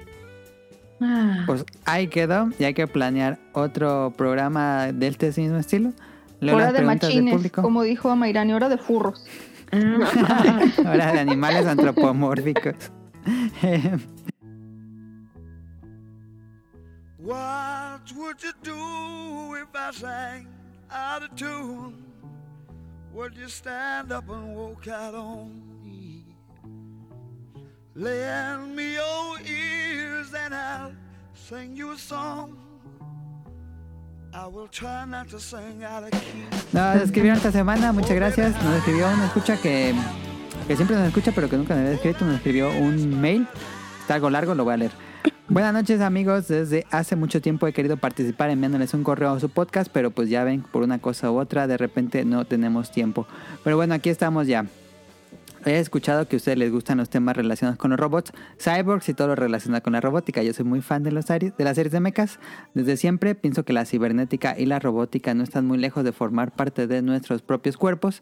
[1.02, 5.94] Ah, Pues ahí quedó y hay que planear otro programa de este mismo estilo.
[6.42, 9.26] Leo hora de machines, como dijo Mayrani, hora de furros.
[9.72, 12.74] Hora de animales antropomórficos.
[17.30, 20.48] What would you do if I sang
[20.90, 21.94] out of tune?
[23.14, 26.26] Would you stand up and walk out on me?
[27.94, 30.92] Lend me your ears and I'll
[31.36, 32.58] sing you a song.
[34.34, 36.48] I will try not to sing out of key.
[36.74, 38.56] Nos escribieron esta semana, muchas gracias.
[38.64, 39.94] Nos escribió una escucha que,
[40.68, 42.26] que siempre nos escucha, pero que nunca nos había escrito.
[42.26, 43.48] Nos escribió un mail.
[44.02, 45.09] Está algo largo, lo voy a leer.
[45.50, 49.50] Buenas noches amigos, desde hace mucho tiempo he querido participar enviándoles un correo a su
[49.50, 53.26] podcast, pero pues ya ven, por una cosa u otra, de repente no tenemos tiempo.
[53.64, 54.68] Pero bueno, aquí estamos ya.
[55.66, 59.16] He escuchado que a ustedes les gustan los temas relacionados con los robots, cyborgs y
[59.16, 60.44] todo lo relacionado con la robótica.
[60.44, 62.40] Yo soy muy fan de, los de las series de mechas.
[62.76, 66.52] Desde siempre pienso que la cibernética y la robótica no están muy lejos de formar
[66.52, 68.22] parte de nuestros propios cuerpos.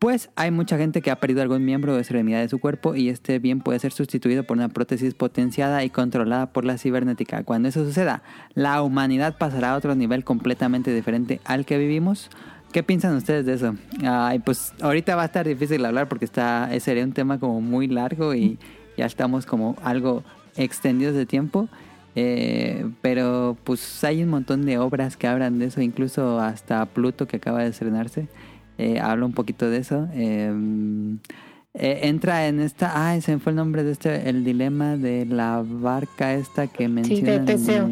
[0.00, 3.10] Pues hay mucha gente que ha perdido algún miembro o extremidad de su cuerpo y
[3.10, 7.44] este bien puede ser sustituido por una prótesis potenciada y controlada por la cibernética.
[7.44, 8.22] Cuando eso suceda,
[8.54, 12.30] la humanidad pasará a otro nivel completamente diferente al que vivimos.
[12.72, 13.76] ¿Qué piensan ustedes de eso?
[14.02, 17.86] Ay, pues ahorita va a estar difícil hablar porque está sería un tema como muy
[17.86, 18.58] largo y
[18.96, 20.24] ya estamos como algo
[20.56, 21.68] extendidos de tiempo.
[22.16, 27.28] Eh, pero pues hay un montón de obras que hablan de eso, incluso hasta Pluto
[27.28, 28.28] que acaba de estrenarse.
[28.80, 30.08] Eh, habla un poquito de eso.
[30.14, 30.50] Eh,
[31.74, 33.08] eh, entra en esta.
[33.10, 34.30] Ay, se me fue el nombre de este.
[34.30, 37.44] El dilema de la barca esta que mencionan.
[37.44, 37.90] Teseo.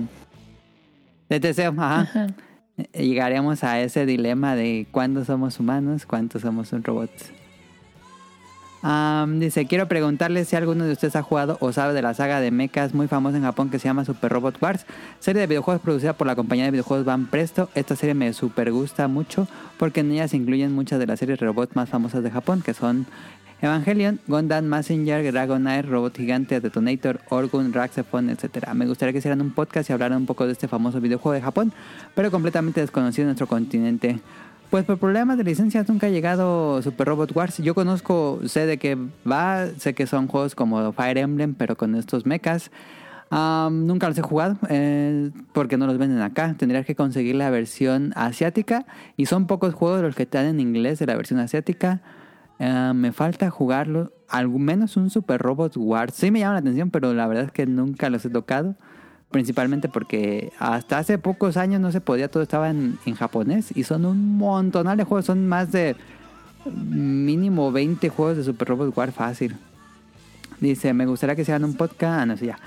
[1.29, 2.29] De Teseo, ajá.
[2.79, 7.11] Eh, Llegaremos a ese dilema de cuándo somos humanos, cuántos somos un robot.
[8.83, 12.41] Am, dice, quiero preguntarle si alguno de ustedes ha jugado o sabe de la saga
[12.41, 14.87] de mechas muy famosa en Japón que se llama Super Robot Wars,
[15.19, 17.69] serie de videojuegos producida por la compañía de videojuegos Van Presto.
[17.75, 19.49] Esta serie me super gusta mucho
[19.79, 22.73] porque en ella se incluyen muchas de las series robots más famosas de Japón, que
[22.73, 23.07] son
[23.61, 28.69] Evangelion, Gundam, Messenger, Dragonair, Robot Gigante, Detonator, Orgun, Raxephone, etc.
[28.75, 31.43] Me gustaría que hicieran un podcast y hablaran un poco de este famoso videojuego de
[31.43, 31.73] Japón,
[32.15, 34.21] pero completamente desconocido en nuestro continente.
[34.71, 37.57] Pues por problemas de licencias nunca ha llegado Super Robot Wars.
[37.57, 41.95] Yo conozco, sé de qué va, sé que son juegos como Fire Emblem, pero con
[41.95, 42.71] estos mechas.
[43.31, 46.55] Am, nunca los he jugado eh, porque no los venden acá.
[46.59, 48.85] Tendrías que conseguir la versión asiática
[49.17, 52.03] y son pocos juegos los que están en inglés de la versión asiática.
[52.59, 56.15] Me falta jugarlo, al menos un Super Robot Wars.
[56.15, 58.75] Sí me llama la atención, pero la verdad es que nunca los he tocado.
[59.31, 63.85] Principalmente porque hasta hace pocos años no se podía, todo estaba en, en japonés y
[63.85, 65.97] son un montonal de juegos, son más de
[66.65, 69.57] mínimo 20 juegos de Super Robot War fácil.
[70.61, 72.21] Dice, me gustaría que se hagan un podcast.
[72.21, 72.59] Ah, no sé ya.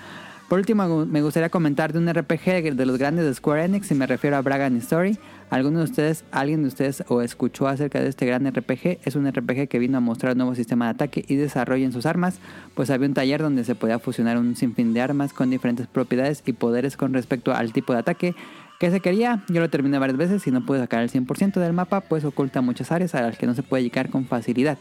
[0.47, 3.95] Por último, me gustaría comentar de un RPG de los grandes de Square Enix y
[3.95, 5.17] me refiero a Bragan Story.
[5.51, 8.99] ¿Alguno de ustedes, alguien de ustedes o escuchó acerca de este gran RPG?
[9.03, 11.91] Es un RPG que vino a mostrar un nuevo sistema de ataque y desarrollo en
[11.91, 12.39] sus armas,
[12.73, 16.41] pues había un taller donde se podía fusionar un sinfín de armas con diferentes propiedades
[16.45, 18.35] y poderes con respecto al tipo de ataque
[18.79, 19.43] que se quería.
[19.49, 22.61] Yo lo terminé varias veces y no pude sacar el 100% del mapa, pues oculta
[22.61, 24.77] muchas áreas a las que no se puede llegar con facilidad.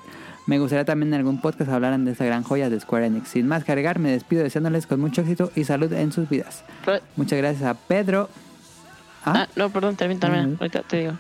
[0.47, 3.31] Me gustaría también en algún podcast hablaran de esta gran joya de Square Enix.
[3.31, 6.63] Sin más que agregar, me despido deseándoles con mucho éxito y salud en sus vidas.
[7.17, 8.29] Muchas gracias a Pedro.
[9.25, 10.57] Ah, no, perdón, termina, termina.
[10.59, 11.13] Ahorita te digo.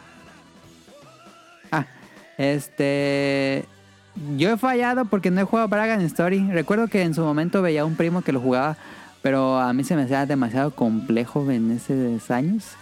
[1.70, 1.86] Ah,
[2.38, 3.64] este.
[4.36, 6.50] Yo he fallado porque no he jugado Bragan Story.
[6.50, 8.76] Recuerdo que en su momento veía a un primo que lo jugaba,
[9.22, 12.74] pero a mí se me hacía demasiado complejo en esos años.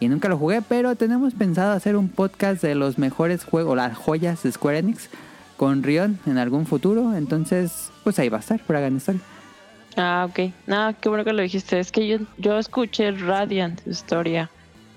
[0.00, 3.96] Y nunca lo jugué, pero tenemos pensado hacer un podcast de los mejores juegos, las
[3.96, 5.08] joyas de Square Enix
[5.56, 7.16] con Rion en algún futuro.
[7.16, 9.20] Entonces, pues ahí va a estar Bragan Story.
[9.96, 10.52] Ah, ok.
[10.66, 11.78] Nada, qué bueno que lo dijiste.
[11.78, 14.50] Es que yo, yo escuché Radiant Historia,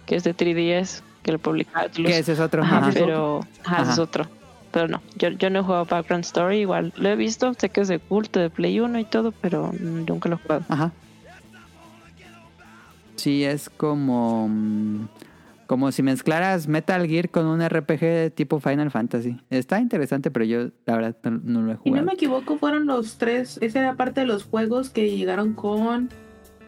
[0.07, 2.07] que es de 3DS, que lo publica Atlus.
[2.07, 2.89] Que ese es otro, Ajá, ajá.
[2.93, 4.25] pero ajá, ese es otro.
[4.71, 7.81] Pero no, yo, yo no he jugado Background Story, igual lo he visto, sé que
[7.81, 10.63] es de culto, de Play 1 y todo, pero nunca lo he jugado.
[10.69, 10.91] Ajá.
[13.15, 14.47] Sí, es como.
[14.49, 15.07] mm,
[15.65, 19.37] Como si mezclaras Metal Gear con un RPG tipo Final Fantasy.
[19.49, 22.05] Está interesante, pero yo la verdad no, no lo he Si no jugado.
[22.05, 23.57] me equivoco, fueron los tres.
[23.61, 26.09] Esa era parte de los juegos que llegaron con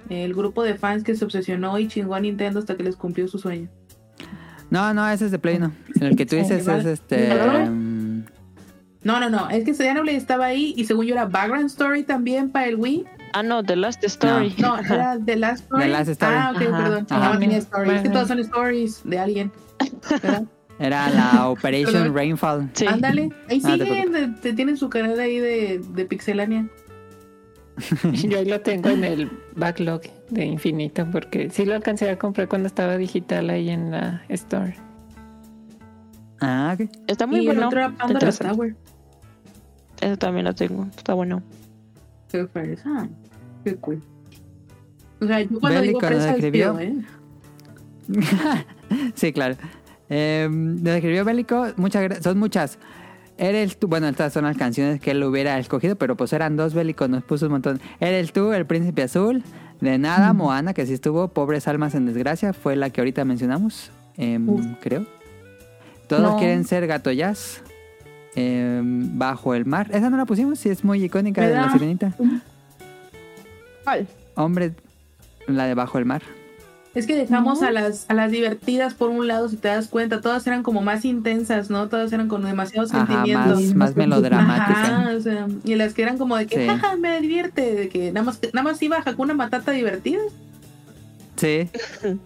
[0.09, 3.27] el grupo de fans que se obsesionó y chingó a Nintendo hasta que les cumplió
[3.27, 3.69] su sueño.
[4.69, 5.71] No, no, ese es de Play 1.
[6.01, 7.33] El que tú dices es este.
[7.69, 8.25] Mm,
[9.03, 9.49] No, no, no.
[9.49, 13.05] Es que Xenoblade estaba ahí y según yo era Background Story también para el Wii.
[13.33, 14.53] Ah, no, The Last Story.
[14.59, 15.83] No, era The Last Story.
[15.83, 16.35] The Last Story.
[16.35, 16.77] Ah, ok, Ajá.
[16.83, 17.07] perdón.
[17.09, 17.33] Ajá.
[17.33, 17.93] No tenía stories.
[17.93, 19.51] Es que todos son stories de alguien.
[20.21, 20.43] ¿verdad?
[20.79, 22.13] Era la Operation.
[22.15, 22.69] Rainfall.
[22.73, 22.85] Sí.
[22.87, 23.29] Ándale.
[23.49, 26.67] Ahí Ah, te siguen, de- te tienen su canal ahí de, de Pixelania.
[28.13, 32.47] Yo ahí lo tengo en el backlog de infinito porque sí lo alcancé a comprar
[32.47, 34.75] cuando estaba digital ahí en la store.
[36.41, 36.89] Ah, ok.
[37.07, 37.67] Está muy y el bueno.
[37.67, 38.31] otro Pandora.
[38.31, 38.75] Tower.
[40.01, 40.85] Eso también lo tengo.
[40.95, 41.43] Está bueno.
[42.31, 43.07] Qué fresa.
[43.63, 44.01] Qué cool.
[45.21, 46.79] O sea, yo cuando digo fresa escribió.
[46.79, 46.95] ¿eh?
[49.15, 49.55] sí, claro.
[50.09, 52.79] Eh, nos escribió Bélico, muchas son muchas.
[53.39, 56.73] Eres tú, bueno, estas son las canciones que él hubiera escogido, pero pues eran dos
[56.73, 57.79] Bélico, nos puso un montón.
[58.01, 59.43] Eres tú, el príncipe azul,
[59.79, 63.91] de nada, Moana, que sí estuvo, pobres almas en desgracia, fue la que ahorita mencionamos,
[64.17, 65.05] em, creo.
[66.07, 66.37] Todos No.
[66.37, 67.63] quieren ser gato jazz.
[68.35, 69.87] em, bajo el mar.
[69.91, 72.13] Esa no la pusimos, sí es muy icónica de la sirenita.
[73.83, 74.07] ¿Cuál?
[74.35, 74.71] Hombre,
[75.47, 76.21] la de bajo el mar.
[76.99, 80.21] Es que dejamos a las a las divertidas por un lado, si te das cuenta,
[80.21, 81.87] todas eran como más intensas, ¿no?
[81.87, 83.61] Todas eran con demasiados Ajá, sentimientos.
[83.67, 84.81] más, más melodramática.
[84.83, 86.67] Ajá, o sea, y las que eran como de que, Sí.
[86.67, 90.19] jaja, me divierte, de que nada más, nada más iba a Hakuna Matata divertida.
[91.37, 91.69] Sí.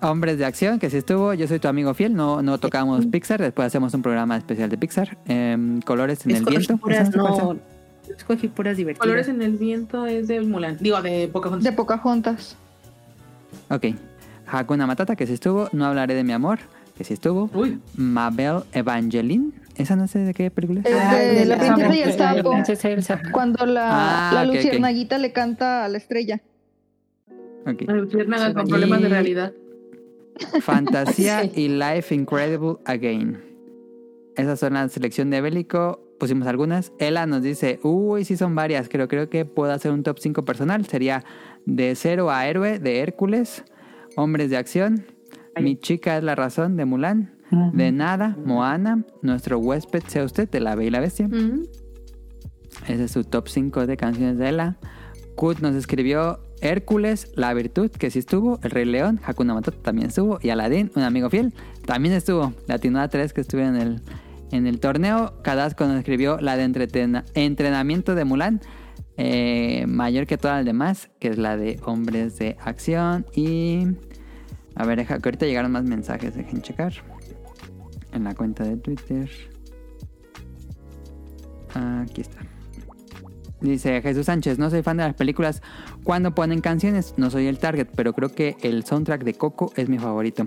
[0.00, 1.34] Hombres de acción, que sí estuvo.
[1.34, 2.14] Yo soy tu amigo fiel.
[2.14, 3.40] No, no tocamos Pixar.
[3.40, 5.18] Después hacemos un programa especial de Pixar.
[5.26, 6.76] Em, colores en el viento.
[6.76, 7.56] puras, no,
[8.16, 9.04] escogí puras divertidas.
[9.04, 11.64] Colores en el viento es de Mulan, digo, de Pocahontas.
[11.64, 12.56] De Pocahontas.
[13.70, 13.86] Ok.
[14.46, 15.68] Hakuna Matata, que sí estuvo.
[15.72, 16.58] No hablaré de mi amor,
[16.96, 17.50] que sí estuvo.
[17.54, 17.80] Uy.
[17.96, 19.52] Mabel Evangeline.
[19.76, 20.86] Esa no sé de qué película es.
[20.92, 23.26] Ah, de de la la- princesa y el sapo.
[23.26, 23.32] el.
[23.32, 26.40] Cuando la, Ah, la luciernaguita le canta a la estrella.
[27.66, 27.82] Ok.
[27.86, 29.52] La luciérnaga con Y- problemas de realidad.
[30.62, 31.52] Fantasía Sí.
[31.54, 33.40] y Life Incredible Again.
[34.36, 36.00] Esas son la selección de Bélico.
[36.18, 36.92] Pusimos algunas.
[36.98, 38.88] Ella nos dice, uy, sí son varias.
[38.88, 40.84] Creo, creo que puedo hacer un top 5 personal.
[40.86, 41.24] Sería
[41.64, 43.64] de cero a héroe de Hércules.
[44.16, 45.06] Hombres de acción.
[45.60, 47.34] Mi chica es la razón de Mulan.
[47.72, 49.04] De nada, Moana.
[49.22, 51.28] Nuestro huésped sea usted de la Bella y la Bestia.
[52.86, 54.76] Ese es su top 5 de canciones de Ella.
[55.34, 58.58] Kut nos escribió Hércules, La Virtud, que sí estuvo.
[58.62, 60.38] El Rey León, Hakuna Matata también estuvo.
[60.42, 61.54] Y Aladdin, un amigo fiel,
[61.86, 62.52] también estuvo.
[62.66, 64.02] Latinoa 3 que estuvo en el,
[64.50, 65.40] en el torneo.
[65.42, 66.64] Cadasco nos escribió la de
[67.34, 68.60] entrenamiento de Mulan.
[69.16, 73.26] eh, mayor que todas las demás, que es la de hombres de acción.
[73.34, 73.86] Y...
[74.76, 76.92] A ver, deja, que ahorita llegaron más mensajes, dejen checar.
[78.12, 79.28] En la cuenta de Twitter.
[81.74, 82.38] Aquí está.
[83.60, 85.62] Dice Jesús Sánchez, no soy fan de las películas
[86.04, 89.88] cuando ponen canciones, no soy el target, pero creo que el soundtrack de Coco es
[89.88, 90.46] mi favorito.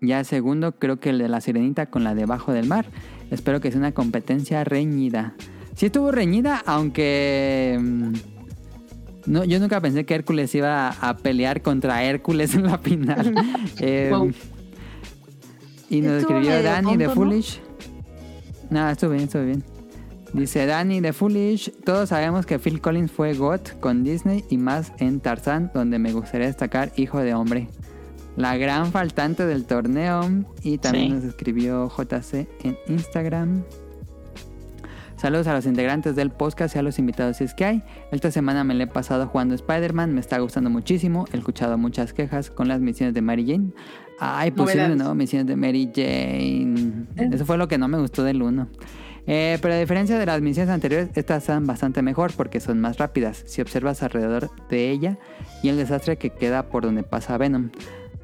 [0.00, 2.86] Ya segundo, creo que el de La Sirenita con la Debajo del Mar.
[3.30, 5.34] Espero que sea una competencia reñida.
[5.74, 7.78] Sí estuvo reñida, aunque...
[7.80, 8.12] mm,
[9.26, 13.34] No, yo nunca pensé que Hércules iba a, a pelear contra Hércules en la final.
[13.80, 14.32] Eh, Wow.
[15.90, 17.08] Y nos escribió Dani de.
[17.08, 17.60] Foolish.
[18.70, 19.64] No, estuvo bien, estuvo bien.
[20.34, 24.92] Dice Dani de Foolish, todos sabemos que Phil Collins fue God con Disney y más
[24.98, 27.68] en Tarzán, donde me gustaría destacar Hijo de Hombre.
[28.38, 30.22] La gran faltante del torneo.
[30.62, 31.12] Y también Sí.
[31.14, 33.64] nos escribió JC en Instagram.
[35.16, 37.82] Saludos a los integrantes del podcast y a los invitados si es que hay.
[38.12, 41.24] Esta semana me le he pasado jugando Spider-Man, me está gustando muchísimo.
[41.32, 43.72] He escuchado muchas quejas con las misiones de Mary Jane.
[44.20, 44.96] Ay, de Novedades.
[44.96, 47.06] nuevo misiones de Mary Jane.
[47.34, 48.68] Eso fue lo que no me gustó del 1.
[49.26, 52.98] Eh, pero a diferencia de las misiones anteriores, estas están bastante mejor porque son más
[52.98, 53.42] rápidas.
[53.46, 55.18] Si observas alrededor de ella
[55.64, 57.70] y el desastre que queda por donde pasa Venom.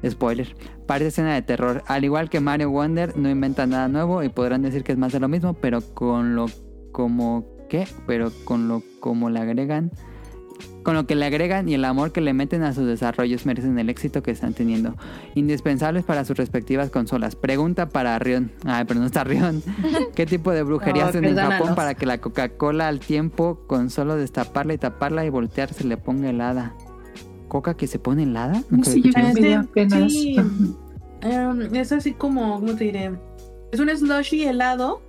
[0.07, 1.83] Spoiler, parece escena de terror.
[1.87, 5.13] Al igual que Mario Wonder, no inventa nada nuevo y podrán decir que es más
[5.13, 6.47] de lo mismo, pero con lo
[6.91, 7.87] como ¿qué?
[8.07, 9.91] Pero con lo como le agregan
[10.85, 13.77] con lo que le agregan y el amor que le meten a sus desarrollos merecen
[13.79, 14.95] el éxito que están teniendo.
[15.33, 17.35] Indispensables para sus respectivas consolas.
[17.35, 18.51] Pregunta para Rion.
[18.65, 19.63] Ay, pero no está Rion.
[20.15, 24.15] ¿Qué tipo de brujería hacen en Japón para que la Coca-Cola al tiempo, con solo
[24.15, 26.75] destaparla y taparla y voltear, se le ponga helada?
[27.55, 28.61] ¿Coca que se pone helada?
[28.83, 29.59] Sí, yo eso.
[29.61, 30.11] apenas.
[30.11, 30.35] Sí.
[31.21, 33.17] Em, es así como, ¿cómo te diré?
[33.71, 35.01] Es un slushy helado.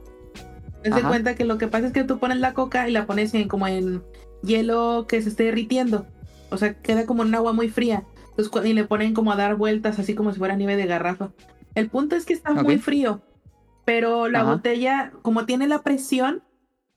[0.85, 3.05] Haz de cuenta que lo que pasa es que tú pones la coca y la
[3.05, 4.05] pones en como en
[4.45, 6.07] hielo que se esté derritiendo.
[6.51, 8.05] O sea, queda como en agua muy fría.
[8.37, 11.33] Entonces, y le ponen como a dar vueltas así como si fuera nieve de garrafa.
[11.75, 12.81] El punto es que está muy Ok.
[12.81, 13.23] frío.
[13.85, 14.53] Pero la Ajá.
[14.53, 16.45] botella, como tiene la presión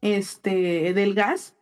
[0.02, 1.56] este, del gas,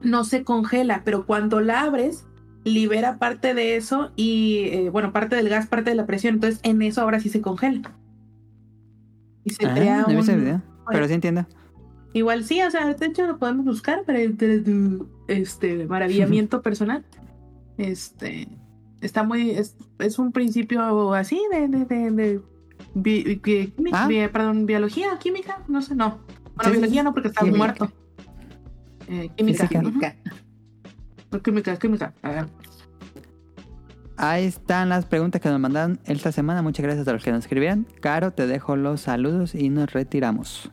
[0.00, 1.02] no se congela.
[1.04, 2.24] Pero cuando la abres,
[2.64, 6.34] libera parte de eso y, eh, bueno, parte del gas, parte de la presión.
[6.34, 7.92] Entonces, en eso ahora sí se congela.
[9.44, 10.62] Y se Ah, crea no un, video.
[10.90, 11.46] pero sí entiendo.
[12.12, 14.18] Igual sí, o sea, de hecho lo podemos buscar para
[15.28, 17.04] este maravillamiento personal.
[17.78, 18.48] Este
[19.00, 22.40] está muy es, es un principio así de de, de, de
[22.94, 24.28] bi- bi- química- Ah.
[24.30, 26.18] perdón, biología, química, no sé, no.
[26.56, 27.90] Bueno, Sí, biología no porque está muerto.
[29.08, 29.66] Eh, química.
[29.66, 30.16] Física.
[31.38, 32.12] Química, química.
[34.16, 36.60] Ahí están las preguntas que nos mandaron esta semana.
[36.60, 37.86] Muchas gracias a los que nos escribieron.
[38.00, 40.70] Caro, te dejo los saludos y nos retiramos.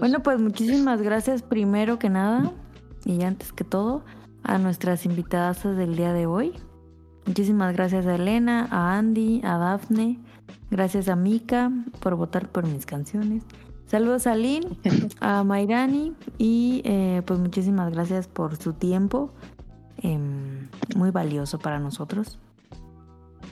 [0.00, 2.52] Bueno, pues muchísimas gracias primero que nada
[3.04, 4.04] y antes que todo
[4.42, 6.52] a nuestras invitadas del día de hoy.
[7.26, 10.18] Muchísimas gracias a Elena, a Andy, a Dafne,
[10.70, 13.44] gracias a Mika por votar por mis canciones.
[13.88, 14.76] Saludos a Lynn,
[15.20, 19.30] a Mairani y eh, pues muchísimas gracias por su tiempo,
[19.96, 22.38] em, muy valioso para nosotros.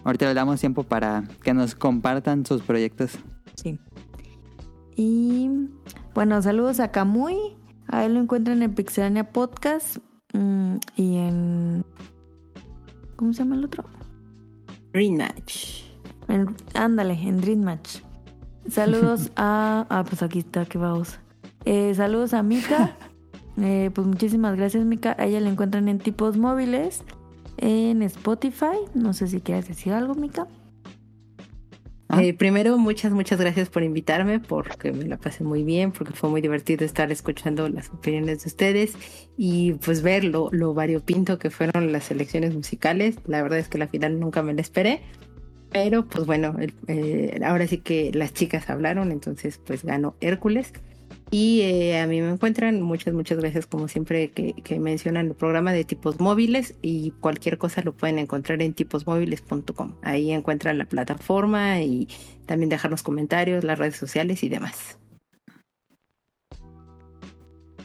[0.04, 3.12] Ahorita le damos tiempo para que nos compartan sus proyectos.
[3.56, 3.80] Sí.
[4.94, 5.50] Y
[6.14, 7.56] bueno, saludos a Kamui.
[7.88, 9.98] A él lo encuentran en Pixelania Podcast
[10.32, 11.84] mm, y en.
[13.16, 13.84] ¿Cómo se llama el otro?
[14.92, 15.84] Dream Match.
[16.28, 18.00] En- ándale, en Dream Match.
[18.70, 19.86] Saludos a.
[19.88, 21.18] Ah, pues aquí está, qué vamos.
[21.64, 22.96] Eh, saludos a Mika.
[23.60, 25.16] Eh, pues muchísimas gracias, Mika.
[25.18, 27.02] A ella la encuentran en tipos móviles,
[27.56, 28.78] en Spotify.
[28.94, 30.46] No sé si quieres decir algo, Mika.
[32.20, 36.30] Eh, primero, muchas, muchas gracias por invitarme, porque me la pasé muy bien, porque fue
[36.30, 38.94] muy divertido estar escuchando las opiniones de ustedes
[39.36, 43.16] y pues ver lo, lo variopinto que fueron las selecciones musicales.
[43.26, 45.02] La verdad es que la final nunca me la esperé,
[45.70, 50.72] pero pues bueno, eh, ahora sí que las chicas hablaron, entonces pues ganó Hércules.
[51.30, 55.72] Y eh, a mí me encuentran, muchas, muchas gracias como siempre que, mencionan el programa
[55.72, 59.96] de tipos móviles y cualquier cosa lo pueden encontrar en tiposmóviles.com.
[60.02, 62.08] Ahí encuentran la plataforma y
[62.46, 64.98] también dejar los comentarios, las redes sociales y demás.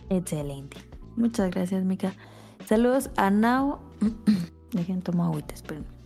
[0.10, 0.78] Excelente.
[1.16, 2.14] Muchas gracias, Mika.
[2.66, 3.82] Saludos a Nao.
[4.72, 6.01] Dejen tomar agüita, esperen.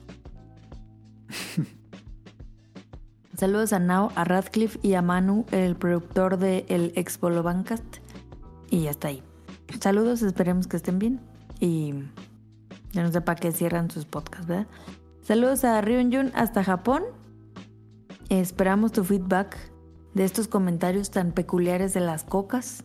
[3.38, 7.98] Saludos a Nao, a Radcliffe y a Manu, el productor de el Expo Bancast.
[8.70, 9.22] Y ya está ahí.
[9.82, 11.20] Saludos, esperemos que estén bien.
[11.60, 11.94] Y
[12.92, 14.68] ya no sé para qué cierran sus podcasts, ¿verdad?
[15.22, 17.04] Saludos a Ryun hasta Japón.
[18.30, 19.58] Esperamos tu feedback
[20.14, 22.84] de estos comentarios tan peculiares de las cocas.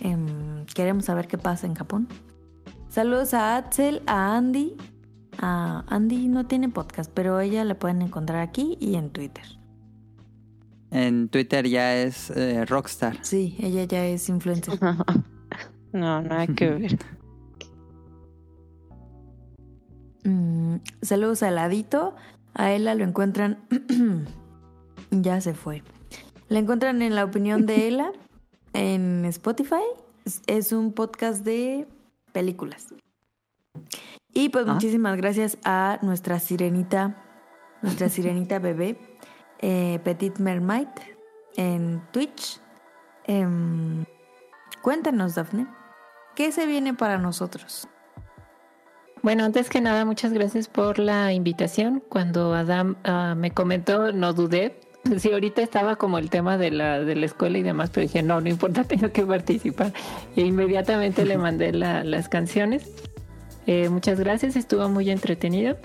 [0.00, 2.06] Em, queremos saber qué pasa en Japón.
[2.88, 4.76] Saludos a Axel, a Andy.
[5.42, 9.44] A Andy no tiene podcast, pero ella la pueden encontrar aquí y en Twitter.
[10.90, 13.18] En Twitter ya es eh, Rockstar.
[13.22, 14.78] Sí, ella ya es influencer.
[15.92, 16.98] No, nada que ver.
[20.24, 22.14] Mm, saludos a Ladito.
[22.54, 23.58] A Ela lo encuentran.
[25.10, 25.82] ya se fue.
[26.48, 28.12] La encuentran en la opinión de Ela
[28.72, 29.82] en Spotify.
[30.24, 31.88] Es- Es un podcast de
[32.32, 32.86] películas.
[34.32, 34.74] Y pues Ah.
[34.74, 37.16] muchísimas gracias a nuestra sirenita,
[37.82, 38.98] nuestra sirenita bebé,
[39.60, 40.88] eh, Petit Mermaid,
[41.56, 42.60] en Twitch.
[43.26, 44.04] Em,
[44.82, 45.66] cuéntanos, Daphne,
[46.34, 47.88] ¿qué se viene para nosotros?
[49.22, 52.02] Bueno, antes que nada, muchas gracias por la invitación.
[52.08, 54.80] Cuando Adam ah, me comentó, no dudé.
[55.18, 58.22] Sí, ahorita estaba como el tema de la, de la escuela y demás, pero dije,
[58.22, 59.92] no, no importa, tengo que participar.
[60.36, 62.90] E inmediatamente le mandé la- las canciones.
[63.66, 65.76] Eh, muchas gracias, estuvo muy entretenido.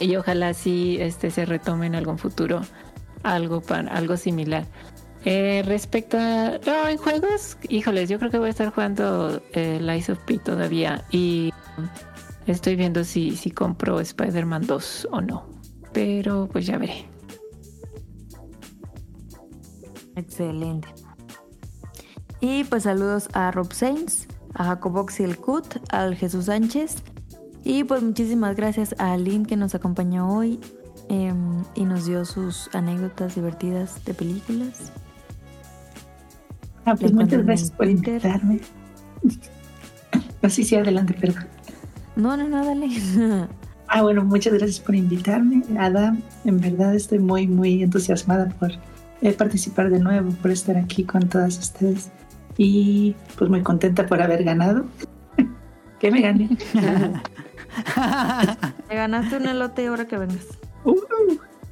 [0.00, 2.60] Y ojalá sí este, se retome en algún futuro
[3.22, 4.64] algo, para, algo similar.
[5.24, 6.58] Eh, respecto a...
[6.64, 10.38] No, en juegos, híjoles, yo creo que voy a estar jugando eh, Lies of P
[10.38, 11.04] todavía.
[11.10, 11.52] Y
[12.46, 15.46] Estoy viendo si, si compro Spider-Man 2 o no.
[15.92, 17.08] Pero pues ya veré.
[20.14, 20.88] Excelente.
[22.40, 24.25] Y pues saludos a Rob Sainz,
[24.56, 26.96] a Jacobox y el Cut, al Jesús Sánchez.
[27.64, 30.60] Y pues muchísimas gracias a Lynn que nos acompañó hoy
[31.08, 34.92] em, y nos dio sus anécdotas divertidas de películas.
[36.84, 38.60] Ah, pues muchas gracias por invitarme.
[40.42, 41.46] No, sí, sí, adelante, perdón.
[42.14, 42.88] No, no, no, dale.
[43.88, 46.20] Ah, bueno, muchas gracias por invitarme, Adam.
[46.44, 48.72] En verdad estoy muy, muy entusiasmada por
[49.22, 52.10] eh, participar de nuevo, por estar aquí con todas ustedes.
[52.58, 54.84] Y pues muy contenta por haber ganado.
[56.00, 56.56] que me gané.
[58.88, 60.46] Te ganaste un elote ahora que vengas.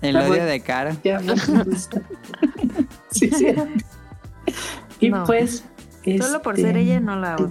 [0.02, 0.96] El odio de cara.
[1.02, 1.32] Ya, me
[1.64, 2.02] gusta.
[3.10, 3.46] sí, sí.
[5.00, 5.24] Y No.
[5.24, 5.64] pues.
[6.20, 7.50] Solo por este, ser ella no la odio.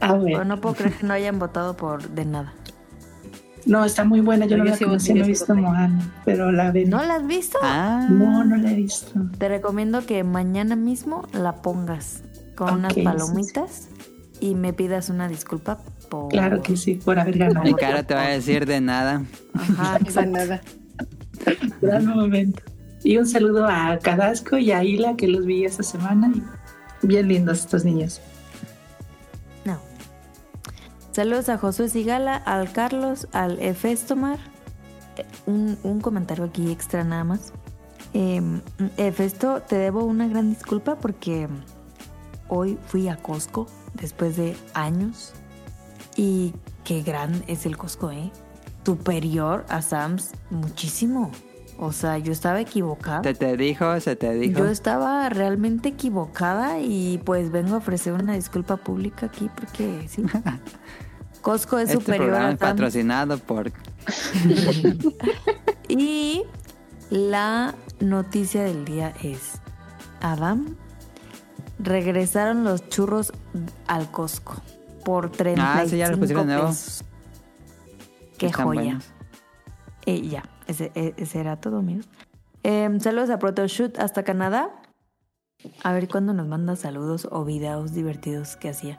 [0.00, 0.44] Ah, bueno.
[0.44, 2.52] No puedo creer que no hayan votado por de nada.
[3.64, 4.44] No, está muy buena.
[4.46, 5.54] Yo No, no, yo la sí conocí, voy- no he yo visto.
[5.54, 6.86] Moana, pero la veré.
[6.88, 7.58] ¿No la has visto?
[7.62, 9.12] Ah, No, no la he visto.
[9.38, 12.22] Te recomiendo que mañana mismo la pongas
[12.56, 13.88] con unas palomitas
[14.40, 16.28] y me pidas una disculpa por...
[16.28, 17.62] Claro que sí, por haber ganado.
[17.64, 19.22] mi cara te va a decir de nada.
[19.54, 20.30] Ajá, exacto.
[20.30, 20.60] nada.
[21.80, 22.62] Gran momento.
[23.02, 26.32] Y un saludo a Cadasco y a Hila que los vi esta semana.
[27.02, 28.20] Y bien lindos estos niños.
[29.64, 29.78] No.
[31.12, 34.38] Saludos a Josué Sigala, al Carlos, al Efestomar.
[35.16, 37.52] Eh, Un, un comentario aquí extra nada más.
[38.12, 38.42] Eh,
[38.96, 41.48] Efesto, te debo una gran disculpa porque
[42.50, 45.32] hoy fui a Costco después de años.
[46.16, 46.52] Y
[46.84, 48.30] qué gran es el Costco, ¿eh?
[48.84, 51.30] Superior a Sam's muchísimo.
[51.78, 53.22] O sea, yo estaba equivocada.
[53.22, 54.58] Se te dijo, se te dijo.
[54.58, 60.24] Yo estaba realmente equivocada y pues vengo a ofrecer una disculpa pública aquí porque sí.
[61.40, 62.72] Costco es este superior programa a es Sam's.
[62.72, 63.72] patrocinado por
[65.88, 66.42] Y
[67.08, 69.60] la noticia del día es,
[70.20, 70.76] Adam,
[71.82, 73.32] regresaron los churros
[73.86, 74.54] al Costco
[75.04, 76.68] por 35 Ah, sí, ya los pusieron de nuevo.
[76.68, 77.04] pesos.
[78.38, 78.98] Qué Están joya.
[80.06, 82.08] Eh, ya, ese, e- ese era todo, amigos.
[82.62, 84.70] Em, saludos a Protoshoot hasta Canadá.
[85.82, 88.98] A ver cuándo nos manda saludos o videos divertidos que hacía.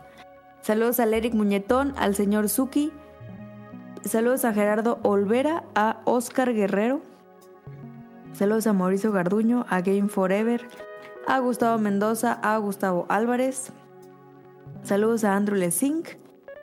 [0.61, 2.91] Saludos al Eric Muñetón, al señor Suki.
[4.03, 7.01] Saludos a Gerardo Olvera, a Oscar Guerrero.
[8.33, 10.67] Saludos a Mauricio Garduño, a Game Forever,
[11.27, 13.71] a Gustavo Mendoza, a Gustavo Álvarez.
[14.83, 16.09] Saludos a Andrew Lesink.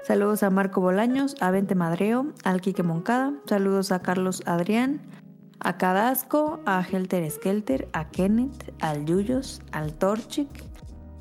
[0.03, 3.35] Saludos a Marco Bolaños, a Vente Madreo, al Quique Moncada.
[3.47, 5.01] Saludos a Carlos Adrián,
[5.61, 10.49] a Cadasco, a Helter Skelter, a Kenneth, al Yuyos, al Torchic.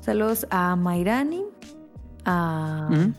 [0.00, 1.44] Saludos a Mairani,
[2.24, 2.88] a...
[2.90, 3.12] Ujú.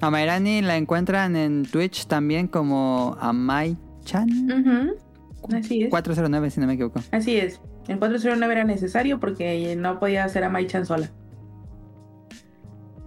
[0.00, 5.90] A Mayrani la encuentran en Twitch también como Amai-chan Ujú, Así es.
[5.90, 7.00] 409 si no me equivoco.
[7.12, 7.60] Así es.
[7.88, 11.10] En 409 era necesario porque no podía hacer a Mai-chan sola.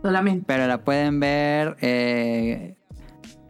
[0.02, 0.44] Solamente.
[0.46, 2.76] Pero la pueden ver eh,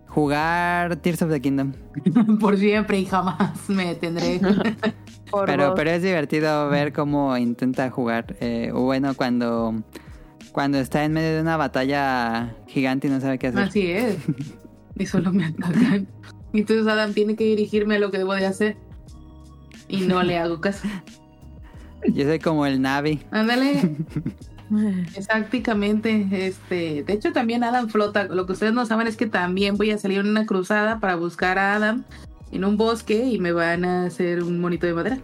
[0.08, 1.74] jugar Tears of the Kingdom.
[2.40, 4.40] Por siempre y jamás me detendré.
[5.48, 8.36] Pero, pero es divertido ver cómo intenta jugar.
[8.40, 9.74] Eh, o bueno, cuando,
[10.52, 13.64] cuando está en medio de una batalla gigante y no sabe qué hacer.
[13.64, 14.18] Así es.
[14.96, 16.08] Y solo me atacan.
[16.54, 18.78] Entonces Adam tiene que dirigirme a lo que debo de hacer.
[19.88, 20.88] Y no le hago caso.
[22.08, 23.22] Yo soy como el Navi.
[23.32, 23.96] Ándale.
[25.16, 26.28] Exactamente.
[26.32, 28.26] Este, de hecho también Adam flota.
[28.26, 31.16] Lo que ustedes no saben es que también voy a salir en una cruzada para
[31.16, 32.04] buscar a Adam
[32.52, 35.18] en un bosque y me van a hacer un monito de madera.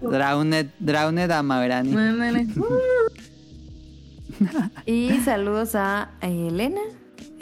[0.00, 1.38] Drowned, Drowned a.
[1.38, 2.46] Ándale.
[4.86, 6.80] Y saludos a Elena.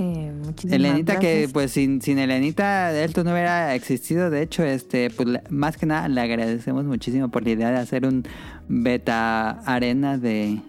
[0.02, 4.30] Eh, muchísimas Elenita que pues sin, sin Elenita esto no hubiera existido.
[4.30, 8.06] De hecho, este pues más que nada le agradecemos muchísimo por la idea de hacer
[8.06, 8.24] un
[8.68, 10.60] beta arena de,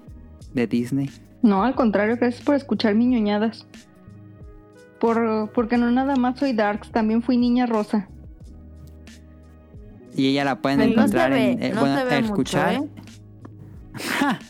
[0.53, 1.10] de Disney.
[1.42, 3.66] No, al contrario, gracias por escuchar mis ñoñadas.
[5.00, 8.08] Por, porque no nada más soy Darks, también fui niña rosa.
[10.16, 12.26] Y ella la pueden Ay, no encontrar ve, en eh, no bueno, se ve mucho,
[12.26, 12.74] escuchar.
[12.76, 12.82] ¿eh?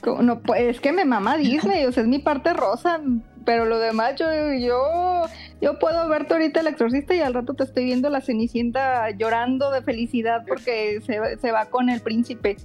[0.21, 3.01] No, pues es que me mama Disney, o sea, es mi parte rosa,
[3.45, 4.25] pero lo demás yo,
[4.59, 5.23] yo,
[5.61, 9.71] yo puedo verte ahorita el exorcista y al rato te estoy viendo la cenicienta llorando
[9.71, 12.57] de felicidad porque se, va- se va con el príncipe.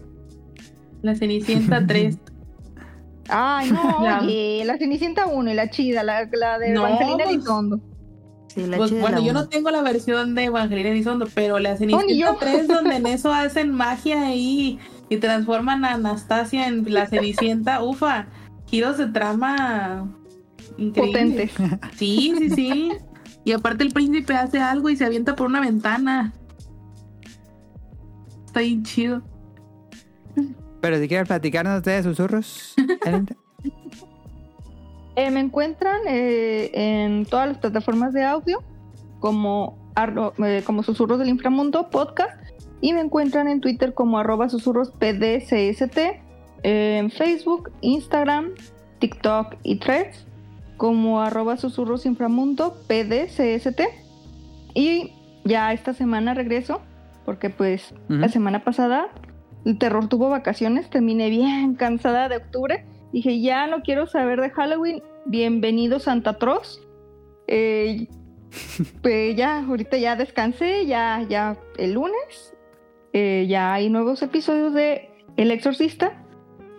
[1.02, 2.18] La Cenicienta 3.
[3.28, 7.24] Ay, no, La- oye, la cenicienta 1 y la chida, la, la de No, Evangelina
[7.24, 7.80] pues- Elizondo.
[8.48, 11.58] Sí, la Pues chida bueno, la yo no tengo la versión de Evangelina Elizondo, pero
[11.58, 12.36] la ni Cenicienta yo.
[12.40, 14.78] 3 donde en eso hacen magia ahí
[15.10, 18.26] y transforman a Anastasia en la Cenicienta, ufa,
[18.66, 20.08] giros de trama
[20.78, 21.52] increíbles.
[21.52, 21.80] Potentes.
[21.96, 22.92] Sí, sí, sí.
[23.44, 26.32] Y aparte el príncipe hace algo y se avienta por una ventana.
[28.46, 29.22] Está bien chido.
[30.80, 32.74] Pero si quieres platicarnos de susurros.
[35.16, 38.62] Eh, me encuentran eh, en todas las plataformas de audio
[39.18, 42.40] como, arro- eh, como Susurros del Inframundo Podcast
[42.80, 45.98] y me encuentran en Twitter como arroba susurros pdcst,
[46.62, 48.50] en Facebook, Instagram,
[49.00, 50.24] TikTok y Threads
[50.78, 53.80] como arroba susurros inframundo pdcst
[54.74, 55.12] y
[55.44, 56.80] ya esta semana regreso
[57.26, 59.10] porque pues la semana pasada
[59.66, 62.86] el terror tuvo vacaciones, terminé bien cansada de octubre.
[63.12, 65.02] Dije, ya no quiero saber de Halloween.
[65.26, 66.80] Bienvenido Santa Troz.
[67.46, 68.06] Eh,
[69.02, 72.54] pues ya, ahorita ya descansé, ya, ya el lunes.
[73.12, 76.24] eh, ya hay nuevos episodios de El Exorcista.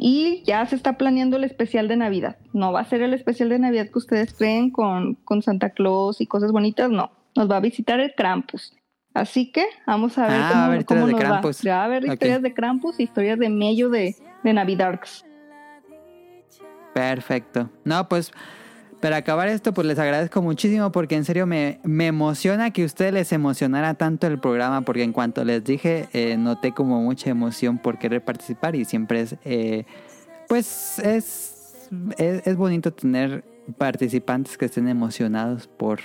[0.01, 2.37] Y ya se está planeando el especial de Navidad.
[2.53, 6.21] No va a ser el especial de Navidad que ustedes creen con, con Santa Claus
[6.21, 7.11] y cosas bonitas, no.
[7.35, 8.73] Nos va a visitar el Krampus.
[9.13, 11.41] Así que vamos a ver Ah, cómo, a cómo de nos va.
[11.41, 15.25] Va a haber historias de Krampus, historias de medio de, de Navidarks.
[16.93, 17.69] Perfecto.
[17.83, 18.31] No, pues
[18.99, 22.85] para acabar esto, pues les agradezco muchísimo porque en serio me, me emociona que a
[22.85, 27.29] ustedes les emocionara tanto el programa porque en cuanto les dije, eh, noté como mucha
[27.29, 29.85] emoción por querer participar y siempre es, eh,
[30.47, 33.43] pues es, es, bonito tener
[33.77, 35.99] participantes que estén emocionados por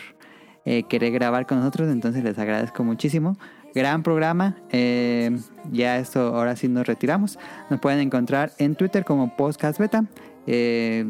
[0.65, 3.37] eh, querer grabar con nosotros, entonces les agradezco muchísimo.
[3.75, 4.57] Gran programa.
[4.71, 5.37] eh,
[5.73, 7.41] ya esto, ahora sí nos retiramos.
[7.71, 10.05] Nos pueden encontrar en Twitter como Podcast Beta.
[10.47, 11.05] eh,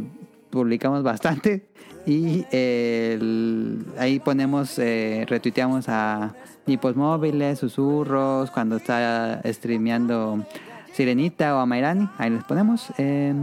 [0.54, 1.66] publicamos bastante.
[2.06, 6.34] Y eh, el- ahí ponemos, eh, retuiteamos a
[6.66, 10.44] Nipos Móviles, Susurros, cuando está streameando
[10.92, 12.08] Sirenita o a Mairani.
[12.18, 12.86] Ahí les ponemos.
[12.98, 13.34] eh,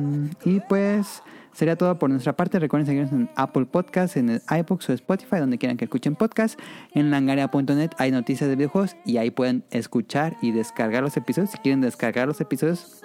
[0.46, 1.22] y pues
[1.54, 2.60] sería todo por nuestra parte.
[2.60, 6.60] Recuerden seguirnos en Apple Podcasts, en el iBooks o Spotify, donde quieran que escuchen podcast.
[6.94, 11.50] En langaria.net hay noticias de videojuegos y ahí pueden escuchar y descargar los episodios.
[11.52, 13.02] Si quieren descargar los episodios,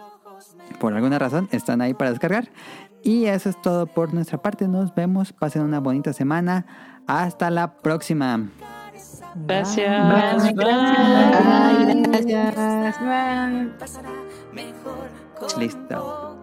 [0.79, 2.49] por alguna razón, están ahí para descargar.
[3.07, 4.67] Y eso es todo por nuestra parte.
[4.67, 5.33] Nos vemos.
[5.33, 6.67] Pasen una bonita semana.
[7.07, 8.49] Hasta la próxima.
[9.47, 10.27] Gracias.
[15.57, 16.37] Listo.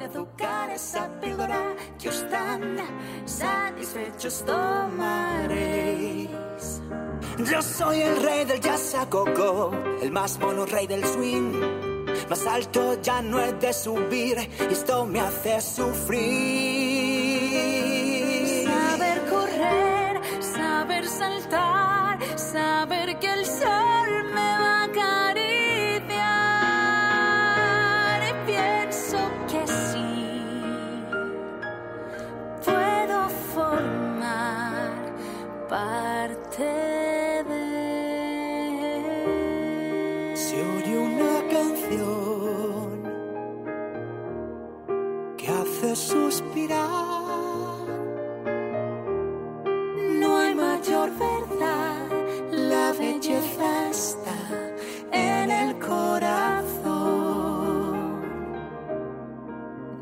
[0.00, 2.78] de azúcar esa píldora que os tan
[3.24, 6.30] satisfechos tomaréis.
[7.48, 9.70] Yo soy el rey del jazz a coco,
[10.02, 11.97] el más mono rey del swing.
[12.28, 14.36] Más alto ya no he de subir
[14.68, 17.08] y esto me hace sufrir.
[18.66, 25.78] Saber correr, saber saltar, saber que el sol me va a acariciar.
[28.28, 29.18] Y pienso
[29.50, 30.22] que sí,
[32.64, 34.92] puedo formar
[35.68, 36.64] parte
[37.48, 37.88] de.
[40.34, 40.56] Se
[45.78, 46.86] hace suspirar.
[50.20, 52.06] No hay mayor verdad,
[52.50, 54.36] la belleza está
[55.12, 56.98] en el corazón.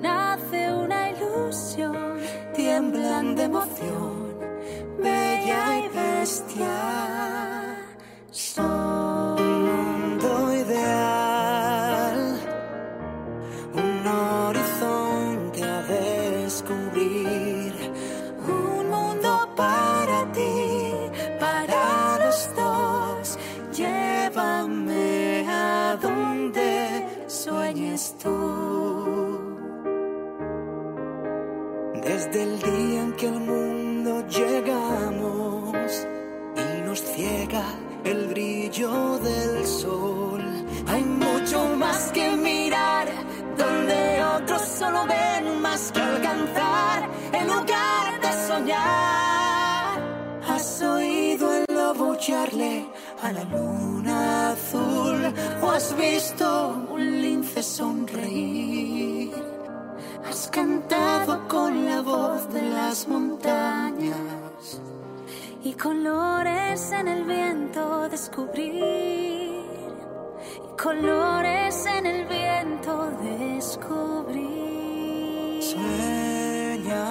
[0.00, 2.18] Nace una ilusión,
[2.54, 4.38] tiemblan de emoción,
[5.02, 6.96] bella y bestia.
[32.06, 36.06] Desde el día en que al mundo llegamos
[36.54, 37.64] y nos ciega
[38.04, 40.42] el brillo del sol.
[40.86, 43.08] Hay mucho más que mirar,
[43.58, 50.00] donde otros solo ven más que alcanzar, en lugar de soñar.
[50.48, 52.86] ¿Has oído el lobo charle
[53.20, 55.20] a la luna azul?
[55.60, 59.55] ¿O has visto un lince sonreír?
[60.28, 64.80] Has cantado con la voz de las montañas
[65.62, 69.64] y colores en el viento descubrir.
[70.64, 74.66] Y colores en el viento descubrir.
[75.62, 77.06] Sueña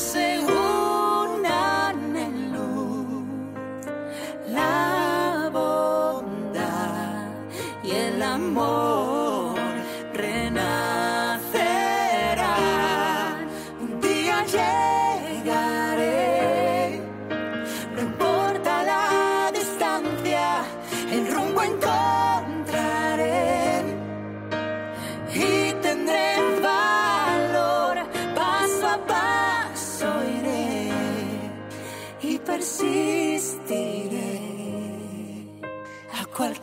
[0.00, 0.29] almas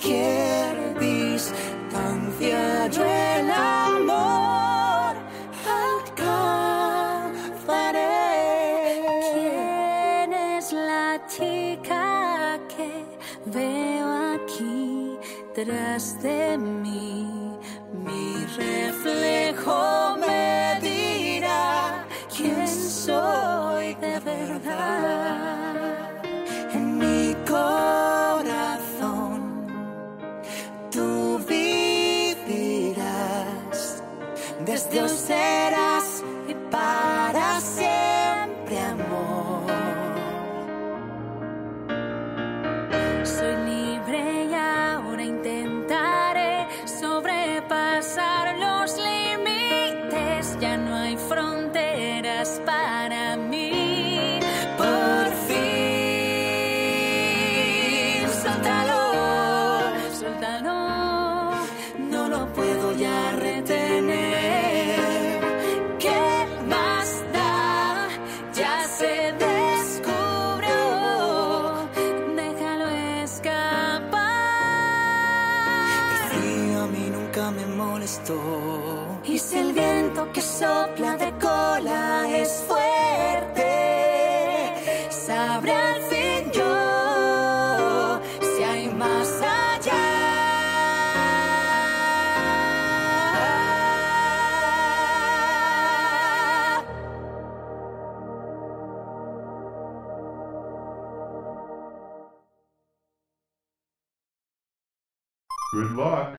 [0.08, 2.88] cualquier distancia.
[2.88, 5.16] Yo el amor
[6.08, 7.52] alcanzaré.
[9.34, 13.06] ¿Quién es la chica que
[13.46, 15.18] veo aquí?
[15.56, 17.58] detrás de mí.
[18.06, 25.57] Mi reflejo me dirá quién soy de verdad.
[34.68, 38.27] Desde hoy serás y para siempre
[105.98, 106.37] luck.